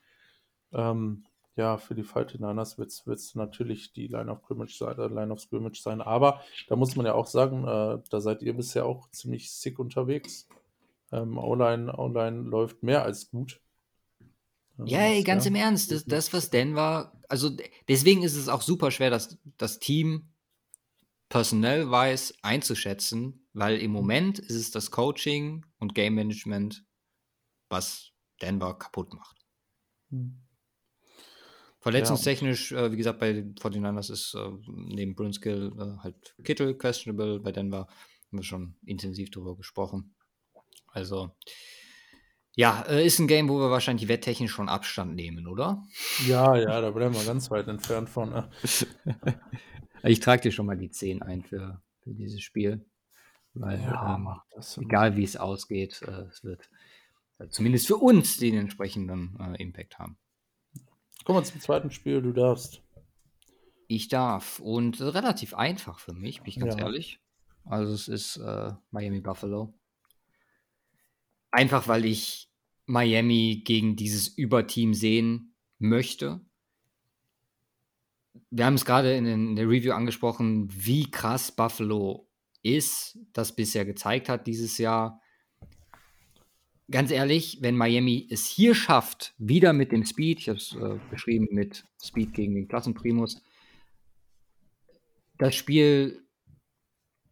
Ähm, 0.73 1.25
ja, 1.57 1.79
für 1.79 1.95
die 1.95 2.03
49ers 2.03 2.79
wird 2.79 3.19
es 3.19 3.35
natürlich 3.35 3.93
die 3.93 4.09
Line 4.09 4.31
of 4.31 4.41
Scrimmage 4.43 4.77
sein, 4.77 4.99
äh, 4.99 5.07
Line 5.07 5.33
of 5.33 5.41
Scrimmage 5.41 5.81
sein. 5.81 6.01
Aber 6.01 6.43
da 6.69 6.77
muss 6.77 6.97
man 6.97 7.07
ja 7.07 7.15
auch 7.15 7.27
sagen, 7.27 7.67
äh, 7.67 8.03
da 8.11 8.21
seid 8.21 8.43
ihr 8.43 8.55
bisher 8.55 8.87
auch 8.87 9.09
ziemlich 9.11 9.53
sick 9.53 9.79
unterwegs. 9.79 10.49
Ähm, 11.13 11.39
online, 11.39 11.97
online 11.97 12.43
läuft 12.43 12.83
mehr 12.83 13.05
als 13.05 13.31
gut. 13.31 13.61
Ähm, 14.79 14.87
ja, 14.87 14.99
ey, 15.01 15.23
ganz 15.23 15.45
ja. 15.45 15.51
im 15.51 15.55
Ernst, 15.55 15.93
das, 15.93 16.05
das, 16.05 16.33
was 16.33 16.51
Denver, 16.51 17.13
also 17.29 17.51
deswegen 17.89 18.23
ist 18.23 18.35
es 18.35 18.49
auch 18.49 18.63
super 18.63 18.91
schwer, 18.91 19.11
das, 19.11 19.39
das 19.57 19.79
Team 19.79 20.29
personell 21.29 21.91
weiß 21.91 22.35
einzuschätzen, 22.43 23.49
weil 23.53 23.79
im 23.79 23.91
Moment 23.91 24.39
ist 24.39 24.57
es 24.57 24.71
das 24.71 24.91
Coaching 24.91 25.65
und 25.79 25.95
Game 25.95 26.15
Management, 26.15 26.85
was 27.69 28.13
Denver 28.41 28.79
kaputt 28.79 29.13
macht. 29.15 29.45
Hm. 30.11 30.41
Verletzungstechnisch, 31.81 32.73
ja. 32.73 32.87
äh, 32.87 32.93
wie 32.93 32.97
gesagt, 32.97 33.19
bei 33.19 33.35
den 33.35 33.55
49ers 33.57 34.11
ist 34.11 34.35
äh, 34.35 34.51
neben 34.67 35.15
Brunskill 35.15 35.71
äh, 35.79 36.03
halt 36.03 36.35
Kittel 36.43 36.79
questionable. 36.79 37.41
Bei 37.41 37.53
Denver 37.53 37.87
haben 37.89 38.39
wir 38.39 38.43
schon 38.43 38.77
intensiv 38.87 39.31
darüber 39.31 39.55
gesprochen. 39.55 40.15
Also, 40.87 41.37
ja, 42.57 42.83
äh, 42.89 43.05
ist 43.05 43.19
ein 43.19 43.27
Game, 43.27 43.49
wo 43.49 43.59
wir 43.59 43.71
wahrscheinlich 43.71 44.09
wetttechnisch 44.09 44.53
schon 44.53 44.69
Abstand 44.69 45.15
nehmen, 45.15 45.47
oder? 45.47 45.85
Ja, 46.27 46.57
ja, 46.57 46.81
da 46.81 46.91
bleiben 46.91 47.15
wir 47.15 47.25
ganz 47.25 47.51
weit 47.51 47.67
entfernt 47.69 48.09
von. 48.09 48.31
Ne? 48.31 48.51
ich 50.05 50.21
trage 50.21 50.43
dir 50.43 50.53
schon 50.53 50.67
mal 50.67 50.77
die 50.77 50.91
10 50.91 51.23
ein 51.23 51.43
für, 51.43 51.83
für 52.03 52.15
dieses 52.15 52.43
Spiel. 52.43 52.85
Weil, 53.55 53.81
ja, 53.81 54.17
ähm, 54.17 54.29
egal 54.83 55.17
wie 55.17 55.25
es 55.25 55.37
ausgeht, 55.37 56.03
äh, 56.03 56.23
es 56.23 56.45
wird 56.45 56.69
äh, 57.39 57.49
zumindest 57.49 57.87
für 57.87 57.97
uns 57.97 58.37
den 58.37 58.57
entsprechenden 58.57 59.37
Impact 59.59 59.99
haben. 59.99 60.19
Kommen 61.25 61.39
wir 61.39 61.45
zum 61.45 61.61
zweiten 61.61 61.91
Spiel, 61.91 62.21
du 62.21 62.33
darfst. 62.33 62.83
Ich 63.89 64.09
darf. 64.09 64.61
Und 64.61 65.01
relativ 65.01 65.55
einfach 65.55 65.99
für 65.99 66.13
mich, 66.13 66.41
bin 66.43 66.49
ich 66.49 66.59
ganz 66.59 66.75
ja. 66.75 66.81
ehrlich. 66.81 67.21
Also 67.65 67.93
es 67.93 68.09
ist 68.09 68.37
äh, 68.37 68.73
Miami 68.91 69.21
Buffalo. 69.21 69.73
Einfach 71.55 71.87
weil 71.87 72.05
ich 72.05 72.51
Miami 72.87 73.63
gegen 73.65 73.95
dieses 73.95 74.27
Überteam 74.27 74.93
sehen 74.93 75.55
möchte. 75.79 76.41
Wir 78.51 78.67
haben 78.67 78.75
es 78.75 78.85
gerade 78.85 79.15
in, 79.15 79.55
der 79.55 79.69
Review 79.69 79.93
angesprochen, 79.93 80.69
wie 80.69 81.09
krass 81.13 81.53
Buffalo 81.53 82.29
ist, 82.65 83.21
das 83.33 83.55
bisher 83.55 83.85
gezeigt 83.85 84.29
hat 84.29 84.49
dieses 84.49 84.79
Jahr 84.79 85.21
ganz 86.91 87.13
ehrlich, 87.13 87.59
wenn 87.61 87.77
Miami 87.77 88.27
es 88.29 88.47
hier 88.47 88.75
schafft, 88.75 89.33
wieder 89.39 89.73
mit 89.73 89.93
dem 89.93 90.05
Speed, 90.05 90.41
ich 90.41 90.49
habe 90.49 90.59
es 90.59 90.75
äh, 90.75 90.99
beschrieben 91.09 91.47
mit 91.53 91.85
Speed 92.03 92.35
gegen 92.35 92.57
den 92.57 92.67
Klassenprimus, 92.67 93.41
das 95.39 95.55
Spiel, 95.55 96.27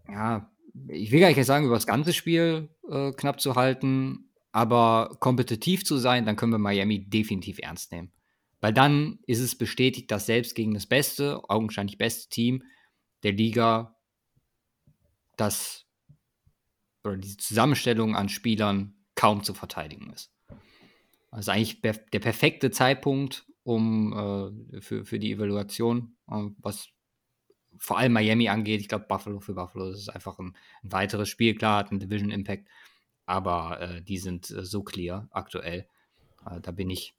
ja, 0.09 0.49
ich 0.89 1.11
will 1.11 1.21
gar 1.21 1.29
nicht 1.29 1.45
sagen, 1.45 1.67
über 1.67 1.75
das 1.75 1.87
ganze 1.87 2.13
Spiel 2.13 2.69
äh, 2.89 3.13
knapp 3.13 3.41
zu 3.41 3.55
halten, 3.55 4.31
aber 4.53 5.17
kompetitiv 5.21 5.85
zu 5.85 5.97
sein, 5.97 6.27
dann 6.27 6.37
können 6.37 6.53
wir 6.53 6.59
Miami 6.59 7.09
definitiv 7.09 7.59
ernst 7.59 7.93
nehmen. 7.93 8.13
Weil 8.61 8.73
dann 8.73 9.19
ist 9.27 9.41
es 9.41 9.57
bestätigt, 9.57 10.11
dass 10.11 10.27
selbst 10.27 10.55
gegen 10.55 10.75
das 10.75 10.87
beste, 10.87 11.41
augenscheinlich 11.49 11.99
beste 11.99 12.29
Team 12.29 12.63
der 13.23 13.33
Liga, 13.33 13.97
das 15.37 15.87
oder 17.05 17.17
diese 17.17 17.39
Zusammenstellung 17.39 18.15
an 18.15 18.29
Spielern 18.29 18.95
kaum 19.15 19.43
zu 19.43 19.55
verteidigen 19.55 20.13
ist. 20.13 20.31
Also 21.31 21.51
eigentlich 21.51 21.81
der 21.81 22.21
perfekte 22.21 22.71
Zeitpunkt, 22.71 23.47
um 23.65 24.13
äh, 24.73 24.81
für, 24.81 25.05
für 25.05 25.19
die 25.19 25.33
Evaluation, 25.33 26.17
äh, 26.31 26.49
was 26.59 26.89
vor 27.79 27.99
allem 27.99 28.13
Miami 28.13 28.49
angeht. 28.49 28.81
Ich 28.81 28.89
glaube, 28.89 29.07
Buffalo 29.09 29.41
für 29.41 29.55
Buffalo 29.55 29.91
ist 29.91 30.09
einfach 30.09 30.39
ein, 30.39 30.55
ein, 30.83 30.93
weiteres 30.93 31.29
Spiel. 31.29 31.55
Klar, 31.55 31.79
hat 31.79 31.91
einen 31.91 32.01
Division 32.01 32.31
Impact, 32.31 32.69
aber 33.27 33.81
äh, 33.81 34.03
die 34.03 34.19
sind 34.19 34.51
äh, 34.51 34.65
so 34.65 34.83
clear 34.83 35.29
aktuell. 35.31 35.87
Äh, 36.47 36.61
da 36.61 36.71
bin 36.71 36.91
ich 36.91 37.15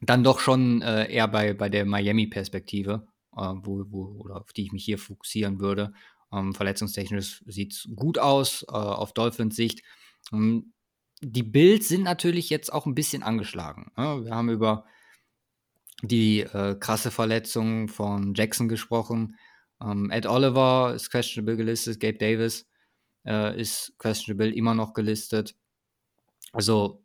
dann 0.00 0.24
doch 0.24 0.40
schon 0.40 0.82
äh, 0.82 1.12
eher 1.12 1.28
bei, 1.28 1.54
bei 1.54 1.68
der 1.68 1.84
Miami-Perspektive, 1.84 3.06
wo, 3.30 3.84
wo, 3.88 4.20
oder 4.20 4.40
auf 4.40 4.52
die 4.52 4.64
ich 4.64 4.72
mich 4.72 4.84
hier 4.84 4.98
fokussieren 4.98 5.58
würde. 5.58 5.94
Ähm, 6.32 6.54
verletzungstechnisch 6.54 7.42
sieht 7.46 7.72
es 7.72 7.88
gut 7.94 8.18
aus, 8.18 8.64
auf 8.64 9.14
Dolphins 9.14 9.56
Sicht. 9.56 9.82
Ähm, 10.32 10.72
die 11.22 11.44
Bills 11.44 11.88
sind 11.88 12.02
natürlich 12.02 12.50
jetzt 12.50 12.72
auch 12.72 12.84
ein 12.84 12.94
bisschen 12.94 13.22
angeschlagen. 13.22 13.92
Ne? 13.96 14.24
Wir 14.24 14.34
haben 14.34 14.50
über 14.50 14.84
die 16.02 16.40
äh, 16.40 16.74
krasse 16.78 17.12
Verletzung 17.12 17.88
von 17.88 18.34
Jackson 18.34 18.68
gesprochen. 18.68 19.36
Ähm, 19.82 20.10
Ed 20.10 20.26
Oliver 20.26 20.92
ist 20.94 21.10
questionable 21.10 21.56
gelistet, 21.56 22.00
Gabe 22.00 22.18
Davis 22.18 22.66
äh, 23.26 23.60
ist 23.60 23.94
questionable 23.98 24.52
immer 24.54 24.74
noch 24.74 24.94
gelistet. 24.94 25.56
Also 26.52 27.04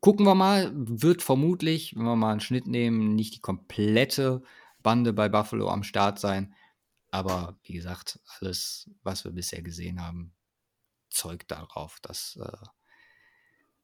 gucken 0.00 0.26
wir 0.26 0.34
mal, 0.34 0.70
wird 0.74 1.22
vermutlich, 1.22 1.96
wenn 1.96 2.04
wir 2.04 2.16
mal 2.16 2.32
einen 2.32 2.40
Schnitt 2.40 2.66
nehmen, 2.66 3.14
nicht 3.14 3.36
die 3.36 3.40
komplette 3.40 4.42
Bande 4.82 5.12
bei 5.12 5.28
Buffalo 5.28 5.68
am 5.68 5.82
Start 5.82 6.18
sein. 6.18 6.54
Aber 7.10 7.58
wie 7.62 7.74
gesagt, 7.74 8.20
alles, 8.38 8.90
was 9.02 9.24
wir 9.24 9.32
bisher 9.32 9.62
gesehen 9.62 10.04
haben, 10.04 10.34
zeugt 11.10 11.52
darauf, 11.52 12.00
dass 12.00 12.36
äh, 12.36 12.66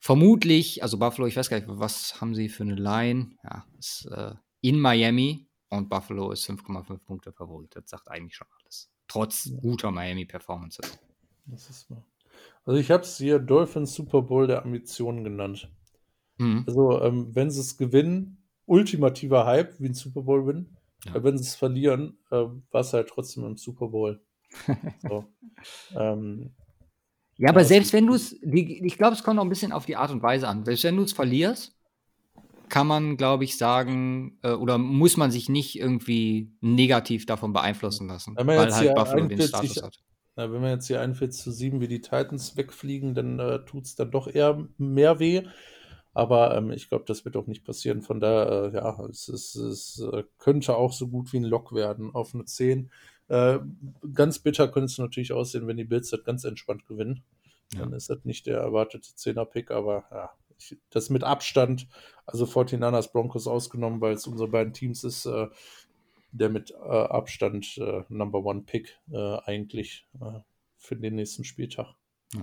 vermutlich, 0.00 0.82
also 0.82 0.98
Buffalo, 0.98 1.26
ich 1.28 1.36
weiß 1.36 1.48
gar 1.48 1.58
nicht, 1.58 1.68
was 1.68 2.20
haben 2.20 2.34
sie 2.34 2.48
für 2.48 2.64
eine 2.64 2.74
Line? 2.74 3.36
Ja, 3.44 3.64
ist 3.78 4.06
äh, 4.06 4.34
in 4.60 4.80
Miami 4.80 5.49
und 5.70 5.88
Buffalo 5.88 6.32
ist 6.32 6.48
5,5 6.48 6.98
Punkte 6.98 7.32
Favorit. 7.32 7.74
Das 7.74 7.88
sagt 7.88 8.10
eigentlich 8.10 8.36
schon 8.36 8.48
alles. 8.60 8.90
Trotz 9.08 9.50
guter 9.60 9.90
Miami-Performances. 9.90 10.98
Das 11.46 11.70
ist 11.70 11.90
wahr. 11.90 12.04
Also 12.64 12.78
ich 12.78 12.90
habe 12.90 13.02
es 13.02 13.16
hier 13.16 13.38
Dolphins 13.38 13.94
Super 13.94 14.22
Bowl 14.22 14.46
der 14.46 14.64
Ambitionen 14.64 15.24
genannt. 15.24 15.70
Mhm. 16.38 16.64
Also 16.66 17.00
ähm, 17.02 17.34
wenn 17.34 17.50
sie 17.50 17.60
es 17.60 17.76
gewinnen, 17.76 18.42
ultimativer 18.66 19.46
Hype 19.46 19.80
wie 19.80 19.88
ein 19.88 19.94
Super 19.94 20.22
Bowl 20.22 20.46
win 20.46 20.76
Ja. 21.04 21.22
Wenn 21.22 21.38
sie 21.38 21.44
es 21.44 21.56
verlieren, 21.56 22.18
äh, 22.30 22.44
war 22.70 22.80
es 22.80 22.92
halt 22.92 23.08
trotzdem 23.08 23.44
im 23.44 23.56
Super 23.56 23.88
Bowl. 23.88 24.22
so. 25.08 25.24
ähm, 25.96 26.54
ja, 27.36 27.48
aber 27.48 27.64
selbst 27.64 27.92
wenn 27.92 28.06
du 28.06 28.14
es, 28.14 28.32
ich 28.42 28.98
glaube, 28.98 29.14
es 29.14 29.22
kommt 29.22 29.38
auch 29.38 29.44
ein 29.44 29.48
bisschen 29.48 29.72
auf 29.72 29.86
die 29.86 29.96
Art 29.96 30.10
und 30.10 30.22
Weise 30.22 30.46
an. 30.46 30.64
Selbst 30.64 30.84
wenn 30.84 30.96
du 30.96 31.04
es 31.04 31.12
verlierst, 31.12 31.74
kann 32.70 32.86
man, 32.86 33.16
glaube 33.16 33.44
ich, 33.44 33.58
sagen, 33.58 34.38
äh, 34.42 34.52
oder 34.52 34.78
muss 34.78 35.16
man 35.16 35.30
sich 35.30 35.48
nicht 35.48 35.78
irgendwie 35.78 36.52
negativ 36.60 37.26
davon 37.26 37.52
beeinflussen 37.52 38.08
lassen, 38.08 38.36
weil 38.36 38.72
halt 38.72 38.94
Buffalo 38.94 39.24
41, 39.24 39.38
den 39.38 39.48
Status 39.48 39.82
hat. 39.82 39.98
Na, 40.36 40.50
wenn 40.50 40.62
wir 40.62 40.70
jetzt 40.70 40.86
hier 40.86 41.00
41 41.00 41.42
zu 41.42 41.52
7 41.52 41.80
wie 41.80 41.88
die 41.88 42.00
Titans 42.00 42.56
wegfliegen, 42.56 43.14
dann 43.14 43.38
äh, 43.38 43.64
tut 43.66 43.84
es 43.84 43.96
dann 43.96 44.10
doch 44.10 44.26
eher 44.26 44.66
mehr 44.78 45.18
weh. 45.18 45.42
Aber 46.12 46.56
ähm, 46.56 46.70
ich 46.70 46.88
glaube, 46.88 47.04
das 47.06 47.24
wird 47.24 47.36
auch 47.36 47.46
nicht 47.46 47.64
passieren. 47.64 48.02
Von 48.02 48.20
daher, 48.20 48.72
äh, 48.72 48.76
ja, 48.76 49.04
es, 49.08 49.28
es, 49.28 49.54
es 49.54 50.00
äh, 50.12 50.24
könnte 50.38 50.76
auch 50.76 50.92
so 50.92 51.08
gut 51.08 51.32
wie 51.32 51.38
ein 51.38 51.44
Lock 51.44 51.72
werden 51.72 52.14
auf 52.14 52.34
eine 52.34 52.44
10. 52.44 52.90
Äh, 53.28 53.58
ganz 54.12 54.40
bitter 54.40 54.66
könnte 54.68 54.86
es 54.86 54.98
natürlich 54.98 55.32
aussehen, 55.32 55.66
wenn 55.66 55.76
die 55.76 55.84
Bills 55.84 56.10
das 56.10 56.24
ganz 56.24 56.44
entspannt 56.44 56.86
gewinnen. 56.86 57.22
Ja. 57.72 57.80
Dann 57.80 57.92
ist 57.92 58.10
das 58.10 58.24
nicht 58.24 58.46
der 58.46 58.58
erwartete 58.58 59.10
10er-Pick, 59.10 59.70
aber 59.70 60.04
ja, 60.10 60.30
das 60.90 61.10
mit 61.10 61.24
Abstand, 61.24 61.88
also 62.26 62.44
49ers 62.44 63.12
Broncos 63.12 63.46
ausgenommen, 63.46 64.00
weil 64.00 64.14
es 64.14 64.26
unsere 64.26 64.48
beiden 64.48 64.72
Teams 64.72 65.04
ist, 65.04 65.26
äh, 65.26 65.48
der 66.32 66.48
mit 66.48 66.70
äh, 66.70 66.74
Abstand 66.74 67.78
äh, 67.78 68.04
Number 68.08 68.44
One 68.44 68.62
Pick 68.62 68.98
äh, 69.10 69.36
eigentlich 69.44 70.06
äh, 70.20 70.40
für 70.76 70.96
den 70.96 71.16
nächsten 71.16 71.44
Spieltag. 71.44 71.94
Ja. 72.34 72.42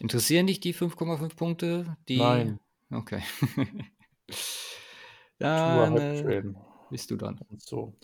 Interessieren 0.00 0.46
dich 0.46 0.60
die 0.60 0.74
5,5 0.74 1.36
Punkte? 1.36 1.96
Die... 2.08 2.18
Nein. 2.18 2.58
Okay. 2.90 3.22
dann 5.38 5.96
äh, 5.96 6.42
bist 6.90 7.10
du 7.10 7.16
dann. 7.16 7.40
So. 7.58 7.94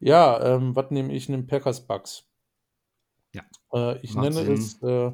Ja, 0.00 0.56
ähm, 0.56 0.76
was 0.76 0.90
nehme 0.90 1.12
ich? 1.14 1.28
Nehme 1.28 1.44
Packers 1.44 1.86
Bugs. 1.86 2.28
Ja. 3.32 3.42
Äh, 3.72 3.98
ich 4.02 4.14
nenne 4.14 4.44
Sinn. 4.44 4.52
es, 4.52 4.82
äh, 4.82 5.12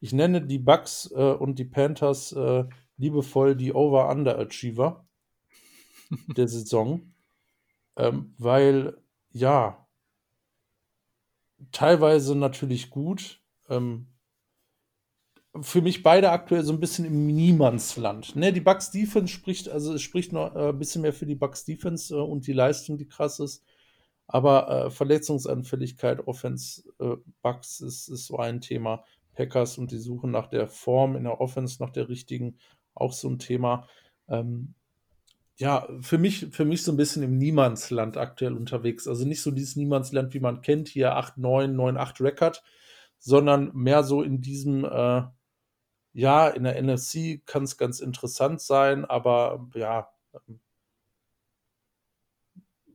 ich 0.00 0.12
nenne 0.12 0.42
die 0.42 0.58
Bugs 0.58 1.10
äh, 1.14 1.32
und 1.32 1.58
die 1.58 1.64
Panthers 1.64 2.34
liebevoll 3.02 3.56
die 3.56 3.72
Over-Under-Achiever 3.72 5.04
der 6.28 6.48
Saison, 6.48 7.12
ähm, 7.96 8.34
weil 8.38 8.96
ja 9.32 9.86
teilweise 11.72 12.36
natürlich 12.36 12.90
gut. 12.90 13.40
Ähm, 13.68 14.06
für 15.60 15.82
mich 15.82 16.02
beide 16.02 16.30
aktuell 16.30 16.62
so 16.62 16.72
ein 16.72 16.80
bisschen 16.80 17.04
im 17.04 17.26
Niemandsland. 17.26 18.36
Ne, 18.36 18.54
die 18.54 18.60
Bucks 18.60 18.90
Defense 18.90 19.30
spricht, 19.30 19.68
also 19.68 19.92
es 19.92 20.00
spricht 20.00 20.32
noch 20.32 20.54
äh, 20.54 20.70
ein 20.70 20.78
bisschen 20.78 21.02
mehr 21.02 21.12
für 21.12 21.26
die 21.26 21.34
Bucks 21.34 21.64
Defense 21.64 22.14
äh, 22.14 22.18
und 22.18 22.46
die 22.46 22.54
Leistung, 22.54 22.96
die 22.96 23.08
krass 23.08 23.38
ist. 23.40 23.62
Aber 24.26 24.86
äh, 24.86 24.90
Verletzungsanfälligkeit, 24.90 26.26
Offense, 26.26 26.84
äh, 27.00 27.16
Bugs 27.42 27.80
ist, 27.80 28.08
ist 28.08 28.26
so 28.26 28.38
ein 28.38 28.60
Thema. 28.60 29.04
Packers 29.34 29.78
und 29.78 29.90
die 29.90 29.98
Suche 29.98 30.28
nach 30.28 30.46
der 30.46 30.68
Form 30.68 31.16
in 31.16 31.24
der 31.24 31.40
Offense, 31.40 31.82
nach 31.82 31.90
der 31.90 32.08
richtigen, 32.08 32.58
auch 32.94 33.12
so 33.12 33.28
ein 33.28 33.38
Thema. 33.38 33.88
Ähm, 34.28 34.74
ja, 35.56 35.86
für 36.00 36.18
mich, 36.18 36.48
für 36.50 36.64
mich 36.64 36.82
so 36.82 36.92
ein 36.92 36.96
bisschen 36.96 37.22
im 37.22 37.38
Niemandsland 37.38 38.16
aktuell 38.16 38.56
unterwegs. 38.56 39.06
Also 39.06 39.26
nicht 39.26 39.42
so 39.42 39.50
dieses 39.50 39.76
Niemandsland, 39.76 40.34
wie 40.34 40.40
man 40.40 40.62
kennt, 40.62 40.88
hier 40.88 41.16
8-9, 41.16 41.74
9-8 41.74 42.22
Record, 42.22 42.62
sondern 43.18 43.70
mehr 43.74 44.02
so 44.02 44.22
in 44.22 44.40
diesem, 44.40 44.84
äh, 44.84 45.22
ja, 46.14 46.48
in 46.48 46.64
der 46.64 46.82
NFC 46.82 47.42
kann 47.46 47.64
es 47.64 47.76
ganz 47.76 48.00
interessant 48.00 48.60
sein, 48.60 49.04
aber 49.04 49.68
ja, 49.74 50.08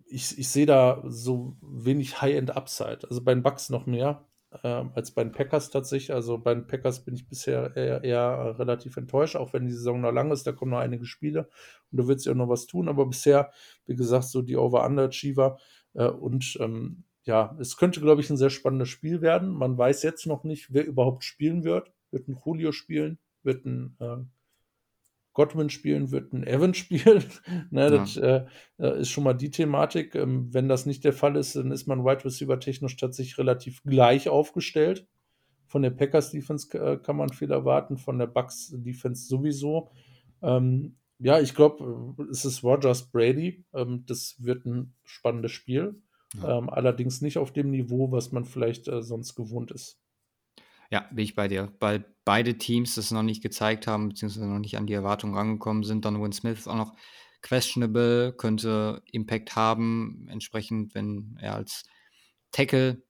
ich, 0.10 0.38
ich 0.38 0.50
sehe 0.50 0.66
da 0.66 1.04
so 1.06 1.58
wenig 1.62 2.22
High-End-Upside. 2.22 3.08
Also 3.10 3.24
bei 3.24 3.34
den 3.34 3.44
Bucks 3.44 3.70
noch 3.70 3.86
mehr 3.86 4.27
äh, 4.64 4.84
als 4.94 5.12
bei 5.12 5.24
den 5.24 5.32
Packers 5.32 5.70
tatsächlich. 5.70 6.14
Also 6.14 6.38
bei 6.38 6.54
den 6.54 6.68
Packers 6.68 7.04
bin 7.04 7.16
ich 7.16 7.28
bisher 7.28 7.76
eher, 7.76 8.04
eher, 8.04 8.60
relativ 8.60 8.98
enttäuscht, 8.98 9.36
auch 9.36 9.54
wenn 9.54 9.66
die 9.66 9.72
Saison 9.72 10.02
noch 10.02 10.12
lang 10.12 10.32
ist. 10.32 10.48
Da 10.48 10.52
kommen 10.52 10.72
noch 10.72 10.80
einige 10.80 11.06
Spiele 11.06 11.50
und 11.92 12.00
da 12.00 12.08
wird 12.08 12.20
sich 12.20 12.32
auch 12.32 12.36
noch 12.36 12.50
was 12.50 12.68
tun. 12.68 12.90
Aber 12.90 13.06
bisher, 13.06 13.52
wie 13.86 13.96
gesagt, 13.96 14.26
so 14.26 14.42
die 14.42 14.58
Over-Under-Achiever. 14.58 15.58
Äh, 15.94 16.08
und 16.08 16.58
ähm, 16.60 17.04
ja, 17.24 17.58
es 17.60 17.78
könnte, 17.78 18.00
glaube 18.00 18.22
ich, 18.22 18.30
ein 18.30 18.38
sehr 18.38 18.50
spannendes 18.50 18.90
Spiel 18.90 19.22
werden. 19.22 19.50
Man 19.50 19.78
weiß 19.78 20.04
jetzt 20.04 20.26
noch 20.28 20.44
nicht, 20.44 20.74
wer 20.74 20.86
überhaupt 20.86 21.24
spielen 21.24 21.64
wird. 21.64 21.92
Wird 22.12 22.28
ein 22.28 22.38
Julio 22.46 22.72
spielen? 22.72 23.20
Wird 23.44 23.66
ein 23.66 23.98
äh, 24.00 24.18
Godwin 25.38 25.70
spielen 25.70 26.10
wird, 26.10 26.34
ein 26.34 26.48
Evan 26.48 26.74
spielen. 26.74 27.24
ne, 27.70 27.92
das 27.92 28.16
ja. 28.16 28.48
äh, 28.80 29.02
ist 29.02 29.12
schon 29.12 29.24
mal 29.24 29.36
die 29.36 29.52
Thematik. 29.52 30.16
Ähm, 30.16 30.52
wenn 30.52 30.68
das 30.68 30.88
nicht 30.88 31.04
der 31.04 31.14
Fall 31.14 31.36
ist, 31.36 31.56
dann 31.56 31.70
ist 31.72 31.86
man 31.86 32.04
Wide 32.04 32.26
Receiver 32.26 32.60
technisch 32.60 32.98
tatsächlich 32.98 33.38
relativ 33.38 33.84
gleich 33.84 34.30
aufgestellt. 34.30 35.08
Von 35.68 35.84
der 35.84 35.92
Packers 35.92 36.32
Defense 36.32 36.76
äh, 36.76 36.98
kann 36.98 37.18
man 37.18 37.30
viel 37.30 37.52
erwarten, 37.52 37.98
von 37.98 38.18
der 38.18 38.26
Bucks 38.26 38.74
Defense 38.74 39.28
sowieso. 39.28 39.92
Ähm, 40.42 40.96
ja, 41.20 41.40
ich 41.40 41.54
glaube, 41.54 42.16
äh, 42.18 42.24
es 42.32 42.44
ist 42.44 42.64
Rogers 42.64 43.12
Brady. 43.12 43.64
Ähm, 43.76 44.06
das 44.08 44.38
wird 44.40 44.66
ein 44.66 44.96
spannendes 45.04 45.52
Spiel. 45.52 46.02
Ja. 46.42 46.58
Ähm, 46.58 46.72
allerdings 46.72 47.22
nicht 47.22 47.38
auf 47.38 47.54
dem 47.54 47.70
Niveau, 47.70 48.12
was 48.12 48.32
man 48.32 48.44
vielleicht 48.44 48.88
äh, 48.88 49.04
sonst 49.04 49.36
gewohnt 49.36 49.70
ist. 49.70 50.00
Ja, 50.90 51.02
bin 51.12 51.26
ich 51.26 51.36
bei 51.36 51.48
dir. 51.48 51.74
Weil 51.80 52.06
beide 52.24 52.58
Teams 52.58 52.96
das 52.96 53.12
noch 53.12 53.24
nicht 53.24 53.42
gezeigt 53.42 53.88
haben, 53.88 54.10
beziehungsweise 54.10 54.48
noch 54.48 54.60
nicht 54.60 54.78
an 54.78 54.88
die 54.88 54.94
Erwartungen 54.94 55.36
rangekommen 55.36 55.84
sind. 55.84 56.06
Dann 56.06 56.22
Win 56.22 56.32
Smith 56.32 56.60
ist 56.60 56.68
auch 56.68 56.76
noch 56.76 56.96
questionable, 57.42 58.34
könnte 58.34 59.04
Impact 59.12 59.56
haben, 59.56 60.28
entsprechend, 60.30 60.96
wenn 60.96 61.38
er 61.42 61.56
als 61.56 61.84
Tackle 62.52 63.04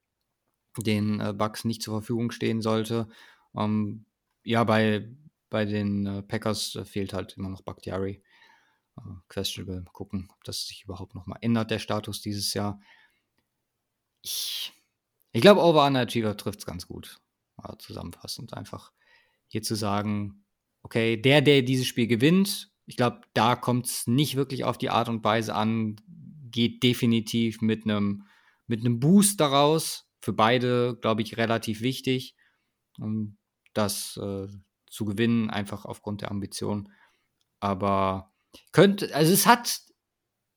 den 0.77 1.19
äh, 1.19 1.33
Bucks 1.33 1.65
nicht 1.65 1.81
zur 1.81 1.95
Verfügung 1.95 2.31
stehen 2.31 2.61
sollte. 2.61 3.07
Ähm, 3.55 4.05
ja, 4.43 4.63
bei, 4.63 5.09
bei 5.49 5.65
den 5.65 6.05
äh, 6.05 6.21
Packers 6.23 6.75
äh, 6.75 6.85
fehlt 6.85 7.13
halt 7.13 7.37
immer 7.37 7.49
noch 7.49 7.61
Bakhtiari. 7.61 8.23
Äh, 8.97 9.01
questionable. 9.29 9.81
Mal 9.81 9.91
gucken, 9.91 10.29
ob 10.31 10.43
das 10.43 10.67
sich 10.67 10.83
überhaupt 10.83 11.15
nochmal 11.15 11.39
ändert, 11.41 11.71
der 11.71 11.79
Status 11.79 12.21
dieses 12.21 12.53
Jahr. 12.53 12.79
Ich, 14.21 14.73
ich 15.31 15.41
glaube, 15.41 15.61
Over-Underachiever 15.61 16.37
trifft 16.37 16.59
es 16.59 16.65
ganz 16.65 16.87
gut 16.87 17.19
zusammenfassend 17.79 18.53
einfach 18.53 18.91
hier 19.47 19.61
zu 19.61 19.75
sagen, 19.75 20.45
okay, 20.83 21.17
der, 21.17 21.41
der 21.41 21.61
dieses 21.61 21.87
Spiel 21.87 22.07
gewinnt, 22.07 22.71
ich 22.85 22.97
glaube, 22.97 23.21
da 23.33 23.55
kommt 23.55 23.87
es 23.87 24.07
nicht 24.07 24.35
wirklich 24.35 24.63
auf 24.63 24.77
die 24.77 24.89
Art 24.89 25.09
und 25.09 25.23
Weise 25.23 25.53
an, 25.53 25.97
geht 26.51 26.83
definitiv 26.83 27.61
mit 27.61 27.83
einem 27.83 28.25
mit 28.67 28.81
Boost 28.99 29.39
daraus. 29.39 30.05
Für 30.19 30.33
beide, 30.33 30.97
glaube 31.01 31.21
ich, 31.21 31.37
relativ 31.37 31.81
wichtig, 31.81 32.35
um 32.99 33.37
das 33.73 34.17
äh, 34.17 34.47
zu 34.89 35.05
gewinnen, 35.05 35.49
einfach 35.49 35.85
aufgrund 35.85 36.21
der 36.21 36.31
Ambition. 36.31 36.91
Aber 37.59 38.33
Könnte, 38.71 39.13
also 39.13 39.33
es 39.33 39.45
hat 39.45 39.81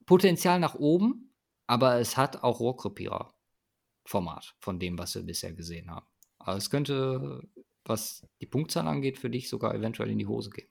Potenzial 0.07 0.59
nach 0.59 0.75
oben, 0.75 1.35
aber 1.67 1.97
es 2.01 2.17
hat 2.17 2.43
auch 2.43 2.61
Rohrkrepierer-Format 2.61 4.57
von 4.61 4.79
dem, 4.79 4.99
was 4.99 5.15
wir 5.15 5.23
bisher 5.23 5.53
gesehen 5.53 5.91
haben. 5.91 6.07
Aber 6.41 6.57
es 6.57 6.71
könnte, 6.71 7.47
was 7.85 8.27
die 8.41 8.47
Punktzahl 8.47 8.89
angeht, 8.89 9.19
für 9.19 9.31
dich 9.31 9.49
sogar 9.49 9.75
eventuell 9.75 10.11
in 10.11 10.19
die 10.19 10.27
Hose 10.27 10.51
gehen. 10.51 10.69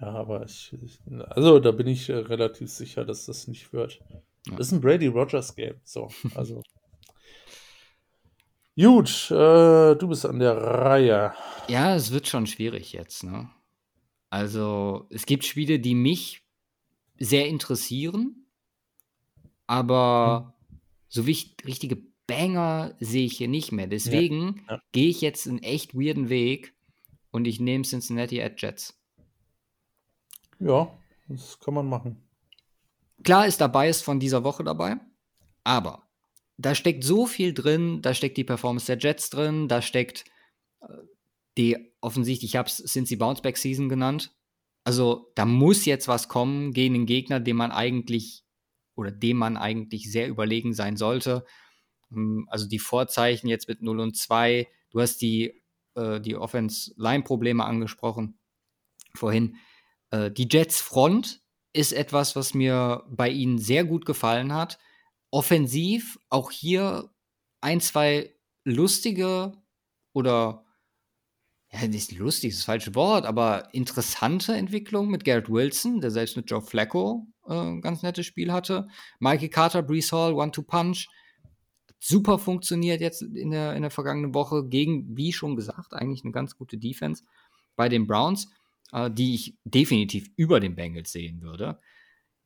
Ja, 0.00 0.12
aber 0.14 0.44
ich, 0.44 0.72
ich 0.82 0.98
also 1.28 1.58
da 1.58 1.72
bin 1.72 1.86
ich 1.86 2.08
äh, 2.08 2.14
relativ 2.14 2.70
sicher, 2.70 3.04
dass 3.04 3.26
das 3.26 3.46
nicht 3.48 3.72
wird. 3.72 4.00
Ja. 4.46 4.56
Das 4.56 4.68
ist 4.68 4.72
ein 4.72 4.80
Brady 4.80 5.08
Rogers 5.08 5.54
Game. 5.54 5.80
So, 5.84 6.08
also. 6.34 6.62
Gut, 8.76 9.30
äh, 9.30 9.94
du 9.96 10.08
bist 10.08 10.24
an 10.24 10.38
der 10.38 10.56
Reihe. 10.56 11.34
Ja, 11.68 11.94
es 11.94 12.12
wird 12.12 12.26
schon 12.28 12.46
schwierig 12.46 12.92
jetzt, 12.92 13.24
ne? 13.24 13.50
Also, 14.30 15.06
es 15.10 15.26
gibt 15.26 15.44
Spiele, 15.44 15.80
die 15.80 15.94
mich 15.94 16.46
sehr 17.18 17.48
interessieren, 17.48 18.46
aber 19.66 20.54
so 21.08 21.26
wich- 21.26 21.56
richtige 21.66 22.09
Banger 22.30 22.94
sehe 23.00 23.26
ich 23.26 23.36
hier 23.36 23.48
nicht 23.48 23.72
mehr. 23.72 23.86
Deswegen 23.86 24.64
ja. 24.68 24.80
gehe 24.92 25.08
ich 25.08 25.20
jetzt 25.20 25.46
einen 25.46 25.62
echt 25.62 25.94
weirden 25.94 26.28
Weg 26.28 26.74
und 27.30 27.46
ich 27.46 27.60
nehme 27.60 27.84
Cincinnati 27.84 28.42
at 28.42 28.60
Jets. 28.60 28.98
Ja, 30.58 30.92
das 31.28 31.58
kann 31.60 31.74
man 31.74 31.88
machen. 31.88 32.22
Klar 33.22 33.46
ist 33.46 33.60
dabei 33.60 33.88
ist 33.88 34.02
von 34.02 34.20
dieser 34.20 34.44
Woche 34.44 34.64
dabei, 34.64 34.96
aber 35.64 36.08
da 36.56 36.74
steckt 36.74 37.04
so 37.04 37.26
viel 37.26 37.54
drin, 37.54 38.02
da 38.02 38.14
steckt 38.14 38.36
die 38.36 38.44
Performance 38.44 38.86
der 38.86 38.98
Jets 38.98 39.30
drin, 39.30 39.68
da 39.68 39.82
steckt 39.82 40.24
äh, 40.80 40.86
die 41.56 41.92
offensichtlich, 42.00 42.52
ich 42.52 42.56
habe 42.56 42.68
es 42.68 42.76
Cincy 42.76 43.16
Bounceback 43.16 43.56
Season 43.56 43.88
genannt. 43.88 44.34
Also 44.84 45.30
da 45.34 45.44
muss 45.44 45.84
jetzt 45.84 46.08
was 46.08 46.28
kommen 46.28 46.72
gegen 46.72 46.94
den 46.94 47.06
Gegner, 47.06 47.40
dem 47.40 47.56
man 47.56 47.72
eigentlich 47.72 48.44
oder 48.94 49.10
dem 49.10 49.36
man 49.36 49.56
eigentlich 49.56 50.10
sehr 50.10 50.28
überlegen 50.28 50.74
sein 50.74 50.96
sollte. 50.96 51.44
Ähm, 52.12 52.46
Also 52.50 52.66
die 52.68 52.78
Vorzeichen 52.78 53.48
jetzt 53.48 53.68
mit 53.68 53.82
0 53.82 54.00
und 54.00 54.16
2, 54.16 54.68
du 54.90 55.00
hast 55.00 55.18
die, 55.22 55.62
äh, 55.94 56.20
die 56.20 56.36
Offense-Line-Probleme 56.36 57.64
angesprochen 57.64 58.38
vorhin. 59.14 59.56
Äh, 60.10 60.30
die 60.30 60.48
Jets 60.50 60.80
Front 60.80 61.42
ist 61.72 61.92
etwas, 61.92 62.36
was 62.36 62.54
mir 62.54 63.04
bei 63.08 63.28
ihnen 63.28 63.58
sehr 63.58 63.84
gut 63.84 64.04
gefallen 64.06 64.52
hat. 64.52 64.78
Offensiv 65.30 66.18
auch 66.28 66.50
hier 66.50 67.10
ein, 67.60 67.80
zwei 67.80 68.34
lustige 68.64 69.52
oder 70.12 70.64
ja, 71.72 71.86
nicht 71.86 72.12
lustig, 72.12 72.50
ist 72.50 72.60
das 72.60 72.64
falsche 72.64 72.94
Wort, 72.96 73.24
aber 73.26 73.72
interessante 73.72 74.54
Entwicklung 74.54 75.08
mit 75.08 75.24
Garrett 75.24 75.48
Wilson, 75.48 76.00
der 76.00 76.10
selbst 76.10 76.36
mit 76.36 76.50
Joe 76.50 76.60
Flacco 76.60 77.28
äh, 77.46 77.54
ein 77.54 77.80
ganz 77.80 78.02
nettes 78.02 78.26
Spiel 78.26 78.52
hatte. 78.52 78.88
Mikey 79.20 79.48
Carter, 79.48 79.82
Brees 79.82 80.10
Hall, 80.12 80.32
One-Two-Punch. 80.32 81.06
Super 82.02 82.38
funktioniert 82.38 83.02
jetzt 83.02 83.20
in 83.20 83.50
der, 83.50 83.74
in 83.74 83.82
der 83.82 83.90
vergangenen 83.90 84.34
Woche 84.34 84.66
gegen, 84.66 85.16
wie 85.16 85.34
schon 85.34 85.54
gesagt, 85.54 85.92
eigentlich 85.92 86.24
eine 86.24 86.32
ganz 86.32 86.56
gute 86.56 86.78
Defense 86.78 87.24
bei 87.76 87.90
den 87.90 88.06
Browns, 88.06 88.50
äh, 88.92 89.10
die 89.10 89.34
ich 89.34 89.58
definitiv 89.64 90.30
über 90.36 90.60
den 90.60 90.74
Bengals 90.74 91.12
sehen 91.12 91.42
würde. 91.42 91.78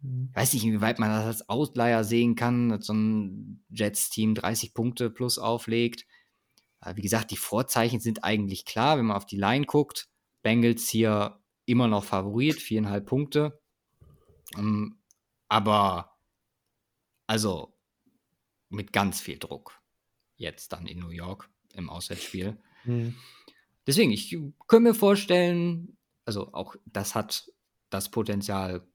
Mhm. 0.01 0.31
Weiß 0.35 0.53
nicht, 0.53 0.65
inwieweit 0.65 0.99
man 0.99 1.09
das 1.09 1.25
als 1.25 1.49
Outlier 1.49 2.03
sehen 2.03 2.35
kann, 2.35 2.69
dass 2.69 2.87
so 2.87 2.95
ein 2.95 3.65
Jets-Team 3.71 4.35
30 4.35 4.75
Punkte 4.75 5.09
plus 5.09 5.39
auflegt. 5.39 6.05
Äh, 6.81 6.97
Wie 6.97 7.03
gesagt, 7.03 7.31
die 7.31 7.37
Vorzeichen 7.37 8.01
sind 8.01 8.25
eigentlich 8.25 8.65
klar, 8.65 8.99
wenn 8.99 9.07
man 9.07 9.17
auf 9.17 9.27
die 9.27 9.39
Line 9.39 9.67
guckt. 9.67 10.09
Bengals 10.43 10.89
hier 10.89 11.39
immer 11.65 11.87
noch 11.87 12.05
Favorit, 12.05 12.61
viereinhalb 12.61 13.07
Punkte. 13.07 13.61
Ähm, 14.57 14.99
aber 15.49 16.17
also 17.27 17.74
mit 18.75 18.93
ganz 18.93 19.21
viel 19.21 19.39
Druck 19.39 19.81
jetzt 20.37 20.73
dann 20.73 20.87
in 20.87 20.99
New 20.99 21.11
York 21.11 21.49
im 21.75 21.91
Auswärtsspiel. 21.91 22.59
Hm. 22.83 23.15
Deswegen, 23.87 24.11
ich 24.11 24.37
könnte 24.67 24.91
mir 24.91 24.95
vorstellen, 24.95 25.97
also 26.25 26.53
auch 26.53 26.77
das 26.87 27.15
hat 27.15 27.51
das 27.91 28.11
Potenzial, 28.11 28.87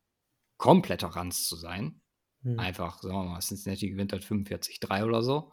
kompletter 0.58 1.08
Ranz 1.08 1.48
zu 1.48 1.56
sein. 1.56 2.02
Hm. 2.44 2.60
Einfach, 2.60 3.02
sagen 3.02 3.16
wir 3.16 3.24
mal, 3.24 3.40
Cincinnati 3.40 3.90
gewinnt 3.90 4.12
halt 4.12 4.24
45-3 4.24 5.06
oder 5.06 5.22
so. 5.22 5.52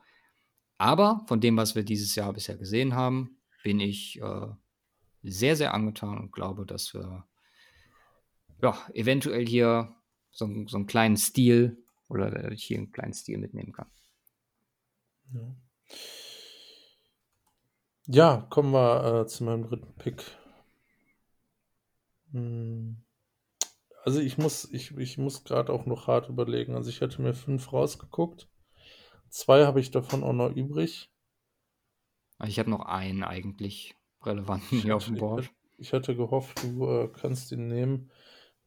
Aber 0.78 1.24
von 1.28 1.40
dem, 1.40 1.56
was 1.56 1.74
wir 1.74 1.84
dieses 1.84 2.14
Jahr 2.14 2.32
bisher 2.32 2.56
gesehen 2.56 2.94
haben, 2.94 3.38
bin 3.62 3.80
ich 3.80 4.20
äh, 4.20 4.46
sehr, 5.22 5.56
sehr 5.56 5.74
angetan 5.74 6.18
und 6.18 6.32
glaube, 6.32 6.66
dass 6.66 6.92
wir 6.94 7.26
ja, 8.62 8.78
eventuell 8.94 9.46
hier 9.46 9.94
so, 10.30 10.48
so 10.66 10.76
einen 10.76 10.86
kleinen 10.86 11.16
Stil 11.16 11.82
oder 12.08 12.50
ich 12.52 12.64
hier 12.64 12.78
einen 12.78 12.92
kleinen 12.92 13.12
Stil 13.12 13.38
mitnehmen 13.38 13.72
kann. 13.72 13.90
Ja. 15.32 15.56
Ja, 18.08 18.46
kommen 18.50 18.72
wir 18.72 19.22
äh, 19.22 19.26
zu 19.26 19.44
meinem 19.44 19.64
dritten 19.64 19.92
Pick. 19.96 20.22
Hm. 22.32 23.02
Also 24.04 24.20
ich 24.20 24.38
muss, 24.38 24.70
ich, 24.72 24.96
ich 24.96 25.18
muss 25.18 25.42
gerade 25.42 25.72
auch 25.72 25.86
noch 25.86 26.06
hart 26.06 26.28
überlegen. 26.28 26.76
Also 26.76 26.90
ich 26.90 27.02
hatte 27.02 27.20
mir 27.20 27.34
fünf 27.34 27.72
rausgeguckt. 27.72 28.48
Zwei 29.28 29.66
habe 29.66 29.80
ich 29.80 29.90
davon 29.90 30.22
auch 30.22 30.32
noch 30.32 30.54
übrig. 30.54 31.10
Also 32.38 32.50
ich 32.50 32.58
habe 32.58 32.70
noch 32.70 32.86
einen 32.86 33.24
eigentlich 33.24 33.96
relevanten 34.22 34.80
hier 34.80 34.96
auf 34.96 35.06
dem 35.06 35.14
Ich 35.14 35.20
Board. 35.20 35.44
hatte, 35.44 35.50
ich 35.78 35.92
hatte 35.92 36.16
gehofft, 36.16 36.62
du 36.62 36.88
äh, 36.88 37.08
kannst 37.08 37.50
ihn 37.50 37.66
nehmen. 37.66 38.10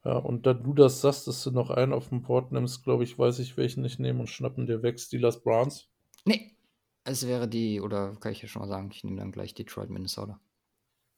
Ja, 0.03 0.17
und 0.17 0.45
da 0.45 0.53
du 0.53 0.73
das 0.73 1.01
sagst, 1.01 1.27
dass 1.27 1.43
du 1.43 1.51
noch 1.51 1.69
einen 1.69 1.93
auf 1.93 2.09
dem 2.09 2.21
Board 2.21 2.51
nimmst, 2.51 2.83
glaube 2.83 3.03
ich, 3.03 3.17
weiß 3.17 3.39
ich, 3.39 3.57
welchen 3.57 3.83
ich 3.85 3.99
nehme 3.99 4.19
und 4.21 4.27
schnappen 4.27 4.65
dir 4.65 4.81
weg. 4.83 4.99
Steelers 4.99 5.41
Browns. 5.43 5.89
Nee, 6.25 6.55
es 7.03 7.25
wäre 7.27 7.47
die, 7.47 7.81
oder 7.81 8.15
kann 8.19 8.31
ich 8.31 8.41
ja 8.41 8.47
schon 8.47 8.61
mal 8.61 8.67
sagen, 8.67 8.89
ich 8.91 9.03
nehme 9.03 9.17
dann 9.17 9.31
gleich 9.31 9.53
Detroit, 9.53 9.89
Minnesota. 9.89 10.39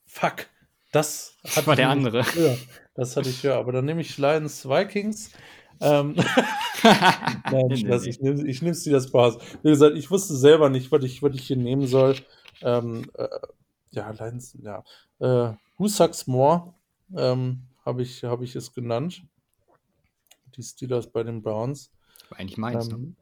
Fuck. 0.06 0.48
Das 0.92 1.38
Das 1.44 1.66
war 1.68 1.76
der 1.76 1.86
ich 1.88 1.92
andere. 1.92 2.36
höher. 2.36 2.58
Das 2.96 3.16
hatte 3.16 3.30
ich 3.30 3.44
ja, 3.44 3.58
aber 3.58 3.72
dann 3.72 3.86
nehme 3.86 4.02
ich 4.02 4.18
Lions 4.18 4.68
Vikings. 4.68 5.32
Ähm, 5.80 6.16
Nein, 6.84 7.68
Nee, 7.68 7.78
Spaß, 7.78 8.04
nee. 8.04 8.10
ich 8.10 8.20
nehme 8.20 8.48
ich 8.48 8.62
nehm 8.62 8.74
Steelers 8.74 9.10
Browns. 9.12 9.38
Wie 9.64 9.70
gesagt, 9.70 9.96
ich 9.98 10.12
wusste 10.12 10.36
selber 10.36 10.70
nicht, 10.70 10.92
was 10.92 11.04
ich, 11.04 11.24
was 11.24 11.34
ich 11.36 11.48
hier 11.48 11.58
nehmen 11.58 11.88
soll. 11.88 12.16
Ähm, 12.62 13.10
äh, 13.16 13.28
ja, 13.92 14.10
Lions, 14.12 14.58
ja. 14.62 14.84
Äh, 15.20 15.54
Who 15.78 15.88
Sucks 15.88 16.28
More 16.28 16.74
ähm, 17.16 17.64
habe 17.86 18.02
ich, 18.04 18.24
hab 18.24 18.42
ich 18.42 18.56
es 18.56 18.74
genannt. 18.74 19.24
Die 20.56 20.64
Steelers 20.64 21.10
bei 21.12 21.24
den 21.24 21.42
Browns. 21.42 21.92
War 22.30 22.40
eigentlich 22.40 22.58
meins. 22.58 22.90
ne? 22.90 22.96
Ähm, 22.96 23.16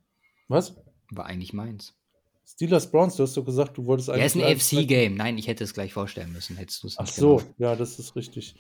was? 0.48 0.76
War 1.12 1.26
eigentlich 1.26 1.54
meins. 1.54 1.96
Steelers 2.46 2.90
Browns, 2.90 3.16
du 3.16 3.24
hast 3.24 3.38
doch 3.38 3.46
gesagt, 3.46 3.78
du 3.78 3.86
wolltest 3.86 4.10
Ja, 4.10 4.16
ist 4.16 4.36
ein 4.36 4.42
Lions 4.42 4.70
FC-Game. 4.70 5.16
Nein, 5.16 5.38
ich 5.38 5.48
hätte 5.48 5.64
es 5.64 5.74
gleich 5.74 5.94
vorstellen 5.94 6.34
müssen, 6.34 6.58
hättest 6.58 6.82
du 6.82 6.88
es 6.88 6.98
Ach 6.98 7.06
nicht 7.06 7.14
so, 7.14 7.38
gemacht. 7.38 7.56
ja, 7.60 7.76
das 7.76 8.00
ist 8.00 8.16
richtig. 8.16 8.56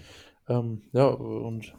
Ähm, 0.47 0.84
ja, 0.93 1.07
und 1.07 1.76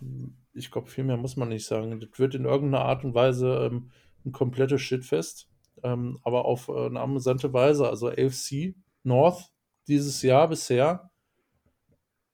ich 0.52 0.70
glaube, 0.70 0.90
viel 0.90 1.04
mehr 1.04 1.16
muss 1.16 1.36
man 1.36 1.48
nicht 1.48 1.66
sagen. 1.66 2.00
Das 2.00 2.18
wird 2.18 2.34
in 2.34 2.44
irgendeiner 2.44 2.84
Art 2.84 3.04
und 3.04 3.14
Weise 3.14 3.68
ähm, 3.70 3.90
ein 4.24 4.32
komplettes 4.32 4.80
Shitfest, 4.82 5.48
ähm, 5.82 6.18
aber 6.24 6.44
auf 6.46 6.68
äh, 6.68 6.86
eine 6.86 7.00
amüsante 7.00 7.52
Weise. 7.52 7.88
Also 7.88 8.08
AFC 8.08 8.74
North 9.04 9.52
dieses 9.86 10.22
Jahr 10.22 10.48
bisher. 10.48 11.10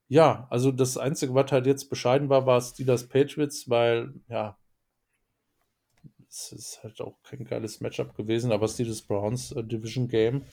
Ja, 0.08 0.46
also 0.50 0.72
das 0.72 0.96
Einzige, 0.96 1.34
was 1.34 1.52
halt 1.52 1.66
jetzt 1.66 1.90
bescheiden 1.90 2.28
war, 2.28 2.46
war 2.46 2.60
Steelers 2.60 3.08
Patriots, 3.08 3.68
weil, 3.68 4.14
ja, 4.28 4.56
es 6.28 6.52
ist 6.52 6.82
halt 6.82 7.00
auch 7.00 7.22
kein 7.22 7.44
geiles 7.44 7.80
Matchup 7.80 8.14
gewesen, 8.16 8.52
aber 8.52 8.68
Steelers 8.68 9.02
Browns 9.02 9.52
äh, 9.52 9.64
Division 9.64 10.08
Game. 10.08 10.44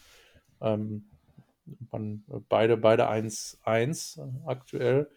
Ähm, 0.61 1.09
man, 1.91 2.23
äh, 2.29 2.39
beide, 2.47 2.77
beide 2.77 3.09
1-1 3.09 4.19
äh, 4.19 4.47
aktuell. 4.47 5.09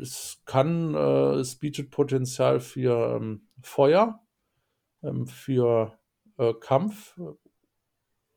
Es 0.00 0.42
kann, 0.44 0.94
äh, 0.94 1.34
es 1.34 1.56
bietet 1.56 1.90
Potenzial 1.90 2.60
für 2.60 3.16
ähm, 3.16 3.48
Feuer, 3.62 4.20
ähm, 5.02 5.26
für 5.26 5.98
äh, 6.38 6.52
Kampf, 6.54 7.18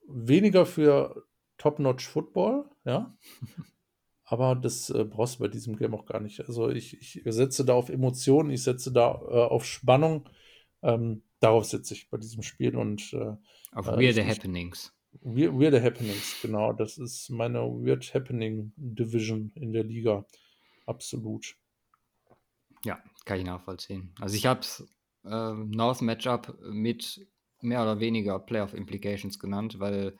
weniger 0.08 0.66
für 0.66 1.24
Top-Notch 1.58 2.08
Football, 2.08 2.70
ja. 2.86 3.16
Aber 4.30 4.56
das 4.56 4.90
äh, 4.90 5.06
brauchst 5.06 5.36
du 5.36 5.44
bei 5.44 5.48
diesem 5.48 5.78
Game 5.78 5.96
auch 5.96 6.06
gar 6.06 6.20
nicht. 6.20 6.42
Also 6.42 6.70
ich, 6.70 6.98
ich 7.00 7.24
setze 7.34 7.64
da 7.64 7.74
auf 7.74 7.88
Emotionen, 7.88 8.50
ich 8.50 8.62
setze 8.62 8.92
da 8.92 9.12
äh, 9.14 9.46
auf 9.46 9.64
Spannung. 9.64 10.28
Ähm, 10.88 11.22
darauf 11.42 11.66
setze 11.66 11.94
ich 11.94 12.10
bei 12.10 12.18
diesem 12.18 12.42
Spiel 12.44 12.76
und 12.78 13.14
äh, 13.14 13.36
Auf 13.74 13.88
Äh, 13.88 14.10
ich- 14.10 14.18
Happenings. 14.26 14.94
We- 15.22 15.52
Weird 15.54 15.82
Happenings, 15.84 16.38
genau. 16.42 16.74
Das 16.74 16.98
ist 16.98 17.30
meine 17.30 17.60
Weird 17.60 18.14
Happening 18.14 18.72
Division 18.78 19.52
in 19.56 19.74
der 19.74 19.84
Liga. 19.84 20.26
Absolut. 20.86 21.56
Ja, 22.86 23.02
kann 23.26 23.40
ich 23.40 23.46
nachvollziehen. 23.46 24.14
Also 24.22 24.36
ich 24.36 24.46
habe 24.46 24.62
es 24.62 24.86
äh, 25.26 25.54
North 25.54 26.02
Matchup 26.02 26.58
mit 26.62 27.28
mehr 27.62 27.82
oder 27.82 28.00
weniger 28.00 28.40
Playoff 28.40 28.74
Implications 28.74 29.40
genannt, 29.40 29.80
weil 29.80 30.18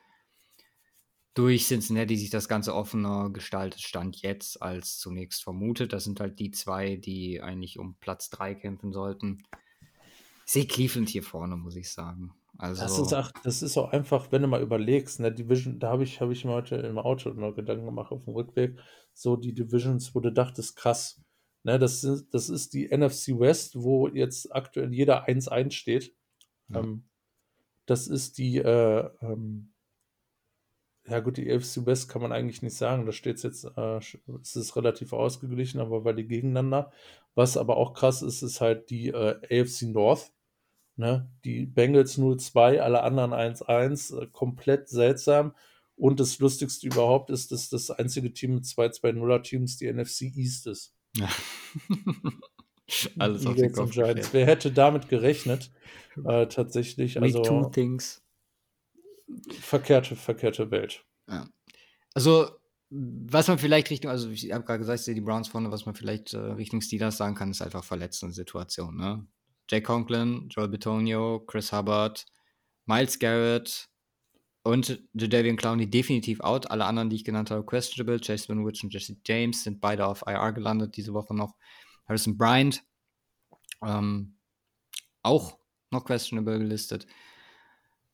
durch 1.34 1.66
Cincinnati 1.66 2.16
sich 2.16 2.30
das 2.30 2.48
Ganze 2.48 2.74
offener 2.74 3.30
gestaltet, 3.30 3.80
stand 3.80 4.20
jetzt 4.22 4.60
als 4.60 4.98
zunächst 4.98 5.42
vermutet. 5.44 5.92
Das 5.92 6.02
sind 6.04 6.18
halt 6.18 6.40
die 6.40 6.50
zwei, 6.50 6.96
die 6.96 7.40
eigentlich 7.40 7.78
um 7.78 7.94
Platz 8.00 8.28
3 8.30 8.54
kämpfen 8.56 8.92
sollten. 8.92 9.44
Ich 10.48 10.54
sehe 10.54 10.66
Cleveland 10.66 11.10
hier 11.10 11.22
vorne, 11.22 11.56
muss 11.56 11.76
ich 11.76 11.92
sagen. 11.92 12.32
Also, 12.56 12.80
Das 12.80 12.98
ist, 12.98 13.12
auch, 13.12 13.30
das 13.44 13.60
ist 13.60 13.76
auch 13.76 13.92
einfach, 13.92 14.32
wenn 14.32 14.40
du 14.40 14.48
mal 14.48 14.62
überlegst, 14.62 15.20
ne, 15.20 15.30
Division, 15.30 15.78
da 15.78 15.90
habe 15.90 16.04
ich, 16.04 16.22
hab 16.22 16.30
ich 16.30 16.42
mir 16.46 16.52
heute 16.52 16.76
im 16.76 16.96
Auto 16.96 17.28
noch 17.34 17.54
Gedanken 17.54 17.84
gemacht 17.84 18.12
auf 18.12 18.24
dem 18.24 18.32
Rückweg, 18.32 18.78
so 19.12 19.36
die 19.36 19.52
Divisions, 19.52 20.14
wo 20.14 20.20
du 20.20 20.32
dachtest, 20.32 20.74
krass, 20.74 21.20
ne, 21.64 21.78
das, 21.78 22.02
ist, 22.02 22.30
das 22.30 22.48
ist 22.48 22.72
die 22.72 22.88
NFC 22.88 23.38
West, 23.38 23.74
wo 23.76 24.08
jetzt 24.08 24.50
aktuell 24.50 24.94
jeder 24.94 25.28
1-1 25.28 25.70
steht. 25.72 26.16
Ja. 26.70 26.80
Ähm, 26.80 27.04
das 27.84 28.08
ist 28.08 28.38
die, 28.38 28.56
äh, 28.56 29.10
ähm, 29.20 29.74
ja 31.06 31.20
gut, 31.20 31.36
die 31.36 31.52
AFC 31.52 31.84
West 31.84 32.08
kann 32.08 32.22
man 32.22 32.32
eigentlich 32.32 32.62
nicht 32.62 32.74
sagen, 32.74 33.04
da 33.04 33.12
steht 33.12 33.42
jetzt, 33.42 33.64
äh, 33.76 33.98
es 33.98 34.56
ist 34.56 34.76
relativ 34.76 35.12
ausgeglichen, 35.12 35.78
aber 35.78 36.06
weil 36.06 36.16
die 36.16 36.26
gegeneinander. 36.26 36.90
Was 37.34 37.58
aber 37.58 37.76
auch 37.76 37.92
krass 37.92 38.22
ist, 38.22 38.40
ist 38.40 38.62
halt 38.62 38.88
die 38.88 39.08
äh, 39.08 39.62
AFC 39.62 39.82
North. 39.82 40.32
Ne? 40.98 41.30
Die 41.44 41.64
Bengals 41.64 42.18
0-2, 42.18 42.80
alle 42.80 43.02
anderen 43.04 43.32
1-1, 43.32 44.20
äh, 44.20 44.26
komplett 44.32 44.88
seltsam. 44.88 45.54
Und 45.94 46.18
das 46.18 46.38
Lustigste 46.40 46.86
überhaupt 46.88 47.30
ist, 47.30 47.52
dass 47.52 47.68
das 47.68 47.90
einzige 47.90 48.32
Team 48.32 48.54
mit 48.54 48.64
2-2-0er-Teams 48.64 49.76
die 49.76 49.92
NFC 49.92 50.22
East 50.36 50.66
ist. 50.66 50.94
ja. 51.16 51.28
Alles 53.18 53.44
auf 53.46 53.54
den 53.54 53.70
Kopf 53.70 53.90
Giants. 53.92 54.32
Wer 54.32 54.46
hätte 54.46 54.72
damit 54.72 55.08
gerechnet? 55.08 55.70
Äh, 56.24 56.46
tatsächlich, 56.46 57.16
We 57.16 57.32
two 57.32 57.38
also 57.38 57.64
things. 57.68 58.22
verkehrte, 59.60 60.16
verkehrte 60.16 60.70
Welt. 60.70 61.04
Ja. 61.28 61.46
Also, 62.14 62.48
was 62.88 63.46
man 63.46 63.58
vielleicht 63.58 63.90
Richtung, 63.90 64.10
also 64.10 64.30
ich 64.30 64.50
habe 64.52 64.64
gerade 64.64 64.78
gesagt, 64.78 65.00
ich 65.00 65.04
sehe 65.04 65.14
die 65.14 65.20
Browns 65.20 65.48
vorne, 65.48 65.70
was 65.70 65.84
man 65.84 65.94
vielleicht 65.94 66.32
äh, 66.32 66.38
Richtung 66.38 66.80
Steelers 66.80 67.18
sagen 67.18 67.34
kann, 67.34 67.50
ist 67.50 67.60
einfach 67.60 67.84
verletzende 67.84 68.34
Situation. 68.34 68.96
Ne? 68.96 69.26
Jake 69.68 69.84
Conklin, 69.84 70.48
Joel 70.50 70.68
Betonio, 70.68 71.40
Chris 71.46 71.72
Hubbard, 71.72 72.24
Miles 72.86 73.18
Garrett 73.18 73.88
und 74.62 75.02
Jadavian 75.14 75.56
Clowney 75.56 75.88
definitiv 75.88 76.40
out. 76.40 76.70
Alle 76.70 76.84
anderen, 76.84 77.10
die 77.10 77.16
ich 77.16 77.24
genannt 77.24 77.50
habe, 77.50 77.64
questionable. 77.64 78.20
Chase 78.20 78.48
Winovich 78.48 78.82
und 78.82 78.92
Jesse 78.92 79.16
James 79.26 79.62
sind 79.62 79.80
beide 79.80 80.06
auf 80.06 80.24
IR 80.26 80.52
gelandet 80.52 80.96
diese 80.96 81.12
Woche 81.12 81.34
noch. 81.34 81.54
Harrison 82.06 82.36
Bryant 82.36 82.82
ähm, 83.82 84.36
auch 85.22 85.58
noch 85.90 86.04
questionable 86.04 86.58
gelistet. 86.58 87.06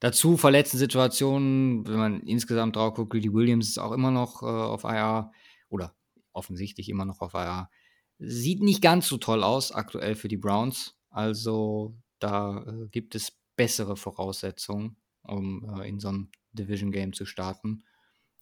Dazu 0.00 0.36
verletzten 0.36 0.78
Situationen, 0.78 1.86
wenn 1.86 1.96
man 1.96 2.20
insgesamt 2.22 2.76
drauf 2.76 2.94
guckt, 2.94 3.12
Greedy 3.12 3.32
Williams 3.32 3.68
ist 3.68 3.78
auch 3.78 3.92
immer 3.92 4.10
noch 4.10 4.42
äh, 4.42 4.46
auf 4.46 4.84
IR 4.84 5.30
oder 5.68 5.94
offensichtlich 6.32 6.88
immer 6.88 7.04
noch 7.04 7.20
auf 7.20 7.34
IR. 7.34 7.70
Sieht 8.18 8.62
nicht 8.62 8.82
ganz 8.82 9.08
so 9.08 9.16
toll 9.16 9.42
aus 9.42 9.72
aktuell 9.72 10.14
für 10.14 10.28
die 10.28 10.36
Browns. 10.36 10.96
Also 11.14 11.96
da 12.18 12.64
äh, 12.66 12.88
gibt 12.88 13.14
es 13.14 13.38
bessere 13.54 13.96
Voraussetzungen, 13.96 14.96
um 15.22 15.78
äh, 15.78 15.88
in 15.88 16.00
so 16.00 16.08
einem 16.08 16.32
Division 16.52 16.90
Game 16.90 17.12
zu 17.12 17.24
starten. 17.24 17.84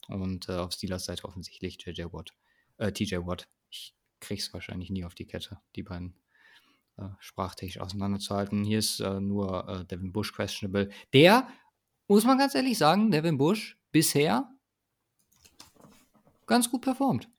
Und 0.07 0.49
äh, 0.49 0.53
auf 0.53 0.73
Steelers 0.73 1.05
Seite 1.05 1.25
offensichtlich 1.25 1.77
JJ 1.85 2.05
Watt, 2.11 2.33
äh, 2.77 2.91
TJ 2.91 3.17
Watt. 3.17 3.47
Ich 3.69 3.95
krieg's 4.19 4.51
wahrscheinlich 4.53 4.89
nie 4.89 5.05
auf 5.05 5.13
die 5.13 5.27
Kette, 5.27 5.59
die 5.75 5.83
beiden 5.83 6.15
äh, 6.97 7.09
sprachtechnisch 7.19 7.79
auseinanderzuhalten. 7.79 8.63
Hier 8.63 8.79
ist 8.79 8.99
äh, 9.01 9.21
nur 9.21 9.85
Devin 9.91 10.11
Bush 10.11 10.33
questionable. 10.33 10.89
Der, 11.13 11.47
muss 12.07 12.25
man 12.25 12.39
ganz 12.39 12.55
ehrlich 12.55 12.79
sagen, 12.79 13.11
Devin 13.11 13.37
Bush 13.37 13.77
bisher 13.91 14.49
ganz 16.47 16.71
gut 16.71 16.81
performt. 16.81 17.29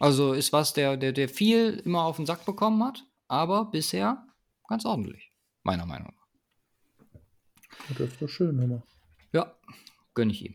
Also 0.00 0.32
ist 0.32 0.54
was, 0.54 0.72
der, 0.72 0.96
der, 0.96 1.12
der 1.12 1.28
viel 1.28 1.82
immer 1.84 2.04
auf 2.04 2.16
den 2.16 2.24
Sack 2.24 2.46
bekommen 2.46 2.82
hat, 2.82 3.04
aber 3.28 3.66
bisher 3.66 4.26
ganz 4.68 4.84
ordentlich, 4.84 5.30
meiner 5.62 5.86
Meinung 5.86 6.12
nach. 6.14 6.24
Das 7.90 8.00
ist 8.00 8.22
doch 8.22 8.28
schön, 8.28 8.58
immer. 8.60 8.82
Ja, 9.32 9.54
gönn 10.14 10.30
ich 10.30 10.44
ihm. 10.44 10.54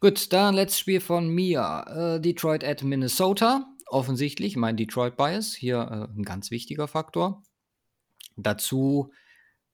Gut, 0.00 0.32
dann 0.32 0.54
letztes 0.54 0.80
Spiel 0.80 1.00
von 1.00 1.28
mir. 1.28 1.84
Äh, 1.88 2.20
Detroit 2.20 2.64
at 2.64 2.82
Minnesota. 2.82 3.66
Offensichtlich 3.86 4.56
mein 4.56 4.76
Detroit 4.76 5.16
Bias. 5.16 5.54
Hier 5.54 5.78
äh, 5.78 6.18
ein 6.18 6.22
ganz 6.22 6.50
wichtiger 6.50 6.88
Faktor. 6.88 7.42
Dazu, 8.36 9.12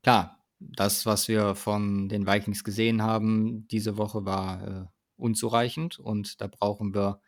klar, 0.02 0.42
das, 0.60 1.06
was 1.06 1.28
wir 1.28 1.54
von 1.54 2.08
den 2.08 2.26
Vikings 2.26 2.62
gesehen 2.62 3.02
haben, 3.02 3.66
diese 3.68 3.96
Woche 3.96 4.24
war 4.24 4.62
äh, 4.62 4.86
unzureichend 5.16 5.98
und 5.98 6.40
da 6.40 6.46
brauchen 6.46 6.94
wir 6.94 7.20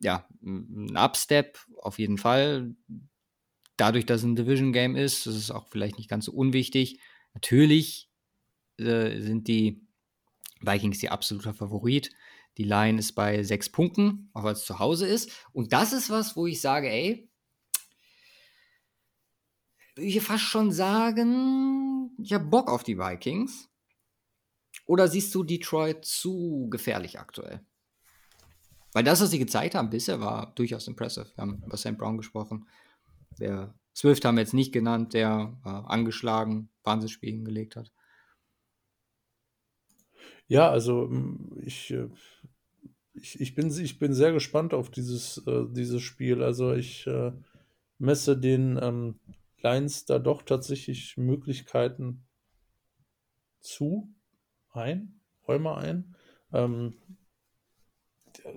ja 0.00 0.26
einen 0.42 0.96
Upstep 0.96 1.58
auf 1.80 1.98
jeden 1.98 2.18
Fall. 2.18 2.74
Dadurch, 3.76 4.06
dass 4.06 4.20
es 4.20 4.24
ein 4.24 4.36
Division 4.36 4.72
Game 4.72 4.96
ist, 4.96 5.26
das 5.26 5.34
ist 5.34 5.50
auch 5.50 5.68
vielleicht 5.68 5.98
nicht 5.98 6.10
ganz 6.10 6.26
so 6.26 6.32
unwichtig. 6.32 7.00
Natürlich 7.34 8.10
äh, 8.78 9.20
sind 9.20 9.48
die 9.48 9.86
Vikings 10.60 10.98
die 10.98 11.08
absoluter 11.08 11.54
Favorit. 11.54 12.10
Die 12.58 12.64
Line 12.64 12.98
ist 12.98 13.12
bei 13.12 13.42
sechs 13.42 13.70
Punkten, 13.70 14.30
auch 14.34 14.44
weil 14.44 14.52
es 14.52 14.64
zu 14.64 14.78
Hause 14.78 15.06
ist. 15.06 15.30
Und 15.52 15.72
das 15.72 15.92
ist 15.92 16.10
was, 16.10 16.36
wo 16.36 16.46
ich 16.46 16.60
sage, 16.60 16.90
ey, 16.90 17.30
würde 19.94 20.08
ich 20.08 20.20
fast 20.20 20.44
schon 20.44 20.70
sagen, 20.70 22.10
ich 22.22 22.32
habe 22.32 22.44
Bock 22.44 22.70
auf 22.70 22.82
die 22.82 22.98
Vikings. 22.98 23.68
Oder 24.86 25.08
siehst 25.08 25.34
du 25.34 25.44
Detroit 25.44 26.04
zu 26.04 26.68
gefährlich 26.70 27.18
aktuell? 27.18 27.64
Weil 28.92 29.04
das, 29.04 29.20
was 29.22 29.30
sie 29.30 29.38
gezeigt 29.38 29.74
haben 29.74 29.90
bisher, 29.90 30.20
war 30.20 30.52
durchaus 30.54 30.88
impressive. 30.88 31.30
Wir 31.34 31.42
haben 31.42 31.62
über 31.64 31.76
Sam 31.76 31.96
Brown 31.96 32.16
gesprochen. 32.18 32.66
Der 33.38 33.74
Swift 33.94 34.24
haben 34.24 34.36
wir 34.36 34.42
jetzt 34.42 34.54
nicht 34.54 34.72
genannt, 34.72 35.14
der 35.14 35.58
äh, 35.64 35.68
angeschlagen 35.68 36.70
Wahnsinnsspiel 36.82 37.30
hingelegt 37.30 37.76
hat. 37.76 37.92
Ja, 40.48 40.70
also 40.70 41.08
mm, 41.08 41.58
ich, 41.64 41.90
äh, 41.92 42.08
ich, 43.14 43.40
ich, 43.40 43.54
bin, 43.54 43.70
ich 43.70 43.98
bin 43.98 44.14
sehr 44.14 44.32
gespannt 44.32 44.74
auf 44.74 44.90
dieses, 44.90 45.38
äh, 45.46 45.64
dieses 45.70 46.02
Spiel. 46.02 46.42
Also 46.42 46.72
ich 46.72 47.06
äh, 47.06 47.32
messe 47.98 48.38
den 48.38 48.78
ähm, 48.80 49.20
Lions 49.62 50.04
da 50.04 50.18
doch 50.18 50.42
tatsächlich 50.42 51.16
Möglichkeiten 51.16 52.24
zu 53.60 54.12
ein, 54.72 55.20
räume 55.46 55.76
ein. 55.76 56.16
Ähm, 56.52 56.94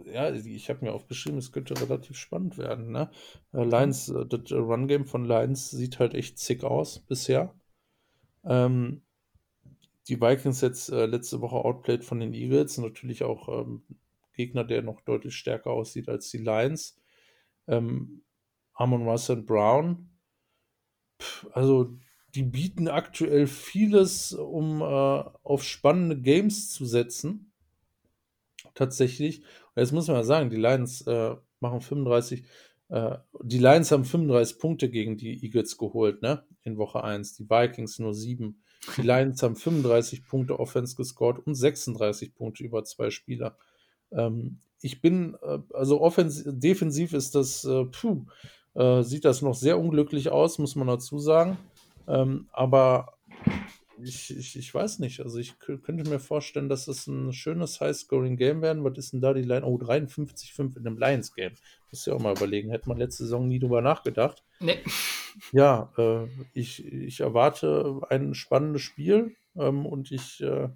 ja, 0.06 0.32
ich 0.34 0.70
habe 0.70 0.86
mir 0.86 0.94
aufgeschrieben, 0.94 1.38
es 1.40 1.52
könnte 1.52 1.80
relativ 1.80 2.18
spannend 2.18 2.58
werden. 2.58 2.92
Ne? 2.92 3.10
Äh, 3.54 3.64
Lions, 3.64 4.10
äh, 4.10 4.26
das 4.26 4.52
Run-Game 4.52 5.06
von 5.06 5.26
Lions 5.26 5.72
sieht 5.72 6.00
halt 6.00 6.14
echt 6.14 6.40
zick 6.40 6.64
aus 6.64 7.00
bisher. 7.00 7.54
Ähm, 8.44 9.02
die 10.08 10.22
Vikings 10.22 10.62
jetzt 10.62 10.90
äh, 10.90 11.06
letzte 11.06 11.42
Woche 11.42 11.56
outplayed 11.56 12.04
von 12.04 12.20
den 12.20 12.34
Eagles, 12.34 12.78
natürlich 12.78 13.24
auch 13.24 13.50
ähm, 13.50 13.84
Gegner, 14.34 14.64
der 14.64 14.82
noch 14.82 15.02
deutlich 15.02 15.36
stärker 15.36 15.72
aussieht 15.72 16.10
als 16.10 16.30
die 16.30 16.38
Lions. 16.38 17.00
Ähm, 17.68 18.24
Amon 18.74 19.08
Russell 19.08 19.42
Brown, 19.42 20.10
pff, 21.20 21.48
also 21.54 21.98
die 22.36 22.44
bieten 22.44 22.88
aktuell 22.90 23.48
vieles, 23.48 24.34
um 24.34 24.82
äh, 24.82 24.84
auf 24.84 25.64
spannende 25.64 26.20
Games 26.20 26.70
zu 26.70 26.86
setzen. 26.86 27.54
Tatsächlich. 28.76 29.42
Und 29.74 29.82
jetzt 29.82 29.94
muss 29.94 30.08
man 30.08 30.18
ja 30.18 30.24
sagen, 30.24 30.50
die 30.50 30.58
Lions 30.58 31.02
äh, 31.08 31.36
machen 31.60 31.82
35, 31.82 32.44
äh, 32.90 33.18
die 33.42 33.58
Lions 33.58 33.92
haben 33.92 34.06
35 34.06 34.60
Punkte 34.60 34.90
gegen 34.90 35.18
die 35.18 35.44
Eagles 35.44 35.78
geholt, 35.78 36.22
ne? 36.22 36.44
In 36.64 36.78
Woche 36.78 37.04
1. 37.04 37.36
Die 37.38 37.50
Vikings 37.50 38.00
nur 38.00 38.14
7. 38.14 38.62
Die 38.98 39.02
Lions 39.02 39.42
haben 39.42 39.56
35 39.56 40.28
Punkte 40.28 40.60
Offense 40.60 40.96
gescored 40.96 41.40
und 41.40 41.56
36 41.56 42.36
Punkte 42.36 42.64
über 42.64 42.84
zwei 42.84 43.10
Spieler. 43.10 43.58
Ähm, 44.12 44.60
ich 44.82 45.02
bin, 45.02 45.36
äh, 45.42 45.60
also 45.74 46.02
offens 46.02 46.44
defensiv 46.46 47.14
ist 47.14 47.34
das, 47.34 47.64
äh, 47.64 47.86
puh, 47.86 48.26
äh, 48.76 49.02
sieht 49.04 49.26
das 49.26 49.42
noch 49.42 49.56
sehr 49.56 49.80
unglücklich 49.80 50.30
aus, 50.30 50.60
muss 50.60 50.76
man 50.76 50.88
dazu 50.88 51.18
sagen. 51.18 51.58
Ähm, 52.08 52.48
aber 52.52 53.18
ich, 54.02 54.36
ich, 54.36 54.58
ich 54.58 54.74
weiß 54.74 55.00
nicht. 55.00 55.22
Also 55.22 55.40
ich 55.40 55.58
könnte 55.60 56.10
mir 56.10 56.20
vorstellen, 56.20 56.70
dass 56.70 56.88
es 56.88 57.08
ein 57.08 57.34
schönes 57.34 57.80
High-Scoring-Game 57.82 58.62
werden. 58.62 58.84
Was 58.84 58.98
ist 58.98 59.14
denn 59.14 59.22
da 59.22 59.34
die 59.34 59.42
Line? 59.42 59.66
Oh, 59.66 59.78
53,5 59.78 60.78
in 60.78 60.88
einem 60.88 60.98
Lions-Game. 60.98 61.54
Muss 61.92 62.06
ja 62.06 62.14
auch 62.14 62.22
mal 62.22 62.36
überlegen. 62.36 62.72
Hätte 62.72 62.90
man 62.90 62.98
letzte 62.98 63.24
Saison 63.24 63.48
nie 63.48 63.60
drüber 63.60 63.82
nachgedacht. 63.82 64.44
Nee. 64.60 64.80
Ja, 65.52 65.92
äh, 65.98 66.28
ich, 66.54 66.86
ich 66.86 67.20
erwarte 67.20 68.02
ein 68.10 68.34
spannendes 68.34 68.82
Spiel 68.82 69.36
ähm, 69.56 69.86
und 69.86 70.12
ich 70.12 70.42
äh, 70.42 70.70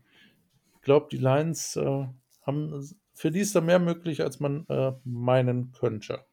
glaube, 0.81 1.07
die 1.11 1.17
Lions 1.17 1.75
äh, 1.75 2.07
haben, 2.41 2.89
für 3.13 3.31
die 3.31 3.39
ist 3.39 3.55
da 3.55 3.61
mehr 3.61 3.79
möglich, 3.79 4.21
als 4.21 4.39
man 4.39 4.65
äh, 4.67 4.93
meinen 5.03 5.71
könnte. 5.71 6.25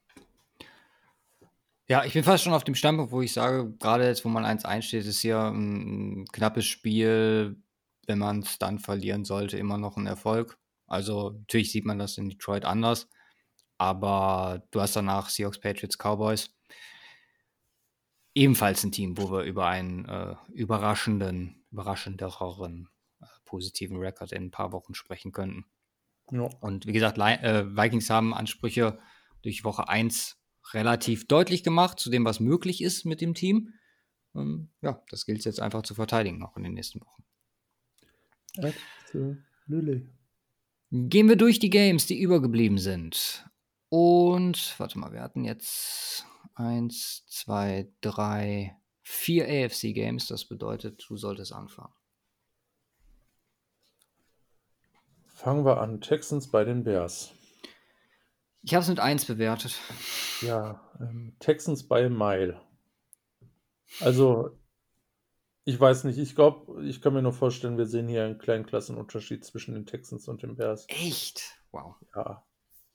Ja, 1.88 2.04
ich 2.04 2.14
bin 2.14 2.24
fast 2.24 2.42
schon 2.42 2.52
auf 2.52 2.64
dem 2.64 2.74
Standpunkt, 2.74 3.12
wo 3.12 3.22
ich 3.22 3.32
sage, 3.32 3.72
gerade 3.78 4.06
jetzt, 4.06 4.24
wo 4.24 4.28
man 4.28 4.44
1-1 4.44 4.82
steht, 4.82 5.06
ist 5.06 5.20
hier 5.20 5.38
ein 5.38 6.26
knappes 6.32 6.66
Spiel. 6.66 7.62
Wenn 8.08 8.18
man 8.18 8.40
es 8.40 8.58
dann 8.58 8.78
verlieren 8.78 9.24
sollte, 9.24 9.56
immer 9.56 9.78
noch 9.78 9.96
ein 9.96 10.06
Erfolg. 10.06 10.58
Also 10.86 11.30
natürlich 11.30 11.72
sieht 11.72 11.84
man 11.84 11.98
das 11.98 12.18
in 12.18 12.28
Detroit 12.28 12.64
anders, 12.64 13.08
aber 13.78 14.62
du 14.70 14.80
hast 14.80 14.94
danach 14.94 15.28
Seahawks, 15.28 15.60
Patriots, 15.60 15.98
Cowboys. 15.98 16.50
Ebenfalls 18.34 18.84
ein 18.84 18.92
Team, 18.92 19.18
wo 19.18 19.30
wir 19.32 19.42
über 19.42 19.66
einen 19.66 20.04
äh, 20.04 20.36
überraschenden, 20.52 21.64
überraschenderen 21.70 22.88
äh, 23.20 23.26
positiven 23.44 23.96
Rekord 23.96 24.32
in 24.32 24.44
ein 24.44 24.50
paar 24.50 24.72
Wochen 24.72 24.94
sprechen 24.94 25.32
könnten. 25.32 25.64
Ja. 26.30 26.48
Und 26.60 26.86
wie 26.86 26.92
gesagt, 26.92 27.18
äh, 27.18 27.64
Vikings 27.76 28.10
haben 28.10 28.34
Ansprüche 28.34 28.98
durch 29.42 29.64
Woche 29.64 29.88
1 29.88 30.35
relativ 30.74 31.26
deutlich 31.28 31.62
gemacht 31.62 31.98
zu 31.98 32.10
dem, 32.10 32.24
was 32.24 32.40
möglich 32.40 32.82
ist 32.82 33.04
mit 33.04 33.20
dem 33.20 33.34
Team. 33.34 33.74
Ähm, 34.34 34.70
ja, 34.82 35.02
das 35.10 35.26
gilt 35.26 35.44
jetzt 35.44 35.60
einfach 35.60 35.82
zu 35.82 35.94
verteidigen, 35.94 36.42
auch 36.42 36.56
in 36.56 36.64
den 36.64 36.74
nächsten 36.74 37.00
Wochen. 37.00 37.24
Absolutely. 38.58 40.08
Gehen 40.90 41.28
wir 41.28 41.36
durch 41.36 41.58
die 41.58 41.70
Games, 41.70 42.06
die 42.06 42.20
übergeblieben 42.20 42.78
sind. 42.78 43.48
Und, 43.88 44.74
warte 44.78 44.98
mal, 44.98 45.12
wir 45.12 45.22
hatten 45.22 45.44
jetzt 45.44 46.26
eins, 46.54 47.26
zwei, 47.26 47.92
drei, 48.00 48.76
vier 49.02 49.46
AFC-Games. 49.46 50.26
Das 50.26 50.46
bedeutet, 50.46 51.04
du 51.08 51.16
solltest 51.16 51.52
anfangen. 51.52 51.92
Fangen 55.26 55.64
wir 55.64 55.80
an. 55.80 56.00
Texans 56.00 56.50
bei 56.50 56.64
den 56.64 56.82
Bears. 56.82 57.32
Ich 58.66 58.74
habe 58.74 58.82
es 58.82 58.88
mit 58.88 58.98
1 58.98 59.26
bewertet. 59.26 59.80
Ja, 60.40 60.80
ähm, 61.00 61.36
Texans 61.38 61.86
bei 61.86 62.08
Mile. 62.08 62.60
Also, 64.00 64.58
ich 65.64 65.78
weiß 65.78 66.02
nicht. 66.02 66.18
Ich 66.18 66.34
glaube, 66.34 66.84
ich 66.84 67.00
kann 67.00 67.14
mir 67.14 67.22
nur 67.22 67.32
vorstellen, 67.32 67.78
wir 67.78 67.86
sehen 67.86 68.08
hier 68.08 68.24
einen 68.24 68.38
kleinen 68.38 68.66
Klassenunterschied 68.66 69.44
zwischen 69.44 69.74
den 69.74 69.86
Texans 69.86 70.26
und 70.26 70.42
den 70.42 70.56
Bears. 70.56 70.86
Echt? 70.88 71.62
Wow. 71.70 71.94
Ja. 72.16 72.44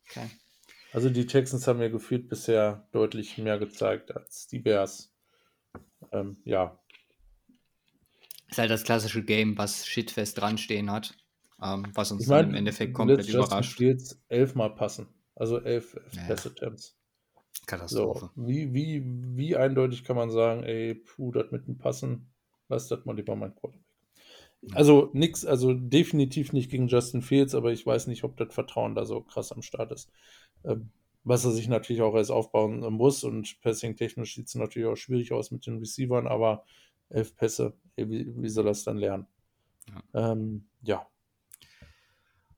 Okay. 0.09 0.29
Also, 0.91 1.09
die 1.09 1.25
Texans 1.25 1.65
haben 1.67 1.79
mir 1.79 1.89
gefühlt 1.89 2.27
bisher 2.27 2.89
deutlich 2.91 3.37
mehr 3.37 3.57
gezeigt 3.57 4.13
als 4.13 4.47
die 4.47 4.59
Bears. 4.59 5.13
Ähm, 6.11 6.35
ja. 6.43 6.77
Ist 8.49 8.57
halt 8.57 8.71
das 8.71 8.83
klassische 8.83 9.23
Game, 9.23 9.57
was 9.57 9.87
Shitfest 9.87 10.37
dran 10.37 10.57
stehen 10.57 10.91
hat. 10.91 11.15
Ähm, 11.63 11.87
was 11.93 12.11
uns 12.11 12.23
ich 12.23 12.27
mein, 12.27 12.49
im 12.49 12.55
Endeffekt 12.55 12.93
komplett 12.93 13.29
überrascht. 13.29 13.79
Jetzt 13.79 14.19
elfmal 14.27 14.75
passen. 14.75 15.07
Also 15.35 15.59
elf, 15.59 15.95
elf 15.95 16.13
ja. 16.13 16.23
Pass-Attempts. 16.27 16.97
Katastrophe. 17.67 18.31
So, 18.35 18.47
wie, 18.47 18.73
wie, 18.73 19.03
wie 19.05 19.55
eindeutig 19.55 20.03
kann 20.03 20.15
man 20.15 20.29
sagen, 20.29 20.63
ey, 20.63 20.95
puh, 20.95 21.31
das 21.31 21.51
mit 21.51 21.67
dem 21.67 21.77
Passen, 21.77 22.31
lass 22.69 22.87
das 22.87 23.05
mal 23.05 23.15
lieber 23.15 23.35
mein 23.35 23.55
Quarterback. 23.55 23.85
Also 24.73 25.09
nix, 25.13 25.43
also 25.45 25.73
definitiv 25.73 26.53
nicht 26.53 26.69
gegen 26.69 26.87
Justin 26.87 27.21
Fields, 27.21 27.55
aber 27.55 27.71
ich 27.71 27.85
weiß 27.85 28.07
nicht, 28.07 28.23
ob 28.23 28.37
das 28.37 28.53
Vertrauen 28.53 28.93
da 28.93 29.05
so 29.05 29.21
krass 29.21 29.51
am 29.51 29.63
Start 29.63 29.91
ist. 29.91 30.11
Ähm, 30.63 30.91
was 31.23 31.45
er 31.45 31.51
sich 31.51 31.67
natürlich 31.67 32.01
auch 32.01 32.15
erst 32.15 32.31
aufbauen 32.31 32.79
muss 32.93 33.23
und 33.23 33.59
passing-technisch 33.61 34.35
sieht 34.35 34.47
es 34.47 34.55
natürlich 34.55 34.87
auch 34.87 34.95
schwierig 34.95 35.31
aus 35.31 35.51
mit 35.51 35.65
den 35.65 35.79
Receivern, 35.79 36.27
aber 36.27 36.63
elf 37.09 37.35
Pässe, 37.35 37.73
wie, 37.95 38.27
wie 38.35 38.49
soll 38.49 38.65
das 38.65 38.83
dann 38.83 38.97
lernen? 38.97 39.27
Ja. 40.13 40.31
Ähm, 40.31 40.65
ja. 40.83 41.07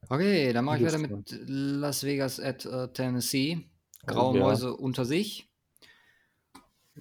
Okay, 0.09 0.53
dann 0.53 0.65
mache 0.65 0.77
ich 0.77 0.85
weiter 0.85 0.97
mit 0.97 1.35
Las 1.47 2.03
Vegas 2.03 2.39
at 2.39 2.65
uh, 2.65 2.87
Tennessee. 2.87 3.69
Graue 4.05 4.33
oh, 4.33 4.35
ja. 4.35 4.41
Mäuse 4.41 4.75
unter 4.75 5.05
sich. 5.05 5.49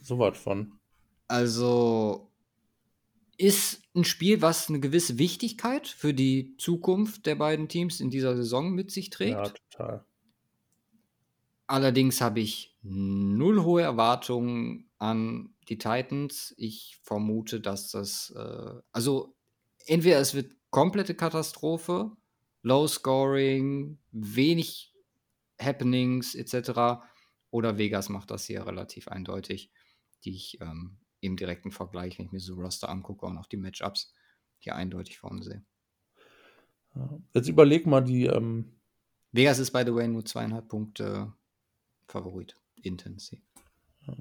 So 0.00 0.18
was 0.18 0.38
von. 0.38 0.78
Also 1.28 2.30
ist 3.36 3.82
ein 3.94 4.04
Spiel, 4.04 4.40
was 4.40 4.68
eine 4.68 4.80
gewisse 4.80 5.18
Wichtigkeit 5.18 5.88
für 5.88 6.14
die 6.14 6.56
Zukunft 6.58 7.26
der 7.26 7.34
beiden 7.34 7.68
Teams 7.68 8.00
in 8.00 8.10
dieser 8.10 8.36
Saison 8.36 8.72
mit 8.72 8.90
sich 8.90 9.10
trägt. 9.10 9.32
Ja, 9.32 9.48
total. 9.70 10.04
Allerdings 11.66 12.20
habe 12.20 12.40
ich 12.40 12.76
null 12.82 13.62
hohe 13.62 13.82
Erwartungen 13.82 14.90
an 14.98 15.54
die 15.68 15.78
Titans. 15.78 16.54
Ich 16.56 16.98
vermute, 17.02 17.60
dass 17.60 17.90
das, 17.90 18.32
äh, 18.36 18.74
also 18.92 19.34
entweder 19.86 20.18
es 20.18 20.34
wird 20.34 20.54
komplette 20.70 21.14
Katastrophe 21.14 22.12
Low 22.62 22.86
Scoring, 22.86 23.98
wenig 24.12 24.94
Happenings 25.60 26.34
etc. 26.34 27.02
Oder 27.50 27.78
Vegas 27.78 28.08
macht 28.08 28.30
das 28.30 28.46
hier 28.46 28.66
relativ 28.66 29.08
eindeutig, 29.08 29.70
die 30.24 30.34
ich 30.34 30.60
ähm, 30.60 30.98
im 31.20 31.36
direkten 31.36 31.70
Vergleich, 31.70 32.18
wenn 32.18 32.26
ich 32.26 32.32
mir 32.32 32.40
so 32.40 32.54
Roster 32.54 32.88
angucke 32.88 33.26
und 33.26 33.38
auch 33.38 33.46
die 33.46 33.56
Matchups 33.56 34.12
hier 34.58 34.76
eindeutig 34.76 35.18
vorne 35.18 35.42
sehe. 35.42 35.64
Jetzt 37.32 37.48
überleg 37.48 37.86
mal 37.86 38.02
die. 38.02 38.26
Ähm 38.26 38.72
Vegas 39.32 39.58
ist, 39.58 39.70
by 39.70 39.82
the 39.84 39.94
way, 39.94 40.06
nur 40.06 40.26
zweieinhalb 40.26 40.68
Punkte 40.68 41.32
Favorit 42.06 42.60
in 42.82 42.98
Tennessee. 42.98 43.40
Ja. 44.06 44.14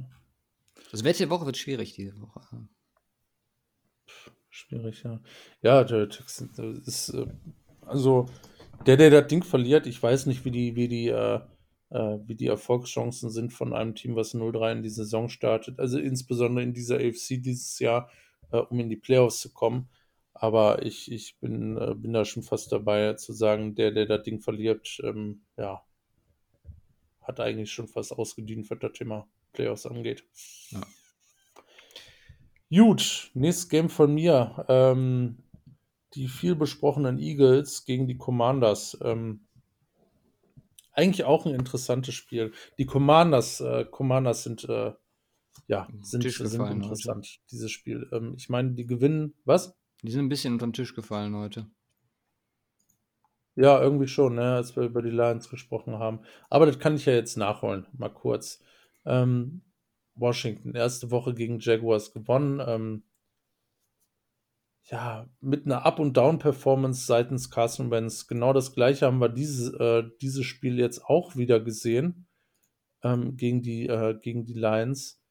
Das 0.90 1.04
Wetter 1.04 1.20
der 1.20 1.30
Woche 1.30 1.46
wird 1.46 1.58
schwierig 1.58 1.94
diese 1.94 2.20
Woche. 2.22 2.42
Schwierig, 4.50 5.04
ja. 5.04 5.20
Ja, 5.62 5.84
das 5.84 6.42
ist 6.86 7.10
äh, 7.10 7.28
also 7.86 8.28
der, 8.86 8.98
der 8.98 9.10
das 9.10 9.28
Ding 9.28 9.44
verliert, 9.44 9.88
ich 9.88 10.02
weiß 10.02 10.26
nicht, 10.26 10.44
wie 10.46 10.52
die, 10.52 10.76
wie 10.76 10.88
die, 10.88 11.08
äh, 11.08 11.40
äh, 11.90 12.18
wie 12.26 12.36
die 12.36 12.48
Erfolgschancen 12.48 13.30
sind 13.30 13.54
von 13.54 13.74
einem 13.74 13.96
Team, 13.96 14.16
was 14.16 14.34
0-3 14.34 14.72
in 14.74 14.84
die 14.84 14.90
Saison 14.90 15.30
startet. 15.30 15.80
Also 15.80 16.00
insbesondere 16.00 16.64
in 16.64 16.74
dieser 16.74 16.96
AFC 16.96 17.42
dieses 17.42 17.80
Jahr, 17.80 18.10
äh, 18.52 18.58
um 18.58 18.80
in 18.80 18.90
die 18.90 18.96
Playoffs 18.96 19.40
zu 19.40 19.54
kommen. 19.54 19.90
Aber 20.34 20.84
ich, 20.84 21.12
ich 21.12 21.38
bin, 21.40 21.78
äh, 21.78 21.94
bin 21.96 22.14
da 22.14 22.26
schon 22.26 22.44
fast 22.44 22.72
dabei 22.72 23.14
zu 23.14 23.34
sagen, 23.34 23.76
der, 23.76 23.92
der 23.92 24.06
das 24.06 24.24
Ding 24.24 24.40
verliert, 24.40 25.00
ähm, 25.04 25.42
ja, 25.58 25.84
hat 27.22 27.40
eigentlich 27.40 27.72
schon 27.72 27.88
fast 27.88 28.14
ausgedient, 28.14 28.70
was 28.72 28.80
das 28.80 28.94
Thema 28.94 29.28
Playoffs 29.54 29.86
angeht. 29.86 30.24
Ja. 30.72 30.82
Gut, 32.74 33.32
nächstes 33.34 33.70
Game 33.70 33.90
von 33.90 34.14
mir. 34.14 34.66
Ähm, 34.70 35.38
die 36.14 36.28
viel 36.28 36.56
besprochenen 36.56 37.20
Eagles 37.20 37.86
gegen 37.86 38.08
die 38.08 38.18
Commanders. 38.18 38.98
Ähm, 39.02 39.42
eigentlich 40.94 41.24
auch 41.24 41.46
ein 41.46 41.56
interessantes 41.56 42.16
Spiel. 42.16 42.52
Die 42.78 42.86
Commanders, 42.86 43.62
äh, 43.62 43.86
Commanders 43.86 44.44
sind, 44.44 44.68
äh, 44.68 44.94
ja, 45.68 45.88
sind, 46.02 46.24
sind 46.24 46.62
interessant, 46.68 47.26
heute. 47.26 47.46
dieses 47.50 47.72
Spiel. 47.72 48.10
Ähm, 48.12 48.34
ich 48.36 48.50
meine, 48.50 48.72
die 48.72 48.86
gewinnen, 48.86 49.34
was? 49.46 49.76
Die 50.02 50.12
sind 50.12 50.26
ein 50.26 50.30
bisschen 50.30 50.54
unter 50.54 50.68
den 50.68 50.74
Tisch 50.74 50.96
gefallen 50.96 51.36
heute. 51.36 51.68
Ja, 53.56 53.82
irgendwie 53.82 54.08
schon, 54.08 54.36
ne, 54.36 54.56
als 54.56 54.76
wir 54.76 54.84
über 54.84 55.02
die 55.02 55.10
Lions 55.10 55.50
gesprochen 55.50 56.00
haben. 56.00 56.22
Aber 56.50 56.66
das 56.66 56.80
kann 56.80 56.96
ich 56.96 57.06
ja 57.06 57.14
jetzt 57.14 57.38
nachholen, 57.38 57.86
mal 57.94 58.10
kurz. 58.10 58.62
Ähm, 59.06 59.62
Washington, 60.16 60.74
erste 60.76 61.12
Woche 61.12 61.34
gegen 61.34 61.60
Jaguars 61.60 62.14
gewonnen. 62.14 62.62
Ähm, 62.66 63.04
ja, 64.86 65.30
mit 65.40 65.66
einer 65.66 65.86
Up- 65.86 66.00
und 66.00 66.18
Down-Performance 66.18 67.06
seitens 67.06 67.50
Carson 67.50 67.92
Wentz. 67.92 68.28
Genau 68.28 68.54
das 68.54 68.74
gleiche 68.74 69.06
haben 69.06 69.20
wir 69.20 69.30
dieses, 69.30 69.74
äh, 69.74 70.04
dieses 70.22 70.46
Spiel 70.46 70.80
jetzt 70.80 71.06
auch 71.06 71.36
wieder 71.36 71.60
gesehen 71.60 72.28
ähm, 73.04 73.38
gegen, 73.38 73.62
die, 73.62 73.88
äh, 73.88 74.18
gegen 74.20 74.46
die 74.46 74.54
Lions. 74.54 75.22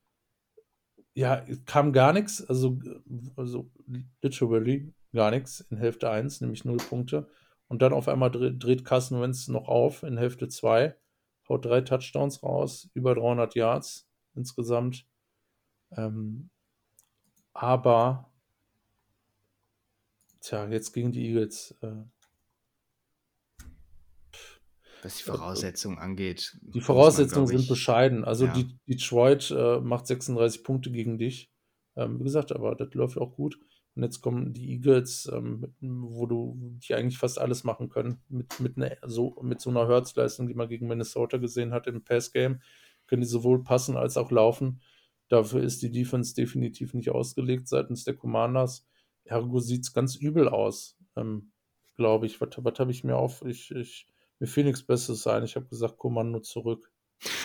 Ja, 1.14 1.44
kam 1.66 1.92
gar 1.92 2.12
nichts, 2.12 2.42
also, 2.42 2.78
also 3.36 3.70
literally 4.22 4.94
gar 5.12 5.30
nichts 5.30 5.60
in 5.60 5.76
Hälfte 5.76 6.08
1, 6.08 6.40
nämlich 6.40 6.64
0 6.64 6.76
Punkte. 6.78 7.28
Und 7.66 7.82
dann 7.82 7.92
auf 7.92 8.08
einmal 8.08 8.30
dreht, 8.30 8.84
Carson 8.84 9.20
Wentz 9.20 9.48
noch 9.48 9.68
auf 9.68 10.02
in 10.02 10.16
Hälfte 10.16 10.48
2, 10.48 10.96
haut 11.48 11.64
drei 11.64 11.80
Touchdowns 11.82 12.42
raus, 12.42 12.90
über 12.94 13.14
300 13.14 13.54
Yards 13.54 14.08
insgesamt. 14.34 15.06
Ähm, 15.96 16.50
aber 17.52 18.29
Tja, 20.40 20.68
jetzt 20.68 20.92
gegen 20.92 21.12
die 21.12 21.28
Eagles. 21.28 21.76
Äh, 21.82 21.92
was 25.02 25.16
die 25.16 25.22
Voraussetzungen 25.24 25.98
äh, 25.98 26.00
angeht. 26.00 26.58
Die 26.62 26.80
Voraussetzungen 26.80 27.46
man, 27.46 27.58
sind 27.58 27.68
bescheiden. 27.68 28.24
Also 28.24 28.46
ja. 28.46 28.52
die, 28.52 28.76
Detroit 28.86 29.50
äh, 29.50 29.80
macht 29.80 30.06
36 30.06 30.62
Punkte 30.62 30.90
gegen 30.90 31.18
dich. 31.18 31.50
Ähm, 31.96 32.18
wie 32.18 32.24
gesagt, 32.24 32.52
aber 32.52 32.74
das 32.74 32.92
läuft 32.94 33.18
auch 33.18 33.34
gut. 33.34 33.58
Und 33.96 34.02
jetzt 34.04 34.20
kommen 34.20 34.52
die 34.52 34.70
Eagles, 34.70 35.28
ähm, 35.32 35.74
wo 35.80 36.26
du 36.26 36.78
die 36.86 36.94
eigentlich 36.94 37.18
fast 37.18 37.38
alles 37.38 37.64
machen 37.64 37.88
können. 37.88 38.22
Mit, 38.28 38.60
mit, 38.60 38.76
ne, 38.76 38.96
so, 39.04 39.36
mit 39.42 39.60
so 39.60 39.70
einer 39.70 39.88
Herzleistung, 39.88 40.46
die 40.46 40.54
man 40.54 40.68
gegen 40.68 40.86
Minnesota 40.86 41.38
gesehen 41.38 41.72
hat 41.72 41.86
im 41.86 42.04
Passgame, 42.04 42.60
können 43.06 43.22
die 43.22 43.28
sowohl 43.28 43.64
passen 43.64 43.96
als 43.96 44.16
auch 44.16 44.30
laufen. 44.30 44.80
Dafür 45.28 45.62
ist 45.62 45.82
die 45.82 45.90
Defense 45.90 46.34
definitiv 46.34 46.94
nicht 46.94 47.10
ausgelegt 47.10 47.68
seitens 47.68 48.04
der 48.04 48.14
Commanders. 48.14 48.86
Ergo 49.30 49.60
sieht 49.60 49.82
es 49.82 49.92
ganz 49.92 50.16
übel 50.16 50.48
aus, 50.48 50.96
ähm, 51.16 51.52
glaube 51.96 52.26
ich. 52.26 52.40
Was, 52.40 52.50
was 52.56 52.78
habe 52.78 52.90
ich 52.90 53.04
mir 53.04 53.16
auf? 53.16 53.42
Ich, 53.44 53.70
ich, 53.70 54.08
mir 54.40 54.48
fiel 54.48 54.64
nichts 54.64 54.82
Besseres 54.82 55.26
ein. 55.26 55.44
Ich 55.44 55.54
habe 55.56 55.66
gesagt, 55.66 55.98
Kommando 55.98 56.40
zurück. 56.40 56.90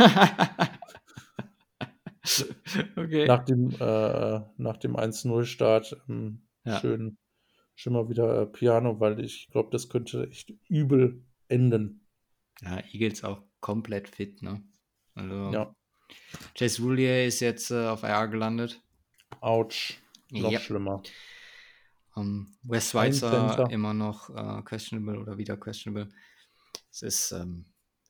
okay. 2.95 3.27
Nach 3.27 3.45
dem, 3.45 3.69
äh, 3.69 4.41
dem 4.79 4.95
1-0-Start 4.97 5.97
ähm, 6.09 6.41
ja. 6.63 6.79
schön, 6.79 7.17
schon 7.75 7.93
mal 7.93 8.09
wieder 8.09 8.41
äh, 8.41 8.45
Piano, 8.47 8.99
weil 8.99 9.19
ich 9.23 9.49
glaube, 9.51 9.69
das 9.71 9.87
könnte 9.89 10.27
echt 10.29 10.53
übel 10.67 11.23
enden. 11.47 12.07
Ja, 12.61 12.79
Eagles 12.91 13.23
auch 13.23 13.43
komplett 13.59 14.09
fit, 14.09 14.41
ne? 14.41 14.63
Also, 15.13 15.51
Ja. 15.51 15.75
Chase 16.57 16.81
Roulier 16.81 17.25
ist 17.25 17.39
jetzt 17.41 17.71
äh, 17.71 17.87
auf 17.87 18.03
IR 18.03 18.27
gelandet. 18.27 18.81
Autsch. 19.41 19.99
Noch 20.31 20.51
Ja. 20.51 20.59
schlimmer. 20.59 21.03
Ähm, 22.17 22.55
Wes 22.63 22.89
Center. 22.91 23.69
immer 23.69 23.93
noch 23.93 24.29
äh, 24.29 24.61
questionable 24.63 25.19
oder 25.19 25.37
wieder 25.37 25.57
questionable. 25.57 26.09
Es 26.91 27.01
ist 27.01 27.31
ähm, 27.31 27.65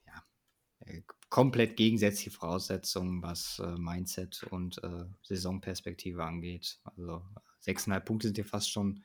ja, 0.05 0.23
äh, 0.81 1.01
komplett 1.29 1.75
gegensätzliche 1.75 2.31
Voraussetzungen, 2.31 3.21
was 3.21 3.59
äh, 3.59 3.77
Mindset 3.77 4.43
und 4.51 4.83
äh, 4.83 5.05
Saisonperspektive 5.23 6.23
angeht. 6.23 6.79
Also 6.83 7.23
sechseinhalb 7.59 8.05
Punkte 8.05 8.27
sind 8.27 8.37
ja 8.37 8.43
fast 8.43 8.71
schon 8.71 9.03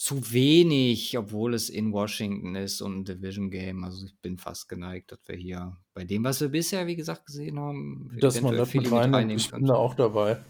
zu 0.00 0.32
wenig, 0.32 1.16
obwohl 1.18 1.52
es 1.52 1.68
in 1.68 1.92
Washington 1.92 2.56
ist 2.56 2.80
und 2.80 3.00
ein 3.00 3.04
Division 3.04 3.50
Game. 3.50 3.84
Also 3.84 4.06
ich 4.06 4.16
bin 4.18 4.38
fast 4.38 4.66
geneigt, 4.66 5.12
dass 5.12 5.20
wir 5.26 5.36
hier 5.36 5.76
bei 5.92 6.04
dem, 6.04 6.24
was 6.24 6.40
wir 6.40 6.48
bisher, 6.48 6.86
wie 6.86 6.96
gesagt, 6.96 7.26
gesehen 7.26 7.60
haben, 7.60 8.10
Dass 8.18 8.40
man 8.40 8.56
das 8.56 8.70
Philly 8.70 8.88
mit 8.88 8.92
reinnehmen 8.92 9.36
Ich 9.36 9.50
bin 9.50 9.66
da 9.66 9.74
auch 9.74 9.94
dabei. 9.94 10.42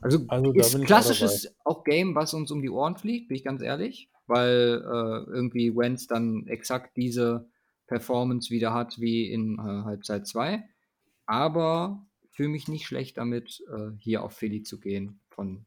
Also, 0.00 0.24
Also, 0.28 0.52
ist 0.52 0.74
ich 0.74 0.82
auch 0.82 0.86
klassisches 0.86 1.54
auch 1.64 1.84
Game, 1.84 2.14
was 2.14 2.34
uns 2.34 2.50
um 2.50 2.62
die 2.62 2.70
Ohren 2.70 2.96
fliegt, 2.96 3.28
bin 3.28 3.36
ich 3.36 3.44
ganz 3.44 3.60
ehrlich, 3.60 4.10
weil 4.26 4.82
äh, 4.82 5.30
irgendwie 5.30 5.76
Wentz 5.76 6.06
dann 6.06 6.46
exakt 6.46 6.96
diese 6.96 7.48
Performance 7.86 8.50
wieder 8.50 8.72
hat 8.72 9.00
wie 9.00 9.30
in 9.30 9.58
äh, 9.58 9.62
Halbzeit 9.62 10.26
2. 10.26 10.64
Aber 11.26 12.06
fühle 12.30 12.48
mich 12.48 12.68
nicht 12.68 12.86
schlecht 12.86 13.18
damit, 13.18 13.62
äh, 13.68 13.90
hier 13.98 14.22
auf 14.22 14.32
Philly 14.32 14.62
zu 14.62 14.80
gehen, 14.80 15.20
von 15.28 15.66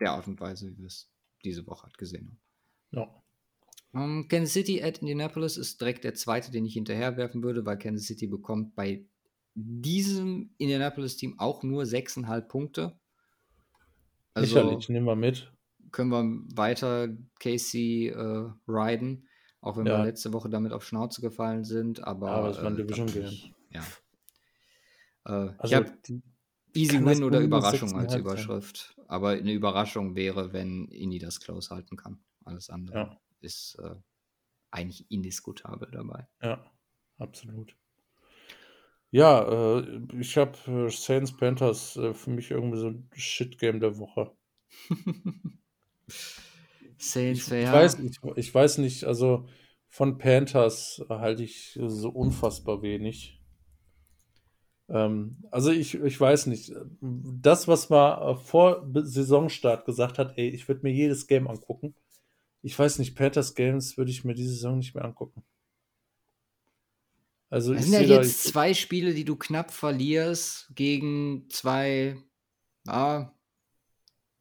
der 0.00 0.12
Art 0.12 0.26
und 0.26 0.40
Weise, 0.40 0.70
wie 0.70 0.78
wir 0.78 0.86
es 0.86 1.10
diese 1.44 1.66
Woche 1.66 1.84
halt 1.84 1.98
gesehen 1.98 2.28
haben. 2.28 2.40
Ja. 2.90 3.22
Ähm, 3.94 4.28
Kansas 4.28 4.52
City 4.52 4.82
at 4.82 4.98
Indianapolis 4.98 5.56
ist 5.56 5.80
direkt 5.80 6.04
der 6.04 6.14
zweite, 6.14 6.50
den 6.50 6.66
ich 6.66 6.74
hinterherwerfen 6.74 7.42
würde, 7.42 7.64
weil 7.66 7.78
Kansas 7.78 8.06
City 8.06 8.26
bekommt 8.26 8.74
bei 8.74 9.04
diesem 9.54 10.54
Indianapolis-Team 10.58 11.38
auch 11.38 11.62
nur 11.62 11.84
6,5 11.84 12.40
Punkte. 12.42 12.98
Also 14.36 14.56
Lächerlich, 14.56 14.88
nehmen 14.90 15.06
wir 15.06 15.16
mit. 15.16 15.50
können 15.92 16.10
wir 16.10 16.56
weiter 16.56 17.08
Casey 17.40 18.08
äh, 18.08 18.50
riden, 18.68 19.26
auch 19.62 19.76
wenn 19.78 19.86
Ja. 19.86 19.98
wir 19.98 20.04
letzte 20.04 20.32
Woche 20.32 20.50
damit 20.50 20.72
auf 20.72 20.84
Schnauze 20.84 21.20
gefallen 21.22 21.64
sind. 21.64 22.04
Aber, 22.04 22.26
Ja, 22.28 22.32
aber 22.34 22.50
es 22.50 22.58
war 22.58 22.66
ein 22.66 22.74
äh, 22.74 22.82
Division 22.84 23.06
Game. 23.06 23.24
ich- 23.24 23.52
Ja. 23.70 23.82
Äh, 25.24 25.46
ich 25.54 25.60
Also, 25.60 25.76
habe 25.76 25.92
die, 26.06 26.22
Easy 26.74 26.98
das 27.02 27.06
Win 27.06 27.24
oder 27.24 27.40
Überraschung 27.40 27.88
als 27.94 28.08
6,5 28.08 28.10
sein. 28.12 28.20
Überschrift. 28.20 28.94
Aber 29.08 29.30
eine 29.30 29.52
Überraschung 29.52 30.14
wäre, 30.14 30.52
wenn 30.52 30.88
Indy 30.88 31.18
das 31.18 31.40
close 31.40 31.74
halten 31.74 31.96
kann. 31.96 32.20
Alles 32.44 32.68
andere 32.68 32.96
Ja. 32.98 33.20
ist 33.40 33.76
äh, 33.82 33.94
eigentlich 34.70 35.10
indiskutabel 35.10 35.90
dabei. 35.90 36.28
ja, 36.42 36.70
absolut. 37.18 37.74
Ja, 39.10 39.78
äh, 39.78 40.00
ich 40.18 40.36
habe 40.36 40.58
äh, 40.66 40.90
Saints 40.90 41.36
Panthers 41.36 41.96
äh, 41.96 42.14
für 42.14 42.30
mich 42.30 42.50
irgendwie 42.50 42.78
so 42.78 42.88
ein 42.88 43.08
Shit-Game 43.14 43.80
der 43.80 43.98
Woche. 43.98 44.32
Saints 46.98 47.46
Ich, 47.46 47.50
wäre 47.50 47.62
ich, 47.62 47.68
ja. 47.68 47.72
weiß, 47.72 47.98
ich, 48.00 48.18
ich 48.36 48.54
weiß 48.54 48.78
nicht, 48.78 49.04
also 49.04 49.48
von 49.88 50.18
Panthers 50.18 51.02
halte 51.08 51.42
ich 51.44 51.78
so 51.86 52.10
unfassbar 52.10 52.82
wenig. 52.82 53.40
Ähm, 54.88 55.38
also 55.50 55.70
ich, 55.70 55.94
ich 55.94 56.20
weiß 56.20 56.46
nicht, 56.46 56.72
das, 57.00 57.68
was 57.68 57.88
man 57.90 58.20
äh, 58.22 58.36
vor 58.36 58.86
Saisonstart 58.94 59.84
gesagt 59.84 60.18
hat, 60.18 60.36
ey, 60.36 60.48
ich 60.48 60.68
würde 60.68 60.82
mir 60.82 60.92
jedes 60.92 61.26
Game 61.26 61.48
angucken. 61.48 61.94
Ich 62.62 62.78
weiß 62.78 62.98
nicht, 62.98 63.16
Panthers 63.16 63.54
Games 63.54 63.96
würde 63.96 64.10
ich 64.10 64.24
mir 64.24 64.34
diese 64.34 64.50
Saison 64.54 64.78
nicht 64.78 64.94
mehr 64.94 65.04
angucken. 65.04 65.44
Also 67.48 67.74
Das 67.74 67.84
sind 67.84 67.92
ja 67.92 68.00
jetzt 68.00 68.44
zwei 68.44 68.74
Spiele, 68.74 69.14
die 69.14 69.24
du 69.24 69.36
knapp 69.36 69.70
verlierst 69.70 70.68
gegen 70.74 71.48
zwei, 71.48 72.16
ja, 72.86 73.32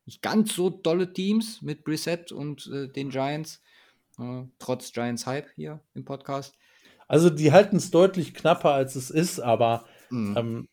nicht 0.05 0.21
ganz 0.21 0.53
so 0.55 0.69
dolle 0.69 1.13
Teams 1.13 1.61
mit 1.61 1.83
Brissett 1.83 2.31
und 2.31 2.67
äh, 2.67 2.87
den 2.87 3.09
Giants. 3.09 3.61
Äh, 4.19 4.43
trotz 4.59 4.91
Giants 4.91 5.25
Hype 5.25 5.49
hier 5.55 5.81
im 5.93 6.05
Podcast. 6.05 6.55
also 7.07 7.29
die 7.29 7.51
halten 7.51 7.75
es 7.77 7.91
deutlich 7.91 8.33
knapper, 8.33 8.71
als 8.71 8.95
es 8.95 9.09
ist, 9.09 9.39
aber 9.39 9.85
Mhm. 10.09 10.37
Ähm, 10.37 10.69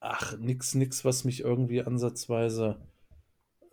ach, 0.00 0.36
nix, 0.38 0.74
nix, 0.74 1.04
was 1.04 1.24
mich 1.24 1.40
irgendwie 1.40 1.82
ansatzweise. 1.82 2.80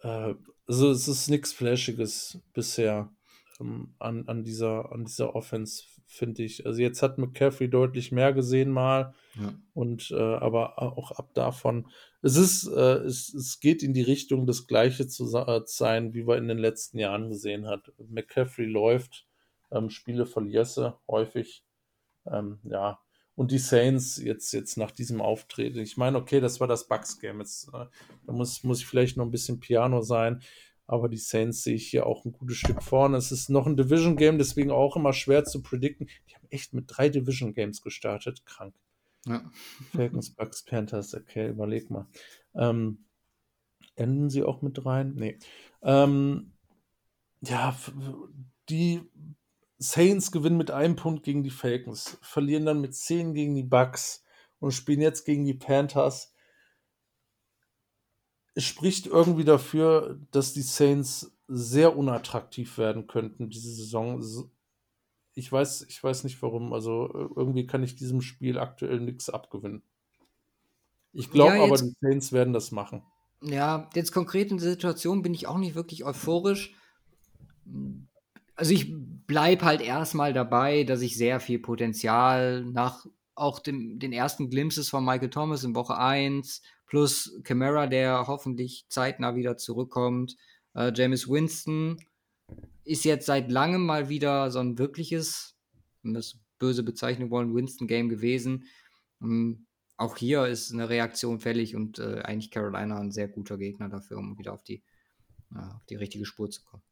Äh, 0.02 0.36
also 0.68 0.92
es 0.92 1.08
ist 1.08 1.30
nichts 1.30 1.52
Flashiges 1.54 2.40
bisher 2.54 3.12
ähm, 3.60 3.96
an, 4.00 4.28
an, 4.28 4.44
dieser, 4.44 4.92
an 4.92 5.06
dieser 5.06 5.36
Offense, 5.36 5.84
finde 6.12 6.44
ich. 6.44 6.66
Also 6.66 6.82
jetzt 6.82 7.02
hat 7.02 7.18
McCaffrey 7.18 7.70
deutlich 7.70 8.12
mehr 8.12 8.34
gesehen 8.34 8.70
mal 8.72 9.14
Ja. 9.40 9.54
und 9.74 10.12
äh, 10.12 10.16
aber 10.16 10.82
auch 10.82 11.12
ab 11.12 11.34
davon. 11.34 11.88
Es 12.22 12.36
ist, 12.36 12.68
äh, 12.68 12.98
es, 13.06 13.34
es 13.34 13.60
geht 13.60 13.82
in 13.82 13.94
die 13.94 14.02
Richtung, 14.02 14.46
das 14.46 14.68
Gleiche 14.68 15.08
zu 15.08 15.26
äh, 15.36 15.62
sein, 15.66 16.14
wie 16.14 16.28
wir 16.28 16.38
in 16.38 16.48
den 16.48 16.58
letzten 16.58 17.00
Jahren 17.00 17.30
gesehen 17.30 17.68
hat. 17.68 17.92
McCaffrey 18.10 18.66
läuft, 18.66 19.26
ähm, 19.72 19.90
Spiele 19.90 20.26
verlierst 20.26 20.82
häufig. 21.08 21.64
Ähm, 22.26 22.60
ja, 22.64 23.00
und 23.36 23.52
die 23.52 23.58
Saints 23.58 24.18
jetzt, 24.18 24.52
jetzt 24.52 24.78
nach 24.78 24.92
diesem 24.92 25.22
Auftreten. 25.22 25.80
Ich 25.80 25.98
meine, 25.98 26.18
okay, 26.18 26.40
das 26.42 26.60
war 26.60 26.68
das 26.68 26.88
Bucks-Game. 26.88 27.40
Jetzt 27.40 27.70
äh, 27.74 27.86
da 28.26 28.34
muss, 28.34 28.64
muss 28.64 28.82
ich 28.82 28.86
vielleicht 28.86 29.18
noch 29.18 29.26
ein 29.26 29.32
bisschen 29.32 29.60
Piano 29.60 30.02
sein. 30.02 30.42
Aber 30.92 31.08
die 31.08 31.16
Saints 31.16 31.64
sehe 31.64 31.76
ich 31.76 31.88
hier 31.88 32.06
auch 32.06 32.26
ein 32.26 32.34
gutes 32.34 32.58
Stück 32.58 32.84
vorne. 32.84 33.16
Es 33.16 33.32
ist 33.32 33.50
noch 33.50 33.66
ein 33.66 33.78
Division-Game, 33.78 34.38
deswegen 34.38 34.72
auch 34.72 34.98
immer 34.98 35.14
schwer 35.14 35.46
zu 35.46 35.62
predikten. 35.62 36.10
Die 36.28 36.36
haben 36.36 36.48
echt 36.50 36.74
mit 36.74 36.84
drei 36.88 37.08
Division-Games 37.08 37.82
gestartet. 37.82 38.46
Krank. 38.46 38.76
Ja. 39.26 39.50
Falcons, 39.96 40.32
Bucks, 40.32 40.66
Panthers. 40.66 41.16
Okay, 41.16 41.48
überleg 41.48 41.90
mal. 41.90 42.08
Ähm, 42.56 43.06
enden 43.96 44.30
sie 44.30 44.44
auch 44.44 44.62
mit 44.62 44.86
rein? 44.86 45.14
Nee. 45.16 45.40
Ähm, 45.82 46.52
ja, 47.40 47.74
die 48.68 49.02
Saints 49.78 50.30
gewinnen 50.34 50.58
mit 50.58 50.72
einem 50.72 50.98
Punkt 50.98 51.24
gegen 51.24 51.42
die 51.42 51.52
Falcons, 51.52 52.18
verlieren 52.22 52.66
dann 52.66 52.82
mit 52.82 52.96
10 52.96 53.34
gegen 53.34 53.56
die 53.56 53.64
Bucks 53.64 54.26
und 54.60 54.72
spielen 54.72 55.00
jetzt 55.00 55.24
gegen 55.24 55.46
die 55.46 55.54
Panthers. 55.54 56.31
Es 58.54 58.66
spricht 58.66 59.08
irgendwie 59.08 59.46
dafür, 59.46 60.20
dass 60.32 60.54
die 60.54 60.62
Saints 60.62 61.32
sehr 61.48 61.98
unattraktiv 61.98 62.78
werden 62.78 63.08
könnten 63.08 63.50
diese 63.50 63.74
Saison. 63.74 64.24
Ich 65.34 65.52
weiß, 65.52 65.86
ich 65.88 66.04
weiß 66.04 66.24
nicht 66.24 66.42
warum. 66.42 66.74
Also 66.74 67.08
äh, 67.14 67.30
irgendwie 67.36 67.68
kann 67.68 67.84
ich 67.84 67.96
diesem 67.96 68.22
Spiel 68.22 68.58
aktuell 68.58 69.00
nichts 69.00 69.30
abgewinnen. 69.30 69.84
Ich 71.14 71.30
glaube 71.30 71.58
Ja, 71.58 71.64
aber, 71.64 71.78
die 71.78 71.94
Saints 72.00 72.32
werden 72.32 72.54
das 72.54 72.72
machen. 72.72 73.04
Ja, 73.42 73.90
jetzt 73.96 74.12
konkret 74.12 74.52
in 74.52 74.58
der 74.58 74.70
Situation 74.70 75.22
bin 75.22 75.34
ich 75.34 75.48
auch 75.48 75.58
nicht 75.58 75.76
wirklich 75.76 76.04
euphorisch. 76.06 76.76
Also 78.56 78.74
ich 78.74 78.94
bleibe 79.28 79.66
halt 79.66 79.82
erstmal 79.82 80.34
dabei, 80.34 80.84
dass 80.84 81.02
ich 81.02 81.18
sehr 81.18 81.40
viel 81.40 81.60
Potenzial 81.60 82.64
nach 82.64 83.06
auch 83.34 83.60
dem, 83.60 83.98
den 83.98 84.14
ersten 84.14 84.50
Glimpses 84.50 84.90
von 84.90 85.04
Michael 85.04 85.30
Thomas 85.30 85.64
in 85.64 85.74
Woche 85.74 85.98
1 85.98 86.62
plus 86.92 87.40
Camara, 87.46 87.88
der 87.88 88.28
hoffentlich 88.28 88.86
zeitnah 88.90 89.38
wieder 89.38 89.56
zurückkommt. 89.56 90.36
Äh, 90.76 90.92
James 90.94 91.26
Winston 91.30 91.96
ist 92.84 93.06
jetzt 93.06 93.28
seit 93.28 93.50
langem 93.50 93.86
mal 93.86 94.10
wieder 94.10 94.52
so 94.52 94.60
ein 94.60 94.78
wirkliches, 94.78 95.56
wenn 96.04 96.12
wir 96.12 96.20
es 96.20 96.42
böse 96.60 96.84
bezeichnen 96.84 97.30
wollen, 97.30 97.56
Winston-Game 97.56 98.10
gewesen. 98.10 98.66
Ähm, 99.22 99.68
auch 99.96 100.18
hier 100.18 100.46
ist 100.48 100.74
eine 100.74 100.90
Reaktion 100.90 101.40
fällig 101.40 101.78
und 101.78 101.98
äh, 102.00 102.24
eigentlich 102.24 102.52
Carolina 102.52 103.00
ein 103.00 103.14
sehr 103.14 103.30
guter 103.30 103.58
Gegner 103.58 103.88
dafür, 103.88 104.18
um 104.18 104.38
wieder 104.38 104.52
auf 104.52 104.64
die, 104.64 104.84
äh, 105.56 105.60
auf 105.60 105.86
die 105.86 105.96
richtige 105.96 106.26
Spur 106.26 106.52
zu 106.52 106.62
kommen. 106.66 106.84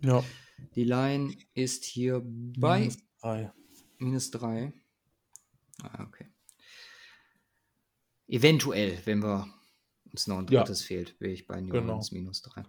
Ja. 0.00 0.24
Die 0.74 0.84
Line 0.84 1.32
ist 1.54 1.84
hier 1.84 2.22
bei 2.24 2.80
Minus 2.80 2.98
drei. 3.20 3.52
minus 3.98 4.30
3. 4.32 4.72
Ah, 5.84 6.02
okay. 6.02 6.33
Eventuell, 8.28 8.98
wenn 9.04 9.22
wir 9.22 9.46
uns 10.10 10.26
noch 10.26 10.38
ein 10.38 10.46
Ja. 10.48 10.60
drittes 10.60 10.82
fehlt, 10.82 11.14
wäre 11.20 11.32
ich 11.32 11.46
bei 11.46 11.60
New 11.60 11.72
Genau. 11.72 11.88
Orleans 11.94 12.12
minus 12.12 12.42
3. 12.42 12.62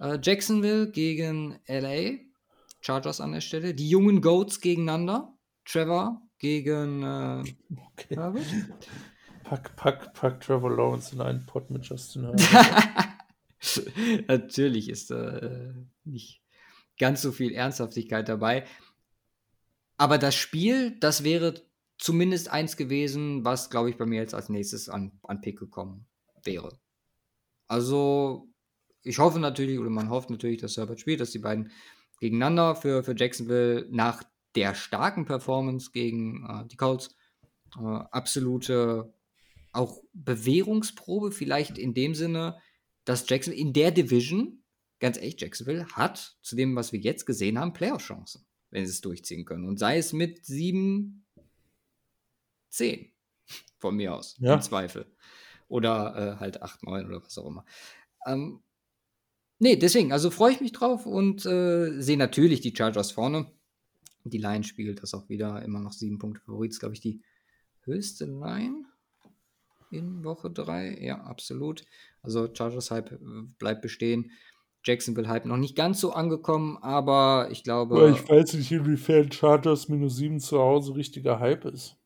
Äh, 0.00 0.18
Jacksonville 0.22 0.90
gegen 0.90 1.58
LA. 1.66 2.18
Chargers 2.80 3.20
an 3.20 3.32
der 3.32 3.40
Stelle. 3.40 3.74
Die 3.74 3.88
jungen 3.88 4.20
Goats 4.22 4.60
gegeneinander. 4.60 5.34
Trevor 5.64 6.22
gegen 6.38 7.02
äh, 7.02 7.42
Okay. 7.92 8.16
Herbert. 8.16 8.44
Pack, 9.44 9.74
pack, 9.76 10.14
pack 10.14 10.40
Trevor 10.40 10.70
Lawrence 10.76 11.12
in 11.14 11.20
einen 11.20 11.44
Pot 11.44 11.70
mit 11.70 11.84
Justin 11.84 12.22
Herbert. 12.22 13.08
Natürlich 14.28 14.88
ist 14.88 15.10
da 15.10 15.38
äh, 15.38 15.74
nicht 16.04 16.40
ganz 16.98 17.20
so 17.22 17.32
viel 17.32 17.52
Ernsthaftigkeit 17.52 18.28
dabei. 18.28 18.64
Aber 19.96 20.18
das 20.18 20.34
Spiel, 20.34 20.96
das 21.00 21.24
wäre 21.24 21.54
zumindest 22.00 22.50
eins 22.50 22.76
gewesen, 22.76 23.44
was, 23.44 23.70
glaube 23.70 23.90
ich, 23.90 23.96
bei 23.96 24.06
mir 24.06 24.20
jetzt 24.20 24.34
als 24.34 24.48
nächstes 24.48 24.88
an, 24.88 25.12
an 25.22 25.40
Pick 25.40 25.58
gekommen 25.58 26.06
wäre. 26.42 26.80
Also 27.68 28.48
ich 29.02 29.18
hoffe 29.18 29.38
natürlich, 29.38 29.78
oder 29.78 29.90
man 29.90 30.10
hofft 30.10 30.30
natürlich, 30.30 30.60
dass 30.60 30.76
Herbert 30.76 31.00
spielt, 31.00 31.20
dass 31.20 31.30
die 31.30 31.38
beiden 31.38 31.70
gegeneinander 32.20 32.74
für, 32.74 33.04
für 33.04 33.14
Jacksonville 33.16 33.86
nach 33.90 34.22
der 34.54 34.74
starken 34.74 35.26
Performance 35.26 35.90
gegen 35.92 36.44
äh, 36.46 36.66
die 36.66 36.76
Colts 36.76 37.14
äh, 37.78 37.84
absolute 37.84 39.12
auch 39.72 40.02
Bewährungsprobe, 40.12 41.30
vielleicht 41.30 41.78
in 41.78 41.94
dem 41.94 42.14
Sinne, 42.14 42.58
dass 43.04 43.28
Jacksonville 43.28 43.60
in 43.60 43.72
der 43.72 43.90
Division, 43.90 44.64
ganz 44.98 45.16
echt, 45.16 45.40
Jacksonville 45.40 45.86
hat 45.92 46.36
zu 46.42 46.56
dem, 46.56 46.74
was 46.74 46.92
wir 46.92 47.00
jetzt 47.00 47.24
gesehen 47.24 47.58
haben, 47.58 47.72
Playoff-Chancen, 47.72 48.46
wenn 48.70 48.84
sie 48.84 48.92
es 48.92 49.00
durchziehen 49.00 49.44
können. 49.44 49.66
Und 49.66 49.78
sei 49.78 49.98
es 49.98 50.12
mit 50.12 50.44
7, 50.44 51.19
10 52.70 53.12
von 53.78 53.96
mir 53.96 54.14
aus, 54.14 54.36
Ja. 54.40 54.54
im 54.54 54.62
Zweifel. 54.62 55.06
Oder 55.68 56.34
äh, 56.36 56.40
halt 56.40 56.62
8, 56.62 56.82
9 56.84 57.06
oder 57.06 57.22
was 57.24 57.38
auch 57.38 57.46
immer. 57.46 57.64
Ähm, 58.26 58.60
nee, 59.58 59.76
deswegen, 59.76 60.12
also 60.12 60.30
freue 60.30 60.52
ich 60.52 60.60
mich 60.60 60.72
drauf 60.72 61.06
und 61.06 61.46
äh, 61.46 62.00
sehe 62.00 62.16
natürlich 62.16 62.60
die 62.60 62.74
Chargers 62.76 63.12
vorne. 63.12 63.50
Die 64.24 64.38
Line 64.38 64.64
spiegelt 64.64 65.02
das 65.02 65.14
auch 65.14 65.28
wieder, 65.28 65.62
immer 65.62 65.80
noch 65.80 65.92
sieben 65.92 66.18
Punkte 66.18 66.42
Favorit, 66.44 66.78
glaube 66.78 66.94
ich, 66.94 67.00
die 67.00 67.22
höchste 67.84 68.26
Line 68.26 68.84
in 69.90 70.22
Woche 70.24 70.50
3. 70.50 70.98
Ja, 71.00 71.22
absolut. 71.22 71.84
Also 72.22 72.48
Chargers 72.52 72.90
Hype 72.90 73.12
äh, 73.12 73.18
bleibt 73.58 73.82
bestehen. 73.82 74.30
Jacksonville 74.84 75.28
Hype 75.28 75.44
noch 75.44 75.56
nicht 75.58 75.76
ganz 75.76 76.00
so 76.00 76.12
angekommen, 76.12 76.78
aber 76.78 77.48
ich 77.50 77.64
glaube. 77.64 78.10
Ich 78.10 78.28
weiß 78.28 78.54
nicht, 78.54 78.72
inwiefern 78.72 79.30
Chargers 79.30 79.88
minus 79.88 80.16
7 80.16 80.40
zu 80.40 80.58
Hause 80.58 80.94
richtiger 80.94 81.38
Hype 81.38 81.66
ist. 81.66 81.96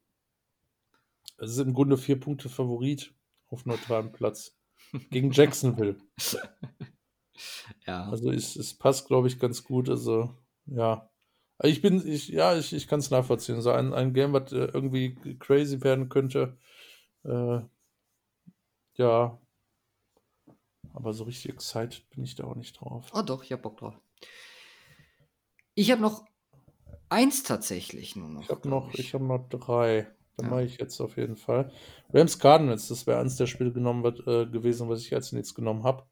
Es 1.37 1.51
ist 1.51 1.59
im 1.59 1.75
Grunde 1.75 1.97
vier 1.97 2.19
Punkte 2.19 2.49
Favorit 2.49 3.15
auf 3.49 3.67
neutralem 3.67 4.13
Platz. 4.13 4.57
Gegen 5.11 5.31
Jacksonville. 5.33 5.97
ja. 7.87 8.09
Also 8.11 8.31
es, 8.31 8.57
es 8.57 8.75
passt, 8.75 9.09
glaube 9.09 9.29
ich, 9.29 9.39
ganz 9.39 9.65
gut. 9.65 9.89
Also, 9.89 10.37
ja. 10.67 11.11
Aber 11.59 11.69
Ich 11.69 11.83
bin, 11.83 12.07
ich, 12.07 12.29
ja, 12.29 12.57
ich, 12.57 12.73
ich 12.73 12.87
kann 12.87 13.01
es 13.01 13.11
nachvollziehen. 13.11 13.61
So 13.61 13.71
ein, 13.71 13.93
ein 13.93 14.13
Game, 14.13 14.33
was 14.33 14.53
äh, 14.53 14.67
irgendwie 14.73 15.15
crazy 15.39 15.83
werden 15.83 16.09
könnte. 16.09 16.57
Äh, 17.25 17.61
ja. 18.97 19.39
Aber 20.93 21.13
so 21.13 21.25
richtig 21.25 21.53
excited 21.53 22.09
bin 22.11 22.23
ich 22.23 22.37
da 22.37 22.45
auch 22.45 22.55
nicht 22.55 22.81
drauf. 22.81 23.11
Oh 23.13 23.23
doch, 23.23 23.43
ich 23.43 23.53
hab 23.53 23.63
Bock 23.63 23.79
drauf. 23.79 23.95
Ich 25.75 25.91
habe 25.91 26.03
noch 26.03 26.25
eins 27.09 27.43
tatsächlich 27.43 28.15
nur 28.15 28.29
noch. 28.29 28.43
Ich 28.43 28.51
habe 28.51 28.69
noch, 28.69 28.95
ich 28.95 29.15
habe 29.15 29.25
noch 29.25 29.49
drei. 29.49 30.07
Dann 30.37 30.47
Ja. 30.47 30.51
mache 30.51 30.65
ich 30.65 30.79
jetzt 30.79 31.01
auf 31.01 31.17
jeden 31.17 31.37
Fall. 31.37 31.71
Rams 32.13 32.39
Cardinals, 32.39 32.89
das 32.89 33.07
wäre 33.07 33.21
eins 33.21 33.37
der 33.37 33.47
Spiele 33.47 33.73
genommen 33.73 34.03
wird, 34.03 34.27
äh, 34.27 34.47
gewesen, 34.47 34.89
was 34.89 35.01
ich 35.03 35.15
als 35.15 35.33
nächstes 35.33 35.55
genommen 35.55 35.85
habe. 35.85 36.05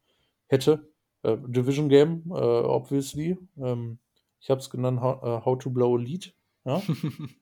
Hätte. 0.47 0.89
Äh, 1.23 1.37
Division 1.47 1.89
Game, 1.89 2.23
äh, 2.29 2.33
obviously. 2.33 3.37
Ähm, 3.57 3.99
ich 4.39 4.49
habe 4.49 4.59
es 4.59 4.69
genannt 4.69 5.01
How, 5.01 5.23
äh, 5.23 5.45
How 5.45 5.57
to 5.57 5.69
Blow 5.69 5.95
a 5.95 5.99
Lead. 5.99 6.33
Ja? 6.65 6.81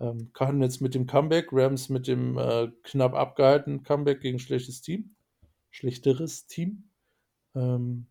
ähm, 0.00 0.32
Cardinals 0.32 0.80
mit 0.80 0.94
dem 0.94 1.06
Comeback, 1.06 1.48
Rams 1.52 1.88
mit 1.88 2.06
dem 2.08 2.36
äh, 2.38 2.68
knapp 2.82 3.14
abgehaltenen 3.14 3.82
Comeback 3.82 4.20
gegen 4.20 4.38
schlechtes 4.38 4.80
Team. 4.82 5.14
Schlechteres 5.70 6.46
Team. 6.46 6.90
Ähm, 7.54 8.06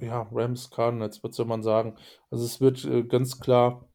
ja, 0.00 0.28
Rams, 0.32 0.70
Cardinals, 0.70 1.22
was 1.24 1.36
soll 1.36 1.46
man 1.46 1.62
sagen? 1.62 1.96
Also 2.30 2.44
es 2.44 2.60
wird 2.60 2.84
äh, 2.84 3.02
ganz 3.04 3.40
klar 3.40 3.89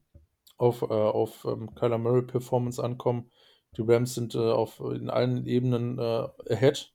auf, 0.58 0.82
äh, 0.84 0.86
auf 0.86 1.46
ähm, 1.46 1.74
Kyler 1.76 1.98
Murray 1.98 2.24
Performance 2.24 2.84
ankommen. 2.84 3.30
Die 3.78 3.82
Rams 3.82 4.16
sind 4.16 4.36
äh, 4.36 4.40
auf, 4.40 4.80
in 4.80 5.10
allen 5.10 5.46
Ebenen 5.48 6.00
äh, 6.00 6.28
ahead. 6.50 6.94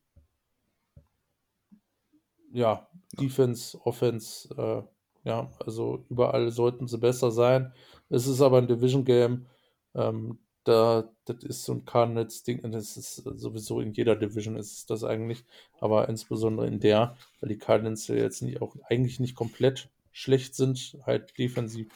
Ja, 2.53 2.89
Defense, 3.13 3.79
Offense, 3.85 4.49
äh, 4.57 5.29
ja, 5.29 5.51
also 5.65 6.05
überall 6.09 6.51
sollten 6.51 6.89
sie 6.89 6.99
besser 6.99 7.31
sein. 7.31 7.73
Es 8.09 8.27
ist 8.27 8.41
aber 8.41 8.59
ein 8.59 8.67
Division 8.67 9.05
Game. 9.05 9.47
Ähm, 9.95 10.39
da, 10.65 11.11
das 11.25 11.43
ist 11.45 11.65
so 11.65 11.73
ein 11.73 11.85
Cardinals-Ding, 11.85 12.71
das 12.71 12.97
ist 12.97 13.17
sowieso 13.17 13.81
in 13.81 13.93
jeder 13.93 14.15
Division 14.15 14.57
ist 14.57 14.91
das 14.91 15.05
eigentlich, 15.05 15.45
aber 15.81 16.09
insbesondere 16.09 16.67
in 16.67 16.81
der, 16.81 17.17
weil 17.41 17.49
die 17.49 17.59
Cardinals 17.59 18.07
ja 18.09 18.17
jetzt 18.17 18.43
nicht 18.43 18.61
auch 18.61 18.77
eigentlich 18.89 19.21
nicht 19.21 19.35
komplett 19.35 19.89
schlecht 20.13 20.55
sind, 20.55 20.99
halt 21.07 21.37
defensiv 21.39 21.89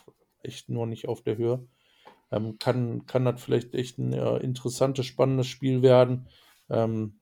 echt 0.44 0.68
nur 0.68 0.86
nicht 0.86 1.08
auf 1.08 1.22
der 1.22 1.36
Höhe. 1.36 1.66
Ähm, 2.30 2.58
kann, 2.58 3.06
kann 3.06 3.24
das 3.24 3.42
vielleicht 3.42 3.74
echt 3.74 3.98
ein 3.98 4.12
äh, 4.12 4.38
interessantes, 4.38 5.06
spannendes 5.06 5.46
Spiel 5.46 5.82
werden. 5.82 6.26
Ähm, 6.70 7.20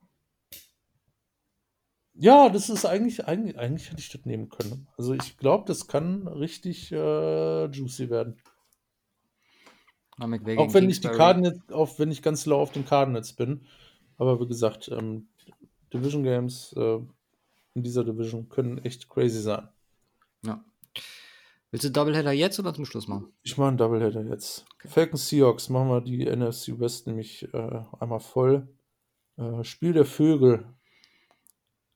ja, 2.14 2.48
das 2.48 2.68
ist 2.68 2.84
eigentlich, 2.84 3.26
eigentlich, 3.26 3.58
eigentlich 3.58 3.90
hätte 3.90 4.00
ich 4.00 4.10
das 4.10 4.24
nehmen 4.24 4.48
können. 4.48 4.86
Also 4.98 5.14
ich 5.14 5.38
glaube, 5.38 5.64
das 5.66 5.86
kann 5.86 6.28
richtig 6.28 6.92
äh, 6.92 7.64
juicy 7.66 8.10
werden. 8.10 8.36
Auch 10.58 10.74
wenn 10.74 10.90
ich 10.90 11.00
die 11.00 11.08
Kingsbury. 11.08 11.16
Cardinals, 11.16 11.72
auch 11.72 11.98
wenn 11.98 12.10
ich 12.10 12.22
ganz 12.22 12.46
low 12.46 12.60
auf 12.60 12.72
den 12.72 12.84
Cardinals 12.84 13.32
bin. 13.32 13.66
Aber 14.18 14.40
wie 14.40 14.46
gesagt, 14.46 14.88
ähm, 14.92 15.28
Division 15.92 16.22
Games 16.22 16.74
äh, 16.76 16.98
in 17.74 17.82
dieser 17.82 18.04
Division 18.04 18.48
können 18.48 18.78
echt 18.78 19.08
crazy 19.08 19.40
sein. 19.40 19.68
Ja. 20.44 20.64
Willst 21.72 21.84
du 21.86 21.90
Doubleheader 21.90 22.32
jetzt 22.32 22.60
oder 22.60 22.74
zum 22.74 22.84
Schluss 22.84 23.08
machen? 23.08 23.32
Ich 23.42 23.56
mache 23.56 23.68
einen 23.68 23.78
Doubleheader 23.78 24.22
jetzt. 24.26 24.66
Falcons 24.84 25.28
Seahawks 25.28 25.70
machen 25.70 25.88
wir 25.88 26.00
die 26.02 26.24
NFC 26.26 26.78
West 26.78 27.06
nämlich 27.06 27.48
äh, 27.54 27.80
einmal 27.98 28.20
voll. 28.20 28.68
Äh, 29.38 29.64
Spiel 29.64 29.94
der 29.94 30.04
Vögel. 30.04 30.66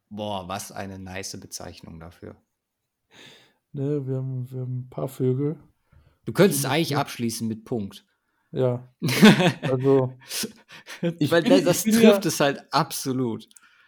Boah, 0.09 0.48
was 0.48 0.73
eine 0.73 0.98
nice 0.98 1.39
Bezeichnung 1.39 2.01
dafür. 2.01 2.36
Ne, 3.73 4.07
wir, 4.07 4.16
haben, 4.16 4.51
wir 4.51 4.61
haben 4.62 4.78
ein 4.81 4.89
paar 4.90 5.09
Vögel. 5.09 5.59
Du 6.24 6.32
könntest 6.32 6.65
eigentlich 6.65 6.97
abschließen 6.97 7.47
mit 7.47 7.65
Punkt. 7.66 8.07
Ja, 8.53 8.89
also 9.62 10.15
Ich 11.19 11.31
Weil 11.31 11.43
das, 11.43 11.65
das 11.65 11.82
trifft 11.82 12.03
ja- 12.03 12.19
es 12.28 12.40
halt 12.40 12.65
absolut. 12.73 13.47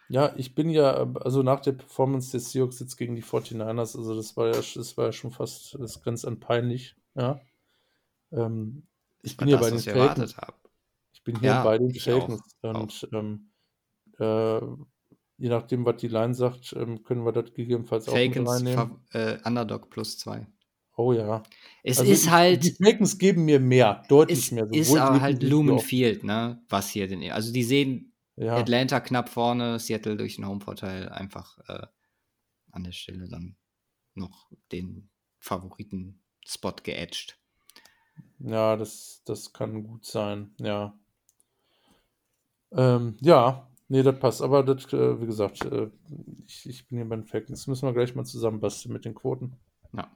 Ja, 0.09 0.33
ich 0.37 0.55
bin 0.55 0.69
ja, 0.69 1.03
äh, 1.03 1.07
also 1.21 1.43
nach 1.43 1.59
der 1.61 1.73
Performance 1.73 2.31
des 2.31 2.51
Seahawks 2.51 2.79
jetzt 2.79 2.97
gegen 2.97 3.15
die 3.15 3.23
49ers, 3.23 3.95
also 3.95 4.15
das 4.15 4.35
war 4.35 4.47
ja, 4.47 4.53
das 4.53 4.97
war 4.97 5.05
ja 5.05 5.11
schon 5.11 5.31
fast, 5.31 5.75
das 5.79 6.01
grenzt 6.01 6.25
an 6.27 6.39
peinlich, 6.39 6.95
ja. 7.15 7.39
Ähm, 8.31 8.87
ich 9.21 9.37
bin 9.37 9.47
War 9.47 9.53
ja 9.53 9.57
das, 9.57 9.67
bei 9.67 9.69
den 9.69 9.79
ich 9.79 9.91
Falcons, 9.91 10.35
bin 11.23 11.39
hier 11.39 11.61
bei 11.63 11.77
den 11.77 11.93
Falcons 11.93 12.41
auch, 12.63 12.73
und 12.81 13.09
ähm, 13.13 13.51
äh, 14.19 14.59
je 15.37 15.49
nachdem, 15.49 15.85
was 15.85 15.97
die 15.97 16.07
Line 16.07 16.33
sagt, 16.33 16.73
ähm, 16.73 17.03
können 17.03 17.23
wir 17.25 17.31
das 17.31 17.53
gegebenenfalls 17.53 18.07
auch 18.09 18.13
mit 18.13 18.33
Falcons 18.33 18.49
reinnehmen. 18.49 18.99
Äh, 19.11 19.37
Underdog 19.45 19.89
plus 19.89 20.17
zwei. 20.17 20.47
Oh 20.97 21.13
ja. 21.13 21.43
Es 21.83 21.99
Also 21.99 22.11
ist 22.11 22.25
ich, 22.25 22.29
halt, 22.31 22.63
die 22.63 22.71
Falcons 22.71 23.17
geben 23.17 23.45
mir 23.45 23.59
mehr, 23.59 24.03
deutlich 24.09 24.39
es 24.39 24.51
mehr. 24.51 24.67
ist 24.71 24.95
aber 24.95 25.21
halt 25.21 25.43
Lumen 25.43 25.79
Field, 25.79 26.23
ne? 26.23 26.61
Was 26.67 26.89
hier 26.89 27.07
denn. 27.07 27.23
Also 27.31 27.53
die 27.53 27.63
sehen 27.63 28.08
Ja, 28.39 28.55
Atlanta 28.55 29.01
knapp 29.01 29.27
vorne, 29.27 29.79
Seattle 29.79 30.15
durch 30.15 30.37
den 30.37 30.47
Homevorteil 30.47 31.09
einfach 31.09 31.57
äh, 31.67 31.87
an 32.71 32.85
der 32.85 32.93
Stelle 32.93 33.27
dann 33.27 33.57
noch 34.13 34.49
den 34.71 35.09
Favoriten-Spot 35.39 36.75
geedged. 36.83 37.37
Ja, 38.39 38.77
das, 38.77 39.23
das 39.25 39.51
kann 39.51 39.83
gut 39.83 40.05
sein, 40.05 40.53
ja. 40.57 40.97
Ähm, 42.71 43.17
ja, 43.19 43.67
nee, 43.89 44.03
das 44.03 44.17
passt. 44.19 44.41
Aber 44.41 44.63
das, 44.63 44.85
äh, 44.93 45.19
wie 45.19 45.25
gesagt, 45.25 45.65
äh, 45.65 45.89
ich, 46.47 46.65
ich 46.65 46.87
bin 46.87 46.99
hier 46.99 47.09
bei 47.09 47.17
den 47.17 47.25
Falcons. 47.25 47.67
Müssen 47.67 47.87
wir 47.87 47.93
gleich 47.93 48.15
mal 48.15 48.23
zusammenbasteln 48.23 48.93
mit 48.93 49.03
den 49.03 49.15
Quoten. 49.15 49.57
Ja. 49.91 50.09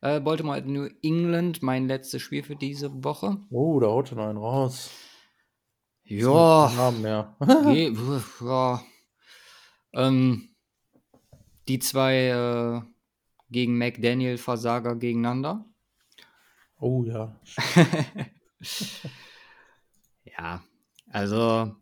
Äh, 0.00 0.20
Baltimore 0.20 0.58
at 0.58 0.66
New 0.66 0.88
England, 1.02 1.60
mein 1.60 1.88
letztes 1.88 2.22
Spiel 2.22 2.44
für 2.44 2.56
diese 2.56 3.02
Woche. 3.02 3.38
Oh, 3.50 3.80
da 3.80 3.88
haut 3.88 4.10
schon 4.10 4.20
einen 4.20 4.38
raus. 4.38 4.92
Ja, 6.04 6.72
Namen 6.76 7.02
mehr. 7.02 7.36
Ge 7.40 7.94
ja. 8.40 8.82
Ähm, 9.94 10.48
die 11.68 11.78
zwei 11.78 12.28
äh, 12.28 12.82
gegen 13.50 13.78
McDaniel-Versager 13.78 14.96
gegeneinander. 14.96 15.64
oh 16.78 17.04
ja. 17.04 17.40
Ja, 20.38 20.64
also 21.10 21.76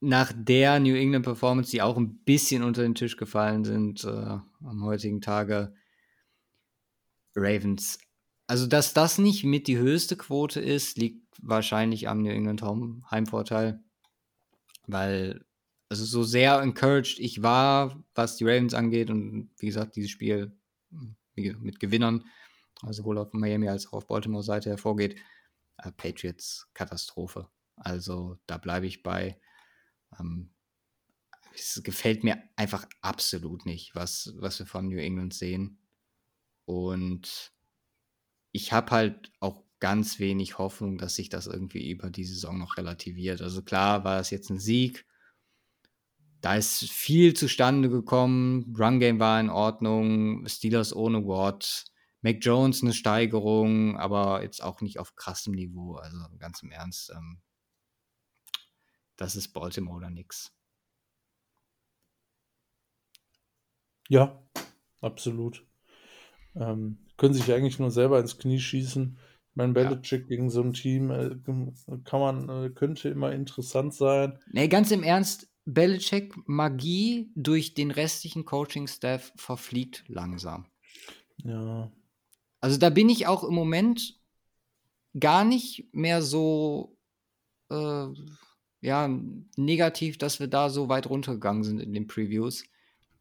nach 0.00 0.32
der 0.34 0.80
New 0.80 0.94
England 0.94 1.24
Performance, 1.24 1.70
die 1.70 1.82
auch 1.82 1.96
ein 1.96 2.18
bisschen 2.24 2.62
unter 2.62 2.82
den 2.82 2.94
Tisch 2.94 3.16
gefallen 3.16 3.64
sind 3.64 4.02
äh, 4.04 4.08
am 4.08 4.84
heutigen 4.84 5.20
Tage, 5.20 5.74
Ravens. 7.34 7.98
Also, 8.46 8.66
dass 8.66 8.94
das 8.94 9.18
nicht 9.18 9.44
mit 9.44 9.68
die 9.68 9.76
höchste 9.76 10.16
Quote 10.16 10.60
ist, 10.60 10.96
liegt 10.96 11.29
wahrscheinlich 11.42 12.08
am 12.08 12.22
New 12.22 12.30
England 12.30 12.62
Home 12.62 13.02
Heimvorteil, 13.10 13.82
weil 14.86 15.44
also 15.88 16.04
so 16.04 16.22
sehr 16.22 16.60
encouraged 16.60 17.18
ich 17.18 17.42
war, 17.42 18.02
was 18.14 18.36
die 18.36 18.44
Ravens 18.44 18.74
angeht 18.74 19.10
und 19.10 19.50
wie 19.58 19.66
gesagt, 19.66 19.96
dieses 19.96 20.10
Spiel 20.10 20.56
mit 21.34 21.80
Gewinnern, 21.80 22.24
also 22.82 23.02
sowohl 23.02 23.18
auf 23.18 23.32
Miami 23.32 23.68
als 23.68 23.86
auch 23.88 23.94
auf 23.94 24.06
Baltimore 24.06 24.44
Seite 24.44 24.70
hervorgeht, 24.70 25.16
äh, 25.78 25.90
Patriots 25.92 26.68
Katastrophe. 26.74 27.48
Also 27.76 28.38
da 28.46 28.58
bleibe 28.58 28.86
ich 28.86 29.02
bei. 29.02 29.40
Ähm, 30.18 30.50
es 31.54 31.80
gefällt 31.82 32.22
mir 32.22 32.42
einfach 32.56 32.86
absolut 33.00 33.66
nicht, 33.66 33.94
was, 33.94 34.32
was 34.36 34.58
wir 34.60 34.66
von 34.66 34.88
New 34.88 34.98
England 34.98 35.34
sehen. 35.34 35.78
Und 36.64 37.52
ich 38.52 38.72
habe 38.72 38.90
halt 38.92 39.32
auch 39.40 39.64
ganz 39.80 40.18
wenig 40.18 40.58
Hoffnung, 40.58 40.98
dass 40.98 41.16
sich 41.16 41.28
das 41.28 41.46
irgendwie 41.46 41.90
über 41.90 42.10
die 42.10 42.24
Saison 42.24 42.58
noch 42.58 42.76
relativiert. 42.76 43.42
Also 43.42 43.62
klar 43.62 44.04
war 44.04 44.20
es 44.20 44.30
jetzt 44.30 44.50
ein 44.50 44.60
Sieg. 44.60 45.06
Da 46.40 46.54
ist 46.54 46.90
viel 46.90 47.34
zustande 47.34 47.90
gekommen. 47.90 48.74
Run 48.78 49.00
Game 49.00 49.18
war 49.18 49.40
in 49.40 49.50
Ordnung. 49.50 50.46
Steelers 50.46 50.94
ohne 50.94 51.26
Watt. 51.26 51.84
Mac 52.22 52.36
Jones 52.40 52.82
eine 52.82 52.92
Steigerung, 52.92 53.96
aber 53.96 54.42
jetzt 54.42 54.62
auch 54.62 54.82
nicht 54.82 54.98
auf 54.98 55.16
krassem 55.16 55.54
Niveau. 55.54 55.96
Also 55.96 56.18
ganz 56.38 56.62
im 56.62 56.70
Ernst, 56.70 57.10
ähm, 57.10 57.40
das 59.16 59.36
ist 59.36 59.52
Baltimore 59.52 59.96
oder 59.96 60.10
nix. 60.10 60.52
Ja, 64.08 64.42
absolut. 65.00 65.66
Ähm, 66.54 66.98
können 67.16 67.34
sich 67.34 67.52
eigentlich 67.52 67.78
nur 67.78 67.90
selber 67.90 68.18
ins 68.18 68.38
Knie 68.38 68.58
schießen. 68.58 69.18
Mein 69.54 69.72
Belichick 69.74 70.22
ja. 70.22 70.28
gegen 70.28 70.50
so 70.50 70.62
ein 70.62 70.72
Team 70.72 71.10
äh, 71.10 71.30
kann 72.04 72.20
man, 72.20 72.48
äh, 72.48 72.70
könnte 72.70 73.08
immer 73.08 73.32
interessant 73.32 73.94
sein. 73.94 74.38
Nee, 74.52 74.68
ganz 74.68 74.90
im 74.90 75.02
Ernst, 75.02 75.48
Belichick 75.64 76.34
Magie 76.46 77.30
durch 77.34 77.74
den 77.74 77.90
restlichen 77.90 78.44
Coaching-Staff 78.44 79.32
verfliegt 79.36 80.04
langsam. 80.08 80.66
Ja. 81.44 81.90
Also 82.60 82.78
da 82.78 82.90
bin 82.90 83.08
ich 83.08 83.26
auch 83.26 83.44
im 83.44 83.54
Moment 83.54 84.20
gar 85.18 85.44
nicht 85.44 85.88
mehr 85.92 86.22
so 86.22 86.96
äh, 87.70 88.06
ja, 88.80 89.08
negativ, 89.56 90.18
dass 90.18 90.40
wir 90.40 90.48
da 90.48 90.70
so 90.70 90.88
weit 90.88 91.08
runtergegangen 91.08 91.64
sind 91.64 91.80
in 91.80 91.92
den 91.92 92.06
Previews, 92.06 92.64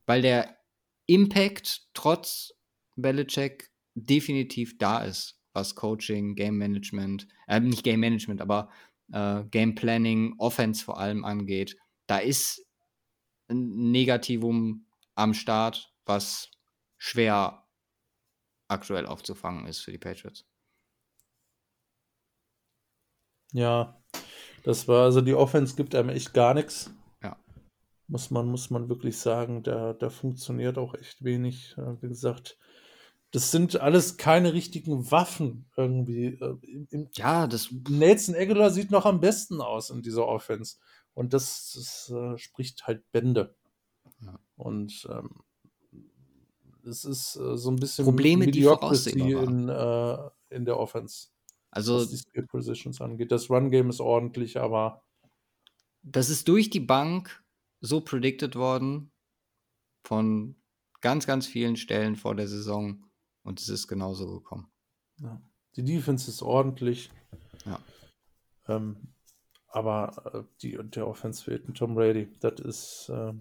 weil 0.06 0.22
der 0.22 0.58
Impact 1.06 1.88
trotz 1.94 2.54
Belichick 2.96 3.72
definitiv 3.96 4.78
da 4.78 5.04
ist, 5.04 5.39
was 5.60 5.76
Coaching, 5.76 6.36
Game 6.36 6.58
Management, 6.58 7.28
äh, 7.48 7.60
nicht 7.60 7.84
Game 7.84 8.00
Management, 8.00 8.42
aber 8.42 8.70
äh, 9.12 9.44
Game 9.52 9.76
Planning, 9.76 10.36
Offense 10.38 10.84
vor 10.84 11.00
allem 11.00 11.26
angeht. 11.26 11.78
Da 12.08 12.20
ist 12.20 12.66
ein 13.50 13.92
Negativum 13.92 14.86
am 15.16 15.34
Start, 15.34 15.94
was 16.06 16.50
schwer 16.98 17.68
aktuell 18.68 19.06
aufzufangen 19.06 19.66
ist 19.68 19.80
für 19.80 19.92
die 19.92 19.98
Patriots. 19.98 20.46
Ja, 23.52 24.00
das 24.64 24.88
war, 24.88 25.06
also 25.06 25.22
die 25.22 25.34
Offense 25.34 25.76
gibt 25.76 25.96
einem 25.96 26.10
echt 26.10 26.34
gar 26.34 26.54
nichts. 26.54 26.94
Ja. 27.24 27.36
Muss 28.08 28.30
man, 28.30 28.48
muss 28.48 28.70
man 28.70 28.88
wirklich 28.88 29.18
sagen, 29.18 29.64
da, 29.64 29.94
da 29.94 30.10
funktioniert 30.10 30.78
auch 30.78 30.94
echt 30.94 31.24
wenig. 31.24 31.76
Wie 32.02 32.08
gesagt, 32.08 32.58
das 33.32 33.52
sind 33.52 33.80
alles 33.80 34.18
keine 34.18 34.54
richtigen 34.54 35.12
Waffen 35.12 35.70
irgendwie. 35.78 36.40
Äh, 36.40 37.08
ja, 37.14 37.48
das. 37.48 37.70
Nelson 37.88 38.36
Aguilar 38.36 38.72
sieht 38.72 38.92
noch 38.92 39.06
am 39.06 39.20
besten 39.20 39.62
aus 39.62 39.90
in 39.90 40.02
dieser 40.02 40.28
Offense. 40.28 40.78
Und 41.14 41.34
das, 41.34 41.74
das 41.74 42.14
äh, 42.16 42.38
spricht 42.38 42.88
halt 42.88 43.04
Bände. 43.12 43.56
Ja. 44.22 44.40
Und 44.56 45.08
ähm, 45.12 45.30
es 46.84 47.06
ist 47.06 47.36
äh, 47.36 47.58
so 47.58 47.70
ein 47.70 47.76
bisschen 47.76 48.06
Probleme, 48.06 48.48
die 48.48 48.64
in, 48.64 49.70
äh, 49.70 50.18
in 50.50 50.66
der 50.66 50.80
Offense. 50.80 51.28
Also, 51.72 51.98
was 51.98 52.10
die 52.10 52.18
Skill 52.18 52.48
Positions 52.48 53.00
angeht. 53.00 53.32
Das 53.32 53.50
Run-Game 53.50 53.90
ist 53.90 54.00
ordentlich, 54.00 54.60
aber. 54.60 55.04
Das 56.02 56.30
ist 56.30 56.48
durch 56.48 56.70
die 56.70 56.80
Bank 56.80 57.44
so 57.82 58.02
predicted 58.02 58.56
worden 58.56 59.12
von 60.04 60.56
ganz, 61.02 61.28
ganz 61.28 61.46
vielen 61.46 61.76
Stellen 61.76 62.16
vor 62.16 62.36
der 62.36 62.48
Saison 62.48 63.04
und 63.44 63.60
es 63.60 63.70
ist 63.70 63.88
genauso 63.88 64.32
gekommen. 64.32 64.72
Ja. 65.20 65.42
Die 65.76 65.84
Defense 65.84 66.30
ist 66.30 66.42
ordentlich. 66.42 67.12
Ja. 67.66 67.80
Ähm, 68.68 69.14
aber 69.68 70.34
äh, 70.34 70.44
die, 70.62 70.78
der 70.82 71.08
Offense 71.08 71.44
fehlt 71.44 71.68
ein 71.68 71.74
Tom 71.74 71.96
Brady. 71.96 72.30
Das 72.40 72.60
ist, 72.60 73.10
äh, 73.10 73.34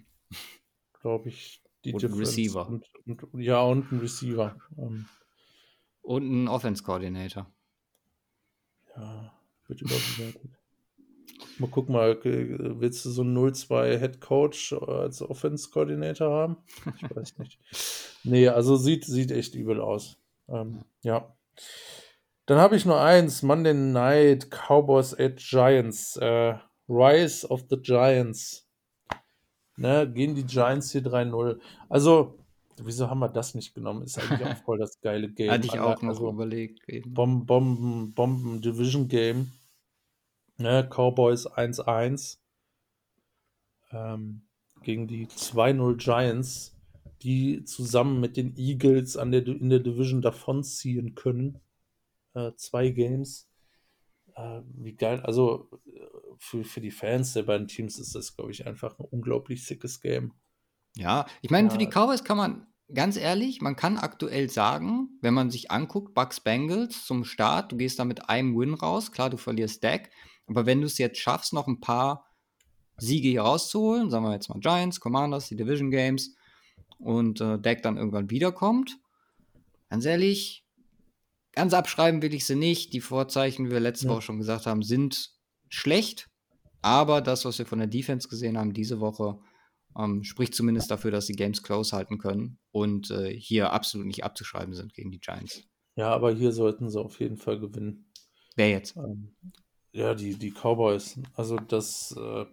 glaube 1.01 1.29
ich, 1.29 1.63
die 1.85 1.93
und 1.93 2.03
Difference. 2.03 2.19
Ein 2.19 2.27
Receiver. 2.27 2.69
Und, 2.69 3.33
und, 3.33 3.41
ja, 3.41 3.63
und 3.63 3.91
ein 3.93 3.99
Receiver. 4.01 4.57
Ähm, 4.77 5.09
und 6.03 6.31
ein 6.31 6.49
Offense-Coordinator. 6.49 7.53
Ja, 8.97 9.33
wird 9.67 9.81
überbewertet. 9.81 10.58
Mal 11.59 11.69
guck 11.71 11.89
mal, 11.89 12.19
willst 12.23 13.05
du 13.05 13.11
so 13.11 13.23
einen 13.23 13.37
0-2 13.37 13.99
Head 13.99 14.21
Coach 14.21 14.73
als 14.73 15.23
Offense 15.23 15.71
Coordinator 15.71 16.31
haben? 16.31 16.57
Ich 16.97 17.17
weiß 17.17 17.39
nicht. 17.39 17.59
nee, 18.25 18.49
also 18.49 18.77
sieht, 18.77 19.05
sieht 19.05 19.31
echt 19.31 19.55
übel 19.55 19.81
aus. 19.81 20.19
Ähm, 20.49 20.85
ja. 21.03 21.35
Dann 22.47 22.59
habe 22.59 22.77
ich 22.77 22.87
nur 22.87 23.01
eins: 23.01 23.43
Monday 23.43 23.75
Night 23.75 24.51
Cowboys 24.51 25.19
at 25.19 25.37
Giants. 25.37 26.17
Äh, 26.17 26.55
Rise 26.89 27.49
of 27.49 27.65
the 27.69 27.77
Giants. 27.77 28.67
Ne, 29.77 30.11
gehen 30.11 30.35
die 30.35 30.45
Giants 30.45 30.91
hier 30.93 31.03
3-0. 31.03 31.61
Also, 31.89 32.39
Wieso 32.85 33.11
haben 33.11 33.19
wir 33.19 33.29
das 33.29 33.55
nicht 33.55 33.75
genommen? 33.75 34.03
Ist 34.03 34.19
eigentlich 34.19 34.47
auch 34.47 34.57
voll 34.65 34.79
das 34.79 35.01
geile 35.01 35.29
Game. 35.29 35.51
Hatte 35.51 35.67
ich 35.67 35.79
auch 35.79 36.01
noch 36.03 36.11
also, 36.11 36.31
überlegt. 36.31 36.89
Eben. 36.89 37.13
Bomben, 37.13 37.47
Bomben, 37.47 38.15
Bomben 38.15 38.61
Division 38.61 39.09
Game. 39.09 39.53
Ne, 40.59 40.89
Cowboys 40.91 41.47
1-1 41.47 42.39
ähm, 43.93 44.43
gegen 44.83 45.07
die 45.07 45.27
2-0 45.27 45.97
Giants, 45.97 46.77
die 47.23 47.65
zusammen 47.65 48.21
mit 48.21 48.37
den 48.37 48.57
Eagles 48.57 49.17
an 49.17 49.31
der, 49.31 49.47
in 49.47 49.71
der 49.71 49.81
Division 49.81 50.21
davonziehen 50.21 51.15
können. 51.15 51.61
Äh, 52.35 52.53
zwei 52.57 52.91
Games. 52.91 53.49
Äh, 54.35 54.63
wie 54.75 54.95
geil. 54.95 55.21
Also 55.21 55.71
für, 56.39 56.65
für 56.65 56.81
die 56.81 56.91
Fans 56.91 57.33
der 57.33 57.43
beiden 57.45 57.67
Teams 57.67 57.99
ist 57.99 58.15
das, 58.15 58.37
glaube 58.37 58.53
ich, 58.53 58.67
einfach 58.67 58.99
ein 58.99 59.07
unglaublich 59.11 59.65
sickes 59.65 60.01
Game. 60.01 60.33
Ja, 60.97 61.27
ich 61.43 61.51
meine, 61.51 61.69
ja. 61.69 61.73
für 61.73 61.79
die 61.79 61.89
Cowboys 61.89 62.25
kann 62.25 62.37
man, 62.37 62.67
ganz 62.93 63.17
ehrlich, 63.17 63.61
man 63.61 63.77
kann 63.77 63.99
aktuell 63.99 64.49
sagen, 64.49 65.19
wenn 65.21 65.35
man 65.35 65.51
sich 65.51 65.71
anguckt, 65.71 66.15
Bucks 66.15 66.41
Bengals 66.41 67.05
zum 67.05 67.25
Start, 67.25 67.73
du 67.73 67.77
gehst 67.77 67.99
da 67.99 68.05
mit 68.05 68.29
einem 68.29 68.57
Win 68.59 68.75
raus, 68.75 69.13
klar, 69.13 69.31
du 69.31 69.37
verlierst 69.37 69.83
Deck, 69.83 70.11
aber 70.49 70.67
wenn 70.67 70.81
du 70.81 70.87
es 70.87 70.99
jetzt 70.99 71.19
schaffst, 71.19 71.53
noch 71.53 71.67
ein 71.67 71.81
paar 71.81 72.27
Siege 72.97 73.29
hier 73.29 73.43
rauszuholen, 73.43 74.11
sagen 74.11 74.25
wir 74.25 74.33
jetzt 74.33 74.49
mal 74.49 74.61
Giants, 74.61 75.01
Commanders, 75.01 75.49
die 75.49 75.57
Division 75.57 75.91
Games 75.91 76.35
und 76.99 77.41
äh, 77.41 77.59
Deck 77.59 77.83
dann 77.83 77.97
irgendwann 77.97 78.31
wiederkommt, 78.31 78.99
ganz 79.89 80.05
ehrlich, 80.05 80.65
ganz 81.53 81.75
abschreiben 81.75 82.23
will 82.23 82.35
ich 82.35 82.47
sie 82.47 82.57
nicht. 82.57 82.93
Die 82.93 83.01
Vorzeichen, 83.01 83.67
wie 83.67 83.73
wir 83.73 83.81
letzte 83.81 84.07
ja. 84.07 84.13
Woche 84.13 84.23
schon 84.23 84.39
gesagt 84.39 84.67
haben, 84.67 84.83
sind 84.83 85.31
schlecht, 85.69 86.29
aber 86.83 87.21
das, 87.21 87.45
was 87.45 87.59
wir 87.59 87.67
von 87.67 87.79
der 87.79 87.89
Defense 87.89 88.29
gesehen 88.29 88.59
haben 88.59 88.73
diese 88.73 89.01
Woche, 89.01 89.39
ähm, 89.97 90.23
spricht 90.23 90.55
zumindest 90.55 90.91
dafür, 90.91 91.11
dass 91.11 91.27
sie 91.27 91.35
Games 91.35 91.63
close 91.63 91.95
halten 91.95 92.19
können 92.19 92.59
und 92.71 93.11
äh, 93.11 93.33
hier 93.33 93.73
absolut 93.73 94.07
nicht 94.07 94.25
abzuschreiben 94.25 94.75
sind 94.75 94.95
gegen 94.95 95.11
die 95.11 95.21
Giants. 95.21 95.63
Ja, 95.97 96.11
aber 96.11 96.33
hier 96.33 96.53
sollten 96.53 96.89
sie 96.89 97.01
auf 97.01 97.19
jeden 97.19 97.37
Fall 97.37 97.59
gewinnen. 97.59 98.13
Wer 98.55 98.71
jetzt? 98.71 98.97
Ähm, 98.97 99.35
ja, 99.99 100.15
die, 100.15 100.35
die 100.35 100.51
Cowboys. 100.53 101.19
Also 101.35 101.57
das. 101.57 102.15
Äh, 102.17 102.47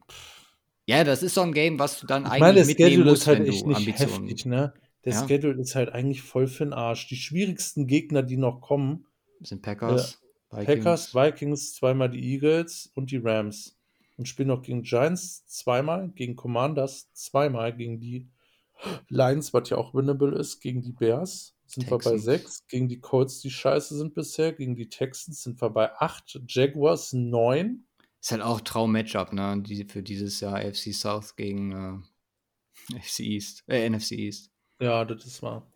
ja, 0.88 1.04
das 1.04 1.24
ist 1.24 1.36
so 1.36 1.42
ein 1.42 1.54
Game, 1.54 1.80
was 1.80 2.00
du 2.00 2.08
dann 2.08 2.24
ich 2.24 2.30
eigentlich 2.30 2.40
meine, 2.42 2.56
der 2.56 2.66
mitnehmen 2.66 2.92
Schedule 2.92 3.10
musst, 3.12 3.22
ist 3.22 3.28
halt 3.28 3.40
wenn 3.40 3.46
echt 3.48 3.64
du 3.64 3.68
nicht 3.70 3.78
Ambitionen. 3.78 4.28
heftig, 4.28 4.46
ne? 4.46 4.74
Der 5.06 5.14
Ja. 5.14 5.28
Schedule 5.28 5.62
ist 5.62 5.76
halt 5.76 5.90
eigentlich 5.90 6.22
voll 6.22 6.48
für 6.48 6.66
den 6.66 6.74
Arsch. 6.74 7.08
Die 7.08 7.16
schwierigsten 7.16 7.88
Gegner, 7.88 8.24
die 8.24 8.38
noch 8.38 8.62
kommen, 8.62 9.06
sind 9.42 9.62
Packers, 9.62 10.20
Vikings. 10.52 10.66
Packers, 10.66 11.16
Vikings, 11.16 11.74
zweimal 11.76 12.10
die 12.10 12.34
Eagles 12.34 12.92
und 12.96 13.12
die 13.12 13.18
Rams. 13.18 13.78
Und 14.18 14.28
spielen 14.28 14.48
noch 14.48 14.62
gegen 14.62 14.84
Giants 14.84 15.46
zweimal, 15.48 16.10
gegen 16.10 16.36
Commanders 16.36 17.12
zweimal, 17.14 17.76
gegen 17.76 18.00
die 18.00 18.28
Lions, 19.10 19.54
was 19.54 19.70
ja 19.70 19.78
auch 19.78 19.94
winnable 19.94 20.38
ist, 20.38 20.62
gegen 20.62 20.82
die 20.82 20.94
Bears 20.94 21.55
sind 21.66 21.90
wir 21.90 21.98
bei 21.98 22.12
Texans. 22.12 22.24
sechs, 22.24 22.68
gegen 22.68 22.88
die 22.88 23.00
Colts, 23.00 23.40
die 23.42 23.50
scheiße 23.50 23.98
sind 23.98 24.14
bisher, 24.14 24.54
gegen 24.54 24.76
die 24.76 24.90
Texans 24.90 25.44
sind 25.44 25.62
wir 25.62 25.70
bei 25.70 25.94
acht, 25.96 26.40
Jaguars 26.48 27.14
neun. 27.14 27.88
Ist 28.22 28.32
halt 28.32 28.42
auch 28.42 28.62
Traum-Matchup, 28.62 29.34
ne? 29.34 29.62
Die, 29.62 29.86
für 29.86 30.04
dieses 30.04 30.40
Jahr 30.40 30.56
AFC 30.56 30.94
South 30.94 31.36
gegen 31.36 32.04
äh, 32.92 33.00
FC 33.02 33.22
East, 33.22 33.64
äh, 33.68 33.90
NFC 33.90 34.14
East. 34.14 34.52
Ja, 34.80 35.06
das 35.06 35.26
ist 35.26 35.42
wahr. 35.42 35.72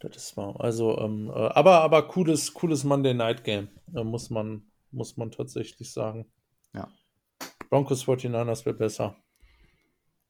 Das 0.00 0.16
ist 0.16 0.36
wahr. 0.36 0.60
Also, 0.60 0.98
ähm, 0.98 1.28
äh, 1.28 1.32
aber, 1.32 1.80
aber 1.82 2.08
cooles, 2.08 2.52
cooles 2.54 2.84
Monday 2.84 3.14
Night 3.14 3.44
Game, 3.44 3.68
äh, 3.94 4.02
muss 4.02 4.30
man, 4.30 4.70
muss 4.90 5.16
man 5.16 5.30
tatsächlich 5.30 5.92
sagen. 5.92 6.30
Ja. 6.74 6.88
Broncos 7.70 8.04
49ers 8.04 8.64
wäre 8.64 8.76
besser. 8.76 9.16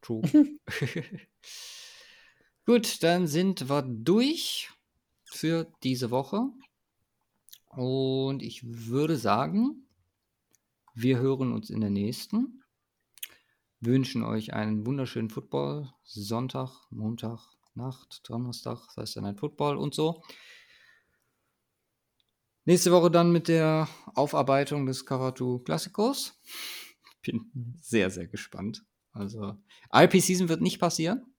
True. 0.03 0.23
Gut, 2.67 3.03
dann 3.03 3.27
sind 3.27 3.69
wir 3.69 3.83
durch 3.83 4.71
für 5.35 5.73
diese 5.83 6.11
Woche. 6.11 6.51
Und 7.69 8.43
ich 8.43 8.63
würde 8.65 9.17
sagen, 9.17 9.87
wir 10.95 11.19
hören 11.19 11.53
uns 11.53 11.71
in 11.71 11.81
der 11.81 11.91
nächsten. 11.91 12.63
wünschen 13.81 14.23
euch 14.23 14.53
einen 14.53 14.87
wunderschönen 14.87 15.31
Football. 15.31 15.93
Sonntag, 16.05 16.71
Montag, 16.91 17.41
Nacht, 17.75 18.29
Donnerstag, 18.29 18.79
das 18.87 18.97
heißt 18.97 19.17
dann 19.17 19.25
ein 19.25 19.37
Football 19.37 19.77
und 19.77 19.95
so. 19.95 20.23
Nächste 22.65 22.93
Woche 22.93 23.11
dann 23.11 23.33
mit 23.33 23.49
der 23.49 23.89
Aufarbeitung 24.15 24.87
des 24.87 25.05
Karatu 25.05 25.59
Klassikos. 25.61 26.41
Bin 27.23 27.51
sehr, 27.81 28.11
sehr 28.11 28.29
gespannt. 28.29 28.85
Also, 29.13 29.57
RP-Season 29.93 30.49
wird 30.49 30.61
nicht 30.61 30.79
passieren. 30.79 31.35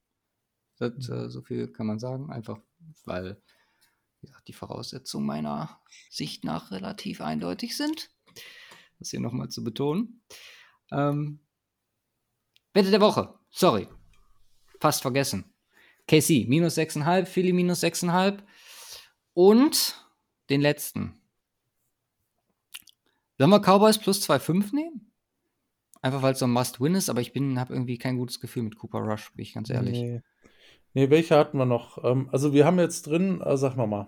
Das, 0.78 1.08
äh, 1.08 1.30
so 1.30 1.42
viel 1.42 1.72
kann 1.72 1.88
man 1.88 2.00
sagen. 2.00 2.30
Einfach, 2.30 2.60
weil 3.06 3.42
ja, 4.24 4.36
die 4.48 4.54
Voraussetzungen 4.54 5.26
meiner 5.26 5.82
Sicht 6.10 6.44
nach 6.44 6.72
relativ 6.72 7.22
eindeutig 7.22 7.78
sind. 7.78 8.10
Das 9.00 9.10
hier 9.10 9.20
nochmal 9.20 9.50
zu 9.50 9.64
betonen. 9.64 10.22
Ähm, 10.92 11.40
Wette 12.74 12.92
der 12.92 13.02
Woche. 13.02 13.38
Sorry. 13.50 13.88
Fast 14.80 15.02
vergessen. 15.02 15.54
KC 16.08 16.48
minus 16.48 16.78
6,5, 16.78 17.26
Philly 17.26 17.54
minus 17.54 17.84
6,5 17.84 18.40
und 19.34 20.06
den 20.50 20.62
letzten. 20.62 21.22
Sollen 23.38 23.50
wir 23.50 23.60
Cowboys 23.60 23.98
plus 23.98 24.28
2,5 24.30 24.76
nehmen? 24.76 25.12
Einfach 26.02 26.22
weil 26.22 26.34
es 26.34 26.40
so 26.40 26.46
ein 26.46 26.52
Must-Win 26.52 26.96
ist, 26.96 27.10
aber 27.10 27.22
ich 27.22 27.30
habe 27.30 27.74
irgendwie 27.74 27.98
kein 27.98 28.18
gutes 28.18 28.42
Gefühl 28.42 28.64
mit 28.64 28.78
Cooper 28.78 29.00
Rush, 29.00 29.32
bin 29.34 29.44
ich 29.44 29.54
ganz 29.54 29.70
ehrlich. 29.70 29.94
Nee. 29.94 30.22
Nee, 30.94 31.10
welche 31.10 31.38
hatten 31.38 31.58
wir 31.58 31.66
noch? 31.66 32.04
Ähm, 32.04 32.30
also 32.32 32.54
wir 32.54 32.66
haben 32.66 32.80
jetzt 32.80 33.08
drin, 33.08 33.42
äh, 33.42 33.58
sag 33.58 33.76
mal 33.76 33.88
mal. 33.88 34.08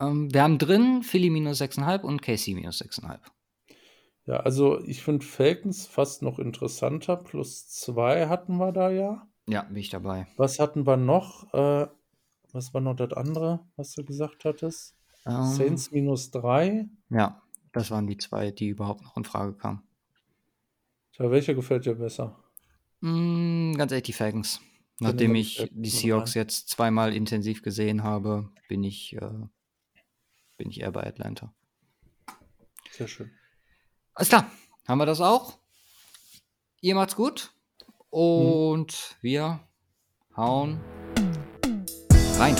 Ähm, 0.00 0.32
wir 0.32 0.42
haben 0.42 0.58
drin 0.58 1.02
Philly 1.02 1.30
minus 1.30 1.60
6,5 1.60 2.02
und 2.02 2.22
KC 2.22 2.54
minus 2.54 2.80
6,5. 2.80 3.18
Ja, 4.26 4.40
also 4.40 4.80
ich 4.84 5.02
finde 5.02 5.24
Falcons 5.24 5.86
fast 5.86 6.22
noch 6.22 6.38
interessanter. 6.38 7.16
Plus 7.16 7.68
2 7.68 8.28
hatten 8.28 8.58
wir 8.58 8.72
da 8.72 8.90
ja. 8.90 9.26
Ja, 9.48 9.62
bin 9.62 9.76
ich 9.76 9.88
dabei. 9.88 10.26
Was 10.36 10.58
hatten 10.58 10.86
wir 10.86 10.96
noch? 10.96 11.52
Äh, 11.54 11.88
was 12.52 12.74
war 12.74 12.80
noch 12.80 12.94
das 12.94 13.12
andere, 13.12 13.60
was 13.76 13.92
du 13.94 14.04
gesagt 14.04 14.44
hattest? 14.44 14.94
Ähm, 15.26 15.44
Saints 15.44 15.90
minus 15.90 16.30
3. 16.30 16.88
Ja, 17.10 17.42
das 17.72 17.90
waren 17.90 18.06
die 18.06 18.16
zwei, 18.16 18.50
die 18.50 18.68
überhaupt 18.68 19.02
noch 19.02 19.16
in 19.16 19.24
Frage 19.24 19.54
kamen. 19.54 19.82
Tja, 21.12 21.30
welcher 21.30 21.54
gefällt 21.54 21.86
dir 21.86 21.94
besser? 21.94 22.36
Mm, 23.00 23.72
ganz 23.74 23.92
ehrlich, 23.92 24.04
die 24.04 24.12
Falcons. 24.12 24.60
Nachdem 25.00 25.34
ich 25.34 25.68
die 25.70 25.90
Seahawks 25.90 26.34
jetzt 26.34 26.68
zweimal 26.68 27.14
intensiv 27.14 27.62
gesehen 27.62 28.02
habe, 28.02 28.50
bin 28.68 28.82
ich, 28.82 29.14
äh, 29.14 29.30
bin 30.56 30.70
ich 30.70 30.80
eher 30.80 30.90
bei 30.90 31.06
Atlanta. 31.06 31.54
Sehr 32.90 33.06
schön. 33.06 33.30
Alles 34.14 34.28
klar, 34.28 34.50
haben 34.88 34.98
wir 34.98 35.06
das 35.06 35.20
auch. 35.20 35.58
Ihr 36.80 36.96
macht's 36.96 37.14
gut 37.14 37.52
und 38.10 38.92
hm. 38.92 39.16
wir 39.20 39.60
hauen 40.36 40.80
rein. 42.38 42.56